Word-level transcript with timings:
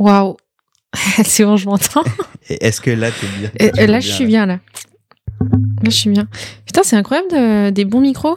Waouh. 0.00 0.36
C'est 1.24 1.44
bon, 1.44 1.56
je 1.56 1.66
m'entends. 1.66 2.02
Et 2.48 2.64
est-ce 2.66 2.80
que 2.80 2.90
là, 2.90 3.10
t'es 3.12 3.26
bien? 3.38 3.50
Et- 3.60 3.82
et 3.82 3.86
là, 3.86 4.00
je 4.00 4.08
suis 4.10 4.26
bien, 4.26 4.46
là. 4.46 4.58
Là, 5.40 5.84
je 5.84 5.90
suis 5.90 6.10
bien. 6.10 6.26
Putain, 6.66 6.82
c'est 6.82 6.96
incroyable 6.96 7.30
de- 7.30 7.70
des 7.70 7.84
bons 7.84 8.00
micros. 8.00 8.36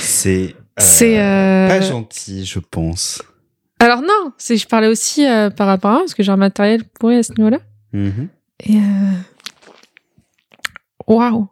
C'est. 0.00 0.54
euh, 0.54 0.82
C'est. 0.82 1.20
euh, 1.20 1.68
Pas 1.68 1.80
gentil, 1.80 2.44
je 2.46 2.58
pense. 2.58 3.22
Alors, 3.78 4.02
non, 4.02 4.32
c'est 4.38 4.56
je 4.56 4.66
parlais 4.66 4.86
aussi 4.88 5.26
euh, 5.26 5.50
par 5.50 5.66
rapport 5.66 5.90
à 5.92 5.98
parce 6.00 6.14
que 6.14 6.22
j'ai 6.22 6.32
un 6.32 6.36
matériel 6.36 6.84
pourri 6.84 7.16
à 7.16 7.22
ce 7.22 7.32
niveau-là. 7.32 7.58
Mhm. 7.92 8.28
Et. 8.66 8.78
Waouh. 11.06 11.48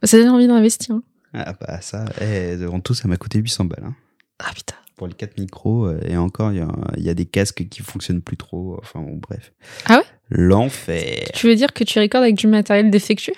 Bah, 0.00 0.06
Ça 0.06 0.18
donne 0.18 0.28
envie 0.28 0.46
d'investir. 0.46 0.94
hein. 0.94 1.02
Ah 1.32 1.54
bah 1.60 1.80
ça, 1.80 2.04
eh, 2.20 2.56
devant 2.56 2.80
tout, 2.80 2.92
ça 2.94 3.06
m'a 3.06 3.16
coûté 3.16 3.38
800 3.38 3.64
balles. 3.66 3.84
hein. 3.86 3.94
Ah 4.42 4.50
putain. 4.54 4.74
Pour 4.96 5.06
les 5.06 5.14
4 5.14 5.38
micros, 5.38 5.86
euh, 5.86 6.00
et 6.06 6.16
encore, 6.16 6.52
il 6.52 6.58
y, 6.58 6.60
a- 6.60 6.68
il 6.98 7.02
y 7.02 7.08
a 7.08 7.14
des 7.14 7.24
casques 7.24 7.66
qui 7.70 7.82
fonctionnent 7.82 8.20
plus 8.20 8.36
trop. 8.36 8.78
Enfin 8.82 9.00
bon, 9.00 9.16
bref. 9.16 9.52
Ah 9.86 9.98
ouais? 9.98 10.04
L'enfer. 10.28 11.24
Tu 11.34 11.46
veux 11.46 11.56
dire 11.56 11.72
que 11.72 11.84
tu 11.84 11.98
recordes 11.98 12.24
avec 12.24 12.36
du 12.36 12.46
matériel 12.46 12.90
défectueux? 12.90 13.32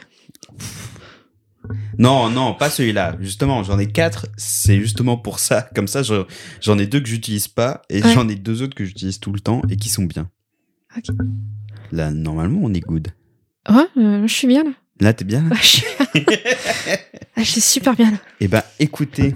Non, 1.98 2.28
non, 2.30 2.54
pas 2.54 2.68
celui-là. 2.70 3.16
Justement, 3.20 3.62
j'en 3.62 3.78
ai 3.78 3.86
4. 3.86 4.26
C'est 4.36 4.80
justement 4.80 5.16
pour 5.16 5.38
ça. 5.38 5.68
Comme 5.74 5.86
ça, 5.86 6.02
je- 6.02 6.24
j'en 6.60 6.78
ai 6.78 6.86
deux 6.86 7.00
que 7.00 7.08
j'utilise 7.08 7.46
pas, 7.48 7.82
et 7.88 8.02
Ouais. 8.02 8.12
j'en 8.12 8.28
ai 8.28 8.34
deux 8.34 8.62
autres 8.62 8.74
que 8.74 8.84
j'utilise 8.84 9.20
tout 9.20 9.32
le 9.32 9.38
temps 9.40 9.62
et 9.70 9.76
qui 9.76 9.88
sont 9.88 10.02
bien. 10.04 10.28
Ok. 10.96 11.14
Là, 11.92 12.10
normalement, 12.10 12.60
on 12.62 12.74
est 12.74 12.80
good. 12.80 13.08
Ouais, 13.70 13.86
euh, 13.98 14.26
je 14.26 14.32
suis 14.34 14.48
bien 14.48 14.64
là. 14.64 14.70
Là, 15.00 15.12
t'es 15.12 15.24
bien 15.24 15.48
là? 15.48 15.54
Je 15.60 15.66
suis, 15.66 15.84
ah, 17.36 17.42
je 17.42 17.42
suis 17.44 17.60
super 17.60 17.94
bien 17.94 18.10
là. 18.10 18.16
Eh 18.40 18.48
ben, 18.48 18.62
écoutez. 18.80 19.34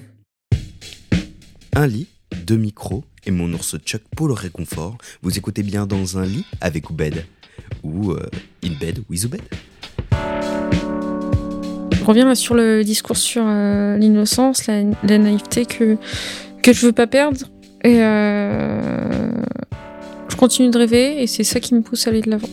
Un 1.79 1.87
lit, 1.87 2.09
deux 2.47 2.57
micros 2.57 3.05
et 3.27 3.31
mon 3.31 3.53
ours 3.53 3.77
Chuck 3.85 4.01
pour 4.17 4.29
le 4.29 4.33
réconfort. 4.33 4.97
Vous 5.21 5.37
écoutez 5.37 5.63
bien 5.63 5.87
dans 5.87 6.17
un 6.17 6.25
lit 6.25 6.47
avec 6.63 6.89
Oubed. 6.89 7.27
Ou 7.83 8.13
euh, 8.13 8.27
in 8.65 8.71
bed 8.81 9.01
with 9.11 9.27
Oubed. 9.27 9.43
Je 11.93 12.03
reviens 12.03 12.35
sur 12.35 12.55
le 12.55 12.83
discours 12.83 13.19
sur 13.19 13.45
euh, 13.47 13.99
l'innocence, 13.99 14.67
la, 14.67 14.85
la 15.03 15.19
naïveté 15.19 15.67
que, 15.67 15.99
que 16.63 16.73
je 16.73 16.87
veux 16.87 16.93
pas 16.93 17.07
perdre. 17.07 17.41
Et 17.85 18.03
euh, 18.03 19.31
je 20.31 20.37
continue 20.37 20.71
de 20.71 20.79
rêver 20.79 21.23
et 21.23 21.27
c'est 21.27 21.45
ça 21.45 21.61
qui 21.61 21.75
me 21.75 21.83
pousse 21.83 22.07
à 22.07 22.11
aller 22.11 22.23
de 22.23 22.31
l'avant. 22.31 22.49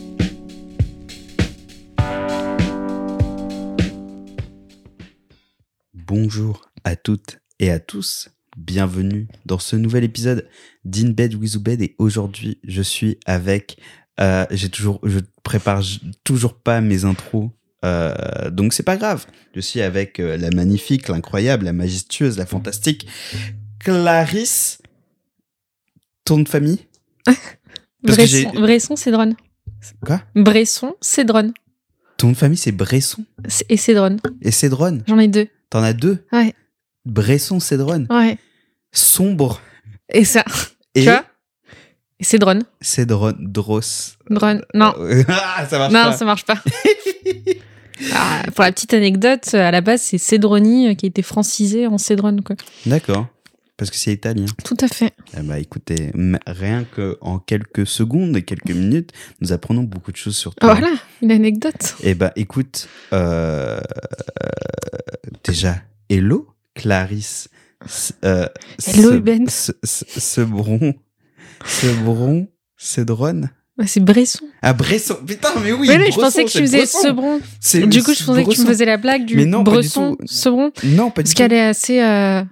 Bonjour 5.93 6.69
à 6.83 6.97
toutes 6.97 7.37
et 7.61 7.71
à 7.71 7.79
tous. 7.79 8.32
Bienvenue 8.57 9.27
dans 9.45 9.57
ce 9.59 9.75
nouvel 9.75 10.03
épisode 10.03 10.47
d'In 10.85 11.09
Bed 11.09 11.33
with 11.35 11.55
Oubed. 11.55 11.81
Et 11.81 11.95
aujourd'hui, 11.97 12.59
je 12.63 12.81
suis 12.81 13.17
avec. 13.25 13.77
euh, 14.19 14.45
J'ai 14.51 14.69
toujours. 14.69 14.99
Je 15.03 15.19
prépare 15.43 15.81
toujours 16.23 16.55
pas 16.55 16.79
mes 16.81 17.03
intros. 17.05 17.49
euh, 17.83 18.49
donc 18.51 18.73
c'est 18.73 18.83
pas 18.83 18.97
grave. 18.97 19.25
Je 19.55 19.59
suis 19.59 19.81
avec 19.81 20.19
euh, 20.19 20.37
la 20.37 20.51
magnifique, 20.51 21.07
l'incroyable, 21.07 21.65
la 21.65 21.73
majestueuse, 21.73 22.37
la 22.37 22.45
fantastique 22.45 23.07
Clarisse. 23.79 24.79
Ton 26.25 26.39
de 26.39 26.47
famille? 26.47 26.79
Bresson, 28.03 28.51
Bresson, 28.53 28.95
Cédron. 28.95 29.33
Quoi? 30.05 30.21
Bresson, 30.35 30.93
Cédron. 31.01 31.51
Ton 32.17 32.29
de 32.31 32.35
famille 32.37 32.57
c'est 32.57 32.71
Bresson? 32.71 33.25
Et 33.67 33.77
Cédron. 33.77 34.17
et 34.41 34.51
Cédronne. 34.51 35.03
J'en 35.07 35.17
ai 35.19 35.27
deux. 35.27 35.47
T'en 35.69 35.81
as 35.83 35.93
deux? 35.93 36.23
Ouais. 36.31 36.53
Bresson, 37.05 37.59
Cédronne. 37.59 38.07
Ouais. 38.09 38.37
Sombre. 38.91 39.61
Et 40.09 40.25
ça, 40.25 40.43
Et 40.95 41.01
tu 41.01 41.09
vois 41.09 41.25
Dross. 43.39 44.17
Dron. 44.29 44.61
Non. 44.73 44.93
Ah, 45.27 45.65
ça 45.67 45.77
marche 45.77 45.93
Non, 45.93 46.03
pas. 46.03 46.13
ça 46.13 46.25
marche 46.25 46.45
pas. 46.45 46.61
Ah, 48.11 48.41
pour 48.55 48.63
la 48.63 48.71
petite 48.71 48.93
anecdote, 48.93 49.53
à 49.53 49.69
la 49.71 49.79
base, 49.79 50.01
c'est 50.01 50.17
Cédroni 50.17 50.87
euh, 50.89 50.93
qui 50.95 51.05
a 51.05 51.07
été 51.09 51.21
francisé 51.21 51.85
en 51.87 51.97
Cédron. 51.97 52.35
D'accord. 52.87 53.27
Parce 53.77 53.91
que 53.91 53.95
c'est 53.97 54.11
italien. 54.11 54.45
Tout 54.65 54.75
à 54.81 54.87
fait. 54.87 55.13
Bah 55.43 55.59
écoutez, 55.59 56.11
rien 56.47 56.85
que 56.85 57.17
en 57.21 57.39
quelques 57.39 57.85
secondes 57.87 58.35
et 58.35 58.41
quelques 58.41 58.71
minutes, 58.71 59.11
nous 59.41 59.53
apprenons 59.53 59.83
beaucoup 59.83 60.11
de 60.11 60.17
choses 60.17 60.35
sur 60.35 60.53
toi. 60.55 60.73
Voilà, 60.73 60.93
une 61.21 61.31
anecdote. 61.31 61.95
Eh 62.03 62.13
bah 62.15 62.33
écoute, 62.35 62.87
euh, 63.13 63.79
euh, 63.79 64.49
déjà, 65.43 65.77
hello 66.09 66.52
Clarisse. 66.75 67.49
Euh, 68.23 68.47
Hello, 68.85 69.11
ce- 69.11 69.17
Ben. 69.17 69.47
Ce, 69.49 69.71
ce, 69.83 70.05
ce 70.19 70.41
bron, 70.41 70.93
ce 71.65 71.87
bron, 72.03 72.47
Cédronne. 72.77 73.51
Ouais, 73.77 73.87
C'est 73.87 73.99
Bresson. 73.99 74.45
Ah 74.61 74.73
Bresson, 74.73 75.17
putain 75.25 75.49
mais 75.63 75.71
oui. 75.71 75.87
Oui, 75.89 75.93
je 75.95 75.97
Bresson, 75.99 76.19
pensais 76.21 76.45
que 76.45 76.49
tu 76.51 76.59
faisais 76.59 76.77
Bresson. 76.77 76.99
Sebron. 77.01 77.39
Du 77.87 78.03
coup, 78.03 78.13
je 78.13 78.23
pensais 78.23 78.43
que 78.43 78.49
tu 78.51 78.59
me 78.59 78.65
Bresson. 78.65 78.65
faisais 78.67 78.85
la 78.85 78.97
blague 78.97 79.25
du 79.25 79.35
Mais 79.35 79.45
non, 79.45 79.59
du 79.63 79.71
Bresson, 79.71 80.15
tout. 80.19 80.27
Sebron. 80.27 80.71
Non, 80.83 81.09
pas 81.09 81.23
du 81.23 81.27
Parce 81.27 81.33
qu'elle 81.33 81.53
est 81.53 81.59
assez. 81.61 81.99
euh, 81.99 82.43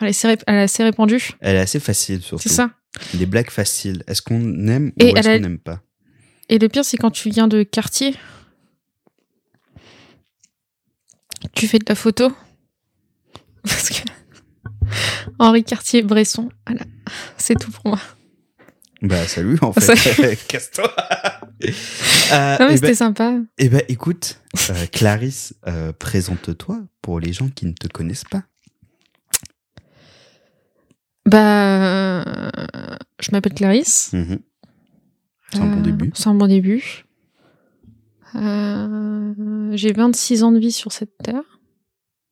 elle, 0.00 0.06
est 0.06 0.10
assez 0.10 0.28
rép- 0.28 0.42
elle 0.46 0.54
est 0.56 0.62
assez 0.62 0.82
répandue. 0.82 1.30
Elle 1.40 1.56
est 1.56 1.60
assez 1.60 1.80
facile 1.80 2.20
surtout. 2.22 2.42
C'est 2.42 2.54
ça. 2.54 2.70
Des 3.14 3.24
blagues 3.26 3.50
faciles. 3.50 4.02
Est-ce 4.06 4.20
qu'on 4.22 4.66
aime 4.68 4.92
Et 5.00 5.12
ou 5.12 5.16
est-ce 5.16 5.28
a- 5.28 5.34
qu'on 5.36 5.40
n'aime 5.42 5.58
pas? 5.58 5.80
Et 6.50 6.58
le 6.58 6.68
pire, 6.68 6.84
c'est 6.84 6.96
quand 6.98 7.10
tu 7.10 7.30
viens 7.30 7.48
de 7.48 7.62
quartier. 7.62 8.14
Tu 11.54 11.66
fais 11.66 11.78
de 11.78 11.84
la 11.88 11.94
photo. 11.94 12.32
Parce 13.64 13.88
que. 13.90 14.02
Henri 15.38 15.64
Cartier, 15.64 16.02
Bresson. 16.02 16.48
Voilà. 16.66 16.82
C'est 17.36 17.54
tout 17.58 17.70
pour 17.70 17.86
moi. 17.88 17.98
Bah 19.02 19.26
salut 19.26 19.56
en 19.62 19.72
fait. 19.72 20.36
Casse-toi. 20.48 20.92
Euh, 22.32 22.56
Non, 22.58 22.66
mais 22.68 22.72
eh 22.72 22.76
c'était 22.76 22.86
ben, 22.88 22.94
sympa. 22.94 23.34
eh 23.58 23.68
ben, 23.68 23.82
écoute, 23.88 24.40
euh, 24.70 24.86
Clarisse, 24.90 25.52
euh, 25.66 25.92
présente-toi 25.92 26.80
pour 27.02 27.20
les 27.20 27.34
gens 27.34 27.48
qui 27.50 27.66
ne 27.66 27.72
te 27.72 27.86
connaissent 27.86 28.24
pas. 28.24 28.44
Bah. 31.26 31.82
euh, 32.22 32.50
Je 33.20 33.30
m'appelle 33.32 33.52
Clarisse. 33.54 34.10
Mhm. 34.14 34.38
C'est 35.52 35.58
un 35.58 35.66
bon 35.66 35.78
Euh, 35.80 35.82
début. 35.82 36.10
C'est 36.14 36.28
un 36.28 36.34
bon 36.34 36.46
début. 36.46 37.04
Euh, 38.36 39.70
J'ai 39.76 39.92
26 39.92 40.42
ans 40.44 40.52
de 40.52 40.58
vie 40.58 40.72
sur 40.72 40.92
cette 40.92 41.16
terre. 41.18 41.42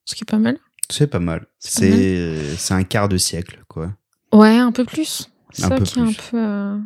Ce 0.04 0.14
qui 0.14 0.24
est 0.24 0.30
pas 0.30 0.38
mal. 0.38 0.58
C'est 0.90 1.06
pas 1.06 1.18
mal. 1.18 1.46
C'est 1.58 2.48
un 2.70 2.84
quart 2.84 3.08
de 3.08 3.16
siècle 3.18 3.62
quoi. 3.68 3.92
Ouais, 4.32 4.56
un 4.56 4.72
peu 4.72 4.84
plus. 4.84 5.28
C'est 5.52 5.62
ça 5.62 5.70
peu 5.76 5.84
qui 5.84 5.98
est 5.98 6.02
un 6.02 6.12
peu. 6.12 6.36
euh, 6.38 6.78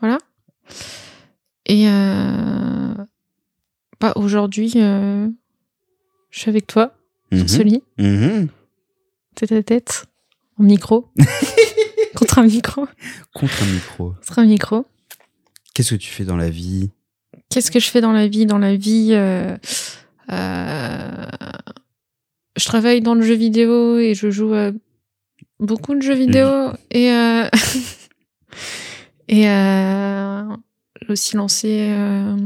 Voilà. 0.00 0.18
Et. 1.66 1.88
Euh... 1.88 2.94
Bah, 4.00 4.12
aujourd'hui, 4.16 4.72
euh, 4.76 5.28
je 6.30 6.38
suis 6.40 6.50
avec 6.50 6.66
toi, 6.66 6.94
sur 7.32 7.48
ce 7.48 7.58
Mhm. 7.58 7.64
lit, 7.68 7.82
Mhm. 7.98 8.48
tête 9.34 9.52
à 9.52 9.62
tête, 9.62 10.04
en 10.58 10.64
micro. 10.64 11.08
Contre 12.14 12.38
un 12.40 12.44
micro. 12.44 12.86
Contre 13.32 13.62
un 13.62 13.66
micro. 13.66 14.10
Contre 14.14 14.38
un 14.40 14.44
micro. 14.46 14.86
Qu'est-ce 15.74 15.90
que 15.94 16.00
tu 16.00 16.10
fais 16.10 16.24
dans 16.24 16.36
la 16.36 16.50
vie? 16.50 16.90
Qu'est-ce 17.48 17.70
que 17.70 17.80
je 17.80 17.88
fais 17.88 18.00
dans 18.00 18.12
la 18.12 18.28
vie? 18.28 18.46
Dans 18.46 18.58
la 18.58 18.76
vie, 18.76 19.10
euh, 19.12 19.56
je 22.56 22.64
travaille 22.64 23.00
dans 23.00 23.14
le 23.14 23.22
jeu 23.22 23.34
vidéo 23.34 23.98
et 23.98 24.14
je 24.14 24.30
joue 24.30 24.52
à 24.54 24.70
beaucoup 25.60 25.94
de 25.94 26.02
jeux 26.02 26.14
vidéo 26.14 26.48
et 26.90 27.10
euh, 27.12 27.48
et 29.28 29.48
euh, 29.48 30.42
j'ai 31.02 31.12
aussi 31.12 31.36
lancé. 31.36 31.88
euh, 31.90 32.36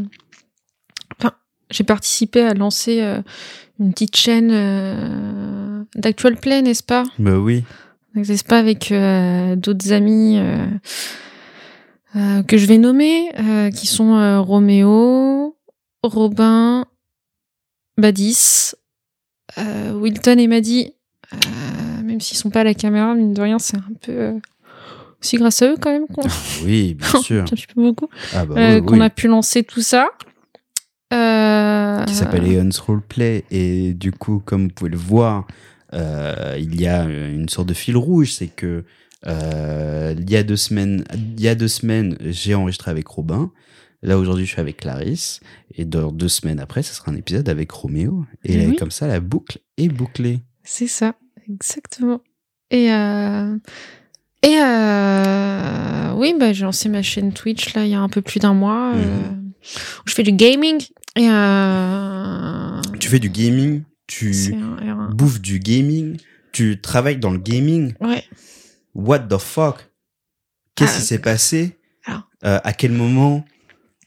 Enfin, 1.19 1.33
j'ai 1.71 1.85
participé 1.85 2.43
à 2.43 2.55
lancer 2.55 3.03
euh, 3.03 3.21
une 3.81 3.93
petite 3.93 4.17
chaîne 4.17 4.51
euh, 4.53 5.83
d'actual 5.97 6.37
play, 6.37 6.63
n'est-ce 6.63 6.83
pas? 6.85 7.05
Bah 7.19 7.39
oui. 7.39 7.65
N'est-ce 8.15 8.45
pas 8.45 8.59
avec 8.59 8.91
euh, 8.93 9.57
d'autres 9.57 9.93
amis 9.93 10.39
euh, 10.39 10.67
euh, 12.17 12.43
que 12.43 12.57
je 12.57 12.67
vais 12.67 12.79
nommer, 12.79 13.31
euh, 13.39 13.71
qui 13.71 13.87
sont 13.87 14.15
euh, 14.17 14.41
Roméo, 14.41 15.57
Robin, 16.03 16.85
Badis, 17.97 18.73
euh, 19.57 19.93
Wilton 19.93 20.39
et 20.39 20.47
Maddy. 20.47 20.93
Euh, 21.33 22.03
même 22.03 22.21
s'ils 22.21 22.37
sont 22.37 22.51
pas 22.51 22.61
à 22.61 22.65
la 22.65 22.75
caméra, 22.75 23.15
mine 23.15 23.35
de 23.35 23.43
rien, 23.43 23.59
c'est 23.59 23.77
un 23.77 23.83
peu 24.01 24.13
euh, 24.13 24.33
aussi 25.23 25.37
grâce 25.37 25.63
à 25.63 25.71
eux 25.73 25.77
quand 25.81 25.91
même 25.93 26.07
qu'on 26.07 26.23
Oui, 26.65 26.95
bien 26.95 27.21
sûr. 27.23 27.43
un 27.43 27.47
petit 27.47 27.67
peu 27.67 27.83
beaucoup 27.83 28.09
Ah 28.35 28.45
bah 28.47 28.55
euh, 28.59 28.81
oui, 28.81 28.87
qu'on 28.87 28.99
oui. 29.01 29.05
a 29.05 29.11
pu 29.11 29.29
lancer 29.29 29.63
tout 29.63 29.83
ça. 29.83 30.09
Euh, 31.13 32.05
qui 32.05 32.15
s'appelle 32.15 32.47
Eon's 32.47 32.79
Roleplay. 32.79 33.45
Et 33.51 33.95
du 33.95 34.13
coup, 34.13 34.43
comme 34.45 34.65
vous 34.65 34.75
pouvez 34.75 34.91
le 34.91 34.97
voir, 34.99 35.47
euh, 35.95 36.57
il 36.59 36.81
y 36.81 36.87
a 36.87 37.05
une 37.05 37.49
sorte 37.49 37.69
de 37.69 37.75
fil 37.75 37.97
rouge. 37.97 38.33
C'est 38.33 38.49
que 38.49 38.85
euh, 39.27 40.15
il 40.19 40.31
y 40.31 40.37
a 40.37 40.43
deux 40.43 40.57
semaines, 40.57 41.05
il 41.15 41.41
y 41.41 41.49
a 41.49 41.55
deux 41.55 41.69
semaines, 41.69 42.17
j'ai 42.21 42.55
enregistré 42.55 42.91
avec 42.91 43.07
Robin. 43.07 43.51
Là 44.03 44.19
aujourd'hui, 44.19 44.47
je 44.47 44.53
suis 44.53 44.61
avec 44.61 44.77
Clarisse. 44.79 45.41
Et 45.75 45.85
dans 45.85 46.13
deux 46.13 46.29
semaines 46.29 46.61
après, 46.61 46.83
ce 46.83 46.95
sera 46.95 47.11
un 47.11 47.17
épisode 47.17 47.49
avec 47.49 47.71
Roméo. 47.71 48.25
Et 48.45 48.55
Eh 48.55 48.67
oui. 48.69 48.77
comme 48.77 48.91
ça, 48.91 49.07
la 49.07 49.21
boucle 49.21 49.59
est 49.77 49.89
bouclée. 49.89 50.41
C'est 50.63 50.87
ça, 50.87 51.15
exactement. 51.49 52.21
Et, 52.71 52.93
euh, 52.93 53.57
et 54.43 54.57
euh, 54.61 56.13
oui, 56.15 56.35
bah, 56.39 56.53
j'ai 56.53 56.65
lancé 56.65 56.89
ma 56.89 57.03
chaîne 57.03 57.33
Twitch 57.33 57.75
là 57.75 57.85
il 57.85 57.91
y 57.91 57.95
a 57.95 58.01
un 58.01 58.09
peu 58.09 58.23
plus 58.23 58.41
d'un 58.41 58.55
mois. 58.55 58.93
Mhm. 58.95 59.03
euh, 59.03 59.31
où 60.05 60.09
je 60.09 60.15
fais 60.15 60.23
du 60.23 60.33
gaming. 60.33 60.81
Et 61.17 61.29
euh, 61.29 62.81
Tu 63.01 63.09
fais 63.09 63.19
du 63.19 63.29
gaming, 63.31 63.83
tu 64.07 64.33
un- 64.55 65.11
bouffes 65.11 65.41
du 65.41 65.59
gaming, 65.59 66.17
tu 66.53 66.81
travailles 66.81 67.17
dans 67.19 67.31
le 67.33 67.39
gaming. 67.39 67.95
Ouais. 68.01 68.23
What 68.95 69.21
the 69.21 69.39
fuck? 69.39 69.91
Qu'est-ce 70.77 70.93
Ah, 70.97 71.01
qui 71.01 71.07
s'est 71.07 71.19
passé? 71.19 71.77
alors. 72.05 72.23
À 72.43 72.73
quel 72.73 72.93
moment 72.93 73.45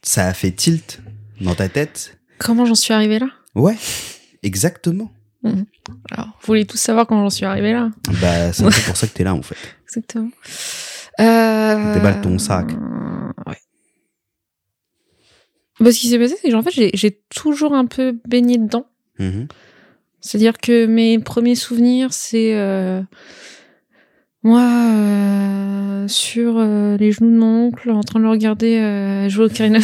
ça 0.04 0.28
a 0.28 0.34
fait 0.34 0.52
tilt 0.52 1.00
dans 1.42 1.56
ta 1.56 1.70
tête 1.70 2.18
Comment 2.38 2.66
j'en 2.66 2.76
suis 2.76 2.94
arrivée 2.94 3.20
là? 3.20 3.28
Ouais, 3.56 3.76
exactement. 4.44 5.12
Alors, 6.12 6.28
vous 6.42 6.48
voulez 6.48 6.66
tous 6.66 6.78
savoir 6.78 7.08
comment 7.08 7.24
j'en 7.24 7.30
suis 7.30 7.46
arrivée 7.46 7.74
là? 7.74 7.90
Bah, 8.22 8.54
c'est 8.54 8.64
un 8.64 8.70
peu 8.70 8.82
pour 8.86 8.96
ça 8.98 9.08
que 9.08 9.14
t'es 9.14 9.24
là 9.24 9.34
en 9.34 9.42
fait. 9.42 9.56
Exactement. 9.86 10.30
Euh... 11.20 11.94
Déballe 11.96 12.22
ton 12.22 12.38
sac. 12.40 12.72
Ouais. 13.46 13.58
Bah, 15.80 15.92
ce 15.92 16.00
qui 16.00 16.10
s'est 16.10 16.20
passé, 16.20 16.36
c'est 16.42 16.50
que 16.50 16.56
en 16.56 16.62
fait, 16.62 16.72
j'ai- 16.72 16.92
j'ai 16.94 17.12
toujours 17.36 17.74
un 17.74 17.86
peu 17.86 18.18
baigné 18.28 18.58
dedans. 18.58 18.86
Mhm. 19.20 19.48
C'est-à-dire 20.22 20.58
que 20.60 20.86
mes 20.86 21.18
premiers 21.20 21.56
souvenirs, 21.56 22.14
c'est 22.14 22.54
euh, 22.56 23.02
moi 24.44 24.62
euh, 24.62 26.08
sur 26.08 26.56
euh, 26.58 26.98
les 26.98 27.12
genoux 27.12 27.32
de 27.32 27.38
mon 27.38 27.68
oncle 27.68 27.92
en 27.92 28.02
train 28.02 28.20
de 28.20 28.26
le 28.26 28.32
regarder 28.32 28.80
euh, 28.80 29.30
jouer 29.30 29.46
au. 29.46 29.48
Et 29.50 29.82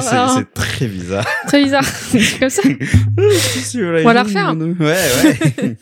c'est 0.00 0.54
très 0.54 0.86
bizarre. 0.86 1.26
très 1.46 1.62
bizarre. 1.62 1.84
C'est 1.84 2.38
comme 2.38 2.48
ça. 2.48 2.62
On 2.66 4.04
va 4.04 4.12
la 4.14 4.22
refaire. 4.22 4.56
Ouais, 4.56 4.66
ouais. 4.80 5.76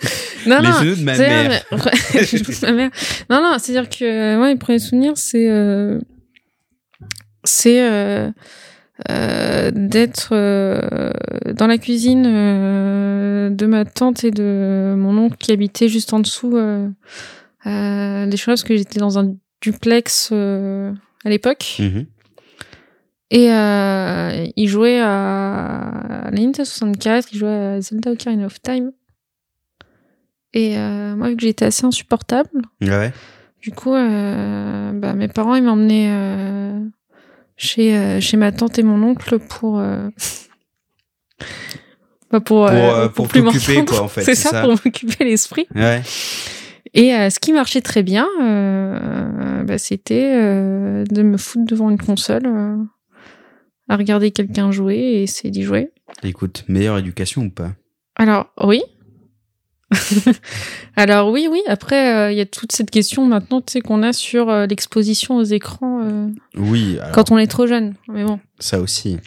Non, 0.47 0.61
les 0.61 0.69
non. 0.69 0.75
genoux 0.83 0.97
de 0.97 1.05
ma 1.05 1.17
mère. 1.17 1.63
les 2.15 2.59
ma 2.63 2.73
mère. 2.73 2.91
Non, 3.31 3.43
non, 3.43 3.57
c'est-à-dire 3.59 3.89
que 3.89 4.41
ouais, 4.41 4.55
mes 4.55 4.59
premiers 4.59 4.79
souvenirs, 4.81 5.13
c'est 5.17 5.49
euh, 5.49 6.01
c'est 7.45 7.81
euh, 7.81 8.31
euh, 9.11 9.71
d'être 9.75 10.31
euh, 10.33 11.11
dans 11.55 11.67
la 11.67 11.79
cuisine 11.79 12.25
euh, 12.27 13.51
de 13.51 13.67
ma 13.67 13.85
tante 13.85 14.25
et 14.25 14.31
de 14.31 14.95
mon 14.97 15.17
oncle 15.19 15.37
qui 15.39 15.53
habitait 15.53 15.89
juste 15.89 16.13
en 16.13 16.21
dessous 16.21 16.57
euh, 16.57 16.89
euh, 17.67 18.27
des 18.27 18.37
choses, 18.37 18.61
parce 18.61 18.65
que 18.65 18.77
j'étais 18.77 19.01
dans 19.01 19.19
un 19.19 19.35
duplex 19.61 20.31
euh, 20.33 20.93
à 21.25 21.29
l'époque. 21.31 21.77
Mhm. 21.79 22.07
Et 23.31 23.51
euh, 23.53 24.47
il 24.55 24.69
jouait 24.69 25.01
à, 25.01 25.89
à 25.89 26.25
la 26.31 26.31
Nintendo 26.31 26.65
64, 26.65 27.29
il 27.33 27.39
jouait 27.39 27.49
à 27.49 27.81
Zelda 27.81 28.13
Ocarina 28.13 28.47
of 28.47 28.61
Time. 28.63 28.93
Et 30.53 30.79
euh, 30.79 31.17
moi, 31.17 31.31
vu 31.31 31.37
que 31.37 31.43
j'étais 31.43 31.65
assez 31.65 31.85
insupportable, 31.85 32.63
Ouais. 32.81 33.13
du 33.61 33.73
coup, 33.73 33.93
euh, 33.95 34.93
bah, 34.93 35.13
mes 35.15 35.27
parents, 35.29 35.57
ils 35.57 35.63
m'emmenaient 35.65 36.09
chez, 37.57 38.21
chez 38.21 38.37
ma 38.37 38.53
tante 38.53 38.79
et 38.79 38.83
mon 38.85 39.03
oncle 39.03 39.39
pour... 39.41 39.81
bah, 42.31 42.41
pour, 42.41 42.67
Pour, 42.71 43.13
pour 43.13 43.29
plus 43.29 43.43
m'entendre. 43.43 43.85
quoi, 43.87 44.03
en 44.03 44.09
fait, 44.09 44.23
C'est 44.23 44.35
c'est 44.35 44.43
ça, 44.45 44.51
ça. 44.51 44.61
pour 44.63 44.71
m'occuper 44.85 45.25
l'esprit. 45.25 45.67
Ouais. 45.75 46.03
Et 46.97 47.15
euh, 47.15 47.29
ce 47.29 47.39
qui 47.39 47.53
marchait 47.53 47.83
très 47.83 48.03
bien, 48.03 48.27
euh, 48.41 49.63
bah, 49.65 49.77
c'était 49.77 50.33
euh, 50.35 51.05
de 51.05 51.23
me 51.23 51.37
foutre 51.37 51.67
devant 51.67 51.91
une 51.91 51.99
console, 51.99 52.47
à 53.89 53.97
regarder 53.97 54.31
quelqu'un 54.31 54.73
jouer 54.73 54.97
et 54.97 55.23
essayer 55.23 55.51
d'y 55.51 55.63
jouer. 55.63 55.91
Écoute, 56.23 56.65
meilleure 56.69 56.97
éducation 56.97 57.43
ou 57.43 57.51
pas? 57.51 57.73
Alors, 58.17 58.51
oui. 58.65 58.83
Alors 60.97 61.31
oui, 61.31 61.49
oui. 61.51 61.61
Après, 61.67 62.33
il 62.33 62.39
y 62.39 62.41
a 62.41 62.47
toute 62.47 62.73
cette 62.73 62.91
question 62.91 63.27
maintenant, 63.27 63.61
tu 63.61 63.73
sais, 63.75 63.81
qu'on 63.83 64.03
a 64.03 64.15
sur 64.15 64.51
l'exposition 64.67 65.37
aux 65.37 65.45
écrans 65.45 66.31
Oui, 66.57 66.99
alors, 66.99 67.13
quand 67.13 67.31
on 67.31 67.37
est 67.37 67.47
trop 67.47 67.67
jeune. 67.67 67.95
Mais 68.09 68.25
bon, 68.25 68.41
ça 68.59 68.81
aussi. 68.81 69.19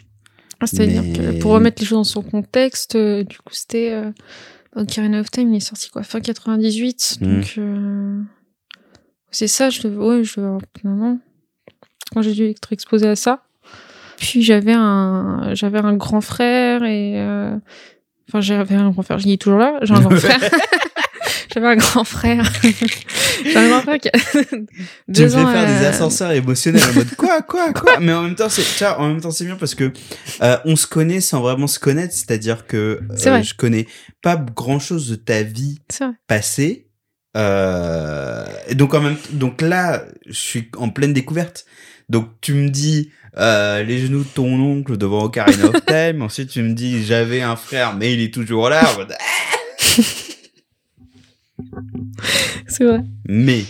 Ah, 0.58 0.66
c'est-à-dire 0.66 1.02
Mais- 1.04 1.12
que 1.12 1.40
pour 1.40 1.52
remettre 1.52 1.80
les 1.80 1.86
choses 1.86 1.98
dans 1.98 2.04
son 2.04 2.22
contexte, 2.22 2.96
du 2.96 3.38
coup, 3.38 3.52
c'était 3.54 3.94
Ocarina 4.76 5.20
of 5.20 5.30
Time, 5.30 5.52
il 5.52 5.56
est 5.56 5.60
sorti 5.60 5.90
quoi, 5.90 6.02
fin 6.02 6.20
98. 6.20 7.18
Mm. 7.20 7.26
Donc 7.26 7.54
euh, 7.58 8.20
c'est 9.30 9.48
ça. 9.48 9.70
Je 9.70 9.82
devais, 9.82 9.96
ouais, 9.96 10.24
je 10.24 10.40
devais 10.40 10.48
an 10.84 11.18
quand 12.12 12.22
j'ai 12.22 12.32
dû 12.32 12.44
être 12.46 12.72
exposée 12.72 13.08
à 13.08 13.16
ça. 13.16 13.44
Puis 14.16 14.42
j'avais 14.42 14.74
un, 14.74 15.54
j'avais 15.54 15.78
un 15.78 15.94
grand 15.94 16.20
frère 16.20 16.84
et 16.84 17.14
euh, 17.20 17.56
enfin 18.30 18.40
j'avais 18.40 18.74
un 18.74 18.90
grand 18.90 19.02
frère. 19.02 19.18
Je 19.18 19.24
dis 19.24 19.38
toujours 19.38 19.58
là. 19.58 19.78
J'ai 19.82 19.94
un 19.94 20.00
grand 20.00 20.16
frère. 20.16 20.38
j'avais 21.52 21.66
un 21.66 21.76
grand 21.76 22.04
frère. 22.04 22.50
J'ai 23.44 23.56
un 23.56 23.68
grand 23.68 23.82
frère 23.82 23.98
qui 23.98 24.08
a 24.08 24.12
Tu 24.12 25.22
me 25.22 25.28
fais 25.28 25.28
faire 25.28 25.66
des 25.66 25.84
euh, 25.84 25.88
ascenseurs 25.88 26.32
émotionnels 26.32 26.82
en 26.90 26.94
mode 26.94 27.14
quoi, 27.16 27.42
quoi, 27.42 27.72
quoi? 27.74 27.98
Mais 28.00 28.12
en 28.12 28.22
même 28.22 28.34
temps, 28.34 28.48
c'est, 28.48 28.86
en 28.86 29.08
même 29.08 29.20
temps, 29.20 29.30
c'est 29.30 29.44
bien 29.44 29.56
parce 29.56 29.74
que 29.74 29.92
euh, 30.42 30.56
on 30.64 30.76
se 30.76 30.86
connaît 30.86 31.20
sans 31.20 31.40
vraiment 31.40 31.66
se 31.66 31.78
connaître. 31.78 32.14
C'est-à-dire 32.14 32.66
que 32.66 33.00
euh, 33.10 33.42
je 33.42 33.54
connais 33.54 33.86
pas 34.22 34.36
grand 34.36 34.78
chose 34.78 35.08
de 35.08 35.16
ta 35.16 35.42
vie 35.42 35.78
passée. 36.26 36.88
Donc 37.34 38.94
en 38.94 39.00
même, 39.00 39.16
donc 39.32 39.62
là, 39.62 40.04
je 40.26 40.32
suis 40.32 40.70
en 40.76 40.90
pleine 40.90 41.12
découverte. 41.12 41.64
Donc 42.10 42.26
tu 42.40 42.52
me 42.54 42.68
dis 42.68 43.10
euh, 43.38 43.82
les 43.84 43.98
genoux 43.98 44.24
de 44.24 44.28
ton 44.28 44.60
oncle 44.60 44.98
devant 44.98 45.24
Ocarina 45.24 45.66
of 45.66 45.86
Time. 45.86 46.20
Ensuite 46.26 46.50
tu 46.50 46.62
me 46.62 46.74
dis 46.74 47.04
j'avais 47.04 47.40
un 47.40 47.56
frère 47.56 47.96
mais 47.96 48.12
il 48.12 48.20
est 48.20 48.34
toujours 48.34 48.68
là. 48.68 48.82
C'est 52.66 52.84
vrai. 52.84 53.00
Mais 53.26 53.64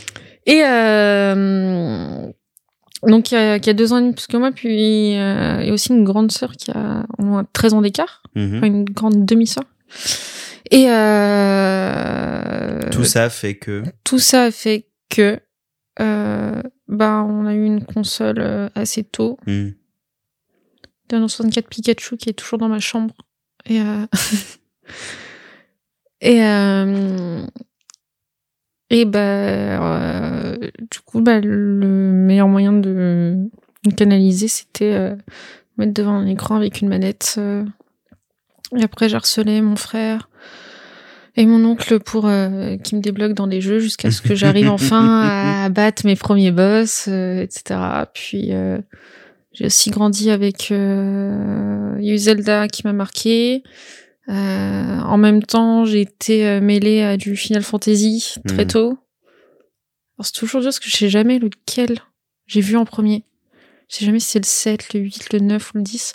Et 0.47 0.63
euh, 0.65 2.27
donc, 3.07 3.33
il 3.33 3.35
y, 3.35 3.39
a, 3.39 3.73
deux 3.73 3.93
ans 3.93 3.99
et 3.99 4.03
demi 4.03 4.15
plus 4.15 4.27
que 4.27 4.37
moi, 4.37 4.53
puis 4.53 5.17
euh, 5.17 5.59
il 5.61 5.67
y 5.67 5.71
a 5.71 5.73
aussi 5.73 5.91
une 5.91 6.05
grande 6.05 6.31
sœur 6.33 6.53
qui 6.53 6.71
a 6.71 7.07
au 7.19 7.23
moins 7.23 7.47
13 7.53 7.75
ans 7.75 7.81
d'écart, 7.81 8.23
mhm. 8.35 8.65
une 8.65 8.85
grande 8.85 9.25
demi-sœur. 9.25 9.65
Et 10.71 10.87
euh, 10.89 12.79
tout 12.93 13.05
ça 13.05 13.29
fait 13.29 13.57
que 13.57 13.83
tout 14.05 14.21
ça 14.21 14.51
fait 14.53 14.87
que 15.09 15.41
euh, 16.00 16.62
bah, 16.88 17.25
on 17.29 17.47
a 17.47 17.55
eu 17.55 17.64
une 17.64 17.85
console 17.85 18.38
euh, 18.38 18.69
assez 18.75 19.05
tôt. 19.05 19.38
hmm, 19.47 19.70
d'un 21.08 21.26
64 21.26 21.69
Pikachu 21.69 22.17
qui 22.17 22.31
est 22.31 22.35
toujours 22.35 22.58
dans 22.58 22.69
ma 22.69 22.79
chambre. 22.79 23.14
Et, 23.67 23.81
euh... 23.81 24.06
et, 26.20 26.44
euh... 26.44 27.44
et 28.91 29.05
bah, 29.05 30.56
du 30.58 31.01
coup, 31.05 31.20
bah, 31.20 31.41
le 31.41 32.13
meilleur 32.13 32.48
moyen 32.48 32.72
de 32.72 33.36
de 33.82 33.94
canaliser, 33.94 34.46
c'était 34.46 35.17
mettre 35.79 35.94
devant 35.94 36.13
un 36.13 36.27
écran 36.27 36.56
avec 36.56 36.82
une 36.82 36.89
manette. 36.89 37.41
Et 38.77 38.82
après, 38.82 39.08
j'ai 39.08 39.17
harcelé 39.17 39.63
mon 39.63 39.77
frère 39.77 40.29
et 41.37 41.46
mon 41.46 41.65
oncle 41.65 42.01
pour 42.01 42.27
euh, 42.27 42.77
qui 42.79 42.96
me 42.96 43.01
débloque 43.01 43.32
dans 43.34 43.46
les 43.46 43.60
jeux 43.60 43.79
jusqu'à 43.79 44.10
ce 44.10 44.20
que 44.22 44.34
j'arrive 44.34 44.69
enfin 44.69 45.22
à 45.65 45.69
battre 45.69 46.05
mes 46.06 46.17
premiers 46.17 46.51
boss, 46.53 47.06
euh, 47.08 47.43
etc. 47.43 47.81
Puis 48.15 48.53
euh, 48.53 48.79
j'ai 49.53 49.67
aussi 49.67 49.91
grandi 49.91 50.31
avec 50.31 50.70
euh, 50.70 51.96
eu 52.01 52.17
Zelda 52.19 52.69
qui 52.69 52.82
m'a 52.84 52.93
marqué. 52.93 53.63
Euh, 54.29 54.32
en 55.01 55.17
même 55.17 55.43
temps, 55.43 55.84
j'ai 55.84 56.03
été 56.03 56.46
euh, 56.46 56.60
mêlée 56.60 57.03
à 57.03 57.17
du 57.17 57.37
Final 57.37 57.63
Fantasy 57.63 58.34
très 58.46 58.65
Mhm. 58.65 58.70
tôt. 58.70 58.99
Alors 60.19 60.27
c'est 60.27 60.32
toujours 60.34 60.60
dur 60.60 60.67
parce 60.69 60.79
que 60.79 60.89
je 60.91 60.96
sais 60.96 61.08
jamais 61.08 61.39
lequel 61.39 61.99
j'ai 62.46 62.60
vu 62.60 62.77
en 62.77 62.84
premier. 62.84 63.25
Je 63.89 63.96
sais 63.96 64.05
jamais 64.05 64.20
si 64.20 64.29
c'est 64.29 64.39
le 64.39 64.44
7, 64.44 64.94
le 64.94 65.01
8, 65.01 65.32
le 65.32 65.39
9 65.41 65.72
ou 65.75 65.79
le 65.79 65.82
10. 65.82 66.13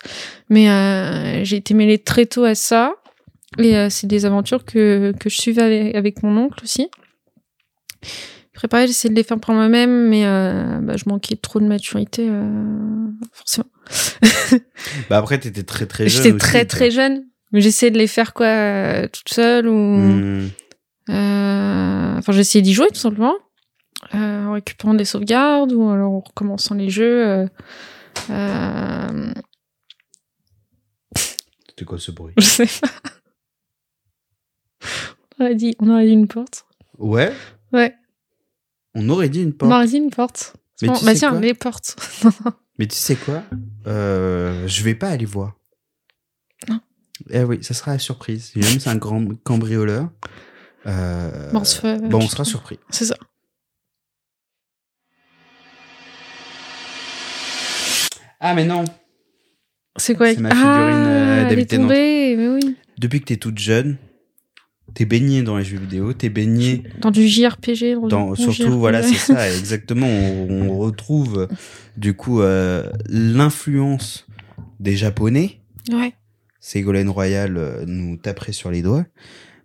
Mais 0.48 0.70
euh, 0.70 1.44
j'ai 1.44 1.56
été 1.56 1.74
mêlée 1.74 1.98
très 1.98 2.24
tôt 2.24 2.44
à 2.44 2.54
ça. 2.54 2.92
Et 3.58 3.76
euh, 3.76 3.88
c'est 3.90 4.06
des 4.06 4.24
aventures 4.24 4.64
que, 4.64 5.12
que 5.18 5.30
je 5.30 5.40
suivais 5.40 5.62
avec, 5.62 5.94
avec 5.94 6.22
mon 6.22 6.36
oncle 6.36 6.62
aussi. 6.62 6.88
Préparé, 8.52 8.86
j'essayais 8.86 9.10
de 9.10 9.16
les 9.16 9.22
faire 9.22 9.38
par 9.38 9.54
moi-même, 9.54 10.08
mais 10.08 10.24
euh, 10.26 10.78
bah, 10.80 10.96
je 10.96 11.04
manquais 11.06 11.36
trop 11.36 11.60
de 11.60 11.66
maturité, 11.66 12.26
euh, 12.28 13.08
forcément. 13.32 13.66
bah 15.10 15.18
après 15.18 15.38
t'étais 15.38 15.62
très 15.62 15.86
très 15.86 16.08
jeune. 16.08 16.22
J'étais 16.22 16.38
très 16.38 16.64
très 16.64 16.90
jeune, 16.90 17.26
mais 17.52 17.60
j'essayais 17.60 17.92
de 17.92 17.98
les 17.98 18.06
faire 18.06 18.32
quoi, 18.32 19.08
toute 19.08 19.28
seule 19.28 19.68
ou. 19.68 19.98
Euh, 21.10 22.16
Enfin, 22.18 22.32
j'essayais 22.32 22.62
d'y 22.62 22.72
jouer 22.72 22.88
tout 22.88 22.98
simplement, 22.98 23.34
en 24.12 24.52
récupérant 24.52 24.94
des 24.94 25.04
sauvegardes 25.04 25.72
ou 25.72 25.88
alors 25.90 26.12
en 26.12 26.20
recommençant 26.20 26.74
les 26.74 26.88
jeux. 26.88 27.46
C'était 31.68 31.84
quoi 31.84 31.98
ce 31.98 32.10
bruit? 32.10 32.32
je 32.38 32.44
sais 32.44 32.66
pas. 32.80 32.88
On 35.38 35.44
aurait 35.44 35.54
dit, 35.54 35.76
on 35.78 35.90
aurait 35.90 36.06
dit 36.06 36.12
une 36.12 36.28
porte. 36.28 36.66
Ouais. 36.98 37.32
Ouais. 37.72 37.94
On 38.94 39.08
aurait 39.08 39.28
dit 39.28 39.42
une 39.42 39.52
porte. 39.52 39.70
On 39.70 39.74
aurait 39.74 39.86
dit 39.86 39.98
une 39.98 40.10
porte. 40.10 40.54
Mais 40.82 40.88
bon, 40.88 40.94
tu 40.94 41.04
bah 41.04 41.12
sais 41.12 41.18
tiens, 41.20 41.30
quoi 41.30 41.40
les 41.40 41.54
portes. 41.54 41.96
Mais 42.78 42.86
tu 42.86 42.96
sais 42.96 43.16
quoi? 43.16 43.42
Euh, 43.86 44.66
Je 44.66 44.82
vais 44.82 44.94
pas 44.94 45.08
aller 45.08 45.24
voir. 45.24 45.54
Non. 46.68 46.80
Eh 47.30 47.44
oui, 47.44 47.58
ça 47.62 47.74
sera 47.74 47.92
la 47.92 47.98
surprise. 47.98 48.52
Même 48.56 48.80
c'est 48.80 48.90
un 48.90 48.96
grand 48.96 49.24
cambrioleur. 49.42 50.10
Euh, 50.86 51.50
bon, 51.52 51.60
on, 51.60 52.28
sera 52.28 52.44
surpris. 52.44 52.78
C'est 52.90 53.06
ça. 53.06 53.16
Ah, 58.38 58.54
mais 58.54 58.64
non 58.64 58.84
C'est 59.96 60.14
quoi? 60.14 60.32
C'est 60.32 60.40
ma 60.40 60.50
figurine 60.50 60.68
euh, 60.68 61.44
ah, 61.48 61.86
mais 61.88 62.48
oui. 62.48 62.76
Depuis 62.98 63.20
que 63.20 63.24
t'es 63.24 63.36
toute 63.36 63.58
jeune, 63.58 63.96
t'es 64.94 65.04
baigné 65.04 65.42
dans 65.42 65.56
les 65.58 65.64
jeux 65.64 65.78
vidéo, 65.78 66.12
t'es 66.12 66.28
baigné 66.28 66.82
Dans 67.00 67.10
du 67.10 67.26
JRPG. 67.28 67.96
Dans, 68.08 68.34
surtout, 68.34 68.52
JRPG. 68.62 68.70
voilà, 68.74 69.02
c'est 69.02 69.14
ça, 69.14 69.50
exactement. 69.50 70.06
On, 70.08 70.68
on 70.70 70.78
retrouve, 70.78 71.48
du 71.96 72.14
coup, 72.14 72.40
euh, 72.40 72.90
l'influence 73.08 74.26
des 74.80 74.96
Japonais. 74.96 75.60
Ouais. 75.92 76.14
Ségolène 76.60 77.08
Royal 77.10 77.56
euh, 77.56 77.84
nous 77.86 78.16
taperait 78.16 78.52
sur 78.52 78.70
les 78.70 78.82
doigts. 78.82 79.04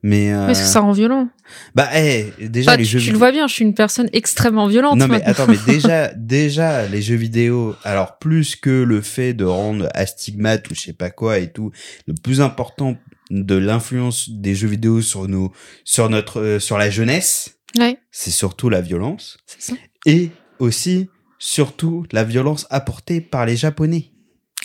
Mais, 0.03 0.33
euh, 0.33 0.47
Parce 0.47 0.59
que 0.61 0.65
ça 0.67 0.79
rend 0.79 0.93
violent. 0.93 1.29
bah, 1.75 1.87
eh, 1.95 2.25
déjà, 2.47 2.71
Enfin, 2.71 2.77
les 2.77 2.83
tu, 2.85 2.89
jeux 2.91 2.97
tu 2.99 3.03
vidéo. 3.05 3.13
le 3.13 3.17
vois 3.19 3.31
bien, 3.31 3.47
je 3.47 3.53
suis 3.53 3.63
une 3.65 3.75
personne 3.75 4.09
extrêmement 4.13 4.65
violente. 4.67 4.97
Non 4.97 5.07
mais 5.07 5.19
maintenant. 5.19 5.31
attends 5.31 5.47
mais 5.47 5.57
déjà 5.73 6.11
déjà 6.15 6.87
les 6.87 7.03
jeux 7.03 7.15
vidéo 7.15 7.75
alors 7.83 8.17
plus 8.17 8.55
que 8.55 8.69
le 8.83 9.01
fait 9.01 9.33
de 9.35 9.45
rendre 9.45 9.89
astigmate 9.93 10.69
ou 10.71 10.75
je 10.75 10.81
sais 10.81 10.93
pas 10.93 11.11
quoi 11.11 11.37
et 11.37 11.51
tout 11.51 11.69
le 12.07 12.15
plus 12.15 12.41
important 12.41 12.97
de 13.31 13.55
l'influence 13.55 14.29
des 14.29 14.53
jeux 14.53 14.67
vidéo 14.67 15.01
sur 15.01 15.27
nos 15.27 15.51
sur 15.85 16.09
notre 16.09 16.39
euh, 16.41 16.59
sur 16.59 16.77
la 16.77 16.89
jeunesse. 16.89 17.57
Ouais, 17.79 17.97
c'est 18.11 18.31
surtout 18.31 18.69
la 18.69 18.81
violence. 18.81 19.37
C'est 19.47 19.61
ça. 19.61 19.73
et 20.05 20.29
aussi 20.59 21.09
surtout 21.39 22.05
la 22.11 22.23
violence 22.23 22.67
apportée 22.69 23.21
par 23.21 23.45
les 23.45 23.55
japonais. 23.55 24.11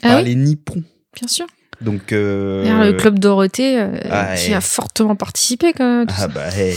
Ah 0.02 0.08
par 0.08 0.18
oui, 0.18 0.24
les 0.24 0.34
nippons. 0.34 0.82
Bien 1.14 1.28
sûr. 1.28 1.46
donc 1.80 2.12
euh, 2.12 2.90
Le 2.90 2.92
club 2.92 3.18
Dorothée, 3.18 3.78
euh, 3.78 3.98
ah, 4.10 4.34
qui 4.34 4.52
a 4.52 4.60
fortement 4.60 5.14
participé 5.14 5.72
quand 5.72 6.00
même. 6.00 6.08
ah 6.18 6.28
bah 6.28 6.48
hey, 6.54 6.76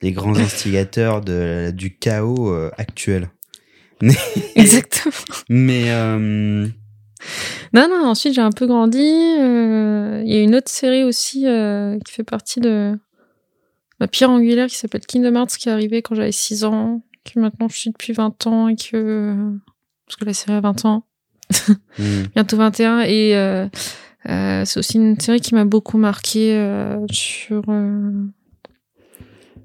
les 0.00 0.12
grands 0.12 0.36
instigateurs 0.36 1.20
de 1.20 1.70
du 1.72 1.96
chaos 1.98 2.52
actuel. 2.78 3.30
Exactement. 4.56 5.14
mais 5.48 5.90
Non, 7.72 7.88
non, 7.88 8.06
ensuite 8.06 8.34
j'ai 8.34 8.40
un 8.40 8.52
peu 8.52 8.66
grandi. 8.66 8.98
euh, 9.00 10.22
Il 10.24 10.32
y 10.32 10.36
a 10.36 10.42
une 10.42 10.54
autre 10.54 10.70
série 10.70 11.04
aussi 11.04 11.46
euh, 11.46 11.98
qui 12.04 12.12
fait 12.12 12.24
partie 12.24 12.60
de 12.60 12.98
ma 14.00 14.08
pierre 14.08 14.30
angulaire 14.30 14.68
qui 14.68 14.76
s'appelle 14.76 15.06
Kingdom 15.06 15.34
Hearts 15.34 15.56
qui 15.58 15.68
est 15.68 15.72
arrivée 15.72 16.02
quand 16.02 16.14
j'avais 16.14 16.32
6 16.32 16.64
ans, 16.64 17.02
que 17.24 17.38
maintenant 17.40 17.68
je 17.68 17.76
suis 17.76 17.90
depuis 17.90 18.12
20 18.12 18.46
ans 18.46 18.68
et 18.68 18.76
que. 18.76 19.34
Parce 20.06 20.16
que 20.16 20.24
la 20.24 20.34
série 20.34 20.56
a 20.56 20.60
20 20.60 20.84
ans, 20.84 21.04
hmm. 21.98 22.22
bientôt 22.34 22.56
21. 22.56 23.00
Et 23.00 23.36
euh, 23.36 23.66
euh, 24.28 24.64
c'est 24.64 24.78
aussi 24.78 24.98
une 24.98 25.18
série 25.18 25.40
qui 25.40 25.54
m'a 25.54 25.64
beaucoup 25.64 25.98
marqué 25.98 26.56
euh, 26.56 26.98
sur. 27.10 27.64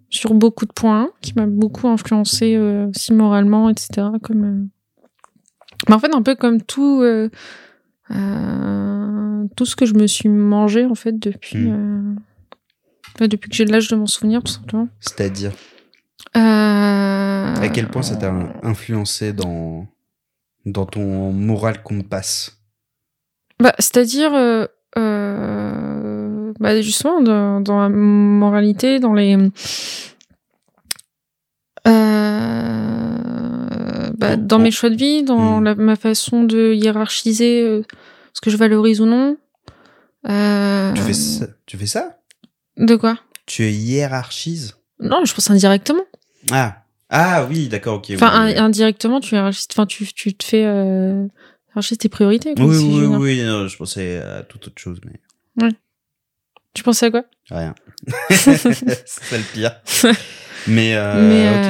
sur 0.10 0.34
beaucoup 0.34 0.65
de 0.65 0.74
points, 0.74 1.12
qui 1.22 1.34
m'a 1.36 1.46
beaucoup 1.46 1.88
influencé 1.88 2.58
aussi 2.58 3.13
moralement, 3.13 3.70
etc. 3.70 4.08
Comme, 4.24 4.70
mais 5.89 5.95
en 5.95 6.00
fait, 6.00 6.13
un 6.13 6.21
peu 6.21 6.35
comme 6.35 6.61
tout, 6.61 7.01
euh, 7.01 7.29
euh, 8.11 9.45
tout 9.55 9.65
ce 9.65 9.75
que 9.75 9.85
je 9.85 9.93
me 9.93 10.07
suis 10.07 10.29
mangé 10.29 10.85
en 10.85 10.95
fait 10.95 11.17
depuis, 11.19 11.57
Mm. 11.69 12.17
euh, 13.21 13.27
depuis 13.27 13.50
que 13.50 13.55
j'ai 13.55 13.65
l'âge 13.65 13.88
de 13.89 13.95
m'en 13.95 14.05
souvenir, 14.07 14.41
tout 14.43 14.51
simplement. 14.53 14.88
c'est-à-dire? 15.00 15.51
À 16.33 17.67
quel 17.73 17.88
point 17.89 18.01
ça 18.03 18.15
t'a 18.15 18.33
influencé 18.63 19.33
dans, 19.33 19.85
dans 20.65 20.85
ton 20.85 21.31
moral 21.31 21.83
compass 21.83 22.57
Bah, 23.59 23.73
c'est-à-dire, 23.79 24.31
bah, 26.59 26.81
justement, 26.81 27.21
dans, 27.21 27.59
dans 27.61 27.79
la 27.81 27.89
moralité, 27.89 29.00
dans 29.00 29.13
les. 29.13 29.38
Bah, 34.22 34.38
dans 34.38 34.60
mes 34.60 34.72
choix 34.72 34.90
de 34.90 34.96
vie, 34.96 35.24
dans 35.24 35.60
Hmm. 35.60 35.63
la- 35.66 35.75
ma 35.75 35.96
façon 35.98 36.44
de 36.44 36.74
hiérarchiser 36.74 37.62
euh, 37.63 37.82
ce 38.34 38.40
que 38.42 38.50
je 38.50 38.56
valorise 38.58 39.01
ou 39.01 39.06
non. 39.06 39.36
Euh, 40.30 40.94
tu, 40.94 41.01
fais 41.01 41.13
ça, 41.13 41.48
tu 41.66 41.78
fais 41.78 41.88
ça? 41.88 42.20
De 42.78 42.96
quoi? 42.96 43.18
Tu 43.48 43.63
hiérarchises 43.70 44.75
Non, 45.00 45.25
je 45.25 45.34
pense 45.34 45.50
indirectement. 45.50 46.04
Ah 46.51 46.84
Ah 47.10 47.46
oui, 47.50 47.68
d'accord, 47.68 47.98
ok. 47.98 48.12
Enfin, 48.13 48.46
oui, 48.48 48.58
indirectement, 48.58 49.20
tu 49.20 49.34
hiérarchises. 49.36 49.68
Enfin, 49.74 49.86
tu, 49.86 50.06
tu 50.13 50.34
te 50.36 50.46
fais 50.46 50.63
euh, 50.66 51.25
hiérarchiser 51.70 51.98
tes 51.98 52.10
priorités. 52.10 52.54
quoi, 52.56 52.63
oui, 52.66 52.75
si 52.75 52.86
oui, 52.86 53.06
oui, 53.18 53.44
non, 53.44 53.68
je 53.68 53.75
pensais 53.78 54.18
à 54.18 54.44
toute 54.44 54.68
autre 54.68 54.80
chose, 54.80 55.00
mais 55.06 55.70
Tu 56.74 56.84
pensais 56.84 57.08
à 57.08 57.12
quoi? 57.12 57.24
Rien. 57.50 57.74
c'est 58.30 59.38
le 59.38 59.44
pire. 59.54 59.75
Mais, 60.68 60.94
euh, 60.96 61.28
Mais. 61.28 61.68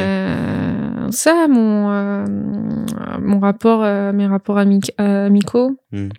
Ça, 1.12 1.48
mon, 1.48 1.90
euh, 1.92 2.26
mon 3.22 3.40
rapport, 3.40 3.84
euh, 3.84 4.12
mes 4.14 4.28
rapports 4.28 4.58
amic- 4.58 4.92
euh, 5.00 5.28
amicaux, 5.28 5.78
Hmm. 5.92 6.10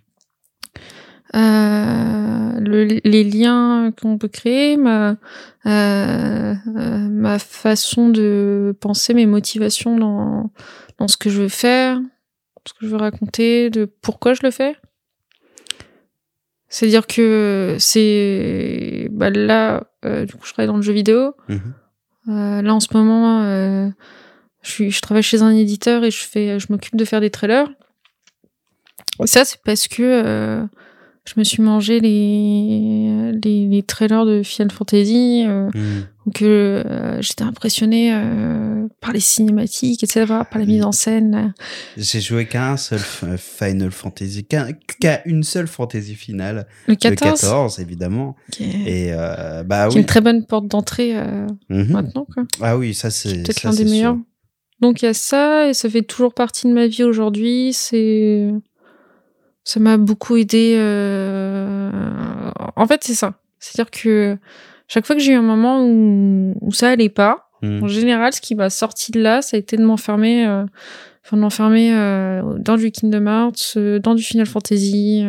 le- 1.34 3.00
les 3.08 3.24
liens 3.24 3.92
qu'on 4.00 4.18
peut 4.18 4.28
créer, 4.28 4.76
ma, 4.76 5.16
ma 5.64 7.38
façon 7.38 8.08
de 8.08 8.74
penser, 8.80 9.14
mes 9.14 9.26
motivations 9.26 9.96
dans, 9.96 10.50
dans 10.98 11.08
ce 11.08 11.16
que 11.16 11.30
je 11.30 11.42
veux 11.42 11.48
faire, 11.48 11.98
ce 12.66 12.72
que 12.74 12.86
je 12.86 12.88
veux 12.88 12.96
raconter, 12.96 13.70
de 13.70 13.84
pourquoi 13.84 14.34
je 14.34 14.40
le 14.42 14.50
fais. 14.50 14.76
C'est-à-dire 16.68 17.06
que 17.06 17.76
c'est 17.78 19.08
bah 19.12 19.28
là, 19.30 19.84
euh, 20.06 20.24
du 20.24 20.32
coup, 20.34 20.46
je 20.46 20.52
travaille 20.54 20.68
dans 20.68 20.76
le 20.76 20.82
jeu 20.82 20.92
vidéo. 20.94 21.34
Mhm. 21.48 21.60
Euh, 22.28 22.62
là 22.62 22.74
en 22.74 22.80
ce 22.80 22.88
moment, 22.96 23.42
euh, 23.42 23.88
je, 24.62 24.70
suis, 24.70 24.90
je 24.90 25.00
travaille 25.00 25.22
chez 25.22 25.42
un 25.42 25.50
éditeur 25.50 26.04
et 26.04 26.10
je 26.10 26.22
fais, 26.24 26.58
je 26.58 26.66
m'occupe 26.70 26.96
de 26.96 27.04
faire 27.04 27.20
des 27.20 27.30
trailers. 27.30 27.68
Et 29.22 29.26
ça, 29.26 29.44
c'est 29.44 29.60
parce 29.64 29.88
que 29.88 30.02
euh, 30.02 30.64
je 31.26 31.34
me 31.36 31.44
suis 31.44 31.62
mangé 31.62 32.00
les, 32.00 33.32
les, 33.44 33.66
les 33.66 33.82
trailers 33.82 34.24
de 34.24 34.42
Final 34.42 34.70
Fantasy, 34.70 35.44
euh, 35.46 35.68
Mhm. 35.74 36.06
donc 36.26 36.42
euh, 36.42 37.18
j'étais 37.20 37.42
impressionnée 37.44 38.12
euh, 38.14 38.86
par 39.00 39.12
les 39.12 39.20
cinématiques, 39.20 40.02
etc., 40.02 40.26
par 40.50 40.58
la 40.58 40.64
mise 40.66 40.82
en 40.84 40.92
scène. 40.92 41.52
J'ai 41.96 42.20
joué 42.20 42.46
qu'à 42.46 42.70
un 42.72 42.76
seul 42.76 42.98
f- 43.00 43.36
Final 43.36 43.90
Fantasy, 43.92 44.44
qu'à 44.44 45.22
une 45.26 45.42
seule 45.42 45.66
fantasy 45.68 46.14
finale, 46.14 46.66
Le 46.86 46.92
le 46.92 46.96
14, 46.96 47.40
14 47.40 47.78
évidemment. 47.80 48.34
qui 48.50 48.64
est, 48.64 49.08
Et 49.08 49.12
euh, 49.12 49.62
bah 49.64 49.88
qui 49.88 49.96
est 49.96 49.98
une 49.98 50.04
oui. 50.04 50.06
très 50.06 50.20
bonne 50.20 50.44
porte 50.46 50.66
d'entrée 50.68 51.12
euh, 51.16 51.46
Mhm. 51.68 51.92
maintenant. 51.92 52.26
Quoi. 52.32 52.44
Ah 52.60 52.76
oui, 52.76 52.94
ça 52.94 53.10
c'est 53.10 53.42
peut-être 53.42 53.62
l'un 53.64 53.70
des 53.70 53.76
c'est 53.86 53.86
sûr. 54.00 54.18
Donc 54.82 55.00
il 55.00 55.06
y 55.06 55.08
a 55.08 55.14
ça, 55.14 55.68
et 55.68 55.74
ça 55.74 55.88
fait 55.88 56.02
toujours 56.02 56.34
partie 56.34 56.66
de 56.68 56.72
ma 56.74 56.86
vie 56.88 57.04
aujourd'hui. 57.04 57.72
C'est, 57.72 58.50
ça 59.64 59.80
m'a 59.80 59.96
beaucoup 59.96 60.36
aidé. 60.36 60.74
euh, 60.76 61.90
En 62.76 62.86
fait, 62.86 63.02
c'est 63.04 63.14
ça. 63.14 63.34
C'est-à-dire 63.60 63.90
que 63.90 64.36
chaque 64.88 65.06
fois 65.06 65.14
que 65.16 65.22
j'ai 65.22 65.32
eu 65.32 65.36
un 65.36 65.42
moment 65.42 65.86
où, 65.86 66.54
où 66.60 66.72
ça 66.72 66.90
allait 66.90 67.08
pas, 67.08 67.48
Mhm. 67.62 67.84
en 67.84 67.86
général, 67.86 68.32
ce 68.32 68.40
qui 68.40 68.56
m'a 68.56 68.70
sorti 68.70 69.12
de 69.12 69.20
là, 69.20 69.40
ça 69.40 69.56
a 69.56 69.60
été 69.60 69.76
de 69.76 69.84
m'enfermer, 69.84 70.44
euh, 70.48 70.64
enfin 71.24 71.36
de 71.36 71.42
m'enfermer 71.42 71.94
euh, 71.94 72.42
dans 72.58 72.76
du 72.76 72.90
Kingdom 72.90 73.26
Hearts, 73.28 73.78
dans 74.02 74.16
du 74.16 74.22
Final 74.24 74.46
Fantasy. 74.46 75.24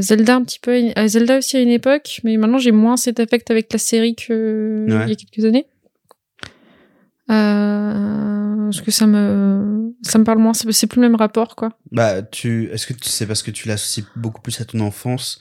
Zelda 0.00 0.36
un 0.36 0.42
petit 0.44 0.58
peu, 0.60 0.74
Zelda 1.06 1.38
aussi 1.38 1.56
à 1.56 1.60
une 1.60 1.68
époque, 1.70 2.20
mais 2.24 2.36
maintenant 2.38 2.58
j'ai 2.58 2.72
moins 2.72 2.96
cet 2.96 3.20
affect 3.20 3.50
avec 3.50 3.70
la 3.72 3.78
série 3.78 4.14
que 4.14 4.86
Ouais. 4.88 5.04
il 5.04 5.08
y 5.08 5.12
a 5.12 5.14
quelques 5.14 5.44
années. 5.44 5.66
Euh, 7.30 8.64
parce 8.64 8.80
que 8.80 8.90
ça 8.90 9.06
me, 9.06 9.92
ça 10.02 10.18
me 10.18 10.24
parle 10.24 10.38
moins, 10.38 10.54
c'est 10.54 10.70
c'est 10.72 10.86
plus 10.86 11.00
le 11.00 11.08
même 11.08 11.16
rapport, 11.16 11.56
quoi. 11.56 11.70
Bah, 11.92 12.22
tu, 12.22 12.70
est-ce 12.72 12.86
que 12.86 12.92
tu- 12.94 13.08
c'est 13.08 13.26
parce 13.26 13.42
que 13.42 13.50
tu 13.50 13.68
l'associes 13.68 14.04
beaucoup 14.16 14.40
plus 14.40 14.60
à 14.60 14.64
ton 14.64 14.80
enfance 14.80 15.40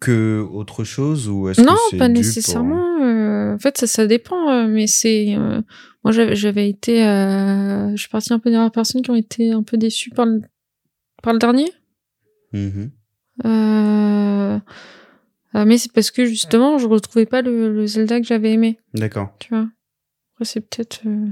que 0.00 0.40
autre 0.52 0.82
chose 0.84 1.28
ou 1.28 1.48
est-ce 1.50 1.60
Non, 1.60 1.74
que 1.74 1.78
c'est 1.90 1.98
pas 1.98 2.06
pour- 2.06 2.14
nécessairement. 2.14 3.02
euh, 3.02 3.54
en 3.54 3.58
fait, 3.58 3.76
ça, 3.78 3.86
ça 3.86 4.06
dépend, 4.06 4.50
euh, 4.50 4.66
mais 4.66 4.86
c'est, 4.86 5.34
euh, 5.36 5.60
moi, 6.04 6.12
j'avais, 6.12 6.68
été, 6.68 7.04
euh, 7.06 7.90
je 7.90 7.96
suis 8.00 8.08
partie 8.08 8.32
un 8.32 8.38
peu 8.38 8.50
des 8.50 8.68
personnes 8.72 9.02
qui 9.02 9.10
ont 9.10 9.14
été 9.16 9.52
un 9.52 9.62
peu 9.62 9.76
déçues 9.76 10.10
par 10.10 10.26
le, 10.26 10.40
par 11.22 11.32
le 11.34 11.38
dernier. 11.38 11.70
Euh, 13.44 14.58
mais 15.54 15.78
c'est 15.78 15.92
parce 15.92 16.10
que 16.10 16.24
justement, 16.24 16.78
je 16.78 16.86
retrouvais 16.86 17.26
pas 17.26 17.42
le, 17.42 17.72
le 17.72 17.86
Zelda 17.86 18.20
que 18.20 18.26
j'avais 18.26 18.52
aimé. 18.52 18.78
D'accord. 18.94 19.34
tu 19.38 19.50
vois. 19.50 19.66
Après, 20.40 20.46
c'est 20.46 20.60
peut-être. 20.62 21.00
euh, 21.06 21.26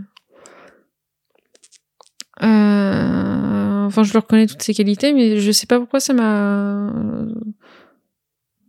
euh, 2.42 3.86
Enfin, 3.86 4.02
je 4.02 4.12
le 4.12 4.18
reconnais 4.18 4.46
toutes 4.46 4.60
ses 4.62 4.74
qualités, 4.74 5.14
mais 5.14 5.38
je 5.40 5.50
sais 5.50 5.66
pas 5.66 5.78
pourquoi 5.78 5.98
ça 5.98 6.12
m'a. 6.12 6.92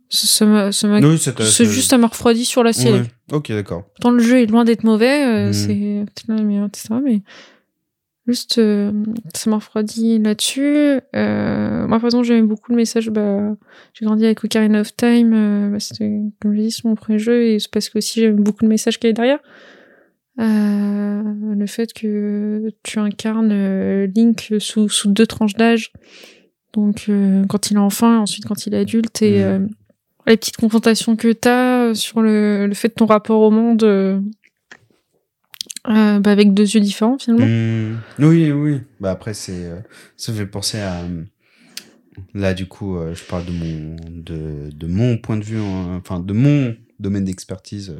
Ça 0.08 0.46
m'a. 0.46 0.72
ça 0.72 0.88
m'a- 0.88 0.98
Oui, 1.00 1.18
c'est 1.18 1.38
C'est 1.42 1.66
juste, 1.66 1.90
ça 1.90 1.98
m'a 1.98 2.06
refroidi 2.06 2.46
sur 2.46 2.64
la 2.64 2.72
série. 2.72 3.00
Ouais. 3.00 3.06
Ok, 3.32 3.52
d'accord. 3.52 3.84
Pourtant, 3.94 4.12
le 4.12 4.22
jeu 4.22 4.40
est 4.40 4.46
loin 4.46 4.64
d'être 4.64 4.82
mauvais, 4.82 5.24
euh, 5.26 5.48
Mhm. 5.48 5.52
c'est 5.52 6.06
etc. 6.66 7.00
Mais 7.04 7.20
juste, 8.26 8.56
euh, 8.58 8.92
ça 9.34 9.50
m'a 9.50 9.56
refroidi 9.56 10.18
là-dessus. 10.18 11.00
Moi, 11.12 11.98
par 11.98 12.06
exemple, 12.06 12.24
j'aimais 12.24 12.42
beaucoup 12.46 12.70
le 12.72 12.76
message. 12.76 13.10
Bah, 13.10 13.54
j'ai 13.92 14.06
grandi 14.06 14.24
avec 14.24 14.42
Ocarina 14.42 14.80
of 14.80 14.96
Time. 14.96 15.70
bah, 15.72 15.80
c'était, 15.80 16.18
comme 16.40 16.54
je 16.54 16.60
dis, 16.62 16.70
c'est 16.70 16.86
mon 16.86 16.94
premier 16.96 17.18
jeu. 17.18 17.42
Et 17.44 17.58
c'est 17.58 17.70
parce 17.70 17.90
que 17.90 17.98
aussi, 17.98 18.20
j'aime 18.20 18.36
beaucoup 18.36 18.62
le 18.64 18.68
message 18.68 18.98
qu'il 18.98 19.08
y 19.08 19.10
a 19.10 19.12
derrière. 19.12 19.38
Euh, 20.38 21.22
le 21.56 21.66
fait 21.66 21.92
que 21.92 22.70
tu 22.82 22.98
incarnes 22.98 23.50
euh, 23.52 24.06
Link 24.14 24.54
sous, 24.58 24.88
sous 24.88 25.10
deux 25.10 25.26
tranches 25.26 25.54
d'âge. 25.54 25.92
Donc, 26.72 27.06
euh, 27.08 27.44
quand 27.48 27.70
il 27.70 27.76
est 27.76 27.80
enfant 27.80 28.14
et 28.14 28.18
ensuite 28.18 28.46
quand 28.46 28.66
il 28.66 28.74
est 28.74 28.78
adulte. 28.78 29.22
Et 29.22 29.40
Mm. 29.40 29.42
euh, 29.42 29.58
les 30.26 30.36
petites 30.36 30.56
confrontations 30.56 31.16
que 31.16 31.32
tu 31.32 31.48
as 31.48 31.94
sur 31.94 32.22
le, 32.22 32.66
le 32.66 32.74
fait 32.74 32.88
de 32.88 32.94
ton 32.94 33.06
rapport 33.06 33.40
au 33.40 33.50
monde 33.50 34.22
bah, 35.84 36.20
avec 36.30 36.54
deux 36.54 36.74
yeux 36.74 36.80
différents, 36.80 37.18
finalement. 37.18 37.46
Hmm, 37.46 37.96
Oui, 38.24 38.52
oui. 38.52 38.80
Bah 39.00 39.10
après, 39.10 39.34
c'est 39.34 39.68
ça 40.16 40.32
fait 40.32 40.46
penser 40.46 40.78
à 40.78 41.02
là 42.34 42.54
du 42.54 42.66
coup, 42.66 42.96
je 43.12 43.24
parle 43.24 43.44
de 43.46 43.52
mon 43.52 43.96
de, 44.08 44.70
de 44.70 44.86
mon 44.86 45.16
point 45.18 45.36
de 45.36 45.44
vue, 45.44 45.60
en- 45.60 45.96
enfin 45.96 46.20
de 46.20 46.32
mon 46.32 46.76
domaine 46.98 47.24
d'expertise, 47.24 47.96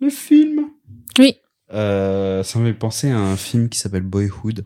le 0.00 0.08
film. 0.10 0.70
Oui. 1.18 1.36
Euh, 1.72 2.42
ça 2.42 2.58
me 2.58 2.66
fait 2.66 2.78
penser 2.78 3.10
à 3.10 3.18
un 3.18 3.36
film 3.36 3.68
qui 3.68 3.78
s'appelle 3.78 4.02
Boyhood. 4.02 4.64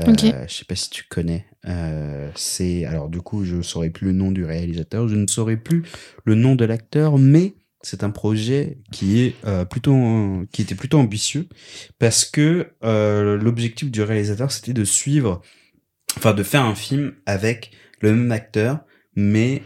Euh, 0.00 0.10
Ok. 0.10 0.24
Je 0.48 0.52
sais 0.52 0.64
pas 0.64 0.74
si 0.74 0.90
tu 0.90 1.04
connais. 1.08 1.46
Euh, 1.66 2.30
c'est 2.34 2.84
alors 2.84 3.08
du 3.08 3.20
coup, 3.20 3.44
je 3.44 3.62
saurais 3.62 3.90
plus 3.90 4.06
le 4.06 4.12
nom 4.12 4.32
du 4.32 4.44
réalisateur, 4.44 5.08
je 5.08 5.14
ne 5.14 5.26
saurais 5.26 5.56
plus 5.56 5.84
le 6.24 6.34
nom 6.34 6.56
de 6.56 6.64
l'acteur, 6.64 7.18
mais 7.18 7.54
c'est 7.82 8.02
un 8.02 8.10
projet 8.10 8.78
qui 8.90 9.20
est 9.20 9.34
euh, 9.46 9.64
plutôt 9.64 10.42
qui 10.52 10.62
était 10.62 10.74
plutôt 10.74 10.98
ambitieux 10.98 11.48
parce 11.98 12.24
que 12.24 12.70
l'objectif 12.82 13.90
du 13.90 14.02
réalisateur 14.02 14.50
c'était 14.50 14.72
de 14.72 14.84
suivre, 14.84 15.42
enfin 16.16 16.34
de 16.34 16.42
faire 16.42 16.64
un 16.64 16.74
film 16.74 17.12
avec 17.26 17.70
le 18.00 18.14
même 18.14 18.32
acteur, 18.32 18.80
mais 19.14 19.62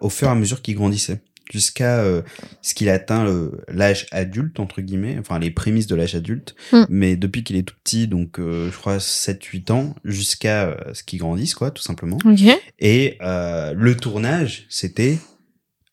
au 0.00 0.10
fur 0.10 0.28
et 0.28 0.30
à 0.30 0.34
mesure 0.34 0.60
qu'il 0.60 0.74
grandissait 0.74 1.22
jusqu'à 1.52 1.98
euh, 2.00 2.22
ce 2.62 2.74
qu'il 2.74 2.88
atteint 2.88 3.26
l'âge 3.68 4.06
adulte 4.12 4.58
entre 4.60 4.80
guillemets 4.80 5.16
enfin 5.20 5.38
les 5.38 5.50
prémices 5.50 5.86
de 5.86 5.94
l'âge 5.94 6.14
adulte 6.14 6.54
Mm. 6.72 6.84
mais 6.88 7.16
depuis 7.16 7.44
qu'il 7.44 7.56
est 7.56 7.62
tout 7.62 7.74
petit 7.84 8.08
donc 8.08 8.38
euh, 8.38 8.70
je 8.70 8.76
crois 8.76 8.98
7 9.00 9.44
8 9.44 9.70
ans 9.70 9.94
jusqu'à 10.04 10.68
euh, 10.68 10.76
ce 10.94 11.02
qu'il 11.02 11.18
grandisse 11.18 11.54
quoi 11.54 11.70
tout 11.70 11.82
simplement 11.82 12.18
Ok. 12.24 12.40
et 12.78 13.18
euh, 13.22 13.72
le 13.76 13.96
tournage, 13.96 14.66
c'était 14.70 15.18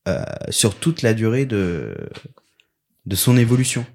euh, 0.08 0.24
sur 0.50 0.76
toute 0.76 1.02
la 1.04 1.14
durée 1.14 1.46
de, 1.46 1.96
de 3.06 3.16
son 3.16 3.38
évolution. 3.38 3.86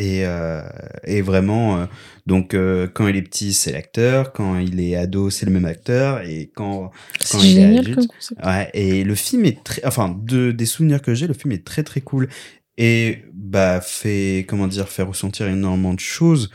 Et, 0.00 0.24
euh, 0.24 0.62
et 1.04 1.20
vraiment, 1.20 1.76
euh, 1.76 1.86
donc 2.24 2.54
euh, 2.54 2.88
quand 2.88 3.06
il 3.06 3.16
est 3.16 3.22
petit, 3.22 3.52
c'est 3.52 3.72
l'acteur, 3.72 4.32
quand 4.32 4.58
il 4.58 4.80
est 4.80 4.96
ado, 4.96 5.28
c'est 5.28 5.44
le 5.44 5.52
même 5.52 5.66
acteur, 5.66 6.22
et 6.22 6.50
quand 6.56 6.90
C'est 7.20 7.36
il 7.38 7.58
est 7.58 7.78
adulte. 7.78 8.08
Ouais, 8.42 8.70
et 8.72 9.04
le 9.04 9.14
film 9.14 9.44
est 9.44 9.62
très, 9.62 9.84
enfin, 9.84 10.16
de, 10.18 10.52
des 10.52 10.64
souvenirs 10.64 11.02
que 11.02 11.12
j'ai, 11.12 11.26
le 11.26 11.34
film 11.34 11.52
est 11.52 11.66
très 11.66 11.82
très 11.82 12.00
cool 12.00 12.30
et 12.78 13.24
bah 13.34 13.82
fait, 13.82 14.46
comment 14.48 14.68
dire, 14.68 14.88
fait 14.88 15.02
ressentir 15.02 15.46
énormément 15.48 15.92
de 15.92 16.00
choses. 16.00 16.50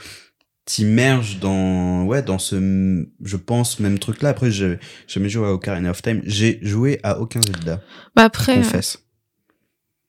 T'immerges 0.65 1.37
dans, 1.39 2.05
ouais, 2.05 2.23
dans 2.23 2.39
ce, 2.39 3.05
je 3.23 3.37
pense, 3.37 3.79
même 3.79 3.99
truc 3.99 4.23
là. 4.23 4.29
Après, 4.29 4.49
j'ai 4.49 4.79
jamais 5.05 5.29
joué 5.29 5.45
à 5.45 5.51
Ocarina 5.51 5.91
of 5.91 6.01
Time. 6.01 6.23
J'ai 6.25 6.57
joué 6.63 6.99
à 7.03 7.19
aucun 7.19 7.41
Zelda. 7.43 7.79
Bah 8.15 8.23
Je 8.23 8.25
après, 8.25 8.55
confesse. 8.55 9.04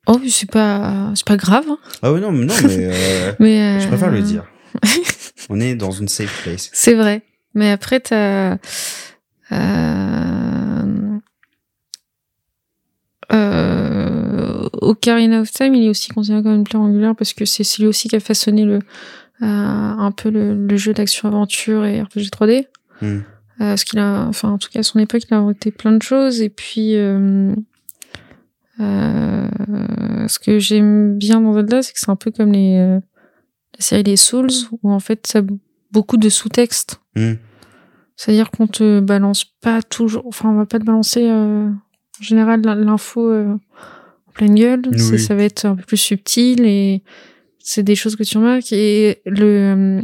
Oh, 0.07 0.21
c'est 0.29 0.51
pas, 0.51 1.13
c'est 1.15 1.27
pas 1.27 1.37
grave. 1.37 1.65
hein. 1.69 1.79
Ah 2.03 2.13
ouais, 2.13 2.21
non, 2.21 2.33
mais 2.33 2.47
non, 2.47 2.55
mais 2.65 2.91
euh, 2.93 3.33
Mais 3.41 3.81
je 3.81 3.89
préfère 3.89 4.11
le 4.11 4.19
euh, 4.19 4.23
dire. 4.23 4.45
On 5.49 5.61
est 5.61 5.75
dans 5.75 5.91
une 5.91 6.09
safe 6.09 6.43
place. 6.43 6.71
C'est 6.73 6.95
vrai. 6.95 7.23
Mais 7.55 7.71
après, 7.71 8.01
t'as. 8.01 8.57
Euh... 9.53 11.19
Euh... 13.33 14.69
Ocarina 14.83 15.41
of 15.41 15.51
Time, 15.51 15.75
il 15.75 15.87
est 15.87 15.89
aussi 15.89 16.11
considéré 16.11 16.43
comme 16.43 16.55
une 16.55 16.65
pierre 16.65 16.81
angulaire 16.81 17.15
parce 17.17 17.33
que 17.33 17.45
c'est 17.45 17.65
c'est 17.65 17.83
lui 17.83 17.89
aussi 17.89 18.09
qui 18.09 18.17
a 18.17 18.21
façonné 18.21 18.65
le, 18.65 18.75
euh, 18.77 18.81
un 19.43 20.13
peu 20.13 20.31
le, 20.31 20.55
le 20.55 20.77
jeu 20.77 20.93
d'action-aventure 20.93 21.85
et 21.85 22.03
RPG 22.03 22.31
3D. 22.31 22.67
Hmm. 23.01 23.07
Euh, 23.07 23.21
parce 23.59 23.85
qu'il 23.85 23.99
a, 23.99 24.27
enfin, 24.27 24.51
en 24.51 24.59
tout 24.59 24.69
cas, 24.71 24.81
à 24.81 24.83
son 24.83 24.99
époque, 24.99 25.23
il 25.29 25.35
a 25.35 25.39
inventé 25.39 25.71
plein 25.71 25.93
de 25.93 26.03
choses. 26.03 26.41
Et 26.43 26.51
puis, 26.51 26.95
euh, 28.81 29.49
ce 30.29 30.39
que 30.39 30.59
j'aime 30.59 31.17
bien 31.19 31.41
dans 31.41 31.55
Zelda, 31.55 31.83
c'est 31.83 31.93
que 31.93 32.01
c'est 32.01 32.11
un 32.11 32.17
peu 32.17 32.31
comme 32.31 32.53
les, 32.53 32.77
euh, 32.79 33.01
la 33.75 33.81
série 33.81 34.03
des 34.03 34.17
Souls, 34.17 34.51
où 34.83 34.91
en 34.91 35.01
fait, 35.01 35.27
ça 35.27 35.39
a 35.41 35.43
beaucoup 35.93 36.17
de 36.17 36.29
sous-textes. 36.29 37.01
Hmm. 37.15 37.35
C'est-à-dire 38.17 38.51
qu'on 38.51 38.67
te 38.67 39.01
balance 39.01 39.45
pas 39.45 39.83
toujours, 39.83 40.27
enfin, 40.27 40.51
on 40.51 40.57
va 40.57 40.67
pas 40.67 40.79
te 40.79 40.85
balancer, 40.85 41.29
euh, 41.29 41.69
en 41.69 42.23
général, 42.23 42.63
l'in- 42.63 42.75
l'info 42.75 43.31
euh, 43.31 43.55
en 44.27 44.33
pleine 44.33 44.55
gueule. 44.55 44.83
Oui. 44.91 45.19
Ça 45.19 45.35
va 45.35 45.43
être 45.43 45.65
un 45.67 45.77
peu 45.77 45.83
plus 45.83 45.97
subtil 45.99 46.65
et 46.65 47.03
c'est 47.59 47.83
des 47.83 47.95
choses 47.95 48.17
que 48.17 48.23
tu 48.23 48.39
remarques. 48.39 48.73
Et 48.73 49.21
le, 49.27 50.01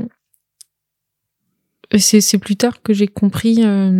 c'est 1.98 2.38
plus 2.38 2.56
tard 2.56 2.82
que 2.82 2.92
j'ai 2.92 3.06
compris 3.08 3.64
à 3.64 3.90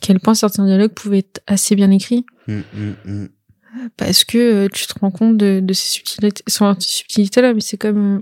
quel 0.00 0.20
point 0.20 0.34
certains 0.34 0.64
dialogues 0.66 0.92
pouvaient 0.94 1.18
être 1.18 1.42
assez 1.46 1.74
bien 1.74 1.90
écrits 1.90 2.24
Hmm, 2.46 2.60
hmm, 2.74 2.92
hmm. 3.04 3.26
Parce 3.96 4.24
que 4.24 4.38
euh, 4.38 4.68
tu 4.72 4.86
te 4.86 4.98
rends 4.98 5.10
compte 5.10 5.36
de, 5.36 5.60
de 5.62 5.72
ces 5.72 5.92
subtilités, 5.92 6.42
enfin, 6.48 6.76
subtilités 6.78 7.40
là, 7.42 7.54
mais 7.54 7.60
c'est 7.60 7.76
comme, 7.78 8.16
euh, 8.16 8.20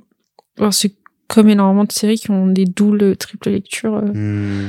alors, 0.59 0.75
c'est 0.75 0.93
comme 1.29 1.49
énormément 1.49 1.85
de 1.85 1.93
séries 1.93 2.19
qui 2.19 2.31
ont 2.31 2.47
des 2.47 2.65
doubles, 2.65 3.17
triples 3.17 3.51
lectures. 3.51 4.03
euh, 4.15 4.69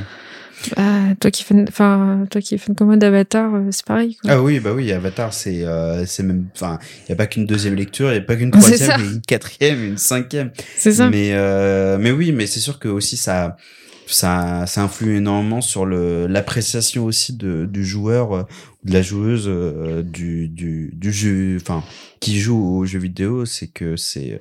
bah, 0.76 0.82
toi 1.18 1.30
qui 1.30 1.42
fais, 1.42 1.54
enfin, 1.68 2.26
toi 2.30 2.40
qui 2.42 2.54
es 2.54 2.58
fan 2.58 2.74
comme 2.74 2.88
moi 2.88 2.96
d'Avatar, 2.98 3.54
euh, 3.54 3.68
c'est 3.70 3.84
pareil. 3.86 4.16
Quoi. 4.16 4.30
Ah 4.30 4.42
oui, 4.42 4.60
bah 4.60 4.72
oui, 4.74 4.92
Avatar, 4.92 5.32
c'est 5.32 5.64
euh, 5.64 6.04
c'est 6.04 6.22
même, 6.22 6.48
enfin, 6.54 6.78
il 7.06 7.08
y 7.08 7.12
a 7.12 7.16
pas 7.16 7.26
qu'une 7.26 7.46
deuxième 7.46 7.74
lecture, 7.74 8.10
il 8.12 8.16
y 8.16 8.18
a 8.18 8.20
pas 8.20 8.36
qu'une 8.36 8.50
troisième, 8.52 9.00
une 9.00 9.20
quatrième, 9.22 9.82
une 9.82 9.96
cinquième. 9.98 10.50
c'est 10.76 10.92
ça. 10.92 11.08
Mais 11.08 11.30
euh, 11.32 11.96
mais 11.98 12.10
oui, 12.10 12.32
mais 12.32 12.46
c'est 12.46 12.60
sûr 12.60 12.78
que 12.78 12.88
aussi 12.88 13.16
ça 13.16 13.56
ça 14.12 14.66
ça 14.66 14.82
influe 14.82 15.16
énormément 15.16 15.60
sur 15.60 15.86
l'appréciation 15.86 17.04
aussi 17.04 17.36
de 17.36 17.66
du 17.70 17.84
joueur 17.84 18.32
euh, 18.32 18.42
de 18.84 18.92
la 18.92 19.02
joueuse 19.02 19.44
euh, 19.46 20.02
du 20.02 20.48
du 20.48 20.90
du 20.94 21.12
jeu 21.12 21.56
enfin 21.60 21.84
qui 22.20 22.38
joue 22.38 22.76
aux 22.76 22.84
jeux 22.84 22.98
vidéo, 22.98 23.46
c'est 23.46 23.68
que 23.68 23.96
c'est 23.96 24.40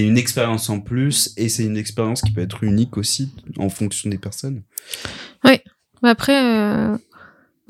une 0.00 0.18
expérience 0.18 0.68
en 0.68 0.80
plus 0.80 1.32
et 1.36 1.48
c'est 1.48 1.64
une 1.64 1.76
expérience 1.76 2.22
qui 2.22 2.32
peut 2.32 2.40
être 2.40 2.64
unique 2.64 2.96
aussi 2.96 3.32
en 3.56 3.68
fonction 3.68 4.10
des 4.10 4.18
personnes. 4.18 4.62
Mais 5.44 6.10
après, 6.10 6.44
euh, 6.44 6.98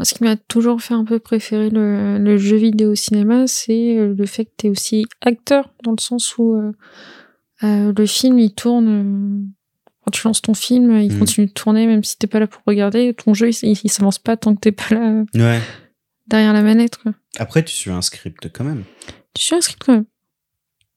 ce 0.02 0.14
qui 0.14 0.24
m'a 0.24 0.36
toujours 0.36 0.80
fait 0.80 0.94
un 0.94 1.04
peu 1.04 1.18
préférer 1.18 1.68
le, 1.70 2.38
jeu 2.38 2.56
vidéo 2.56 2.92
au 2.92 2.94
cinéma, 2.94 3.46
c'est 3.46 3.96
euh, 3.96 4.14
le 4.16 4.26
fait 4.26 4.46
que 4.46 4.50
tu 4.56 4.66
es 4.66 4.70
aussi 4.70 5.04
acteur, 5.20 5.70
dans 5.84 5.92
le 5.92 6.00
sens 6.00 6.36
où 6.38 6.58
le 7.62 8.06
film, 8.06 8.38
il 8.38 8.54
tourne. 8.54 9.46
Quand 10.04 10.10
tu 10.10 10.26
lances 10.26 10.42
ton 10.42 10.54
film, 10.54 10.96
il 11.00 11.12
Mhm. 11.12 11.18
continue 11.18 11.46
de 11.46 11.52
tourner, 11.52 11.86
même 11.86 12.04
si 12.04 12.18
t'es 12.18 12.26
pas 12.26 12.38
là 12.40 12.46
pour 12.46 12.62
regarder. 12.66 13.14
Ton 13.14 13.34
jeu, 13.34 13.48
il, 13.50 13.78
il 13.82 13.90
s'avance 13.90 14.18
pas 14.18 14.36
tant 14.36 14.54
que 14.54 14.60
t'es 14.60 14.72
pas 14.72 14.94
là 14.94 15.10
euh, 15.10 15.24
Ouais. 15.34 15.60
derrière 16.26 16.52
la 16.52 16.62
manette. 16.62 16.96
Quoi. 16.98 17.12
Après, 17.38 17.64
tu 17.64 17.72
suis 17.74 17.90
un 17.90 18.02
script 18.02 18.48
quand 18.52 18.64
même. 18.64 18.84
Tu 19.34 19.42
suis 19.42 19.54
un 19.54 19.60
script 19.60 19.82
quand 19.84 19.92
même. 19.94 20.04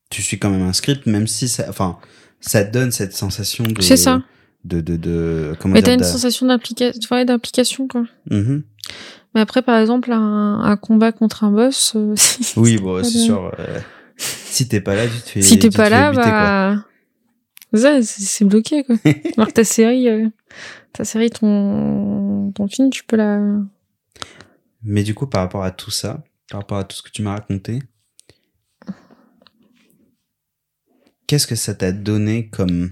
Tu 0.10 0.22
suis 0.22 0.38
quand 0.39 0.50
même 0.50 0.62
un 0.62 0.74
script, 0.74 1.06
même 1.06 1.28
si 1.28 1.48
ça, 1.50 1.65
enfin, 1.70 1.98
ça 2.39 2.63
donne 2.63 2.91
cette 2.91 3.13
sensation 3.13 3.63
de. 3.65 3.82
C'est 3.82 3.98
ça. 3.98 4.22
De 4.65 4.82
de 4.82 4.98
de 4.98 5.54
comment 5.60 5.74
Mais 5.76 5.82
t'as 5.82 5.93
une 5.93 6.04
sensation 6.04 6.46
d'implication, 6.48 7.00
ouais, 7.12 7.24
d'implication, 7.26 7.88
quoi. 7.88 8.04
Mhm. 8.30 8.63
Mais 9.36 9.41
après, 9.41 9.62
par 9.62 9.78
exemple, 9.80 10.12
un, 10.12 10.62
un 10.62 10.78
combat 10.78 11.12
contre 11.12 11.43
un 11.43 11.52
boss, 11.52 11.93
euh, 11.96 12.15
Oui, 12.58 12.78
bon, 12.78 13.04
c'est 13.04 13.17
sûr. 13.20 13.52
euh, 13.60 13.80
si 14.17 14.67
t'es 14.67 14.82
pas 14.82 14.96
là, 14.96 15.06
tu 15.06 15.22
te 15.22 15.30
fais. 15.30 15.41
si 15.41 15.60
t'es 15.60 15.70
te 15.70 15.78
pas 15.78 15.89
là, 15.89 16.10
buter, 16.12 16.24
bah. 16.24 16.84
Ça, 17.73 18.01
c'est 18.01 18.45
bloqué, 18.45 18.84
quoi. 18.84 18.95
Alors 19.38 19.47
que 19.47 19.53
ta 19.53 19.63
série, 19.63 20.08
euh, 20.10 20.30
ta 20.93 21.03
série, 21.03 21.30
ton, 21.30 22.51
ton 22.56 22.67
film, 22.67 22.89
tu 22.89 23.03
peux 23.03 23.17
la. 23.17 23.39
Mais 24.84 25.03
du 25.03 25.13
coup, 25.13 25.27
par 25.27 25.41
rapport 25.41 25.63
à 25.63 25.71
tout 25.71 25.91
ça, 25.91 26.23
par 26.49 26.62
rapport 26.62 26.77
à 26.77 26.84
tout 26.86 26.95
ce 26.95 27.01
que 27.03 27.10
tu 27.10 27.21
m'as 27.21 27.32
raconté, 27.34 27.80
qu'est-ce 31.27 31.47
que 31.47 31.56
ça 31.56 31.73
t'a 31.75 31.91
donné 31.91 32.47
comme 32.49 32.91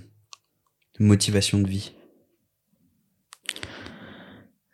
motivation 0.99 1.59
de 1.59 1.69
vie? 1.69 1.93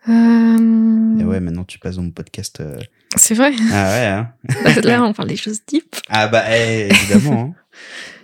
Euh, 0.09 1.19
Et 1.19 1.23
ouais, 1.23 1.39
maintenant 1.39 1.63
tu 1.63 1.77
passes 1.77 1.97
dans 1.97 2.01
mon 2.03 2.11
podcast. 2.11 2.59
euh, 2.59 2.79
C'est 3.15 3.35
vrai. 3.35 3.51
Ah 3.71 3.89
ouais, 3.91 4.05
hein 4.07 4.33
Là, 4.83 5.03
on 5.03 5.13
parle 5.13 5.29
des 5.29 5.35
choses 5.35 5.59
deep. 5.67 5.95
Ah 6.09 6.27
bah, 6.27 6.43
eh, 6.49 6.89
évidemment. 6.89 7.55
hein. 7.55 7.61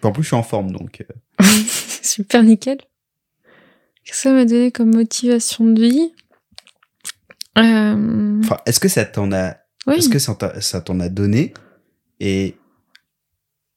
En 0.04 0.12
plus, 0.12 0.24
je 0.24 0.28
suis 0.30 0.36
en 0.36 0.44
forme, 0.44 0.72
donc. 0.72 1.06
Super 2.08 2.44
nickel. 2.44 2.78
Qu'est-ce 4.04 4.12
que 4.12 4.30
ça 4.30 4.32
m'a 4.32 4.46
donné 4.46 4.72
comme 4.72 4.96
motivation 4.96 5.66
de 5.66 5.82
vie? 5.82 6.14
Euh... 7.58 8.40
Enfin, 8.44 8.58
est-ce 8.66 8.80
que 8.80 8.88
ça 8.88 9.04
t'en 9.06 9.32
a 9.34 9.58
Oui. 9.88 9.96
Est-ce 9.98 10.10
que 10.10 10.20
ça 10.20 10.82
t'en 10.82 11.00
a 11.00 11.10
donné? 11.10 11.54
Et 12.20 12.56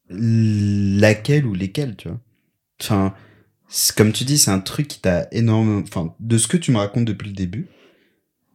laquelle 0.08 1.46
ou 1.46 1.54
lesquelles, 1.54 1.96
tu 1.96 2.08
vois? 2.08 2.20
Enfin, 2.80 3.14
comme 3.96 4.12
tu 4.12 4.24
dis, 4.24 4.38
c'est 4.38 4.50
un 4.50 4.60
truc 4.60 4.88
qui 4.88 5.00
t'a 5.00 5.28
énormément... 5.32 5.80
Enfin, 5.80 6.14
de 6.20 6.38
ce 6.38 6.48
que 6.48 6.56
tu 6.56 6.72
me 6.72 6.78
racontes 6.78 7.04
depuis 7.04 7.28
le 7.28 7.34
début, 7.34 7.68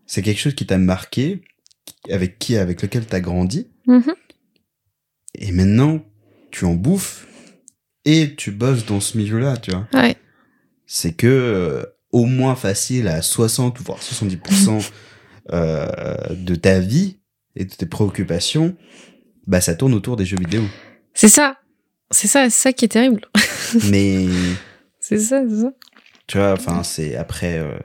c'est 0.05 0.21
quelque 0.21 0.39
chose 0.39 0.55
qui 0.55 0.65
t'a 0.65 0.77
marqué, 0.77 1.41
avec 2.09 2.39
qui, 2.39 2.55
avec 2.57 2.81
lequel 2.81 3.05
t'as 3.05 3.19
grandi, 3.19 3.67
Mhm. 3.87 4.13
et 5.35 5.51
maintenant, 5.51 6.03
tu 6.51 6.65
en 6.65 6.73
bouffes, 6.73 7.27
et 8.05 8.35
tu 8.35 8.51
bosses 8.51 8.85
dans 8.85 8.99
ce 8.99 9.17
milieu-là, 9.17 9.57
tu 9.57 9.71
vois. 9.71 9.87
Ouais. 9.93 10.15
C'est 10.85 11.13
que 11.13 11.27
euh, 11.27 11.83
au 12.11 12.25
moins 12.25 12.55
facile 12.55 13.07
à 13.07 13.21
60 13.21 13.79
voire 13.81 13.99
70% 13.99 14.91
euh, 15.53 16.15
de 16.35 16.55
ta 16.55 16.79
vie 16.79 17.19
et 17.55 17.65
de 17.65 17.73
tes 17.73 17.85
préoccupations, 17.85 18.75
bah 19.47 19.61
ça 19.61 19.75
tourne 19.75 19.93
autour 19.93 20.15
des 20.17 20.25
jeux 20.25 20.37
vidéo. 20.37 20.63
C'est 21.13 21.29
ça. 21.29 21.57
C'est 22.11 22.27
ça, 22.27 22.43
c'est 22.45 22.49
ça 22.69 22.73
qui 22.73 22.85
est 22.85 22.89
terrible. 22.89 23.21
Mais 23.91 24.27
C'est 24.99 25.17
ça, 25.19 25.41
c'est 25.47 25.61
ça. 25.61 25.71
tu 26.27 26.37
vois, 26.37 26.53
enfin 26.53 26.83
c'est 26.83 27.15
après 27.15 27.57
euh, 27.57 27.77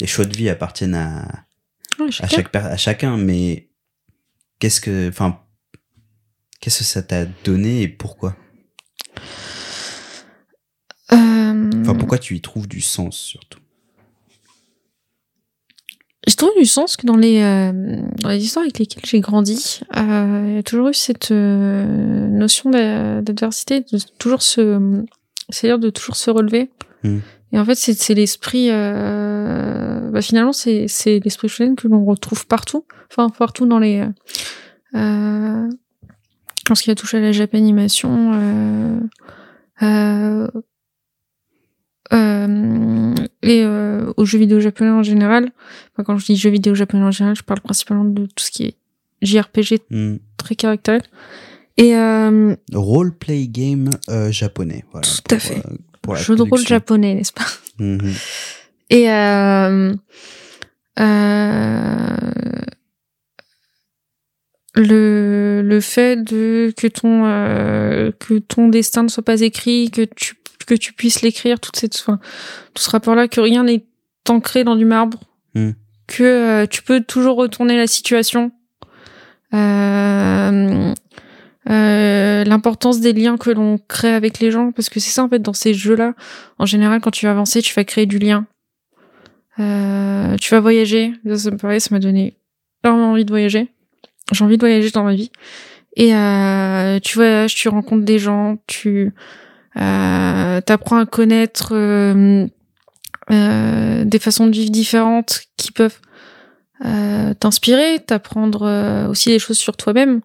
les 0.00 0.06
choix 0.06 0.24
de 0.26 0.36
vie 0.36 0.48
appartiennent 0.48 0.94
à 0.94 1.26
Ouais, 1.98 2.06
à 2.06 2.10
chacun. 2.10 2.36
chaque 2.36 2.48
per- 2.50 2.58
à 2.58 2.76
chacun, 2.78 3.16
mais 3.18 3.68
qu'est-ce 4.58 4.80
que 4.80 5.08
enfin 5.10 5.40
qu'est-ce 6.60 6.78
que 6.78 6.84
ça 6.84 7.02
t'a 7.02 7.26
donné 7.44 7.82
et 7.82 7.88
pourquoi? 7.88 8.34
Euh, 11.12 11.70
Enfin 11.82 11.94
pourquoi 11.94 12.18
tu 12.18 12.36
y 12.36 12.40
trouves 12.40 12.68
du 12.68 12.80
sens 12.80 13.16
surtout? 13.16 13.58
Je 16.28 16.36
trouve 16.36 16.52
du 16.56 16.64
sens 16.64 16.96
que 16.96 17.04
dans 17.04 17.16
les, 17.16 17.42
euh, 17.42 18.00
dans 18.20 18.28
les 18.28 18.44
histoires 18.44 18.62
avec 18.62 18.78
lesquelles 18.78 19.04
j'ai 19.04 19.18
grandi, 19.20 19.80
euh, 19.96 20.44
il 20.48 20.54
y 20.54 20.58
a 20.58 20.62
toujours 20.62 20.88
eu 20.88 20.94
cette 20.94 21.32
euh, 21.32 22.28
notion 22.28 22.70
d'a- 22.70 23.20
d'adversité, 23.22 23.80
de 23.80 23.98
toujours 24.18 24.40
se, 24.42 25.02
c'est-à-dire 25.48 25.80
de 25.80 25.90
toujours 25.90 26.14
se 26.14 26.30
relever. 26.30 26.70
Mm. 27.02 27.18
Et 27.54 27.58
en 27.58 27.64
fait, 27.64 27.74
c'est 27.74 28.14
l'esprit, 28.14 28.70
bah, 28.70 30.22
finalement, 30.22 30.52
c'est 30.54 30.86
c'est 30.88 31.20
l'esprit 31.22 31.48
shonen 31.48 31.76
que 31.76 31.86
l'on 31.88 32.04
retrouve 32.04 32.46
partout, 32.46 32.86
enfin 33.10 33.28
partout 33.28 33.66
dans 33.66 33.78
les, 33.80 34.06
euh, 36.72 36.74
en 36.74 36.74
ce 36.74 36.82
qui 36.82 36.90
a 36.90 36.94
touché 36.94 37.18
à 37.18 37.20
la 37.20 37.32
japanimation, 37.32 38.32
euh, 38.34 39.00
euh, 39.82 40.48
euh, 42.12 43.14
et 43.42 43.62
euh, 43.64 44.12
aux 44.16 44.24
jeux 44.24 44.38
vidéo 44.38 44.60
japonais 44.60 44.90
en 44.90 45.02
général. 45.02 45.50
Enfin, 45.92 46.04
quand 46.04 46.18
je 46.18 46.26
dis 46.26 46.36
jeux 46.36 46.50
vidéo 46.50 46.74
japonais 46.74 47.04
en 47.04 47.10
général, 47.10 47.36
je 47.36 47.42
parle 47.42 47.60
principalement 47.60 48.04
de 48.04 48.26
tout 48.26 48.44
ce 48.44 48.50
qui 48.50 48.64
est 48.64 48.76
JRPG 49.22 49.80
Hmm. 49.90 50.16
très 50.36 50.54
caractériel. 50.56 51.02
Et 51.78 51.94
Role 52.74 53.16
play 53.16 53.46
game 53.48 53.88
japonais. 54.30 54.84
Voilà, 54.92 55.06
Tout 55.06 55.22
pour, 55.28 55.36
à 55.36 55.40
fait. 55.40 55.62
pour 56.02 56.16
jeu 56.16 56.36
de 56.36 56.42
rôle 56.42 56.66
japonais, 56.66 57.14
n'est-ce 57.14 57.32
pas? 57.32 57.46
Mhm. 57.78 58.12
Et 58.90 59.06
le 64.74 65.62
le 65.64 65.80
fait 65.80 66.16
de 66.16 66.72
que 66.76 66.86
ton 66.86 67.24
euh, 67.26 68.10
que 68.18 68.38
ton 68.38 68.68
destin 68.68 69.02
ne 69.02 69.08
soit 69.08 69.24
pas 69.24 69.40
écrit, 69.40 69.90
que 69.90 70.02
tu 70.02 70.36
que 70.66 70.74
tu 70.74 70.92
puisses 70.92 71.22
l'écrire, 71.22 71.60
toute 71.60 71.76
cette 71.76 71.96
enfin, 71.96 72.20
tout 72.74 72.82
ce 72.82 72.90
rapport-là, 72.90 73.28
que 73.28 73.40
rien 73.40 73.64
n'est 73.64 73.84
ancré 74.28 74.64
dans 74.64 74.76
du 74.76 74.84
marbre, 74.84 75.18
Mm. 75.54 75.70
que 76.06 76.22
euh, 76.22 76.66
tu 76.66 76.82
peux 76.82 77.02
toujours 77.02 77.36
retourner 77.36 77.76
la 77.76 77.86
situation. 77.86 78.52
Euh, 79.54 80.94
euh, 81.68 82.44
l'importance 82.44 83.00
des 83.00 83.12
liens 83.12 83.36
que 83.36 83.50
l'on 83.50 83.78
crée 83.78 84.14
avec 84.14 84.40
les 84.40 84.50
gens 84.50 84.72
parce 84.72 84.88
que 84.88 84.98
c'est 84.98 85.10
ça 85.10 85.22
en 85.22 85.28
fait 85.28 85.40
dans 85.40 85.52
ces 85.52 85.74
jeux-là 85.74 86.14
en 86.58 86.64
général 86.64 87.02
quand 87.02 87.10
tu 87.10 87.26
vas 87.26 87.32
avancer 87.32 87.60
tu 87.60 87.72
vas 87.74 87.84
créer 87.84 88.06
du 88.06 88.18
lien 88.18 88.46
euh, 89.60 90.36
tu 90.38 90.50
vas 90.54 90.60
voyager 90.60 91.12
ça, 91.26 91.36
ça 91.36 91.50
me 91.50 91.58
paraît 91.58 91.80
ça 91.80 91.90
m'a 91.94 92.00
donné 92.00 92.38
énormément 92.82 93.12
envie 93.12 93.26
de 93.26 93.30
voyager 93.30 93.68
j'ai 94.30 94.44
envie 94.44 94.56
de 94.56 94.62
voyager 94.62 94.90
dans 94.90 95.04
ma 95.04 95.14
vie. 95.14 95.30
Et 95.96 96.14
euh, 96.14 96.98
tu 97.00 97.16
voyages 97.16 97.54
tu 97.54 97.68
rencontres 97.68 98.04
des 98.04 98.18
gens 98.18 98.56
tu 98.66 99.12
euh, 99.76 100.60
t'apprends 100.60 100.98
à 100.98 101.06
connaître 101.06 101.70
euh, 101.72 102.46
euh, 103.30 104.04
des 104.04 104.18
façons 104.18 104.46
de 104.46 104.52
vivre 104.52 104.70
différentes 104.70 105.42
qui 105.56 105.72
peuvent 105.72 105.98
euh, 106.84 107.34
t'inspirer 107.34 108.00
t'apprendre 108.00 109.08
aussi 109.08 109.30
des 109.30 109.38
choses 109.38 109.58
sur 109.58 109.76
toi-même. 109.76 110.20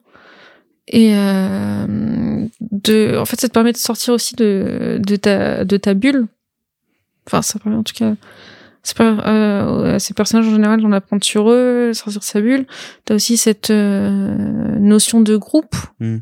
Et 0.90 1.12
de 1.12 3.18
en 3.18 3.26
fait 3.26 3.42
ça 3.42 3.50
te 3.50 3.54
permet 3.54 3.74
de 3.74 3.78
sortir 3.78 4.14
aussi 4.14 4.36
de 4.36 5.02
de 5.06 5.16
ta 5.18 5.66
de 5.66 5.76
ta 5.76 5.94
bulle. 5.94 6.28
Enfin 7.26 7.42
ça 7.42 7.60
permet 7.60 7.78
en 7.78 7.84
tout 7.84 7.94
cas 7.94 8.14
c'est 8.88 8.96
pas 8.96 9.18
euh, 9.28 10.00
ces 10.00 10.14
personnages 10.14 10.48
en 10.48 10.52
général 10.52 10.82
d'en 10.82 10.94
apprendre 10.94 11.24
sur 11.24 11.50
eux 11.50 11.92
sortir 11.94 12.22
de 12.22 12.26
sa 12.26 12.40
bulle 12.40 12.66
t'as 13.04 13.16
aussi 13.16 13.36
cette 13.36 13.70
euh, 13.70 14.34
notion 14.80 15.22
de 15.22 15.36
groupe 15.36 15.76
Mm. 16.00 16.18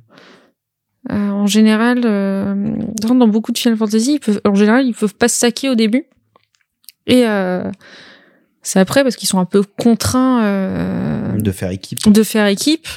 Euh, 1.11 1.29
en 1.29 1.45
général 1.45 2.01
euh, 2.05 2.55
dans 3.01 3.27
beaucoup 3.27 3.51
de 3.51 3.57
Final 3.59 3.77
Fantasy 3.77 4.13
ils 4.13 4.19
peuvent, 4.19 4.41
en 4.43 4.55
général 4.55 4.87
ils 4.87 4.95
peuvent 4.95 5.13
pas 5.13 5.27
se 5.27 5.37
saquer 5.37 5.69
au 5.69 5.75
début 5.75 6.05
et 7.05 7.27
euh, 7.27 7.69
c'est 8.63 8.79
après 8.79 9.03
parce 9.03 9.15
qu'ils 9.15 9.27
sont 9.27 9.37
un 9.37 9.45
peu 9.45 9.61
contraints 9.61 10.43
euh, 10.43 11.37
De 11.39 11.51
faire 11.51 11.69
équipe. 11.69 11.99
de 12.11 12.23
faire 12.23 12.47
équipe, 12.47 12.87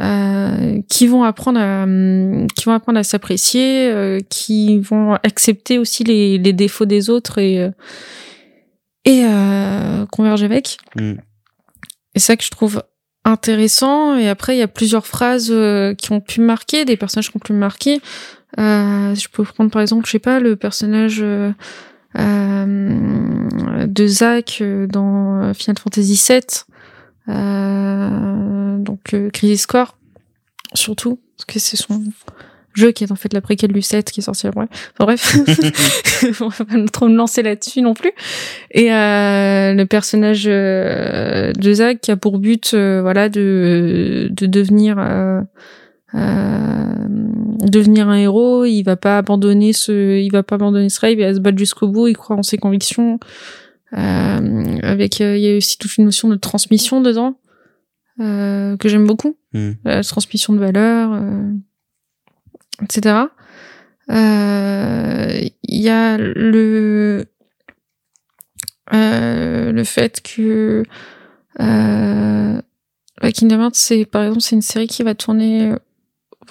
euh, 0.00 0.80
qui 0.88 1.06
vont 1.06 1.24
apprendre 1.24 1.60
à, 1.60 1.82
hum, 1.82 2.46
qui 2.56 2.64
vont 2.64 2.72
apprendre 2.72 2.98
à 2.98 3.02
s'apprécier, 3.02 3.90
euh, 3.90 4.20
qui 4.30 4.78
vont 4.78 5.14
accepter 5.24 5.76
aussi 5.76 6.04
les, 6.04 6.38
les 6.38 6.52
défauts 6.54 6.86
des 6.86 7.10
autres 7.10 7.36
et 7.36 7.60
euh, 7.60 7.70
et 9.08 9.24
euh, 9.24 10.04
avec. 10.42 10.76
Mm. 10.94 11.14
Et 12.14 12.18
ça 12.18 12.36
que 12.36 12.44
je 12.44 12.50
trouve 12.50 12.82
intéressant. 13.24 14.16
Et 14.16 14.28
après, 14.28 14.54
il 14.54 14.58
y 14.58 14.62
a 14.62 14.68
plusieurs 14.68 15.06
phrases 15.06 15.48
euh, 15.50 15.94
qui 15.94 16.12
ont 16.12 16.20
pu 16.20 16.42
marquer, 16.42 16.84
des 16.84 16.96
personnages 16.96 17.30
qui 17.30 17.36
ont 17.36 17.40
pu 17.40 17.54
me 17.54 17.58
marquer. 17.58 18.00
Euh, 18.58 19.14
je 19.14 19.28
peux 19.28 19.44
prendre 19.44 19.70
par 19.70 19.80
exemple, 19.82 20.04
je 20.06 20.12
sais 20.12 20.18
pas, 20.18 20.40
le 20.40 20.56
personnage 20.56 21.22
euh, 21.22 21.52
de 22.14 24.06
Zack 24.06 24.62
dans 24.88 25.54
Final 25.54 25.78
Fantasy 25.78 26.22
VII. 26.28 26.42
Donc 28.84 29.14
Crisis 29.32 29.66
Core, 29.66 29.96
surtout, 30.74 31.18
parce 31.36 31.44
que 31.46 31.58
c'est 31.58 31.76
son 31.76 32.02
jeu 32.74 32.92
qui 32.92 33.04
est 33.04 33.12
en 33.12 33.16
fait 33.16 33.32
la 33.32 33.40
préquelle 33.40 33.72
du 33.72 33.82
7 33.82 34.10
qui 34.10 34.20
est 34.20 34.22
sorti 34.22 34.46
après. 34.46 34.68
Enfin 34.98 35.04
bref, 35.04 35.36
on 36.40 36.48
va 36.48 36.64
pas 36.64 36.84
trop 36.92 37.08
me 37.08 37.16
lancer 37.16 37.42
là-dessus 37.42 37.82
non 37.82 37.94
plus. 37.94 38.12
Et 38.70 38.92
euh, 38.92 39.74
le 39.74 39.84
personnage 39.84 40.44
euh, 40.46 41.52
de 41.52 41.72
Zack 41.72 42.00
qui 42.00 42.10
a 42.10 42.16
pour 42.16 42.38
but, 42.38 42.72
euh, 42.74 43.00
voilà, 43.02 43.28
de 43.28 44.28
de 44.30 44.46
devenir 44.46 44.96
euh, 44.98 45.40
euh, 46.14 47.06
devenir 47.64 48.08
un 48.08 48.16
héros. 48.16 48.64
Il 48.64 48.82
va 48.82 48.96
pas 48.96 49.18
abandonner 49.18 49.72
ce, 49.72 50.18
il 50.18 50.30
va 50.30 50.42
pas 50.42 50.56
abandonner 50.56 50.88
ce 50.88 51.00
rêve. 51.00 51.18
Il 51.18 51.24
va 51.24 51.34
se 51.34 51.40
battre 51.40 51.58
jusqu'au 51.58 51.88
bout. 51.88 52.08
Il 52.08 52.16
croit 52.16 52.36
en 52.36 52.42
ses 52.42 52.58
convictions. 52.58 53.18
Euh, 53.96 54.78
avec, 54.82 55.20
euh, 55.22 55.36
il 55.38 55.42
y 55.42 55.52
a 55.52 55.56
aussi 55.56 55.78
toute 55.78 55.96
une 55.96 56.04
notion 56.04 56.28
de 56.28 56.36
transmission 56.36 57.00
dedans 57.00 57.38
euh, 58.20 58.76
que 58.76 58.86
j'aime 58.90 59.06
beaucoup 59.06 59.38
Mm. 59.54 59.70
la 59.84 60.02
transmission 60.02 60.52
de 60.52 60.58
valeurs, 60.58 61.18
etc. 62.82 63.16
Euh, 64.10 65.40
Il 65.62 65.82
y 65.82 65.88
a 65.88 66.16
le 66.18 67.24
euh, 68.94 69.72
le 69.72 69.84
fait 69.84 70.22
que 70.22 70.82
euh, 71.60 72.62
la 73.20 73.32
Kingdom 73.32 73.60
Hearts, 73.60 73.74
c'est 73.74 74.04
par 74.04 74.22
exemple, 74.22 74.40
c'est 74.40 74.56
une 74.56 74.62
série 74.62 74.86
qui 74.86 75.02
va 75.02 75.14
tourner 75.14 75.72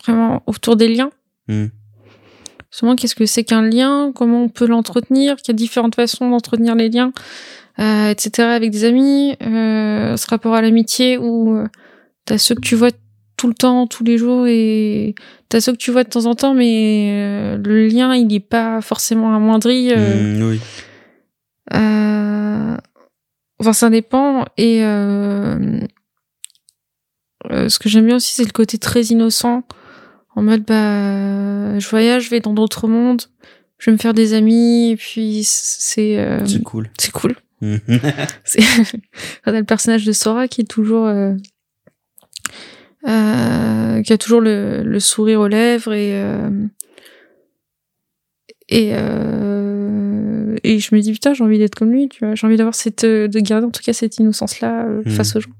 vraiment 0.04 0.44
autour 0.46 0.76
des 0.76 0.88
liens. 0.88 1.10
Mm. 1.48 1.68
Justement, 2.72 2.96
qu'est-ce 2.96 3.16
que 3.16 3.26
c'est 3.26 3.44
qu'un 3.44 3.62
lien? 3.62 4.12
Comment 4.14 4.44
on 4.44 4.50
peut 4.50 4.68
l'entretenir? 4.68 5.38
Qu'il 5.38 5.54
y 5.54 5.56
a 5.56 5.58
différentes 5.58 5.96
façons 5.96 6.30
d'entretenir 6.30 6.76
les 6.76 6.90
liens, 6.90 7.14
euh, 7.80 8.10
etc. 8.10 8.50
Avec 8.50 8.72
des 8.72 8.84
amis, 8.84 9.36
euh, 9.42 10.18
ce 10.18 10.28
rapport 10.28 10.54
à 10.54 10.62
l'amitié 10.62 11.18
où 11.18 11.56
euh, 11.56 11.68
t'as 12.26 12.38
ceux 12.38 12.56
que 12.56 12.62
tu 12.62 12.76
vois 12.76 12.92
tout 13.38 13.48
le 13.48 13.54
temps, 13.54 13.88
tous 13.88 14.04
les 14.04 14.18
jours, 14.18 14.46
et 14.48 15.14
t'as 15.48 15.62
ceux 15.62 15.72
que 15.72 15.78
tu 15.78 15.92
vois 15.92 16.04
de 16.04 16.10
temps 16.10 16.26
en 16.26 16.34
temps, 16.36 16.54
mais 16.56 17.12
euh, 17.14 17.58
le 17.58 17.88
lien, 17.88 18.14
il 18.16 18.28
n'est 18.28 18.40
pas 18.40 18.82
forcément 18.82 19.34
amoindri. 19.36 19.92
euh, 19.92 20.38
Mm, 20.40 20.50
oui. 20.50 20.60
euh, 21.74 22.78
Enfin, 23.60 23.74
ça 23.74 23.90
dépend. 23.90 24.46
Et 24.58 24.84
euh, 24.84 25.80
euh, 27.52 27.70
ce 27.70 27.80
que 27.80 27.90
j'aime 27.90 28.06
bien 28.06 28.18
aussi, 28.18 28.34
c'est 28.34 28.44
le 28.46 28.52
côté 28.52 28.78
très 28.78 29.02
innocent. 29.04 29.64
En 30.36 30.42
mode, 30.44 30.64
bah, 30.64 31.80
je 31.80 31.88
voyage, 31.90 32.26
je 32.26 32.30
vais 32.30 32.40
dans 32.40 32.54
d'autres 32.54 32.88
mondes, 32.88 33.24
je 33.80 33.90
vais 33.90 33.94
me 33.94 33.98
faire 33.98 34.14
des 34.14 34.34
amis, 34.34 34.92
et 34.92 34.96
puis 34.98 35.42
c'est 35.44 36.20
euh, 36.20 36.46
C'est 36.46 36.62
cool. 36.62 36.90
c'est 37.00 37.12
cool. 37.12 37.36
Mm. 37.62 37.78
C'est 38.44 38.60
t'as 39.44 39.52
le 39.52 39.64
personnage 39.64 40.06
de 40.06 40.12
Sora 40.12 40.48
qui 40.48 40.62
est 40.62 40.66
toujours 40.70 41.08
euh, 43.08 44.02
qui 44.02 44.12
a 44.14 44.18
toujours 44.18 44.42
le, 44.42 44.84
le 44.84 45.00
sourire 45.00 45.40
aux 45.42 45.48
lèvres 45.48 45.94
et 45.94 46.12
euh, 46.22 46.50
et 48.70 48.92
euh, 48.94 50.56
et 50.64 50.80
je 50.80 50.94
me 50.94 51.00
dis 51.02 51.14
putain 51.14 51.34
j'ai 51.34 51.44
envie 51.44 51.58
d'être 51.60 51.76
comme 51.76 51.92
lui 51.92 52.10
tu 52.10 52.26
vois. 52.26 52.36
J'ai 52.36 52.46
envie 52.48 52.58
d'avoir 52.58 52.76
cette 52.76 53.06
de 53.06 53.40
garder 53.40 53.66
en 53.66 53.72
tout 53.72 53.82
cas 53.84 53.94
cette 53.94 54.18
innocence 54.18 54.60
là 54.60 54.84
Mhm. 54.86 55.04
face 55.12 55.36
aux 55.36 55.40
gens. 55.42 55.52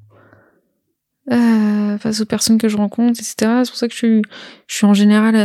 Face 2.00 2.22
aux 2.22 2.26
personnes 2.26 2.58
que 2.60 2.70
je 2.70 2.78
rencontre 2.78 3.20
etc 3.20 3.62
c'est 3.64 3.72
pour 3.72 3.78
ça 3.78 3.88
que 3.88 3.94
je 3.94 3.98
suis 3.98 4.22
je 4.68 4.76
suis 4.76 4.86
en 4.86 4.94
général 4.94 5.36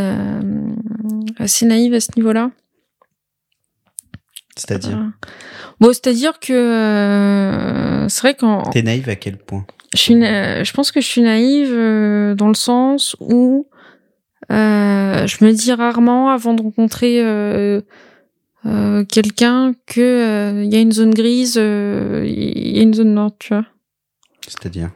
assez 1.38 1.64
naïve 1.66 1.94
à 1.94 2.00
ce 2.00 2.08
niveau-là. 2.16 2.50
C'est-à-dire 4.56 4.98
Euh, 4.98 5.26
Bon, 5.80 5.88
c'est-à-dire 5.88 6.38
que 6.40 8.06
c'est 8.08 8.20
vrai 8.20 8.34
qu'en 8.34 8.62
T'es 8.70 8.82
naïve 8.82 9.08
à 9.08 9.16
quel 9.16 9.38
point? 9.38 9.66
Je 9.94 9.98
suis 9.98 10.14
na- 10.14 10.64
je 10.64 10.72
pense 10.72 10.90
que 10.92 11.00
je 11.00 11.07
suis 11.07 11.22
naïve 11.22 11.72
euh, 11.72 12.35
dans 12.35 12.48
le 12.48 12.55
sens 12.55 13.16
où 13.20 13.68
euh, 14.50 15.26
je 15.26 15.44
me 15.44 15.52
dis 15.52 15.72
rarement 15.72 16.31
avant 16.31 16.55
de 16.55 16.62
rencontrer 16.62 17.22
euh, 17.24 17.81
euh, 18.66 19.05
quelqu'un 19.05 19.74
que 19.87 20.00
euh, 20.00 20.64
il 20.64 20.72
y 20.72 20.76
a 20.76 20.81
une 20.81 20.92
zone 20.92 21.12
grise, 21.14 21.55
euh, 21.59 22.24
il 22.26 22.76
y 22.76 22.78
a 22.78 22.83
une 22.83 22.94
zone 22.94 23.14
noire, 23.14 23.31
tu 23.38 23.48
vois. 23.55 23.66
C'est-à-dire? 24.46 24.90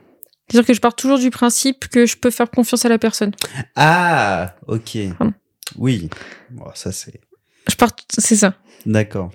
C'est-à-dire 0.49 0.67
que 0.67 0.75
je 0.75 0.81
pars 0.81 0.95
toujours 0.95 1.19
du 1.19 1.31
principe 1.31 1.89
que 1.89 2.07
je 2.07 2.17
peux 2.17 2.31
faire 2.31 2.51
confiance 2.51 2.85
à 2.85 2.89
la 2.89 2.99
personne. 2.99 3.33
Ah, 3.75 4.55
ok. 4.69 4.99
Pardon. 5.19 5.35
Oui. 5.77 6.09
Bon, 6.51 6.65
ça 6.75 6.93
c'est. 6.93 7.21
Je 7.69 7.75
pars, 7.75 7.91
c'est 8.17 8.37
ça. 8.37 8.55
D'accord. 8.85 9.31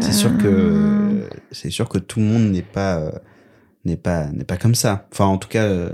C'est 0.00 0.12
sûr 0.12 0.36
que 0.38 1.28
c'est 1.50 1.70
sûr 1.70 1.88
que 1.88 1.98
tout 1.98 2.18
le 2.20 2.26
monde 2.26 2.50
n'est 2.50 2.62
pas 2.62 2.96
euh, 2.98 3.12
n'est 3.84 3.96
pas 3.96 4.28
n'est 4.32 4.44
pas 4.44 4.56
comme 4.56 4.74
ça. 4.74 5.08
Enfin, 5.12 5.26
en 5.26 5.38
tout 5.38 5.48
cas, 5.48 5.64
euh, 5.64 5.90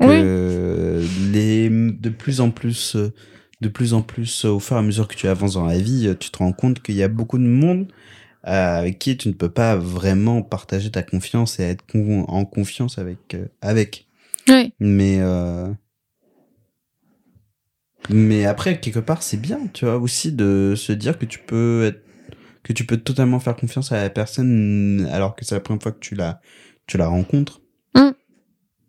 que 0.00 1.04
les 1.32 1.68
de 1.70 2.08
plus 2.10 2.40
en 2.40 2.50
plus 2.50 2.96
euh, 2.96 3.12
de 3.60 3.68
plus 3.68 3.94
en 3.94 4.02
plus 4.02 4.44
euh, 4.44 4.50
au 4.50 4.60
fur 4.60 4.76
et 4.76 4.78
à 4.80 4.82
mesure 4.82 5.08
que 5.08 5.16
tu 5.16 5.26
avances 5.28 5.54
dans 5.54 5.66
la 5.66 5.78
vie, 5.78 6.06
euh, 6.08 6.14
tu 6.14 6.30
te 6.30 6.38
rends 6.38 6.52
compte 6.52 6.82
qu'il 6.82 6.94
y 6.94 7.02
a 7.02 7.08
beaucoup 7.08 7.38
de 7.38 7.44
monde 7.44 7.88
euh, 8.46 8.78
avec 8.78 8.98
qui 8.98 9.16
tu 9.16 9.28
ne 9.28 9.34
peux 9.34 9.48
pas 9.50 9.76
vraiment 9.76 10.42
partager 10.42 10.90
ta 10.90 11.02
confiance 11.02 11.58
et 11.58 11.64
être 11.64 11.84
con- 11.90 12.24
en 12.28 12.44
confiance 12.44 12.98
avec 12.98 13.34
euh, 13.34 13.46
avec. 13.60 14.06
Mais 14.80 15.18
euh, 15.20 15.68
mais 18.10 18.46
après 18.46 18.80
quelque 18.80 19.00
part 19.00 19.22
c'est 19.22 19.36
bien, 19.40 19.60
tu 19.72 19.84
vois 19.84 19.96
aussi 19.96 20.32
de 20.32 20.74
se 20.76 20.92
dire 20.92 21.18
que 21.18 21.26
tu 21.26 21.38
peux 21.40 21.84
être 21.86 22.02
que 22.62 22.72
tu 22.72 22.84
peux 22.84 22.98
totalement 22.98 23.40
faire 23.40 23.56
confiance 23.56 23.92
à 23.92 24.02
la 24.02 24.10
personne 24.10 25.08
alors 25.12 25.34
que 25.36 25.44
c'est 25.44 25.54
la 25.54 25.60
première 25.60 25.82
fois 25.82 25.92
que 25.92 25.98
tu 26.00 26.14
la 26.14 26.40
tu 26.88 26.96
la 26.98 27.06
rencontres. 27.06 27.60
Mm. 27.94 28.10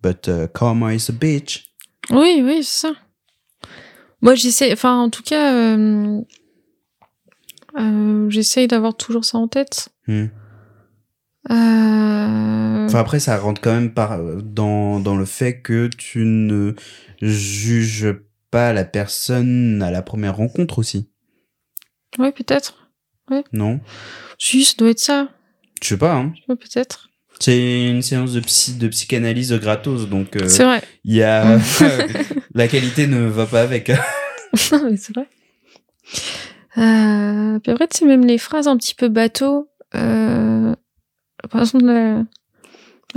But 0.02 0.28
uh, 0.28 0.48
karma 0.54 0.94
is 0.96 1.10
a 1.10 1.14
bitch. 1.14 1.66
Oui, 2.10 2.42
oui, 2.44 2.64
c'est 2.64 2.88
ça. 2.88 2.94
Moi, 4.22 4.34
j'essaie, 4.36 4.74
enfin, 4.74 4.98
en 4.98 5.10
tout 5.10 5.22
cas, 5.24 5.54
euh, 5.54 6.20
euh, 7.78 8.30
j'essaye 8.30 8.68
d'avoir 8.68 8.96
toujours 8.98 9.24
ça 9.26 9.38
en 9.38 9.48
tête. 9.48 9.90
Hmm. 10.08 10.26
Euh, 11.52 12.86
Enfin 12.86 13.00
après 13.00 13.20
ça 13.20 13.38
rentre 13.38 13.62
quand 13.62 13.72
même 13.72 13.94
par 13.94 14.20
dans 14.44 15.00
dans 15.00 15.16
le 15.16 15.26
fait 15.26 15.62
que 15.62 15.88
tu 15.88 16.26
ne 16.26 16.74
juges 17.22 18.08
pas 18.52 18.74
la 18.74 18.84
personne 18.84 19.82
à 19.84 19.90
la 19.92 20.02
première 20.02 20.36
rencontre 20.36 20.80
aussi. 20.80 21.08
ouais, 22.18 22.32
peut-être. 22.32 22.90
Non, 23.54 23.80
Si, 24.40 24.64
ça 24.66 24.74
doit 24.78 24.90
être 24.90 25.00
ça. 25.00 25.30
je 25.84 25.88
sais 25.90 25.98
pas 25.98 26.16
hein. 26.16 26.34
Ouais, 26.48 26.56
peut-être. 26.56 27.09
C'est 27.40 27.88
une 27.90 28.02
séance 28.02 28.34
de 28.34 28.42
psy 28.42 28.74
de 28.74 28.88
psychanalyse 28.90 29.54
gratos 29.54 30.10
donc 30.10 30.36
euh, 30.36 30.48
C'est 30.50 30.64
vrai. 30.66 30.82
il 31.06 31.16
y 31.16 31.24
a 31.24 31.58
la 32.54 32.68
qualité 32.68 33.08
ne 33.08 33.22
va 33.28 33.46
pas 33.46 33.62
avec. 33.62 33.90
Non, 34.72 34.90
mais 34.90 34.98
c'est 34.98 35.14
vrai. 35.16 35.28
Euh, 36.78 37.60
puis 37.60 37.72
après, 37.72 37.88
tu 37.88 37.98
sais, 38.00 38.06
même 38.06 38.26
les 38.26 38.38
phrases 38.40 38.68
un 38.68 38.78
petit 38.78 38.96
peu 38.96 39.08
bateau. 39.08 39.70
Euh, 39.96 40.74
par 41.52 41.62
exemple, 41.62 41.86
la- 41.86 42.26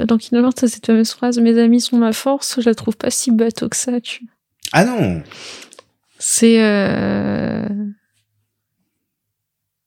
dans 0.05 0.19
Kingdom 0.19 0.45
Hearts, 0.45 0.59
cette 0.69 0.85
fameuse 0.87 1.13
phrase 1.13 1.39
Mes 1.39 1.59
amis 1.59 1.81
sont 1.81 1.97
ma 1.97 2.13
force. 2.13 2.61
Je 2.61 2.69
la 2.69 2.75
trouve 2.75 2.97
pas 2.99 3.11
si 3.11 3.31
bateau 3.31 3.69
que 3.71 3.77
ça, 3.77 3.99
tu. 4.01 4.27
Ah 4.73 4.85
non. 4.85 5.23
C'est. 6.19 6.63
euh, 6.63 7.67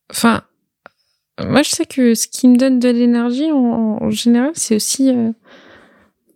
Enfin. 0.10 0.44
Moi, 1.44 1.64
je 1.64 1.70
sais 1.70 1.86
que 1.86 2.16
ce 2.16 2.28
qui 2.28 2.48
me 2.48 2.56
donne 2.58 2.80
de 2.80 2.90
l'énergie, 2.90 3.52
en, 3.52 4.10
général, 4.10 4.52
c'est 4.56 4.76
aussi. 4.76 5.10
euh, 5.10 5.32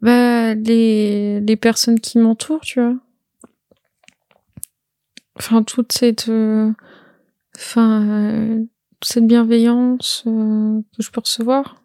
Bah, 0.01 0.53
les, 0.55 1.39
les 1.41 1.55
personnes 1.55 1.99
qui 1.99 2.17
m'entourent, 2.19 2.61
tu 2.61 2.81
vois. 2.81 2.95
Enfin, 5.37 5.63
toute 5.63 5.91
cette. 5.93 6.27
euh, 6.29 6.71
Enfin. 7.55 8.05
euh, 8.07 8.65
cette 9.01 9.25
bienveillance 9.27 10.23
que 10.25 10.81
je 11.01 11.09
peux 11.09 11.21
recevoir. 11.21 11.81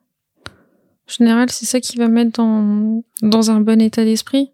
En 1.08 1.12
général, 1.12 1.48
c'est 1.50 1.66
ça 1.66 1.80
qui 1.80 1.96
va 1.96 2.08
me 2.08 2.14
mettre 2.14 2.32
dans, 2.32 3.04
dans 3.22 3.50
un 3.52 3.60
bon 3.60 3.80
état 3.80 4.04
d'esprit. 4.04 4.50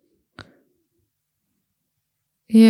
Et, 2.50 2.68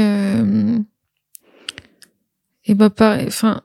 et 2.67 2.75
bah, 2.75 2.91
pareil, 2.91 3.27
enfin, 3.27 3.63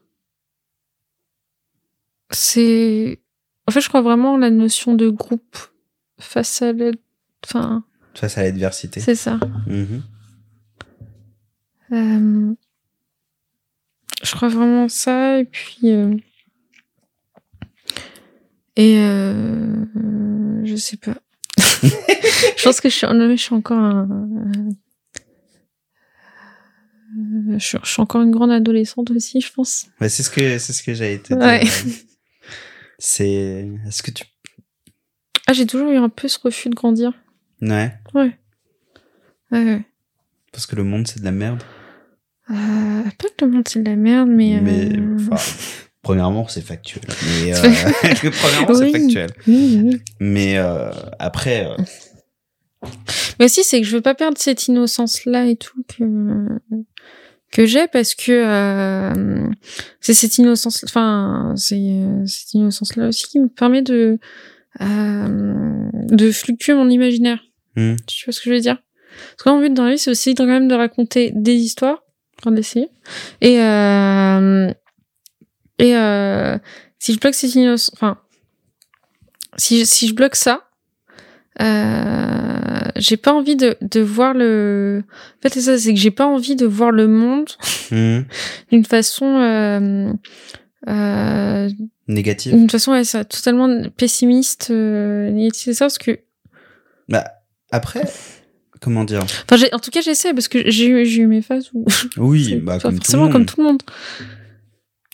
c'est, 2.30 3.20
en 3.66 3.72
fait, 3.72 3.80
je 3.80 3.88
crois 3.88 4.02
vraiment 4.02 4.36
à 4.36 4.38
la 4.38 4.50
notion 4.50 4.94
de 4.94 5.08
groupe 5.08 5.56
face 6.18 6.62
à 6.62 6.72
l'aide, 6.72 6.96
enfin, 7.44 7.84
Face 8.14 8.38
à 8.38 8.42
l'adversité. 8.42 9.00
c'est 9.00 9.14
ça. 9.14 9.38
Mhm. 9.66 10.02
Euh, 11.92 12.54
je 14.22 14.34
crois 14.34 14.48
vraiment 14.48 14.84
à 14.84 14.88
ça, 14.88 15.38
et 15.38 15.44
puis, 15.44 15.90
euh, 15.90 16.14
et, 18.76 18.98
euh, 18.98 19.84
je 20.64 20.76
sais 20.76 20.96
pas. 20.96 21.14
je 21.82 22.62
pense 22.64 22.80
que 22.80 22.88
je 22.88 22.94
suis, 22.94 23.06
non, 23.06 23.28
mais 23.28 23.36
je 23.36 23.42
suis 23.42 23.54
encore 23.54 23.78
un, 23.78 24.08
je 27.52 27.58
suis, 27.64 27.78
je 27.82 27.88
suis 27.90 28.02
encore 28.02 28.22
une 28.22 28.30
grande 28.30 28.50
adolescente 28.50 29.10
aussi, 29.10 29.40
je 29.40 29.52
pense. 29.52 29.86
Ouais, 30.00 30.08
c'est 30.08 30.22
ce 30.22 30.30
que 30.30 30.58
c'est 30.58 30.72
ce 30.72 30.82
que 30.82 30.92
j'ai 30.94 31.14
été. 31.14 31.34
Ouais. 31.34 31.62
C'est 32.98 33.68
est-ce 33.86 34.02
que 34.02 34.10
tu 34.10 34.24
Ah, 35.46 35.52
j'ai 35.52 35.66
toujours 35.66 35.90
eu 35.90 35.96
un 35.96 36.08
peu 36.08 36.28
ce 36.28 36.38
refus 36.42 36.68
de 36.70 36.74
grandir. 36.74 37.12
ouais 37.62 37.92
Ouais. 38.14 38.38
Ouais, 39.52 39.64
ouais. 39.64 39.82
parce 40.52 40.66
que 40.66 40.74
le 40.76 40.82
monde 40.84 41.06
c'est 41.06 41.20
de 41.20 41.24
la 41.24 41.30
merde. 41.32 41.62
Euh, 42.50 43.02
pas 43.18 43.28
que 43.36 43.44
le 43.44 43.50
monde 43.50 43.68
c'est 43.68 43.80
de 43.82 43.88
la 43.88 43.96
merde, 43.96 44.28
mais. 44.28 44.60
Mais 44.60 44.96
euh, 44.96 45.16
enfin, 45.30 45.52
premièrement 46.02 46.48
c'est 46.48 46.62
factuel. 46.62 47.04
Mais 47.42 47.54
euh, 47.56 47.62
premièrement 48.40 48.74
c'est 48.74 48.90
factuel. 48.90 49.30
oui, 49.46 49.80
oui. 49.84 50.00
Mais 50.20 50.56
euh, 50.58 50.90
après 51.18 51.66
euh, 51.66 51.76
Mais 53.38 53.44
aussi, 53.46 53.62
c'est 53.62 53.80
que 53.80 53.86
je 53.86 53.94
veux 53.96 54.02
pas 54.02 54.14
perdre 54.14 54.38
cette 54.38 54.66
innocence-là 54.68 55.46
et 55.46 55.56
tout 55.56 55.82
que, 55.88 56.04
que 57.52 57.64
j'ai 57.66 57.86
parce 57.88 58.14
que 58.14 58.32
euh, 58.32 59.48
c'est 60.00 60.14
cette 60.14 60.36
innocence, 60.38 60.84
enfin, 60.84 61.54
c'est 61.56 61.76
euh, 61.78 62.26
cette 62.26 62.52
innocence-là 62.54 63.08
aussi 63.08 63.26
qui 63.28 63.40
me 63.40 63.48
permet 63.48 63.82
de, 63.82 64.18
euh, 64.80 65.88
de 65.92 66.30
fluctuer 66.32 66.74
mon 66.74 66.88
imaginaire. 66.90 67.38
hmm, 67.76 67.94
Tu 68.06 68.24
vois 68.26 68.32
ce 68.32 68.40
que 68.40 68.50
je 68.50 68.54
veux 68.54 68.60
dire? 68.60 68.78
Parce 69.36 69.44
que 69.44 69.48
mon 69.50 69.60
but 69.60 69.72
dans 69.72 69.84
la 69.84 69.92
vie, 69.92 69.98
c'est 69.98 70.10
aussi 70.10 70.34
quand 70.34 70.44
même 70.46 70.68
de 70.68 70.74
raconter 70.74 71.32
des 71.34 71.54
histoires, 71.54 72.02
enfin 72.38 72.50
d'essayer. 72.50 72.90
Et, 73.40 73.60
euh, 73.60 74.70
et 75.78 75.96
euh, 75.96 76.58
si 76.98 77.14
je 77.14 77.18
bloque 77.20 77.34
cette 77.34 77.54
innocence, 77.54 77.90
enfin, 77.94 78.18
si, 79.56 79.80
je- 79.80 79.84
si 79.84 80.08
je 80.08 80.14
bloque 80.14 80.36
ça, 80.36 80.68
euh, 81.62 82.45
j'ai 82.98 83.16
pas 83.16 83.32
envie 83.32 83.56
de, 83.56 83.76
de 83.80 84.00
voir 84.00 84.34
le. 84.34 85.02
En 85.38 85.42
fait, 85.42 85.54
c'est 85.54 85.62
ça, 85.62 85.78
c'est 85.78 85.94
que 85.94 86.00
j'ai 86.00 86.10
pas 86.10 86.26
envie 86.26 86.56
de 86.56 86.66
voir 86.66 86.90
le 86.90 87.08
monde 87.08 87.50
hmm, 87.90 88.20
d'une 88.72 88.84
façon. 88.84 89.26
Euh, 89.26 90.12
euh, 90.88 91.68
négatif. 92.06 92.54
d'une 92.54 92.70
façon 92.70 92.92
ouais, 92.92 93.04
ça, 93.04 93.24
totalement 93.24 93.68
pessimiste, 93.96 94.68
euh, 94.70 95.30
négative, 95.30 95.62
c'est 95.64 95.74
ça, 95.74 95.86
parce 95.86 95.98
que 95.98 96.20
Bah 97.08 97.24
après 97.72 98.04
comment 98.80 99.04
dire? 99.04 99.22
Enfin, 99.22 99.56
en 99.72 99.78
tout 99.78 99.90
cas, 99.90 100.00
j'essaie 100.00 100.32
parce 100.32 100.48
que 100.48 100.70
j'ai 100.70 100.86
eu, 100.86 101.26
mes 101.26 101.42
phases 101.42 101.70
où. 101.74 101.84
Oui, 102.16 102.56
bah 102.56 102.78
comme 102.78 102.92
tout 102.92 102.96
le 102.96 102.96
forcément 102.98 103.24
monde. 103.24 103.32
comme 103.32 103.46
tout 103.46 103.60
le 103.60 103.66
monde. 103.66 103.82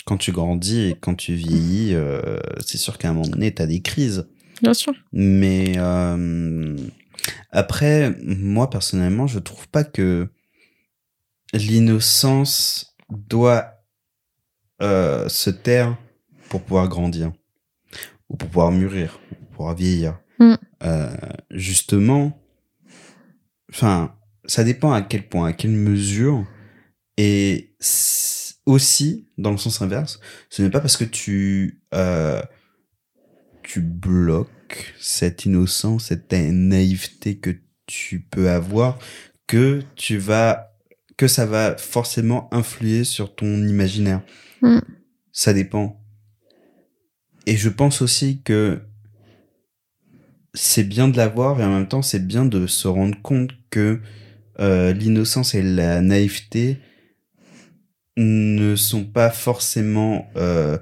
Quand 0.05 0.17
tu 0.17 0.33
grandis 0.33 0.81
et 0.81 0.97
quand 1.01 1.15
tu 1.15 1.35
vieillis, 1.35 1.95
euh, 1.95 2.39
c'est 2.65 2.79
sûr 2.79 2.99
qu'à 2.99 3.11
un 3.11 3.13
moment 3.13 3.29
donné 3.29 3.53
t'as 3.53 3.67
des 3.67 3.81
crises. 3.81 4.27
Bien 4.61 4.75
sûr. 4.75 4.93
Mais 5.13 5.75
euh, 5.77 6.77
après, 7.51 8.17
moi 8.23 8.71
personnellement, 8.71 9.27
je 9.27 9.39
trouve 9.39 9.69
pas 9.69 9.85
que 9.85 10.29
l'innocence 11.53 12.97
doit 13.11 13.75
euh, 14.81 15.29
se 15.29 15.51
taire 15.51 15.97
pour 16.49 16.63
pouvoir 16.63 16.89
grandir 16.89 17.33
ou 18.29 18.37
pour 18.37 18.49
pouvoir 18.49 18.73
mûrir, 18.73 19.21
ou 19.31 19.35
pour 19.35 19.49
pouvoir 19.49 19.75
vieillir. 19.75 20.19
Mm. 20.39 20.55
Euh, 20.83 21.17
justement, 21.51 22.43
enfin, 23.71 24.17
ça 24.47 24.65
dépend 24.65 24.93
à 24.93 25.03
quel 25.03 25.29
point, 25.29 25.49
à 25.49 25.53
quelle 25.53 25.71
mesure, 25.71 26.45
et 27.17 27.77
aussi 28.67 29.29
dans 29.39 29.51
le 29.51 29.59
sens 29.59 29.83
inverse, 29.83 30.21
ce 30.49 30.63
n'est 30.63 30.71
pas 30.71 30.81
parce 30.81 30.97
que 30.97 31.05
tu 31.05 31.83
euh, 31.95 32.43
tu 33.63 33.81
bloques 33.81 34.51
cette 34.99 35.45
innocence, 35.45 36.07
cette 36.07 36.33
naïveté 36.33 37.39
que 37.39 37.51
tu 37.87 38.21
peux 38.21 38.51
avoir, 38.51 38.99
que 39.47 39.83
tu 39.97 40.19
vas 40.19 40.69
que 41.17 41.29
ça 41.29 41.47
va 41.47 41.77
forcément 41.77 42.53
influer 42.53 43.05
sur 43.05 43.35
ton 43.35 43.67
imaginaire. 43.67 44.23
Mm. 44.63 44.79
Ça 45.31 45.53
dépend. 45.53 46.01
Et 47.47 47.57
je 47.57 47.69
pense 47.69 48.03
aussi 48.03 48.43
que 48.43 48.81
c'est 50.55 50.85
bien 50.85 51.09
de 51.09 51.17
l'avoir 51.17 51.61
et 51.61 51.65
en 51.65 51.73
même 51.73 51.89
temps 51.89 52.03
c'est 52.03 52.27
bien 52.27 52.45
de 52.45 52.67
se 52.67 52.89
rendre 52.89 53.21
compte 53.23 53.51
que 53.71 54.01
euh, 54.61 54.93
l'innocence 54.93 55.55
et 55.55 55.63
la 55.63 56.03
naïveté 56.03 56.79
ne 58.17 58.77
sont 58.77 59.05
pas 59.05 59.31
forcément 59.31 60.31
euh, 60.37 60.79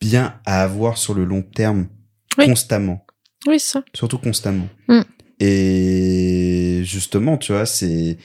bien 0.00 0.40
à 0.46 0.62
avoir 0.62 0.96
sur 0.96 1.14
le 1.14 1.24
long 1.24 1.42
terme 1.42 1.88
Oui. 2.38 2.46
constamment 2.46 3.04
Oui, 3.46 3.58
ça. 3.60 3.82
surtout 3.94 4.18
constamment 4.18 4.68
Mm. 4.88 5.02
et 5.40 6.80
justement 6.84 7.36
tu 7.38 7.52
vois 7.52 7.66
c'est 7.66 8.16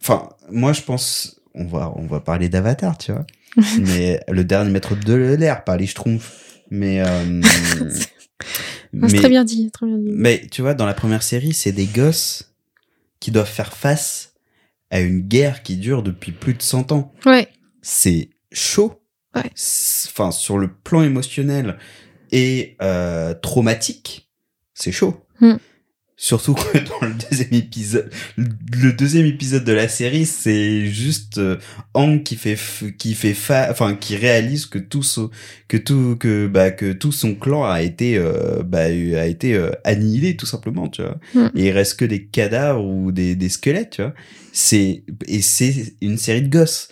enfin 0.00 0.28
moi 0.50 0.72
je 0.72 0.82
pense 0.82 1.40
on 1.54 1.64
va 1.66 1.92
on 1.96 2.06
va 2.06 2.20
parler 2.20 2.48
d'Avatar 2.48 2.96
tu 2.98 3.12
vois 3.12 3.26
mais 3.80 4.20
le 4.28 4.44
dernier 4.44 4.70
maître 4.70 4.94
de 4.96 5.14
l'air 5.14 5.64
pas 5.64 5.76
les 5.76 5.86
Schtroumpfs 5.86 6.60
mais 6.70 7.00
euh, 7.00 7.40
c'est 9.08 9.16
très 9.16 9.28
bien 9.28 9.44
dit, 9.44 9.70
très 9.70 9.86
bien 9.86 9.98
dit. 9.98 10.10
mais 10.10 10.46
tu 10.50 10.62
vois, 10.62 10.74
dans 10.74 10.84
la 10.86 10.94
première 10.94 11.22
série, 11.22 11.52
c'est 11.54 11.70
des 11.72 11.86
gosses 11.86 12.52
qui 13.20 13.30
doivent 13.30 13.48
faire 13.50 13.72
face 13.72 14.34
à 14.90 15.00
une 15.00 15.20
guerre 15.20 15.62
qui 15.62 15.76
dure 15.76 16.02
depuis 16.02 16.32
plus 16.32 16.54
de 16.54 16.62
100 16.62 16.90
ans. 16.92 17.12
Ouais. 17.24 17.46
C'est 17.82 18.30
chaud. 18.52 19.00
Ouais. 19.36 19.50
Enfin, 20.08 20.32
sur 20.32 20.58
le 20.58 20.66
plan 20.68 21.02
émotionnel 21.02 21.78
et 22.32 22.76
euh, 22.82 23.34
traumatique, 23.34 24.30
c'est 24.74 24.92
chaud. 24.92 25.26
Hmm. 25.40 25.56
Surtout 26.18 26.54
que 26.54 26.78
dans 26.78 27.06
le 27.06 27.12
deuxième 27.12 27.52
épisode, 27.52 28.10
le 28.38 28.90
deuxième 28.92 29.26
épisode 29.26 29.64
de 29.64 29.72
la 29.72 29.86
série, 29.86 30.24
c'est 30.24 30.86
juste 30.86 31.36
euh, 31.36 31.58
Hank 31.92 32.24
qui 32.24 32.36
fait 32.36 32.56
qui 32.96 33.14
fait 33.14 33.34
fa 33.34 33.70
enfin 33.70 33.94
qui 33.94 34.16
réalise 34.16 34.64
que 34.64 34.78
tout 34.78 35.02
son 35.02 35.30
que 35.68 35.76
tout 35.76 36.16
que 36.18 36.46
bah 36.46 36.70
que 36.70 36.94
tout 36.94 37.12
son 37.12 37.34
clan 37.34 37.64
a 37.64 37.82
été 37.82 38.16
euh, 38.16 38.62
bah 38.62 38.84
a 38.84 39.26
été 39.26 39.52
euh, 39.52 39.72
annihilé 39.84 40.38
tout 40.38 40.46
simplement, 40.46 40.88
tu 40.88 41.02
vois. 41.02 41.18
Hmm. 41.34 41.50
Et 41.54 41.66
il 41.66 41.70
reste 41.72 41.98
que 41.98 42.06
des 42.06 42.24
cadavres 42.28 42.82
ou 42.82 43.12
des 43.12 43.36
des 43.36 43.50
squelettes, 43.50 43.90
tu 43.90 44.02
vois. 44.02 44.14
C'est 44.54 45.04
et 45.26 45.42
c'est 45.42 45.96
une 46.00 46.16
série 46.16 46.40
de 46.40 46.48
gosses. 46.48 46.88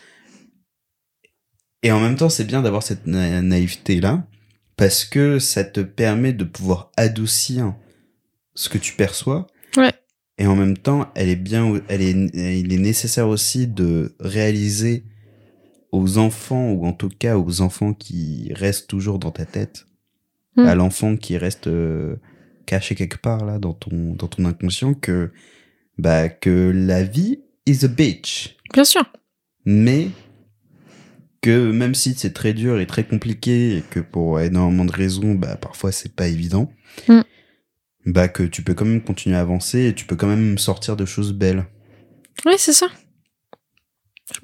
Et 1.83 1.93
en 1.93 2.01
même 2.01 2.17
temps, 2.17 2.29
c'est 2.29 2.45
bien 2.45 2.61
d'avoir 2.61 2.83
cette 2.83 3.07
na- 3.07 3.41
naïveté 3.41 4.01
là 4.01 4.27
parce 4.77 5.05
que 5.05 5.39
ça 5.39 5.65
te 5.65 5.81
permet 5.81 6.33
de 6.33 6.45
pouvoir 6.45 6.91
adoucir 6.97 7.75
ce 8.55 8.69
que 8.69 8.79
tu 8.79 8.95
perçois. 8.95 9.47
Ouais. 9.77 9.93
Et 10.39 10.47
en 10.47 10.57
même 10.57 10.77
temps, 10.77 11.11
elle 11.15 11.29
est 11.29 11.37
bien, 11.37 11.81
elle 11.89 12.03
est, 12.03 12.11
il 12.61 12.73
est 12.73 12.79
nécessaire 12.79 13.29
aussi 13.29 13.67
de 13.67 14.15
réaliser 14.21 15.05
aux 15.93 16.19
enfants, 16.19 16.73
ou 16.73 16.87
en 16.87 16.93
tout 16.93 17.09
cas 17.09 17.39
aux 17.39 17.61
enfants 17.61 17.95
qui 17.95 18.53
restent 18.55 18.89
toujours 18.89 19.19
dans 19.19 19.31
ta 19.31 19.45
tête, 19.45 19.87
Mm. 20.57 20.67
à 20.67 20.75
l'enfant 20.77 21.17
qui 21.17 21.37
reste 21.37 21.67
euh, 21.67 22.17
caché 22.67 22.95
quelque 22.95 23.17
part 23.19 23.45
là 23.45 23.59
dans 23.59 23.73
ton, 23.73 24.15
dans 24.15 24.29
ton 24.29 24.45
inconscient, 24.45 24.95
que, 24.95 25.33
bah, 25.99 26.29
que 26.29 26.71
la 26.75 27.03
vie 27.03 27.41
is 27.67 27.85
a 27.85 27.89
bitch. 27.89 28.57
Bien 28.73 28.85
sûr. 28.85 29.03
Mais 29.65 30.09
que 31.45 31.71
même 31.71 31.95
si 31.95 32.15
c'est 32.17 32.33
très 32.33 32.55
dur 32.55 32.81
et 32.81 32.87
très 32.87 33.05
compliqué 33.05 33.77
et 33.77 33.83
que 33.83 34.01
pour 34.01 34.41
énormément 34.41 34.85
de 34.87 34.93
raisons, 34.93 35.35
bah, 35.35 35.57
parfois 35.57 35.93
c'est 35.93 36.15
pas 36.15 36.27
évident, 36.29 36.73
Mm. 37.09 37.21
bah, 38.07 38.29
que 38.29 38.43
tu 38.45 38.63
peux 38.63 38.73
quand 38.75 38.85
même 38.87 39.03
continuer 39.03 39.37
à 39.37 39.41
avancer 39.41 39.87
et 39.89 39.95
tu 39.95 40.07
peux 40.07 40.17
quand 40.17 40.27
même 40.27 40.57
sortir 40.59 40.97
de 40.97 41.05
choses 41.05 41.33
belles. 41.35 41.67
Oui, 42.47 42.55
c'est 42.57 42.73
ça. 42.73 42.87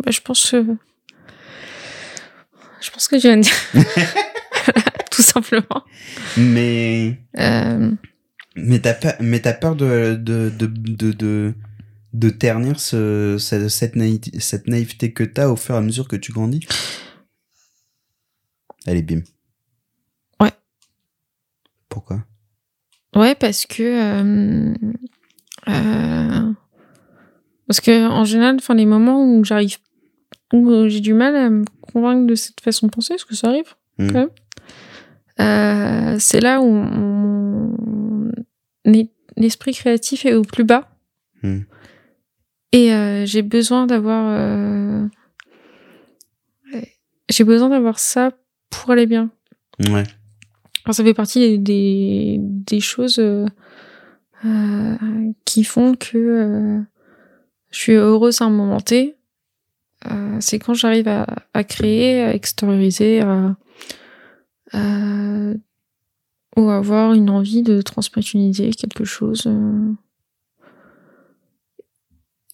Bah, 0.04 0.10
je 0.10 0.20
pense 0.20 0.50
que. 0.50 0.64
Je 2.82 2.90
pense 2.90 3.08
que 3.08 3.18
je 3.18 3.28
viens 3.28 3.36
de 3.38 3.42
dire. 3.42 3.54
Tout 5.10 5.22
simplement. 5.22 5.84
Mais, 6.36 7.18
Euh, 7.38 7.90
mais 8.56 8.78
t'as 8.80 8.94
peur, 8.94 9.14
mais 9.20 9.40
t'as 9.40 9.52
peur 9.54 9.74
de, 9.76 10.16
de, 10.16 10.50
de, 10.50 10.66
de, 10.66 11.12
de, 11.12 11.54
de 12.12 12.30
ternir 12.30 12.80
ce, 12.80 13.36
ce- 13.38 13.68
cette, 13.68 13.94
naïveté, 13.96 14.38
cette 14.40 14.66
naïveté 14.66 15.12
que 15.12 15.22
t'as 15.24 15.48
au 15.48 15.56
fur 15.56 15.74
et 15.74 15.78
à 15.78 15.80
mesure 15.80 16.08
que 16.08 16.16
tu 16.16 16.32
grandis? 16.32 16.66
Allez, 18.86 19.02
bim. 19.02 19.20
Ouais. 20.40 20.52
Pourquoi? 21.88 22.24
Ouais, 23.14 23.34
parce 23.34 23.66
que. 23.66 23.82
euh, 23.82 24.74
euh, 25.68 26.52
parce 27.66 27.80
que, 27.80 28.08
en 28.08 28.24
général, 28.24 28.56
enfin, 28.56 28.74
les 28.74 28.86
moments 28.86 29.24
où 29.24 29.44
j'arrive. 29.44 29.76
où 30.52 30.88
j'ai 30.88 31.00
du 31.00 31.14
mal 31.14 31.36
à 31.36 31.50
me 31.50 31.64
convaincre 31.80 32.26
de 32.26 32.34
cette 32.34 32.60
façon 32.60 32.86
de 32.86 32.92
penser, 32.92 33.14
est-ce 33.14 33.24
que 33.26 33.34
ça 33.34 33.48
arrive 33.48 33.74
Hmm. 33.98 34.08
quand 34.12 34.14
même 34.20 34.30
Euh, 35.40 36.16
C'est 36.18 36.40
là 36.40 36.60
où 36.60 36.70
mon 36.72 38.32
l'esprit 39.36 39.72
créatif 39.74 40.24
est 40.26 40.34
au 40.34 40.42
plus 40.42 40.64
bas. 40.64 40.88
Hmm. 41.42 41.60
Et 42.72 42.92
euh, 42.94 43.26
j'ai 43.26 43.42
besoin 43.42 43.86
d'avoir. 43.86 44.26
euh, 44.28 45.06
J'ai 47.28 47.44
besoin 47.44 47.68
d'avoir 47.68 47.98
ça 47.98 48.32
pour 48.70 48.90
aller 48.90 49.06
bien. 49.06 49.30
Ouais. 49.88 50.04
Alors, 50.84 50.94
ça 50.94 51.04
fait 51.04 51.14
partie 51.14 51.40
des, 51.40 51.58
des, 51.58 52.36
des 52.40 52.80
choses 52.80 53.18
euh, 53.18 53.46
euh, 54.44 54.96
qui 55.44 55.64
font 55.64 55.94
que 55.94 56.16
euh, 56.18 56.80
je 57.70 57.78
suis 57.78 57.92
heureuse 57.92 58.40
à 58.40 58.46
un 58.46 58.50
moment 58.50 58.80
T. 58.80 59.16
Euh, 60.10 60.36
c'est 60.40 60.58
quand 60.58 60.74
j'arrive 60.74 61.08
à, 61.08 61.26
à 61.54 61.62
créer, 61.64 62.22
à 62.22 62.34
extérioriser, 62.34 63.20
à, 63.20 63.56
à- 64.72 65.52
ou 66.56 66.68
avoir 66.70 67.12
une 67.12 67.30
envie 67.30 67.62
de 67.62 67.80
transmettre 67.82 68.28
une 68.34 68.40
idée, 68.40 68.70
quelque 68.70 69.04
chose. 69.04 69.48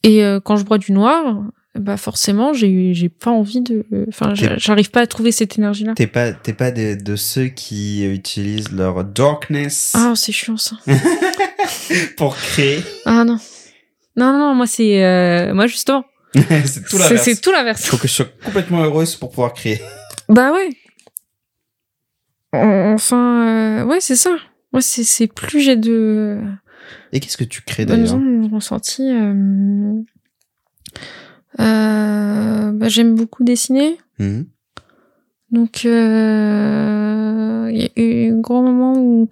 Et 0.06 0.24
euh, 0.24 0.40
quand 0.40 0.56
je 0.56 0.64
bois 0.64 0.78
du 0.78 0.92
noir, 0.92 1.42
bah 1.74 1.96
forcément, 1.96 2.52
j'ai 2.54 2.94
j'ai 2.94 3.08
pas 3.08 3.30
envie 3.30 3.60
de. 3.60 3.84
Enfin, 4.08 4.34
j'a- 4.34 4.56
j'arrive 4.56 4.90
pas 4.90 5.00
à 5.00 5.06
trouver 5.06 5.32
cette 5.32 5.58
énergie-là. 5.58 5.92
T'es 5.94 6.06
pas, 6.06 6.32
t'es 6.32 6.52
pas 6.54 6.70
de, 6.70 6.94
de 6.94 7.16
ceux 7.16 7.46
qui 7.48 8.04
utilisent 8.06 8.72
leur 8.72 9.04
darkness 9.04 9.92
Ah, 9.94 10.12
c'est 10.16 10.32
chiant 10.32 10.56
ça. 10.56 10.76
pour 12.16 12.36
créer. 12.36 12.82
Ah 13.04 13.24
non. 13.24 13.38
Non, 14.16 14.32
non, 14.38 14.54
moi 14.54 14.66
c'est. 14.66 15.02
euh, 15.04 15.52
moi 15.54 15.66
justement. 15.66 16.04
c'est 16.34 16.88
tout 16.88 16.98
l'inverse. 16.98 17.22
c'est 17.22 17.40
tout 17.40 17.50
Il 17.56 17.74
faut 17.86 17.96
que 17.96 18.08
je 18.08 18.12
sois 18.12 18.26
complètement 18.44 18.82
heureuse 18.82 19.14
pour 19.16 19.30
pouvoir 19.30 19.52
créer. 19.54 19.80
Bah 20.28 20.52
ouais. 20.52 20.70
En- 22.52 22.92
Enfin, 22.94 23.80
euh, 23.80 23.84
ouais, 23.84 24.00
c'est 24.00 24.16
ça. 24.16 24.36
Moi, 24.72 24.80
c'est 24.82 25.26
plus 25.26 25.60
j'ai 25.60 25.76
de 25.76 26.40
Et 27.12 27.20
qu'est-ce 27.20 27.36
que 27.36 27.44
tu 27.44 27.62
crées 27.62 27.86
d'ailleurs 27.86 28.14
ondes 28.14 28.52
ressenties. 28.52 29.10
euh, 29.10 29.94
euh, 31.60 32.72
bah, 32.72 32.88
J'aime 32.88 33.14
beaucoup 33.14 33.44
dessiner. 33.44 33.96
Mhm. 34.18 34.46
Donc, 35.52 35.84
euh, 35.86 37.70
il 37.72 37.78
y 37.80 37.84
a 37.84 38.02
eu 38.02 38.32
un 38.32 38.40
grand 38.40 38.62
moment 38.62 38.94
où 38.98 39.28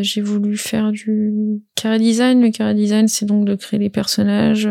j'ai 0.00 0.22
voulu 0.22 0.56
faire 0.56 0.92
du 0.92 1.60
carré 1.74 1.98
design. 1.98 2.40
Le 2.40 2.50
carré 2.50 2.74
design, 2.74 3.08
c'est 3.08 3.26
donc 3.26 3.44
de 3.44 3.54
créer 3.54 3.78
des 3.80 3.90
personnages 3.90 4.68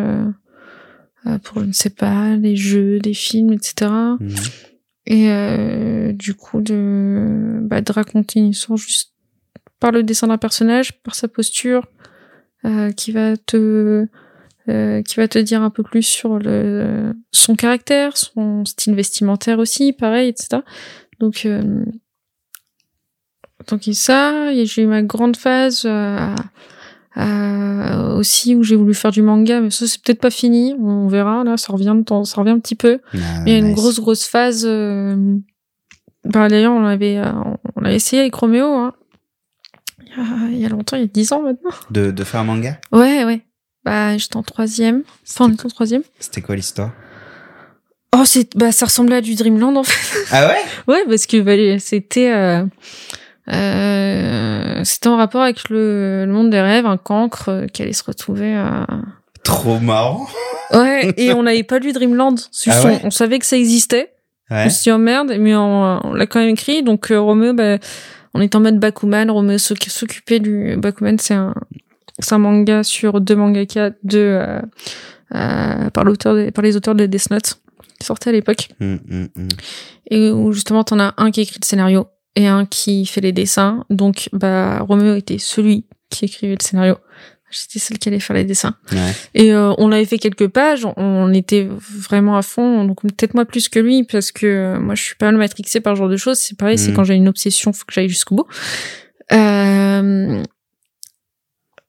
pour, 1.43 1.59
je 1.61 1.65
ne 1.65 1.73
sais 1.73 1.89
pas, 1.89 2.37
des 2.37 2.55
jeux, 2.55 2.99
des 2.99 3.13
films, 3.13 3.53
etc. 3.53 3.91
Mhm. 4.19 4.29
Et 5.05 5.29
euh, 5.29 6.11
du 6.13 6.33
coup, 6.33 6.61
de, 6.61 7.59
bah, 7.61 7.81
de 7.81 7.91
raconter 7.91 8.39
une 8.39 8.47
histoire 8.47 8.77
juste 8.77 9.13
par 9.79 9.91
le 9.91 10.03
dessin 10.03 10.27
d'un 10.27 10.37
personnage, 10.37 11.01
par 11.03 11.15
sa 11.15 11.27
posture, 11.27 11.85
euh, 12.65 12.91
qui 12.91 13.11
va 13.11 13.37
te 13.37 14.07
euh, 14.69 15.01
qui 15.01 15.15
va 15.15 15.27
te 15.27 15.39
dire 15.39 15.61
un 15.61 15.69
peu 15.69 15.83
plus 15.83 16.01
sur 16.03 16.39
le 16.39 17.13
son 17.31 17.55
caractère, 17.55 18.17
son 18.17 18.65
style 18.65 18.95
vestimentaire 18.95 19.59
aussi, 19.59 19.93
pareil, 19.93 20.29
etc. 20.29 20.61
Donc 21.19 21.45
euh, 21.45 21.83
donc 23.69 23.87
il 23.87 23.91
y 23.91 23.93
a 23.93 23.95
ça, 23.95 24.53
j'ai 24.65 24.81
eu 24.83 24.85
ma 24.87 25.01
grande 25.03 25.35
phase 25.37 25.83
euh, 25.85 26.35
à- 27.15 28.13
aussi 28.15 28.55
où 28.55 28.63
j'ai 28.63 28.75
voulu 28.75 28.93
faire 28.93 29.11
du 29.11 29.21
manga, 29.21 29.59
mais 29.61 29.69
ça 29.71 29.87
c'est 29.87 30.01
peut-être 30.01 30.21
pas 30.21 30.29
fini, 30.29 30.75
on 30.79 31.07
verra 31.07 31.43
là, 31.43 31.57
ça 31.57 31.73
revient 31.73 31.93
de 31.97 32.03
temps, 32.03 32.23
ça 32.23 32.39
revient 32.41 32.51
un 32.51 32.59
petit 32.59 32.75
peu. 32.75 32.99
Ah, 33.13 33.17
Il 33.45 33.51
y 33.51 33.55
a 33.55 33.59
une 33.59 33.73
grosse 33.73 33.99
grosse 33.99 34.25
phase. 34.25 34.63
Euh... 34.67 35.37
Bah, 36.25 36.49
d'ailleurs, 36.49 36.73
on 36.73 36.81
l'avait, 36.81 37.21
on 37.75 37.81
l'a 37.81 37.93
essayé 37.93 38.21
avec 38.21 38.35
Roméo. 38.35 38.65
Hein. 38.67 38.93
Il, 40.15 40.17
y 40.17 40.21
a, 40.21 40.49
il 40.51 40.57
y 40.59 40.65
a 40.65 40.69
longtemps, 40.69 40.95
il 40.97 41.01
y 41.01 41.05
a 41.05 41.07
10 41.07 41.31
ans 41.33 41.41
maintenant. 41.41 41.69
de, 41.91 42.11
de 42.11 42.23
faire 42.23 42.39
un 42.41 42.43
manga 42.45 42.79
Ouais, 42.91 43.23
ouais. 43.25 43.41
Bah, 43.83 44.17
j'étais 44.17 44.35
en 44.37 44.43
troisième. 44.43 45.03
Enfin, 45.29 45.45
on 45.45 45.53
était 45.53 45.65
en 45.65 45.69
troisième. 45.69 46.01
C'était 46.19 46.41
quoi 46.41 46.55
l'histoire 46.55 46.91
Oh, 48.15 48.23
c'est, 48.25 48.55
bah, 48.57 48.71
ça 48.71 48.85
ressemblait 48.85 49.17
à 49.17 49.21
du 49.21 49.35
Dreamland 49.35 49.75
en 49.77 49.83
fait. 49.83 50.17
Ah 50.31 50.47
ouais? 50.47 50.57
Ouais, 50.87 51.03
parce 51.07 51.25
que 51.25 51.39
bah, 51.41 51.79
c'était, 51.79 52.31
euh, 52.33 52.63
euh, 53.49 54.83
c'était 54.83 55.07
en 55.07 55.17
rapport 55.17 55.41
avec 55.41 55.69
le, 55.69 56.25
le 56.25 56.31
monde 56.31 56.49
des 56.49 56.59
rêves, 56.61 56.85
un 56.85 56.97
cancre 56.97 57.49
euh, 57.49 57.67
qui 57.67 57.81
allait 57.81 57.93
se 57.93 58.03
retrouver 58.03 58.55
à. 58.55 58.85
Trop 59.43 59.79
marrant. 59.79 60.27
Ouais, 60.73 61.13
et 61.17 61.31
on 61.33 61.43
n'avait 61.43 61.63
pas 61.63 61.79
lu 61.79 61.93
Dreamland. 61.93 62.35
Ah 62.67 62.81
on, 62.83 62.87
ouais 62.87 62.99
on 63.03 63.11
savait 63.11 63.39
que 63.39 63.45
ça 63.45 63.57
existait. 63.57 64.11
Ouais. 64.49 64.63
On 64.65 64.69
s'est 64.69 64.83
dit, 64.83 64.91
oh 64.91 64.97
merde, 64.97 65.33
mais 65.39 65.55
on, 65.55 66.05
on 66.07 66.13
l'a 66.13 66.25
quand 66.25 66.39
même 66.39 66.49
écrit. 66.49 66.83
Donc, 66.83 67.11
euh, 67.11 67.19
Romeo, 67.19 67.53
bah, 67.53 67.77
on 68.33 68.41
est 68.41 68.55
en 68.55 68.59
mode 68.59 68.79
Bakuman. 68.79 69.29
Romeo 69.29 69.57
s'oc- 69.57 69.89
s'occupait 69.89 70.39
du. 70.39 70.75
Bakuman, 70.77 71.17
c'est 71.19 71.33
un, 71.33 71.53
c'est 72.19 72.33
un 72.33 72.39
manga 72.39 72.83
sur 72.83 73.21
deux 73.21 73.35
mangaka, 73.35 73.91
deux, 74.03 74.19
euh, 74.19 74.59
euh, 75.35 75.89
par, 75.89 76.03
l'auteur 76.03 76.51
par 76.53 76.63
les 76.63 76.75
auteurs 76.75 76.95
de 76.95 77.05
Death 77.05 77.29
Note, 77.31 77.59
qui 77.99 78.05
sortait 78.05 78.29
à 78.29 78.33
l'époque. 78.33 78.69
Hum, 78.81 78.99
hum, 79.09 79.27
hum. 79.37 79.47
Et 80.09 80.31
où 80.31 80.51
justement, 80.51 80.83
t'en 80.83 80.99
as 80.99 81.13
un 81.17 81.31
qui 81.31 81.41
écrit 81.41 81.59
le 81.61 81.65
scénario 81.65 82.07
et 82.35 82.47
un 82.47 82.65
qui 82.65 83.05
fait 83.05 83.21
les 83.21 83.31
dessins. 83.31 83.85
Donc, 83.89 84.29
bah, 84.31 84.79
Romeo 84.79 85.15
était 85.15 85.39
celui 85.39 85.85
qui 86.09 86.25
écrivait 86.25 86.55
le 86.59 86.63
scénario. 86.63 86.95
J'étais 87.49 87.79
celle 87.79 87.97
qui 87.97 88.09
allait 88.09 88.19
faire 88.19 88.35
les 88.35 88.43
dessins. 88.43 88.75
Ouais. 88.91 89.11
Et 89.33 89.53
euh, 89.53 89.73
on 89.77 89.91
avait 89.93 90.03
fait 90.05 90.17
quelques 90.17 90.47
pages, 90.49 90.85
on 90.97 91.33
était 91.33 91.65
vraiment 91.79 92.35
à 92.37 92.41
fond, 92.41 92.83
donc 92.83 93.01
peut-être 93.01 93.35
moi 93.35 93.45
plus 93.45 93.69
que 93.69 93.79
lui, 93.79 94.03
parce 94.03 94.31
que 94.33 94.45
euh, 94.45 94.79
moi 94.79 94.95
je 94.95 95.03
suis 95.03 95.15
pas 95.15 95.27
mal 95.27 95.37
matrixée 95.37 95.79
par 95.79 95.95
ce 95.95 95.99
genre 95.99 96.09
de 96.09 96.17
choses. 96.17 96.39
C'est 96.39 96.57
pareil, 96.57 96.77
c'est 96.77 96.89
Mhm. 96.89 96.95
quand 96.95 97.03
j'ai 97.05 97.13
une 97.15 97.29
obsession, 97.29 97.71
faut 97.71 97.85
que 97.85 97.93
j'aille 97.93 98.09
jusqu'au 98.09 98.35
bout. 98.35 98.47
Euh... 99.31 100.43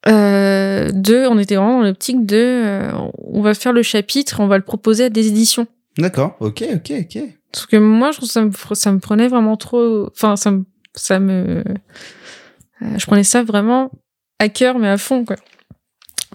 Euh, 0.06 0.90
deux, 0.92 1.26
on 1.26 1.38
était 1.38 1.56
vraiment 1.56 1.80
dans 1.80 1.86
l'optique 1.86 2.24
de, 2.24 2.36
euh, 2.36 2.92
on 3.24 3.42
va 3.42 3.52
faire 3.54 3.72
le 3.72 3.82
chapitre, 3.82 4.40
on 4.40 4.46
va 4.46 4.56
le 4.56 4.64
proposer 4.64 5.04
à 5.04 5.11
des 5.11 5.26
éditions. 5.26 5.66
D'accord. 5.98 6.36
Ok, 6.40 6.64
ok, 6.72 6.92
ok. 7.00 7.22
Parce 7.52 7.66
que 7.66 7.76
moi, 7.76 8.12
je 8.12 8.18
trouve 8.18 8.28
que 8.28 8.32
ça 8.32 8.44
me, 8.44 8.52
ça 8.74 8.92
me 8.92 9.00
prenait 9.00 9.28
vraiment 9.28 9.56
trop, 9.56 10.06
enfin, 10.06 10.36
ça 10.36 10.52
me, 10.52 10.64
ça 10.94 11.18
me, 11.18 11.59
euh, 11.59 12.94
je 12.96 13.04
prenais 13.06 13.24
ça 13.24 13.42
vraiment 13.42 13.90
à 14.39 14.49
cœur, 14.49 14.78
mais 14.78 14.89
à 14.89 14.97
fond, 14.99 15.24
quoi. 15.24 15.36